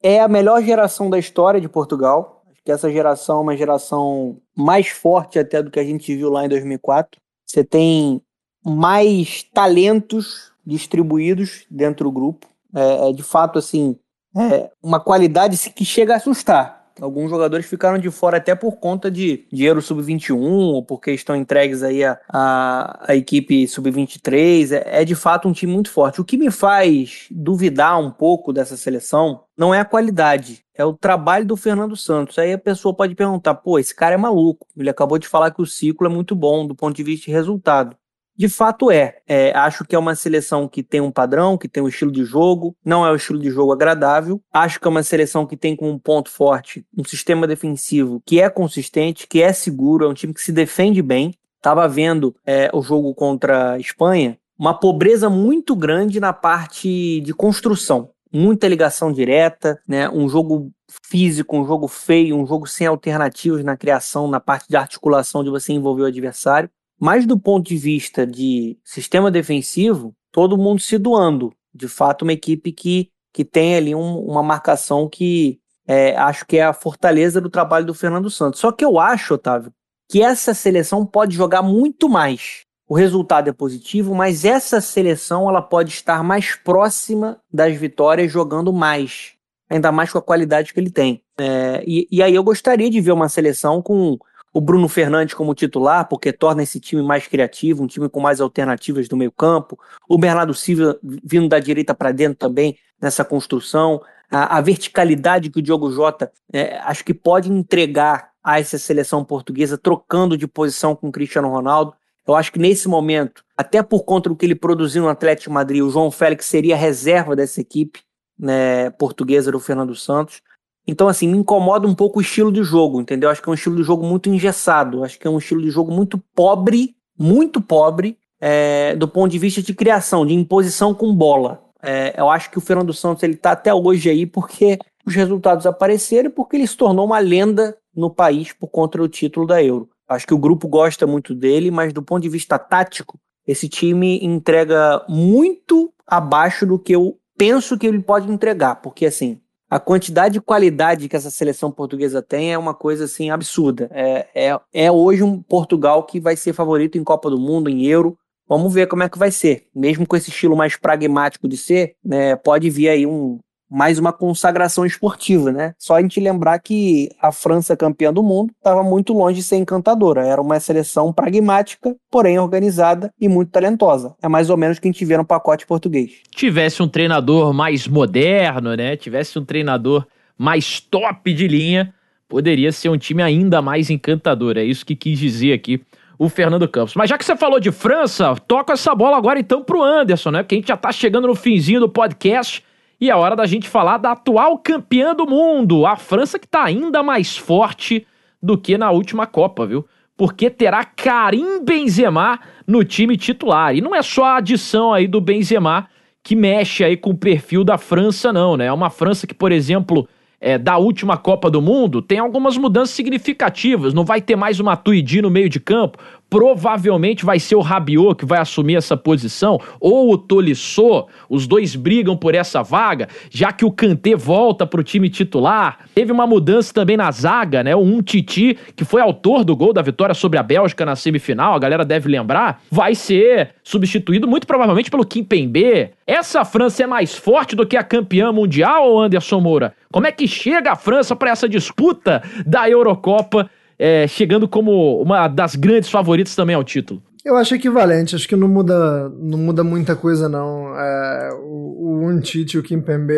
É 0.00 0.20
a 0.20 0.28
melhor 0.28 0.62
geração 0.62 1.10
da 1.10 1.18
história 1.18 1.60
de 1.60 1.68
Portugal. 1.68 2.44
Acho 2.48 2.62
que 2.64 2.70
essa 2.70 2.90
geração 2.90 3.38
é 3.38 3.42
uma 3.42 3.56
geração 3.56 4.38
mais 4.56 4.86
forte 4.88 5.38
até 5.38 5.60
do 5.60 5.70
que 5.70 5.80
a 5.80 5.84
gente 5.84 6.14
viu 6.14 6.30
lá 6.30 6.46
em 6.46 6.48
2004. 6.48 7.20
Você 7.44 7.64
tem 7.64 8.22
mais 8.64 9.42
talentos 9.52 10.52
distribuídos 10.64 11.66
dentro 11.68 12.04
do 12.04 12.12
grupo. 12.12 12.46
É, 12.72 13.10
é 13.10 13.12
de 13.12 13.22
fato, 13.22 13.58
assim, 13.58 13.96
é 14.36 14.70
uma 14.82 15.00
qualidade 15.00 15.56
que 15.70 15.84
chega 15.84 16.14
a 16.14 16.16
assustar. 16.18 16.75
Alguns 17.00 17.30
jogadores 17.30 17.66
ficaram 17.66 17.98
de 17.98 18.10
fora 18.10 18.38
até 18.38 18.54
por 18.54 18.76
conta 18.76 19.10
de 19.10 19.46
dinheiro 19.52 19.82
sub-21 19.82 20.40
ou 20.40 20.82
porque 20.82 21.12
estão 21.12 21.36
entregues 21.36 21.82
aí 21.82 22.02
a, 22.02 22.18
a, 22.28 23.12
a 23.12 23.16
equipe 23.16 23.68
sub-23. 23.68 24.72
É, 24.72 25.02
é 25.02 25.04
de 25.04 25.14
fato 25.14 25.46
um 25.48 25.52
time 25.52 25.72
muito 25.72 25.90
forte. 25.90 26.20
O 26.20 26.24
que 26.24 26.36
me 26.36 26.50
faz 26.50 27.26
duvidar 27.30 28.00
um 28.00 28.10
pouco 28.10 28.52
dessa 28.52 28.76
seleção 28.76 29.42
não 29.56 29.74
é 29.74 29.80
a 29.80 29.84
qualidade, 29.84 30.64
é 30.74 30.84
o 30.84 30.92
trabalho 30.92 31.46
do 31.46 31.56
Fernando 31.56 31.96
Santos. 31.96 32.38
Aí 32.38 32.52
a 32.52 32.58
pessoa 32.58 32.94
pode 32.94 33.14
perguntar: 33.14 33.54
pô, 33.54 33.78
esse 33.78 33.94
cara 33.94 34.14
é 34.14 34.18
maluco. 34.18 34.66
Ele 34.76 34.90
acabou 34.90 35.18
de 35.18 35.28
falar 35.28 35.50
que 35.50 35.62
o 35.62 35.66
ciclo 35.66 36.06
é 36.06 36.10
muito 36.10 36.34
bom 36.34 36.66
do 36.66 36.74
ponto 36.74 36.96
de 36.96 37.02
vista 37.02 37.26
de 37.26 37.32
resultado. 37.32 37.96
De 38.36 38.48
fato 38.48 38.90
é. 38.90 39.16
é. 39.26 39.52
Acho 39.56 39.84
que 39.84 39.94
é 39.94 39.98
uma 39.98 40.14
seleção 40.14 40.68
que 40.68 40.82
tem 40.82 41.00
um 41.00 41.10
padrão, 41.10 41.56
que 41.56 41.68
tem 41.68 41.82
um 41.82 41.88
estilo 41.88 42.12
de 42.12 42.24
jogo, 42.24 42.76
não 42.84 43.04
é 43.06 43.10
um 43.10 43.16
estilo 43.16 43.38
de 43.38 43.50
jogo 43.50 43.72
agradável. 43.72 44.40
Acho 44.52 44.78
que 44.78 44.86
é 44.86 44.90
uma 44.90 45.02
seleção 45.02 45.46
que 45.46 45.56
tem 45.56 45.74
como 45.74 45.98
ponto 45.98 46.30
forte 46.30 46.84
um 46.96 47.04
sistema 47.04 47.46
defensivo 47.46 48.22
que 48.24 48.40
é 48.40 48.50
consistente, 48.50 49.26
que 49.26 49.42
é 49.42 49.52
seguro, 49.52 50.04
é 50.04 50.08
um 50.08 50.14
time 50.14 50.34
que 50.34 50.42
se 50.42 50.52
defende 50.52 51.00
bem. 51.00 51.34
Estava 51.56 51.88
vendo 51.88 52.34
é, 52.44 52.70
o 52.72 52.82
jogo 52.82 53.14
contra 53.14 53.72
a 53.72 53.78
Espanha, 53.78 54.38
uma 54.58 54.72
pobreza 54.78 55.28
muito 55.28 55.74
grande 55.74 56.20
na 56.20 56.32
parte 56.32 57.20
de 57.20 57.34
construção. 57.34 58.10
Muita 58.32 58.68
ligação 58.68 59.12
direta, 59.12 59.80
né? 59.88 60.08
um 60.10 60.28
jogo 60.28 60.70
físico, 61.04 61.56
um 61.56 61.66
jogo 61.66 61.88
feio, 61.88 62.36
um 62.36 62.46
jogo 62.46 62.66
sem 62.66 62.86
alternativas 62.86 63.64
na 63.64 63.76
criação, 63.76 64.28
na 64.28 64.40
parte 64.40 64.66
de 64.68 64.76
articulação 64.76 65.42
de 65.42 65.50
você 65.50 65.72
envolver 65.72 66.02
o 66.02 66.06
adversário. 66.06 66.70
Mas 66.98 67.26
do 67.26 67.38
ponto 67.38 67.68
de 67.68 67.76
vista 67.76 68.26
de 68.26 68.78
sistema 68.84 69.30
defensivo, 69.30 70.14
todo 70.32 70.56
mundo 70.56 70.80
se 70.80 70.98
doando. 70.98 71.52
De 71.74 71.88
fato, 71.88 72.22
uma 72.22 72.32
equipe 72.32 72.72
que, 72.72 73.10
que 73.32 73.44
tem 73.44 73.76
ali 73.76 73.94
um, 73.94 74.18
uma 74.20 74.42
marcação 74.42 75.08
que 75.08 75.60
é, 75.86 76.16
acho 76.16 76.44
que 76.46 76.56
é 76.56 76.64
a 76.64 76.72
fortaleza 76.72 77.40
do 77.40 77.50
trabalho 77.50 77.86
do 77.86 77.94
Fernando 77.94 78.30
Santos. 78.30 78.60
Só 78.60 78.72
que 78.72 78.84
eu 78.84 78.98
acho, 78.98 79.34
Otávio, 79.34 79.72
que 80.08 80.22
essa 80.22 80.54
seleção 80.54 81.06
pode 81.06 81.36
jogar 81.36 81.62
muito 81.62 82.08
mais. 82.08 82.64
O 82.88 82.94
resultado 82.94 83.48
é 83.48 83.52
positivo, 83.52 84.14
mas 84.14 84.44
essa 84.44 84.80
seleção 84.80 85.48
ela 85.48 85.60
pode 85.60 85.90
estar 85.90 86.22
mais 86.22 86.54
próxima 86.54 87.40
das 87.52 87.76
vitórias 87.76 88.30
jogando 88.30 88.72
mais, 88.72 89.32
ainda 89.68 89.90
mais 89.90 90.12
com 90.12 90.18
a 90.18 90.22
qualidade 90.22 90.72
que 90.72 90.78
ele 90.78 90.90
tem. 90.90 91.22
É, 91.38 91.82
e, 91.86 92.06
e 92.10 92.22
aí 92.22 92.34
eu 92.34 92.44
gostaria 92.44 92.88
de 92.88 93.00
ver 93.00 93.12
uma 93.12 93.28
seleção 93.28 93.82
com 93.82 94.16
o 94.56 94.60
Bruno 94.62 94.88
Fernandes 94.88 95.34
como 95.34 95.54
titular, 95.54 96.08
porque 96.08 96.32
torna 96.32 96.62
esse 96.62 96.80
time 96.80 97.02
mais 97.02 97.26
criativo, 97.28 97.82
um 97.82 97.86
time 97.86 98.08
com 98.08 98.20
mais 98.20 98.40
alternativas 98.40 99.06
do 99.06 99.14
meio 99.14 99.30
campo. 99.30 99.78
O 100.08 100.16
Bernardo 100.16 100.54
Silva 100.54 100.98
vindo 101.02 101.46
da 101.46 101.58
direita 101.58 101.94
para 101.94 102.10
dentro 102.10 102.38
também 102.38 102.78
nessa 102.98 103.22
construção. 103.22 104.00
A, 104.30 104.56
a, 104.56 104.60
verticalidade 104.62 105.50
que 105.50 105.58
o 105.58 105.62
Diogo 105.62 105.92
Jota 105.92 106.32
é, 106.50 106.78
acho 106.78 107.04
que 107.04 107.12
pode 107.12 107.52
entregar 107.52 108.30
a 108.42 108.58
essa 108.58 108.78
seleção 108.78 109.22
portuguesa, 109.22 109.76
trocando 109.76 110.38
de 110.38 110.48
posição 110.48 110.96
com 110.96 111.08
o 111.08 111.12
Cristiano 111.12 111.50
Ronaldo. 111.50 111.92
Eu 112.26 112.34
acho 112.34 112.50
que 112.50 112.58
nesse 112.58 112.88
momento, 112.88 113.44
até 113.58 113.82
por 113.82 114.04
conta 114.04 114.30
do 114.30 114.36
que 114.36 114.46
ele 114.46 114.54
produziu 114.54 115.02
no 115.02 115.10
Atlético 115.10 115.52
Madrid, 115.52 115.82
o 115.82 115.90
João 115.90 116.10
Félix 116.10 116.46
seria 116.46 116.76
reserva 116.76 117.36
dessa 117.36 117.60
equipe 117.60 118.00
né, 118.38 118.88
portuguesa 118.88 119.52
do 119.52 119.60
Fernando 119.60 119.94
Santos. 119.94 120.40
Então, 120.86 121.08
assim, 121.08 121.26
me 121.26 121.38
incomoda 121.38 121.86
um 121.86 121.94
pouco 121.94 122.18
o 122.18 122.22
estilo 122.22 122.52
de 122.52 122.62
jogo, 122.62 123.00
entendeu? 123.00 123.28
Acho 123.28 123.42
que 123.42 123.48
é 123.48 123.52
um 123.52 123.54
estilo 123.54 123.76
de 123.76 123.82
jogo 123.82 124.06
muito 124.06 124.28
engessado. 124.28 125.02
Acho 125.02 125.18
que 125.18 125.26
é 125.26 125.30
um 125.30 125.38
estilo 125.38 125.62
de 125.62 125.70
jogo 125.70 125.90
muito 125.92 126.18
pobre, 126.34 126.94
muito 127.18 127.60
pobre, 127.60 128.16
é, 128.40 128.94
do 128.94 129.08
ponto 129.08 129.30
de 129.32 129.38
vista 129.38 129.60
de 129.60 129.74
criação, 129.74 130.24
de 130.24 130.34
imposição 130.34 130.94
com 130.94 131.14
bola. 131.14 131.62
É, 131.82 132.14
eu 132.16 132.30
acho 132.30 132.50
que 132.50 132.58
o 132.58 132.60
Fernando 132.60 132.92
Santos 132.92 133.22
ele 133.22 133.36
tá 133.36 133.52
até 133.52 133.74
hoje 133.74 134.08
aí 134.08 134.26
porque 134.26 134.78
os 135.04 135.14
resultados 135.14 135.66
apareceram 135.66 136.28
e 136.28 136.32
porque 136.32 136.56
ele 136.56 136.66
se 136.66 136.76
tornou 136.76 137.06
uma 137.06 137.18
lenda 137.18 137.76
no 137.94 138.10
país 138.10 138.52
por 138.52 138.68
conta 138.68 138.98
do 138.98 139.08
título 139.08 139.46
da 139.46 139.62
Euro. 139.62 139.88
Acho 140.08 140.26
que 140.26 140.34
o 140.34 140.38
grupo 140.38 140.68
gosta 140.68 141.06
muito 141.06 141.34
dele, 141.34 141.70
mas 141.70 141.92
do 141.92 142.02
ponto 142.02 142.22
de 142.22 142.28
vista 142.28 142.58
tático, 142.58 143.18
esse 143.46 143.68
time 143.68 144.18
entrega 144.22 145.04
muito 145.08 145.92
abaixo 146.06 146.66
do 146.66 146.78
que 146.78 146.92
eu 146.92 147.18
penso 147.36 147.78
que 147.78 147.86
ele 147.86 148.00
pode 148.00 148.30
entregar, 148.30 148.76
porque 148.76 149.06
assim, 149.06 149.40
a 149.68 149.80
quantidade 149.80 150.34
de 150.34 150.40
qualidade 150.40 151.08
que 151.08 151.16
essa 151.16 151.30
seleção 151.30 151.72
portuguesa 151.72 152.22
tem 152.22 152.52
é 152.52 152.58
uma 152.58 152.74
coisa 152.74 153.04
assim 153.04 153.30
absurda. 153.30 153.90
É, 153.92 154.28
é, 154.34 154.60
é 154.72 154.92
hoje 154.92 155.22
um 155.22 155.42
Portugal 155.42 156.04
que 156.04 156.20
vai 156.20 156.36
ser 156.36 156.52
favorito 156.52 156.96
em 156.96 157.04
Copa 157.04 157.28
do 157.28 157.38
Mundo, 157.38 157.68
em 157.68 157.84
Euro. 157.84 158.16
Vamos 158.48 158.72
ver 158.72 158.86
como 158.86 159.02
é 159.02 159.08
que 159.08 159.18
vai 159.18 159.32
ser. 159.32 159.66
Mesmo 159.74 160.06
com 160.06 160.14
esse 160.14 160.30
estilo 160.30 160.56
mais 160.56 160.76
pragmático 160.76 161.48
de 161.48 161.56
ser, 161.56 161.96
né, 162.04 162.36
pode 162.36 162.70
vir 162.70 162.88
aí 162.88 163.04
um, 163.04 163.40
mais 163.70 163.98
uma 163.98 164.12
consagração 164.12 164.86
esportiva, 164.86 165.50
né? 165.50 165.74
Só 165.78 165.96
a 165.96 166.02
gente 166.02 166.20
lembrar 166.20 166.58
que 166.60 167.10
a 167.20 167.32
França, 167.32 167.76
campeã 167.76 168.12
do 168.12 168.22
mundo, 168.22 168.52
estava 168.56 168.82
muito 168.82 169.12
longe 169.12 169.36
de 169.36 169.42
ser 169.42 169.56
encantadora. 169.56 170.26
Era 170.26 170.40
uma 170.40 170.58
seleção 170.60 171.12
pragmática, 171.12 171.94
porém 172.10 172.38
organizada 172.38 173.12
e 173.20 173.28
muito 173.28 173.50
talentosa. 173.50 174.14
É 174.22 174.28
mais 174.28 174.50
ou 174.50 174.56
menos 174.56 174.78
o 174.78 174.80
que 174.80 174.88
a 174.88 174.92
gente 174.92 175.04
vê 175.04 175.16
no 175.16 175.24
pacote 175.24 175.66
português. 175.66 176.12
Tivesse 176.30 176.82
um 176.82 176.88
treinador 176.88 177.52
mais 177.52 177.88
moderno, 177.88 178.74
né? 178.76 178.96
Tivesse 178.96 179.38
um 179.38 179.44
treinador 179.44 180.06
mais 180.38 180.80
top 180.80 181.32
de 181.32 181.48
linha, 181.48 181.92
poderia 182.28 182.70
ser 182.70 182.88
um 182.88 182.98
time 182.98 183.22
ainda 183.22 183.60
mais 183.60 183.90
encantador. 183.90 184.56
É 184.56 184.64
isso 184.64 184.86
que 184.86 184.94
quis 184.94 185.18
dizer 185.18 185.52
aqui 185.52 185.80
o 186.18 186.28
Fernando 186.28 186.68
Campos. 186.68 186.94
Mas 186.94 187.10
já 187.10 187.18
que 187.18 187.24
você 187.24 187.36
falou 187.36 187.60
de 187.60 187.70
França, 187.70 188.34
toca 188.46 188.72
essa 188.72 188.94
bola 188.94 189.16
agora 189.16 189.38
então 189.38 189.62
pro 189.62 189.82
Anderson, 189.82 190.30
né? 190.30 190.42
Porque 190.42 190.54
a 190.54 190.58
gente 190.58 190.68
já 190.68 190.76
tá 190.76 190.92
chegando 190.92 191.26
no 191.26 191.34
finzinho 191.34 191.80
do 191.80 191.88
podcast. 191.88 192.64
E 193.00 193.10
é 193.10 193.14
hora 193.14 193.36
da 193.36 193.46
gente 193.46 193.68
falar 193.68 193.98
da 193.98 194.12
atual 194.12 194.58
campeã 194.58 195.14
do 195.14 195.26
mundo, 195.26 195.86
a 195.86 195.96
França 195.96 196.38
que 196.38 196.46
está 196.46 196.64
ainda 196.64 197.02
mais 197.02 197.36
forte 197.36 198.06
do 198.42 198.56
que 198.56 198.78
na 198.78 198.90
última 198.90 199.26
Copa, 199.26 199.66
viu? 199.66 199.86
Porque 200.16 200.48
terá 200.48 200.82
Karim 200.82 201.62
Benzema 201.62 202.40
no 202.66 202.82
time 202.82 203.16
titular. 203.16 203.74
E 203.74 203.82
não 203.82 203.94
é 203.94 204.02
só 204.02 204.24
a 204.24 204.36
adição 204.36 204.94
aí 204.94 205.06
do 205.06 205.20
Benzema 205.20 205.88
que 206.22 206.34
mexe 206.34 206.82
aí 206.82 206.96
com 206.96 207.10
o 207.10 207.16
perfil 207.16 207.62
da 207.62 207.76
França, 207.78 208.32
não, 208.32 208.56
né? 208.56 208.66
É 208.66 208.72
uma 208.72 208.90
França 208.90 209.26
que, 209.26 209.34
por 209.34 209.52
exemplo, 209.52 210.08
é, 210.40 210.58
da 210.58 210.76
última 210.76 211.16
Copa 211.16 211.50
do 211.50 211.62
Mundo, 211.62 212.02
tem 212.02 212.18
algumas 212.18 212.56
mudanças 212.56 212.94
significativas. 212.94 213.94
Não 213.94 214.04
vai 214.04 214.20
ter 214.20 214.36
mais 214.36 214.58
uma 214.58 214.76
Tuidi 214.76 215.22
no 215.22 215.30
meio 215.30 215.48
de 215.48 215.60
campo. 215.60 215.98
Provavelmente 216.28 217.24
vai 217.24 217.38
ser 217.38 217.54
o 217.54 217.60
Rabiot 217.60 218.16
que 218.16 218.26
vai 218.26 218.40
assumir 218.40 218.76
essa 218.76 218.96
posição, 218.96 219.60
ou 219.80 220.12
o 220.12 220.18
Tolisso. 220.18 221.06
Os 221.28 221.46
dois 221.46 221.76
brigam 221.76 222.16
por 222.16 222.34
essa 222.34 222.62
vaga, 222.62 223.08
já 223.30 223.52
que 223.52 223.64
o 223.64 223.70
Kanté 223.70 224.16
volta 224.16 224.66
para 224.66 224.80
o 224.80 224.84
time 224.84 225.08
titular. 225.08 225.78
Teve 225.94 226.10
uma 226.10 226.26
mudança 226.26 226.74
também 226.74 226.96
na 226.96 227.10
zaga, 227.10 227.62
né? 227.62 227.76
O 227.76 227.80
Um 227.80 228.02
Titi, 228.02 228.58
que 228.74 228.84
foi 228.84 229.00
autor 229.00 229.44
do 229.44 229.54
gol 229.54 229.72
da 229.72 229.82
vitória 229.82 230.14
sobre 230.14 230.38
a 230.38 230.42
Bélgica 230.42 230.84
na 230.84 230.96
semifinal, 230.96 231.54
a 231.54 231.58
galera 231.58 231.84
deve 231.84 232.08
lembrar, 232.08 232.60
vai 232.70 232.94
ser 232.94 233.54
substituído 233.62 234.26
muito 234.26 234.46
provavelmente 234.46 234.90
pelo 234.90 235.06
Kim 235.06 235.22
Pembe. 235.22 235.90
Essa 236.06 236.44
França 236.44 236.82
é 236.82 236.86
mais 236.86 237.14
forte 237.14 237.54
do 237.54 237.66
que 237.66 237.76
a 237.76 237.82
campeã 237.82 238.32
mundial, 238.32 238.98
Anderson 238.98 239.40
Moura? 239.40 239.74
Como 239.92 240.06
é 240.06 240.12
que 240.12 240.26
chega 240.26 240.72
a 240.72 240.76
França 240.76 241.14
para 241.14 241.30
essa 241.30 241.48
disputa 241.48 242.22
da 242.44 242.68
Eurocopa? 242.68 243.48
É, 243.78 244.06
chegando 244.06 244.48
como 244.48 245.00
uma 245.02 245.28
das 245.28 245.54
grandes 245.54 245.90
favoritas 245.90 246.34
também 246.34 246.54
ao 246.56 246.64
título. 246.64 247.02
Eu 247.24 247.36
acho 247.36 247.54
equivalente, 247.54 248.14
acho 248.14 248.28
que 248.28 248.36
não 248.36 248.46
muda, 248.46 249.08
não 249.18 249.38
muda 249.38 249.64
muita 249.64 249.96
coisa, 249.96 250.28
não. 250.28 250.78
É, 250.78 251.30
o, 251.42 252.04
o 252.04 252.20
e 252.54 252.58
o 252.58 252.62
Kimpembe 252.62 253.14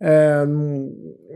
é, 0.00 0.44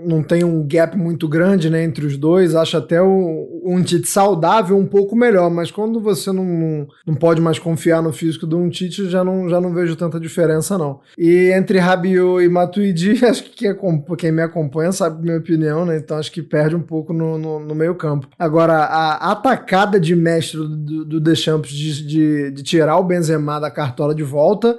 não, 0.05 0.23
tem 0.23 0.45
um 0.45 0.67
gap 0.67 0.97
muito 0.97 1.29
grande 1.29 1.71
né, 1.71 1.83
entre 1.83 2.07
os 2.07 2.17
dois. 2.17 2.55
Acho 2.55 2.77
até 2.77 3.01
o, 3.01 3.63
um 3.65 3.83
Tite 3.83 4.09
saudável 4.09 4.77
um 4.77 4.87
pouco 4.87 5.17
melhor, 5.17 5.51
mas 5.51 5.71
quando 5.71 6.01
você 6.01 6.33
não, 6.33 6.45
não, 6.45 6.89
não 7.07 7.15
pode 7.15 7.41
mais 7.41 7.59
confiar 7.59 8.03
no 8.03 8.13
físico 8.13 8.47
do 8.47 8.59
um 8.59 8.69
Tite, 8.69 9.09
já 9.09 9.25
não, 9.25 9.49
já 9.49 9.61
não 9.61 9.73
vejo 9.73 9.97
tanta 9.97 10.19
diferença, 10.19 10.77
não. 10.77 11.01
E 11.17 11.53
entre 11.53 11.79
Rabiot 11.79 12.45
e 12.45 12.49
Matuidi, 12.49 13.23
acho 13.25 13.45
que 13.45 13.51
quem, 13.51 14.05
quem 14.17 14.33
me 14.33 14.43
acompanha 14.43 14.93
sabe 14.93 15.23
minha 15.23 15.39
opinião, 15.39 15.85
né? 15.85 15.97
Então 15.97 16.19
acho 16.19 16.33
que 16.33 16.43
perde 16.43 16.77
um 16.77 16.83
pouco 16.83 17.13
no, 17.13 17.39
no, 17.39 17.61
no 17.61 17.75
meio 17.75 17.95
campo. 17.95 18.29
Agora, 18.39 18.75
a 18.75 19.33
atacada 19.33 19.99
de 19.99 20.15
mestre 20.15 20.59
do, 20.59 21.05
do 21.05 21.21
Deschamps 21.21 21.71
de, 21.71 22.07
de, 22.07 22.51
de 22.51 22.63
tirar 22.63 22.99
o 22.99 23.05
Benzema 23.05 23.61
da 23.61 23.71
cartola 23.71 24.15
de 24.15 24.23
volta 24.23 24.77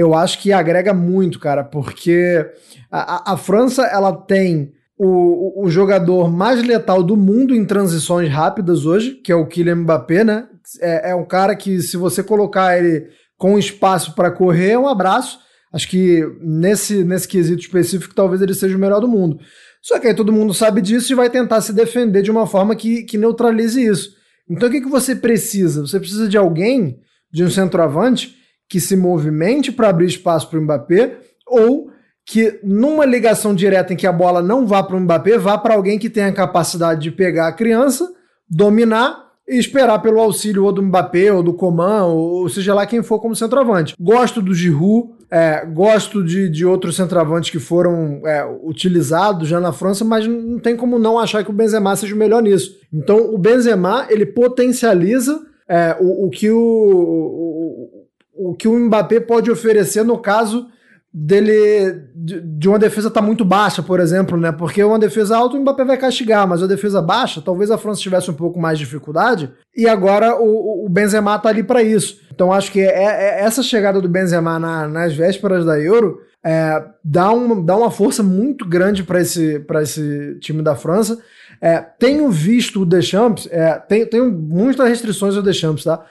eu 0.00 0.14
acho 0.14 0.38
que 0.38 0.50
agrega 0.50 0.94
muito, 0.94 1.38
cara, 1.38 1.62
porque 1.62 2.46
a, 2.90 3.32
a, 3.32 3.36
França 3.36 3.84
ela 3.84 4.10
tem 4.16 4.72
o, 4.96 5.62
o, 5.62 5.68
jogador 5.68 6.30
mais 6.30 6.62
letal 6.62 7.02
do 7.02 7.18
mundo 7.18 7.54
em 7.54 7.66
transições 7.66 8.30
rápidas 8.30 8.86
hoje, 8.86 9.16
que 9.22 9.30
é 9.30 9.34
o 9.36 9.46
Kylian 9.46 9.76
Mbappé, 9.76 10.24
né? 10.24 10.48
É, 10.80 11.10
é 11.10 11.14
um 11.14 11.26
cara 11.26 11.54
que, 11.54 11.82
se 11.82 11.98
você 11.98 12.22
colocar 12.22 12.78
ele 12.78 13.08
com 13.36 13.58
espaço 13.58 14.14
para 14.14 14.30
correr, 14.30 14.70
é 14.70 14.78
um 14.78 14.88
abraço. 14.88 15.38
Acho 15.70 15.86
que 15.86 16.26
nesse, 16.40 17.04
nesse 17.04 17.28
quesito 17.28 17.60
específico, 17.60 18.14
talvez 18.14 18.40
ele 18.40 18.54
seja 18.54 18.76
o 18.76 18.80
melhor 18.80 19.00
do 19.00 19.08
mundo. 19.08 19.38
Só 19.82 19.98
que 19.98 20.06
aí 20.06 20.14
todo 20.14 20.32
mundo 20.32 20.54
sabe 20.54 20.80
disso 20.80 21.12
e 21.12 21.16
vai 21.16 21.28
tentar 21.28 21.60
se 21.60 21.74
defender 21.74 22.22
de 22.22 22.30
uma 22.30 22.46
forma 22.46 22.74
que, 22.74 23.02
que 23.02 23.18
neutralize 23.18 23.84
isso. 23.84 24.10
Então 24.48 24.68
o 24.68 24.72
que, 24.72 24.80
que 24.80 24.88
você 24.88 25.14
precisa? 25.14 25.82
Você 25.82 26.00
precisa 26.00 26.26
de 26.26 26.38
alguém, 26.38 26.98
de 27.30 27.44
um 27.44 27.50
centroavante, 27.50 28.39
que 28.70 28.80
se 28.80 28.96
movimente 28.96 29.72
para 29.72 29.88
abrir 29.88 30.06
espaço 30.06 30.48
para 30.48 30.60
o 30.60 30.62
Mbappé 30.62 31.18
ou 31.44 31.90
que 32.24 32.60
numa 32.62 33.04
ligação 33.04 33.52
direta 33.52 33.92
em 33.92 33.96
que 33.96 34.06
a 34.06 34.12
bola 34.12 34.40
não 34.40 34.64
vá 34.64 34.80
para 34.80 34.96
o 34.96 35.00
Mbappé, 35.00 35.36
vá 35.36 35.58
para 35.58 35.74
alguém 35.74 35.98
que 35.98 36.08
tenha 36.08 36.28
a 36.28 36.32
capacidade 36.32 37.02
de 37.02 37.10
pegar 37.10 37.48
a 37.48 37.52
criança, 37.52 38.08
dominar 38.48 39.28
e 39.48 39.58
esperar 39.58 39.98
pelo 39.98 40.20
auxílio 40.20 40.64
ou 40.64 40.70
do 40.70 40.80
Mbappé 40.80 41.32
ou 41.32 41.42
do 41.42 41.52
Coman, 41.52 42.04
ou 42.04 42.48
seja 42.48 42.72
lá 42.72 42.86
quem 42.86 43.02
for 43.02 43.18
como 43.18 43.34
centroavante. 43.34 43.96
Gosto 43.98 44.40
do 44.40 44.54
Giroud, 44.54 45.10
é, 45.28 45.66
gosto 45.66 46.22
de, 46.22 46.48
de 46.48 46.64
outros 46.64 46.94
centroavantes 46.94 47.50
que 47.50 47.58
foram 47.58 48.22
é, 48.24 48.44
utilizados 48.62 49.48
já 49.48 49.58
na 49.58 49.72
França, 49.72 50.04
mas 50.04 50.24
não 50.24 50.60
tem 50.60 50.76
como 50.76 51.00
não 51.00 51.18
achar 51.18 51.42
que 51.42 51.50
o 51.50 51.54
Benzema 51.54 51.96
seja 51.96 52.14
o 52.14 52.18
melhor 52.18 52.40
nisso. 52.40 52.76
Então 52.92 53.34
o 53.34 53.38
Benzema 53.38 54.06
ele 54.08 54.26
potencializa 54.26 55.40
é, 55.68 55.96
o, 56.00 56.26
o, 56.26 56.30
que 56.30 56.48
o, 56.48 56.60
o, 56.60 57.99
o 58.40 58.54
que 58.54 58.66
o 58.66 58.78
Mbappé 58.78 59.20
pode 59.20 59.50
oferecer 59.50 60.04
no 60.04 60.18
caso 60.18 60.66
dele 61.12 62.04
de, 62.14 62.68
uma 62.68 62.78
defesa 62.78 63.08
estar 63.08 63.20
tá 63.20 63.26
muito 63.26 63.44
baixa, 63.44 63.82
por 63.82 63.98
exemplo, 63.98 64.38
né? 64.38 64.52
Porque 64.52 64.82
uma 64.82 64.98
defesa 64.98 65.36
alta 65.36 65.56
o 65.56 65.60
Mbappé 65.60 65.84
vai 65.84 65.98
castigar, 65.98 66.46
mas 66.46 66.62
uma 66.62 66.68
defesa 66.68 67.02
baixa, 67.02 67.42
talvez 67.42 67.70
a 67.70 67.78
França 67.78 68.00
tivesse 68.00 68.30
um 68.30 68.34
pouco 68.34 68.60
mais 68.60 68.78
de 68.78 68.84
dificuldade, 68.84 69.50
e 69.76 69.88
agora 69.88 70.36
o, 70.36 70.86
o 70.86 70.88
Benzema 70.88 71.36
tá 71.38 71.48
ali 71.48 71.64
para 71.64 71.82
isso. 71.82 72.20
Então 72.32 72.52
acho 72.52 72.70
que 72.70 72.80
é, 72.80 72.84
é, 72.86 73.40
essa 73.40 73.62
chegada 73.62 74.00
do 74.00 74.08
Benzema 74.08 74.58
na, 74.58 74.86
nas 74.86 75.12
vésperas 75.12 75.64
da 75.64 75.78
Euro 75.80 76.20
é, 76.44 76.82
dá, 77.04 77.32
um, 77.32 77.62
dá 77.64 77.76
uma 77.76 77.90
força 77.90 78.22
muito 78.22 78.66
grande 78.66 79.02
para 79.02 79.20
esse, 79.20 79.64
esse 79.82 80.38
time 80.40 80.62
da 80.62 80.76
França. 80.76 81.18
É, 81.60 81.78
tenho 81.78 82.30
visto 82.30 82.82
o 82.82 82.86
Deschamps, 82.86 83.48
é, 83.50 83.74
tenho, 83.74 84.06
tenho 84.06 84.30
muitas 84.30 84.88
restrições 84.88 85.36
ao 85.36 85.42
Deschamps, 85.42 85.84
tá? 85.84 86.04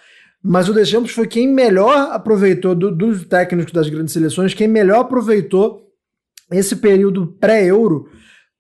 Mas 0.44 0.70
o 0.70 0.74
Deschamps 0.74 1.12
foi 1.12 1.28
quem 1.28 1.48
melhor 1.48 2.12
aproveitou 2.12 2.74
do, 2.74 2.92
dos 2.92 3.26
técnicos 3.26 3.74
das 3.74 3.90
grandes 3.90 4.14
seleções, 4.14 4.54
quem 4.54 4.68
melhor 4.68 5.02
aproveitou 5.02 5.86
esse 6.52 6.78
período 6.78 7.28
pré-euro 7.40 8.08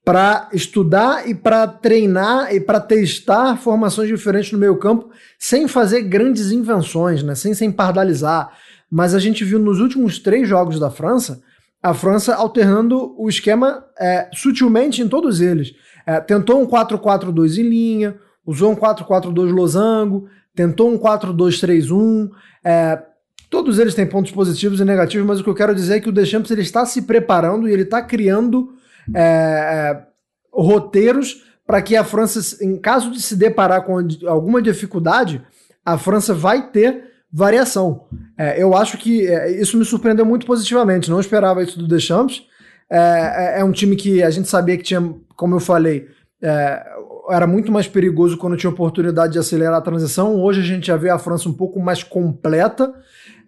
para 0.03 0.49
estudar 0.53 1.29
e 1.29 1.35
para 1.35 1.67
treinar 1.67 2.53
e 2.53 2.59
para 2.59 2.79
testar 2.79 3.57
formações 3.57 4.07
diferentes 4.07 4.51
no 4.51 4.57
meio 4.57 4.77
campo, 4.77 5.09
sem 5.37 5.67
fazer 5.67 6.01
grandes 6.01 6.51
invenções, 6.51 7.23
né? 7.23 7.35
sem, 7.35 7.53
sem 7.53 7.71
pardalizar. 7.71 8.51
Mas 8.89 9.13
a 9.13 9.19
gente 9.19 9.43
viu 9.43 9.59
nos 9.59 9.79
últimos 9.79 10.19
três 10.19 10.47
jogos 10.47 10.79
da 10.79 10.89
França, 10.89 11.41
a 11.81 11.93
França 11.93 12.35
alternando 12.35 13.15
o 13.17 13.29
esquema 13.29 13.85
é, 13.97 14.29
sutilmente 14.33 15.01
em 15.01 15.07
todos 15.07 15.39
eles. 15.39 15.73
É, 16.05 16.19
tentou 16.19 16.61
um 16.61 16.67
4-4-2 16.67 17.57
em 17.57 17.69
linha, 17.69 18.17
usou 18.45 18.71
um 18.71 18.75
4-4-2 18.75 19.51
losango, 19.51 20.27
tentou 20.55 20.91
um 20.91 20.97
4-2-3-1. 20.97 22.29
É, 22.63 23.01
todos 23.49 23.79
eles 23.79 23.95
têm 23.95 24.05
pontos 24.05 24.31
positivos 24.31 24.79
e 24.79 24.85
negativos, 24.85 25.25
mas 25.25 25.39
o 25.39 25.43
que 25.43 25.49
eu 25.49 25.55
quero 25.55 25.75
dizer 25.75 25.95
é 25.95 25.99
que 25.99 26.09
o 26.09 26.13
Deschamps 26.13 26.51
ele 26.51 26.61
está 26.61 26.85
se 26.85 27.03
preparando 27.03 27.67
e 27.67 27.73
ele 27.73 27.83
está 27.83 28.01
criando 28.01 28.73
é, 29.13 29.21
é, 29.21 30.03
roteiros 30.51 31.43
para 31.65 31.81
que 31.81 31.95
a 31.95 32.03
França, 32.03 32.63
em 32.63 32.77
caso 32.77 33.11
de 33.11 33.21
se 33.21 33.35
deparar 33.35 33.83
com 33.83 33.99
alguma 34.27 34.61
dificuldade, 34.61 35.41
a 35.85 35.97
França 35.97 36.33
vai 36.33 36.71
ter 36.71 37.09
variação. 37.31 38.07
É, 38.37 38.61
eu 38.61 38.75
acho 38.75 38.97
que 38.97 39.27
é, 39.27 39.51
isso 39.61 39.77
me 39.77 39.85
surpreendeu 39.85 40.25
muito 40.25 40.45
positivamente. 40.45 41.09
Não 41.09 41.19
esperava 41.19 41.61
isso 41.61 41.77
do 41.77 41.87
Deschamps. 41.87 42.43
É, 42.89 42.97
é, 42.97 43.59
é 43.59 43.63
um 43.63 43.71
time 43.71 43.95
que 43.95 44.23
a 44.23 44.29
gente 44.31 44.49
sabia 44.49 44.77
que 44.77 44.83
tinha, 44.83 45.13
como 45.35 45.55
eu 45.55 45.59
falei, 45.59 46.07
é, 46.41 46.83
era 47.31 47.47
muito 47.47 47.71
mais 47.71 47.87
perigoso 47.87 48.37
quando 48.37 48.57
tinha 48.57 48.69
oportunidade 48.69 49.33
de 49.33 49.39
acelerar 49.39 49.75
a 49.75 49.81
transição. 49.81 50.35
Hoje 50.35 50.61
a 50.61 50.63
gente 50.63 50.87
já 50.87 50.95
vê 50.95 51.09
a 51.09 51.19
França 51.19 51.47
um 51.49 51.53
pouco 51.53 51.79
mais 51.79 52.03
completa. 52.03 52.93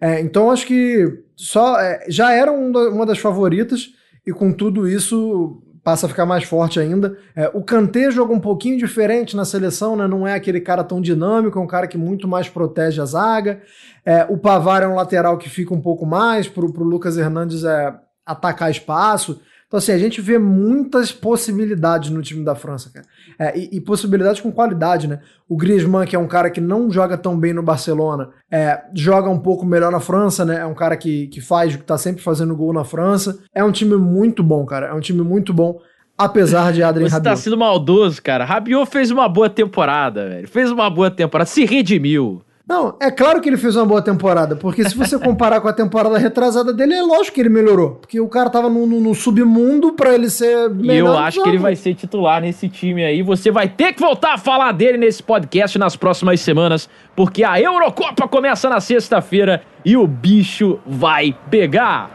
É, 0.00 0.20
então 0.20 0.50
acho 0.50 0.66
que 0.66 1.22
só 1.36 1.78
é, 1.80 2.04
já 2.08 2.32
era 2.32 2.50
um 2.52 2.72
da, 2.72 2.88
uma 2.90 3.06
das 3.06 3.18
favoritas 3.18 3.90
e 4.26 4.32
com 4.32 4.52
tudo 4.52 4.88
isso 4.88 5.62
passa 5.84 6.06
a 6.06 6.08
ficar 6.08 6.26
mais 6.26 6.44
forte 6.44 6.78
ainda. 6.78 7.16
É, 7.34 7.50
o 7.52 7.62
Kanté 7.62 8.10
joga 8.10 8.32
um 8.32 8.40
pouquinho 8.40 8.78
diferente 8.78 9.36
na 9.36 9.44
seleção, 9.44 9.96
né? 9.96 10.06
não 10.06 10.26
é 10.26 10.34
aquele 10.34 10.60
cara 10.60 10.84
tão 10.84 11.00
dinâmico, 11.00 11.58
é 11.58 11.62
um 11.62 11.66
cara 11.66 11.86
que 11.86 11.98
muito 11.98 12.28
mais 12.28 12.48
protege 12.48 13.00
a 13.00 13.04
zaga. 13.04 13.60
É, 14.04 14.24
o 14.28 14.38
Pavar 14.38 14.82
é 14.82 14.88
um 14.88 14.94
lateral 14.94 15.36
que 15.38 15.48
fica 15.48 15.74
um 15.74 15.80
pouco 15.80 16.06
mais 16.06 16.48
para 16.48 16.64
o 16.64 16.84
Lucas 16.84 17.16
Hernandes 17.16 17.64
é, 17.64 17.94
atacar 18.24 18.70
espaço. 18.70 19.40
Então, 19.72 19.78
assim, 19.78 19.92
a 19.92 19.98
gente 19.98 20.20
vê 20.20 20.38
muitas 20.38 21.10
possibilidades 21.12 22.10
no 22.10 22.20
time 22.20 22.44
da 22.44 22.54
França, 22.54 22.90
cara. 22.92 23.06
É, 23.38 23.58
e, 23.58 23.70
e, 23.72 23.80
possibilidades 23.80 24.38
com 24.38 24.52
qualidade, 24.52 25.08
né? 25.08 25.20
O 25.48 25.56
Griezmann, 25.56 26.06
que 26.06 26.14
é 26.14 26.18
um 26.18 26.28
cara 26.28 26.50
que 26.50 26.60
não 26.60 26.90
joga 26.90 27.16
tão 27.16 27.38
bem 27.38 27.54
no 27.54 27.62
Barcelona, 27.62 28.28
é, 28.50 28.82
joga 28.92 29.30
um 29.30 29.38
pouco 29.38 29.64
melhor 29.64 29.90
na 29.90 29.98
França, 29.98 30.44
né? 30.44 30.58
É 30.58 30.66
um 30.66 30.74
cara 30.74 30.94
que, 30.94 31.26
que 31.28 31.40
faz, 31.40 31.74
que 31.74 31.82
tá 31.82 31.96
sempre 31.96 32.22
fazendo 32.22 32.54
gol 32.54 32.70
na 32.74 32.84
França. 32.84 33.38
É 33.54 33.64
um 33.64 33.72
time 33.72 33.96
muito 33.96 34.42
bom, 34.42 34.66
cara. 34.66 34.88
É 34.88 34.92
um 34.92 35.00
time 35.00 35.22
muito 35.22 35.54
bom. 35.54 35.80
Apesar 36.18 36.70
de 36.70 36.82
Adrien 36.82 37.08
Você 37.08 37.12
tá 37.12 37.16
Rabiot. 37.16 37.34
tá 37.34 37.42
sendo 37.42 37.56
maldoso, 37.56 38.22
cara. 38.22 38.44
Rabiot 38.44 38.90
fez 38.90 39.10
uma 39.10 39.26
boa 39.26 39.48
temporada, 39.48 40.28
velho. 40.28 40.48
Fez 40.48 40.70
uma 40.70 40.90
boa 40.90 41.10
temporada. 41.10 41.48
Se 41.48 41.64
redimiu. 41.64 42.42
Não, 42.68 42.96
é 43.00 43.10
claro 43.10 43.40
que 43.40 43.48
ele 43.48 43.56
fez 43.56 43.74
uma 43.74 43.84
boa 43.84 44.00
temporada, 44.00 44.54
porque 44.54 44.88
se 44.88 44.96
você 44.96 45.18
comparar 45.18 45.60
com 45.60 45.68
a 45.68 45.72
temporada 45.72 46.16
retrasada 46.16 46.72
dele, 46.72 46.94
é 46.94 47.02
lógico 47.02 47.34
que 47.34 47.40
ele 47.40 47.48
melhorou. 47.48 47.96
Porque 47.96 48.20
o 48.20 48.28
cara 48.28 48.48
tava 48.48 48.70
no, 48.70 48.86
no, 48.86 49.00
no 49.00 49.14
submundo 49.14 49.92
para 49.92 50.14
ele 50.14 50.30
ser 50.30 50.70
melhor. 50.70 50.94
E 50.94 50.98
eu 50.98 51.18
acho 51.18 51.42
que 51.42 51.48
ele 51.48 51.58
vai 51.58 51.74
ser 51.74 51.94
titular 51.94 52.40
nesse 52.40 52.68
time 52.68 53.04
aí. 53.04 53.20
Você 53.22 53.50
vai 53.50 53.68
ter 53.68 53.92
que 53.92 54.00
voltar 54.00 54.34
a 54.34 54.38
falar 54.38 54.72
dele 54.72 54.96
nesse 54.96 55.22
podcast 55.22 55.76
nas 55.76 55.96
próximas 55.96 56.40
semanas, 56.40 56.88
porque 57.16 57.42
a 57.42 57.60
Eurocopa 57.60 58.28
começa 58.28 58.68
na 58.68 58.80
sexta-feira 58.80 59.62
e 59.84 59.96
o 59.96 60.06
bicho 60.06 60.78
vai 60.86 61.36
pegar. 61.50 62.10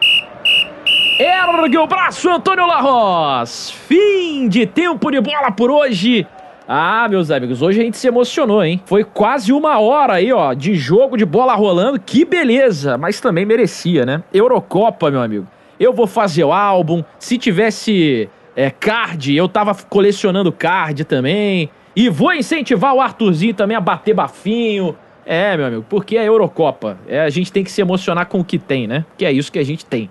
Ergue 1.20 1.78
o 1.78 1.88
braço, 1.88 2.30
Antônio 2.30 2.66
Larros. 2.66 3.72
Fim 3.72 4.48
de 4.48 4.66
tempo 4.66 5.12
de 5.12 5.20
bola 5.20 5.52
por 5.52 5.70
hoje. 5.70 6.26
Ah, 6.70 7.08
meus 7.10 7.32
amigos, 7.32 7.62
hoje 7.62 7.80
a 7.80 7.84
gente 7.84 7.96
se 7.96 8.10
emocionou, 8.10 8.62
hein? 8.62 8.82
Foi 8.86 9.02
quase 9.06 9.54
uma 9.54 9.80
hora 9.80 10.16
aí, 10.16 10.34
ó, 10.34 10.54
de 10.54 10.76
jogo 10.76 11.16
de 11.16 11.26
bola 11.26 11.56
rolando. 11.56 11.98
Que 11.98 12.26
beleza! 12.26 12.98
Mas 12.98 13.22
também 13.22 13.46
merecia, 13.46 14.06
né? 14.06 14.22
Eurocopa, 14.34 15.10
meu 15.10 15.22
amigo. 15.22 15.48
Eu 15.80 15.94
vou 15.94 16.06
fazer 16.06 16.44
o 16.44 16.52
álbum. 16.52 17.06
Se 17.18 17.38
tivesse 17.38 18.30
é, 18.54 18.70
card, 18.70 19.34
eu 19.34 19.48
tava 19.48 19.74
colecionando 19.76 20.52
card 20.52 21.06
também. 21.06 21.70
E 21.96 22.10
vou 22.10 22.34
incentivar 22.34 22.94
o 22.94 23.00
Arthurzinho 23.00 23.54
também 23.54 23.78
a 23.78 23.82
bater 23.82 24.14
bafinho. 24.14 24.94
É, 25.26 25.56
meu 25.56 25.68
amigo, 25.68 25.86
porque 25.88 26.18
é 26.18 26.28
Eurocopa. 26.28 26.98
É, 27.08 27.22
a 27.22 27.30
gente 27.30 27.50
tem 27.50 27.64
que 27.64 27.72
se 27.72 27.80
emocionar 27.80 28.26
com 28.26 28.42
o 28.42 28.44
que 28.44 28.60
tem, 28.60 28.88
né? 28.88 29.06
Que 29.18 29.24
é 29.24 29.32
isso 29.32 29.50
que 29.50 29.60
a 29.60 29.64
gente 29.64 29.86
tem. 29.86 30.10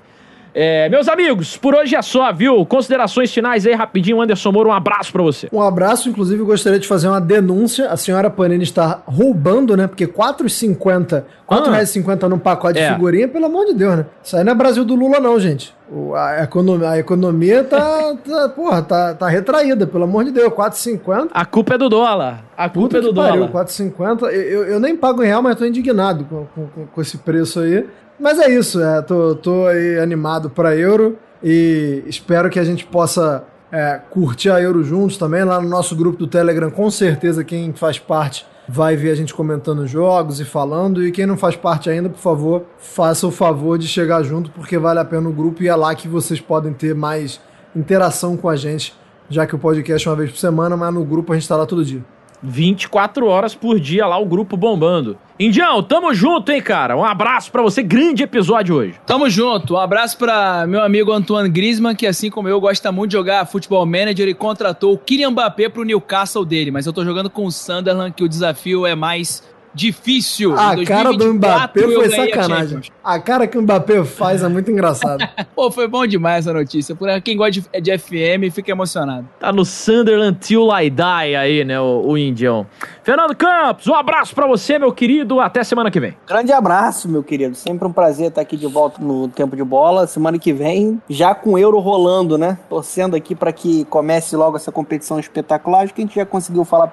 É, 0.58 0.88
meus 0.88 1.06
amigos, 1.06 1.54
por 1.58 1.74
hoje 1.74 1.94
é 1.94 2.00
só, 2.00 2.32
viu? 2.32 2.64
Considerações 2.64 3.30
finais 3.30 3.66
aí 3.66 3.74
rapidinho, 3.74 4.22
Anderson 4.22 4.50
Moro, 4.50 4.70
um 4.70 4.72
abraço 4.72 5.12
para 5.12 5.22
você. 5.22 5.48
Um 5.52 5.60
abraço, 5.60 6.08
inclusive 6.08 6.42
gostaria 6.44 6.78
de 6.78 6.88
fazer 6.88 7.08
uma 7.08 7.20
denúncia. 7.20 7.90
A 7.90 7.96
senhora 7.98 8.30
Panini 8.30 8.64
está 8.64 9.02
roubando, 9.04 9.76
né? 9.76 9.86
Porque 9.86 10.06
R$ 10.06 10.12
4,50, 10.12 11.24
R$ 11.46 12.18
ah. 12.22 12.28
no 12.30 12.38
pacote 12.38 12.78
é. 12.78 12.88
de 12.88 12.94
figurinha, 12.94 13.28
pelo 13.28 13.44
amor 13.44 13.66
de 13.66 13.74
Deus, 13.74 13.96
né? 13.98 14.06
Isso 14.24 14.34
aí 14.34 14.44
não 14.44 14.52
é 14.52 14.54
Brasil 14.54 14.82
do 14.82 14.94
Lula 14.94 15.20
não, 15.20 15.38
gente. 15.38 15.76
A 16.14 16.44
economia, 16.44 16.88
a 16.88 16.98
economia 16.98 17.62
tá, 17.62 18.16
tá, 18.26 18.48
porra, 18.48 18.80
tá, 18.80 19.14
tá 19.14 19.28
retraída, 19.28 19.86
pelo 19.86 20.04
amor 20.04 20.24
de 20.24 20.30
Deus, 20.30 20.50
4,50. 20.54 21.28
A 21.34 21.44
culpa 21.44 21.74
é 21.74 21.78
do 21.78 21.90
dólar. 21.90 22.42
A 22.56 22.70
culpa 22.70 22.88
Puta 22.88 22.98
é 22.98 23.00
do 23.02 23.12
dólar. 23.12 23.50
4,50. 23.50 24.22
Eu, 24.22 24.30
eu, 24.30 24.64
eu, 24.64 24.80
nem 24.80 24.96
pago 24.96 25.22
em 25.22 25.26
real, 25.26 25.42
mas 25.42 25.56
tô 25.56 25.66
indignado 25.66 26.24
com, 26.24 26.46
com, 26.46 26.86
com 26.86 27.00
esse 27.02 27.18
preço 27.18 27.60
aí. 27.60 27.86
Mas 28.18 28.38
é 28.38 28.50
isso, 28.50 28.82
é, 28.82 29.02
tô, 29.02 29.34
tô 29.34 29.66
aí 29.66 29.98
animado 29.98 30.48
para 30.48 30.74
Euro 30.74 31.18
e 31.42 32.02
espero 32.06 32.48
que 32.48 32.58
a 32.58 32.64
gente 32.64 32.86
possa 32.86 33.44
é, 33.70 34.00
curtir 34.10 34.50
a 34.50 34.60
Euro 34.60 34.82
juntos 34.82 35.18
também. 35.18 35.44
Lá 35.44 35.60
no 35.60 35.68
nosso 35.68 35.94
grupo 35.94 36.18
do 36.18 36.26
Telegram, 36.26 36.70
com 36.70 36.90
certeza 36.90 37.44
quem 37.44 37.72
faz 37.72 37.98
parte 37.98 38.46
vai 38.68 38.96
ver 38.96 39.10
a 39.10 39.14
gente 39.14 39.34
comentando 39.34 39.86
jogos 39.86 40.40
e 40.40 40.44
falando. 40.44 41.04
E 41.04 41.12
quem 41.12 41.26
não 41.26 41.36
faz 41.36 41.56
parte 41.56 41.88
ainda, 41.90 42.08
por 42.08 42.18
favor, 42.18 42.64
faça 42.78 43.26
o 43.26 43.30
favor 43.30 43.78
de 43.78 43.86
chegar 43.86 44.22
junto, 44.22 44.50
porque 44.50 44.78
vale 44.78 44.98
a 44.98 45.04
pena 45.04 45.28
o 45.28 45.32
grupo 45.32 45.62
e 45.62 45.68
é 45.68 45.74
lá 45.74 45.94
que 45.94 46.08
vocês 46.08 46.40
podem 46.40 46.72
ter 46.72 46.94
mais 46.94 47.40
interação 47.74 48.36
com 48.36 48.48
a 48.48 48.56
gente, 48.56 48.94
já 49.28 49.46
que 49.46 49.54
o 49.54 49.58
podcast 49.58 50.06
é 50.06 50.10
uma 50.10 50.16
vez 50.16 50.30
por 50.30 50.38
semana, 50.38 50.76
mas 50.76 50.92
no 50.92 51.04
grupo 51.04 51.32
a 51.32 51.36
gente 51.36 51.42
está 51.42 51.56
lá 51.56 51.66
todo 51.66 51.84
dia. 51.84 52.02
24 52.46 53.26
horas 53.26 53.54
por 53.54 53.80
dia 53.80 54.06
lá 54.06 54.16
o 54.18 54.24
grupo 54.24 54.56
bombando. 54.56 55.18
Indião, 55.38 55.82
tamo 55.82 56.14
junto, 56.14 56.50
hein, 56.50 56.62
cara? 56.62 56.96
Um 56.96 57.04
abraço 57.04 57.52
para 57.52 57.60
você, 57.60 57.82
grande 57.82 58.22
episódio 58.22 58.76
hoje. 58.76 58.94
Tamo 59.04 59.28
junto. 59.28 59.74
Um 59.74 59.78
abraço 59.78 60.16
para 60.16 60.66
meu 60.66 60.82
amigo 60.82 61.12
Antoine 61.12 61.50
Griezmann, 61.50 61.94
que 61.94 62.06
assim 62.06 62.30
como 62.30 62.48
eu 62.48 62.58
gosta 62.58 62.90
muito 62.90 63.10
de 63.10 63.16
jogar 63.16 63.44
futebol 63.46 63.84
manager 63.84 64.28
e 64.28 64.34
contratou 64.34 64.94
o 64.94 64.98
Kylian 64.98 65.32
Mbappé 65.32 65.68
pro 65.68 65.84
Newcastle 65.84 66.44
dele, 66.44 66.70
mas 66.70 66.86
eu 66.86 66.92
tô 66.92 67.04
jogando 67.04 67.28
com 67.28 67.44
o 67.44 67.52
Sunderland, 67.52 68.12
que 68.12 68.24
o 68.24 68.28
desafio 68.28 68.86
é 68.86 68.94
mais 68.94 69.42
difícil. 69.76 70.54
A 70.54 70.74
cara 70.84 71.12
do 71.12 71.18
2024 71.18 71.34
Mbappé 71.34 71.82
foi 71.82 72.06
a 72.06 72.10
sacanagem. 72.10 72.68
Champions. 72.68 72.92
A 73.04 73.18
cara 73.20 73.46
que 73.46 73.58
o 73.58 73.62
Mbappé 73.62 74.04
faz 74.04 74.42
é 74.42 74.48
muito 74.48 74.70
engraçado. 74.70 75.22
Pô, 75.54 75.70
foi 75.70 75.86
bom 75.86 76.06
demais 76.06 76.46
essa 76.46 76.52
notícia. 76.52 76.96
Por 76.96 77.08
quem 77.20 77.36
gosta 77.36 77.60
de, 77.60 77.80
de 77.80 77.98
FM 77.98 78.52
fica 78.52 78.70
emocionado. 78.70 79.28
Tá 79.38 79.52
no 79.52 79.64
Sunderland 79.64 80.38
Till 80.38 80.68
I 80.72 80.88
Die 80.88 81.36
aí, 81.36 81.64
né, 81.64 81.78
o, 81.78 82.02
o 82.06 82.18
Indião. 82.18 82.66
Fernando 83.02 83.36
Campos, 83.36 83.86
um 83.86 83.94
abraço 83.94 84.34
pra 84.34 84.46
você, 84.46 84.78
meu 84.78 84.92
querido. 84.92 85.40
Até 85.40 85.62
semana 85.62 85.90
que 85.90 86.00
vem. 86.00 86.16
Grande 86.26 86.52
abraço, 86.52 87.08
meu 87.08 87.22
querido. 87.22 87.54
Sempre 87.54 87.86
um 87.86 87.92
prazer 87.92 88.28
estar 88.28 88.40
aqui 88.40 88.56
de 88.56 88.66
volta 88.66 89.00
no 89.00 89.28
Tempo 89.28 89.54
de 89.54 89.62
Bola. 89.62 90.06
Semana 90.06 90.38
que 90.38 90.52
vem, 90.52 91.00
já 91.08 91.34
com 91.34 91.52
o 91.52 91.58
Euro 91.58 91.78
rolando, 91.78 92.38
né? 92.38 92.58
Torcendo 92.70 93.14
aqui 93.14 93.34
para 93.34 93.52
que 93.52 93.84
comece 93.84 94.34
logo 94.34 94.56
essa 94.56 94.72
competição 94.72 95.20
espetacular. 95.20 95.84
Acho 95.84 95.92
que 95.92 96.00
a 96.00 96.04
gente 96.04 96.16
já 96.16 96.24
conseguiu 96.24 96.64
falar 96.64 96.92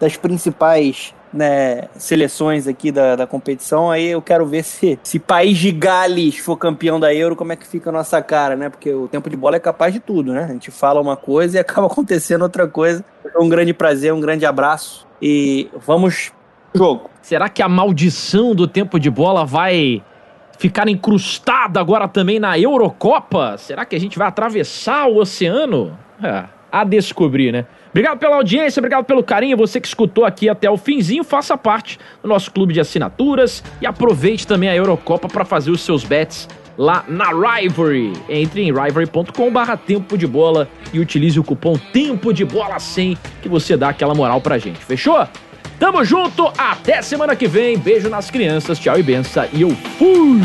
das 0.00 0.16
principais 0.16 1.14
né, 1.32 1.88
seleções 1.96 2.68
aqui 2.68 2.92
da, 2.92 3.16
da 3.16 3.26
competição. 3.26 3.90
Aí 3.90 4.08
eu 4.08 4.20
quero 4.20 4.44
ver 4.46 4.62
se, 4.62 4.98
se 5.02 5.18
País 5.18 5.58
de 5.58 5.70
Gales 5.70 6.38
for 6.38 6.56
campeão 6.56 7.00
da 7.00 7.14
Euro, 7.14 7.34
como 7.34 7.52
é 7.52 7.56
que 7.56 7.66
fica 7.66 7.90
a 7.90 7.92
nossa 7.92 8.20
cara, 8.20 8.54
né? 8.54 8.68
Porque 8.68 8.92
o 8.92 9.08
Tempo 9.08 9.30
de 9.30 9.36
Bola 9.36 9.56
é 9.56 9.60
capaz 9.60 9.92
de 9.94 10.00
tudo, 10.00 10.32
né? 10.32 10.44
A 10.44 10.52
gente 10.52 10.70
fala 10.70 11.00
uma 11.00 11.16
coisa 11.16 11.56
e 11.56 11.60
acaba 11.60 11.86
acontecendo 11.86 12.42
outra 12.42 12.68
coisa. 12.68 13.04
Um 13.36 13.48
grande 13.48 13.72
prazer, 13.72 14.12
um 14.12 14.20
grande 14.20 14.44
abraço. 14.44 15.06
E 15.20 15.70
vamos 15.86 16.32
pro 16.72 16.84
jogo. 16.84 17.10
Será 17.22 17.48
que 17.48 17.62
a 17.62 17.68
maldição 17.68 18.54
do 18.54 18.66
tempo 18.66 18.98
de 18.98 19.10
bola 19.10 19.44
vai 19.44 20.02
ficar 20.58 20.88
incrustada 20.88 21.80
agora 21.80 22.06
também 22.06 22.38
na 22.38 22.58
Eurocopa? 22.58 23.56
Será 23.56 23.84
que 23.84 23.96
a 23.96 24.00
gente 24.00 24.18
vai 24.18 24.28
atravessar 24.28 25.06
o 25.06 25.18
oceano? 25.18 25.96
É, 26.22 26.44
a 26.70 26.84
descobrir, 26.84 27.52
né? 27.52 27.66
Obrigado 27.92 28.18
pela 28.18 28.36
audiência, 28.36 28.80
obrigado 28.80 29.04
pelo 29.04 29.22
carinho. 29.22 29.56
Você 29.56 29.78
que 29.78 29.86
escutou 29.86 30.24
aqui 30.24 30.48
até 30.48 30.68
o 30.70 30.78
finzinho, 30.78 31.22
faça 31.22 31.56
parte 31.58 31.98
do 32.22 32.28
nosso 32.28 32.50
clube 32.50 32.72
de 32.72 32.80
assinaturas 32.80 33.62
e 33.82 33.86
aproveite 33.86 34.46
também 34.46 34.70
a 34.70 34.74
Eurocopa 34.74 35.28
para 35.28 35.44
fazer 35.44 35.70
os 35.70 35.82
seus 35.82 36.02
bets 36.02 36.48
lá 36.78 37.04
na 37.06 37.26
Rivalry. 37.26 38.14
Entre 38.30 38.62
em 38.62 38.72
rivalry.com/barra 38.72 39.76
tempo 39.76 40.16
de 40.16 40.26
bola 40.26 40.68
e 40.90 40.98
utilize 40.98 41.38
o 41.38 41.44
cupom 41.44 41.76
tempo 41.92 42.32
de 42.32 42.46
bola 42.46 42.78
100 42.78 43.18
que 43.42 43.48
você 43.48 43.76
dá 43.76 43.90
aquela 43.90 44.14
moral 44.14 44.40
pra 44.40 44.56
gente. 44.56 44.78
Fechou? 44.78 45.28
Tamo 45.78 46.02
junto, 46.02 46.50
até 46.56 47.02
semana 47.02 47.36
que 47.36 47.46
vem. 47.46 47.76
Beijo 47.76 48.08
nas 48.08 48.30
crianças, 48.30 48.78
tchau 48.78 48.98
e 48.98 49.02
benção. 49.02 49.46
E 49.52 49.62
eu 49.62 49.70
fui! 49.98 50.40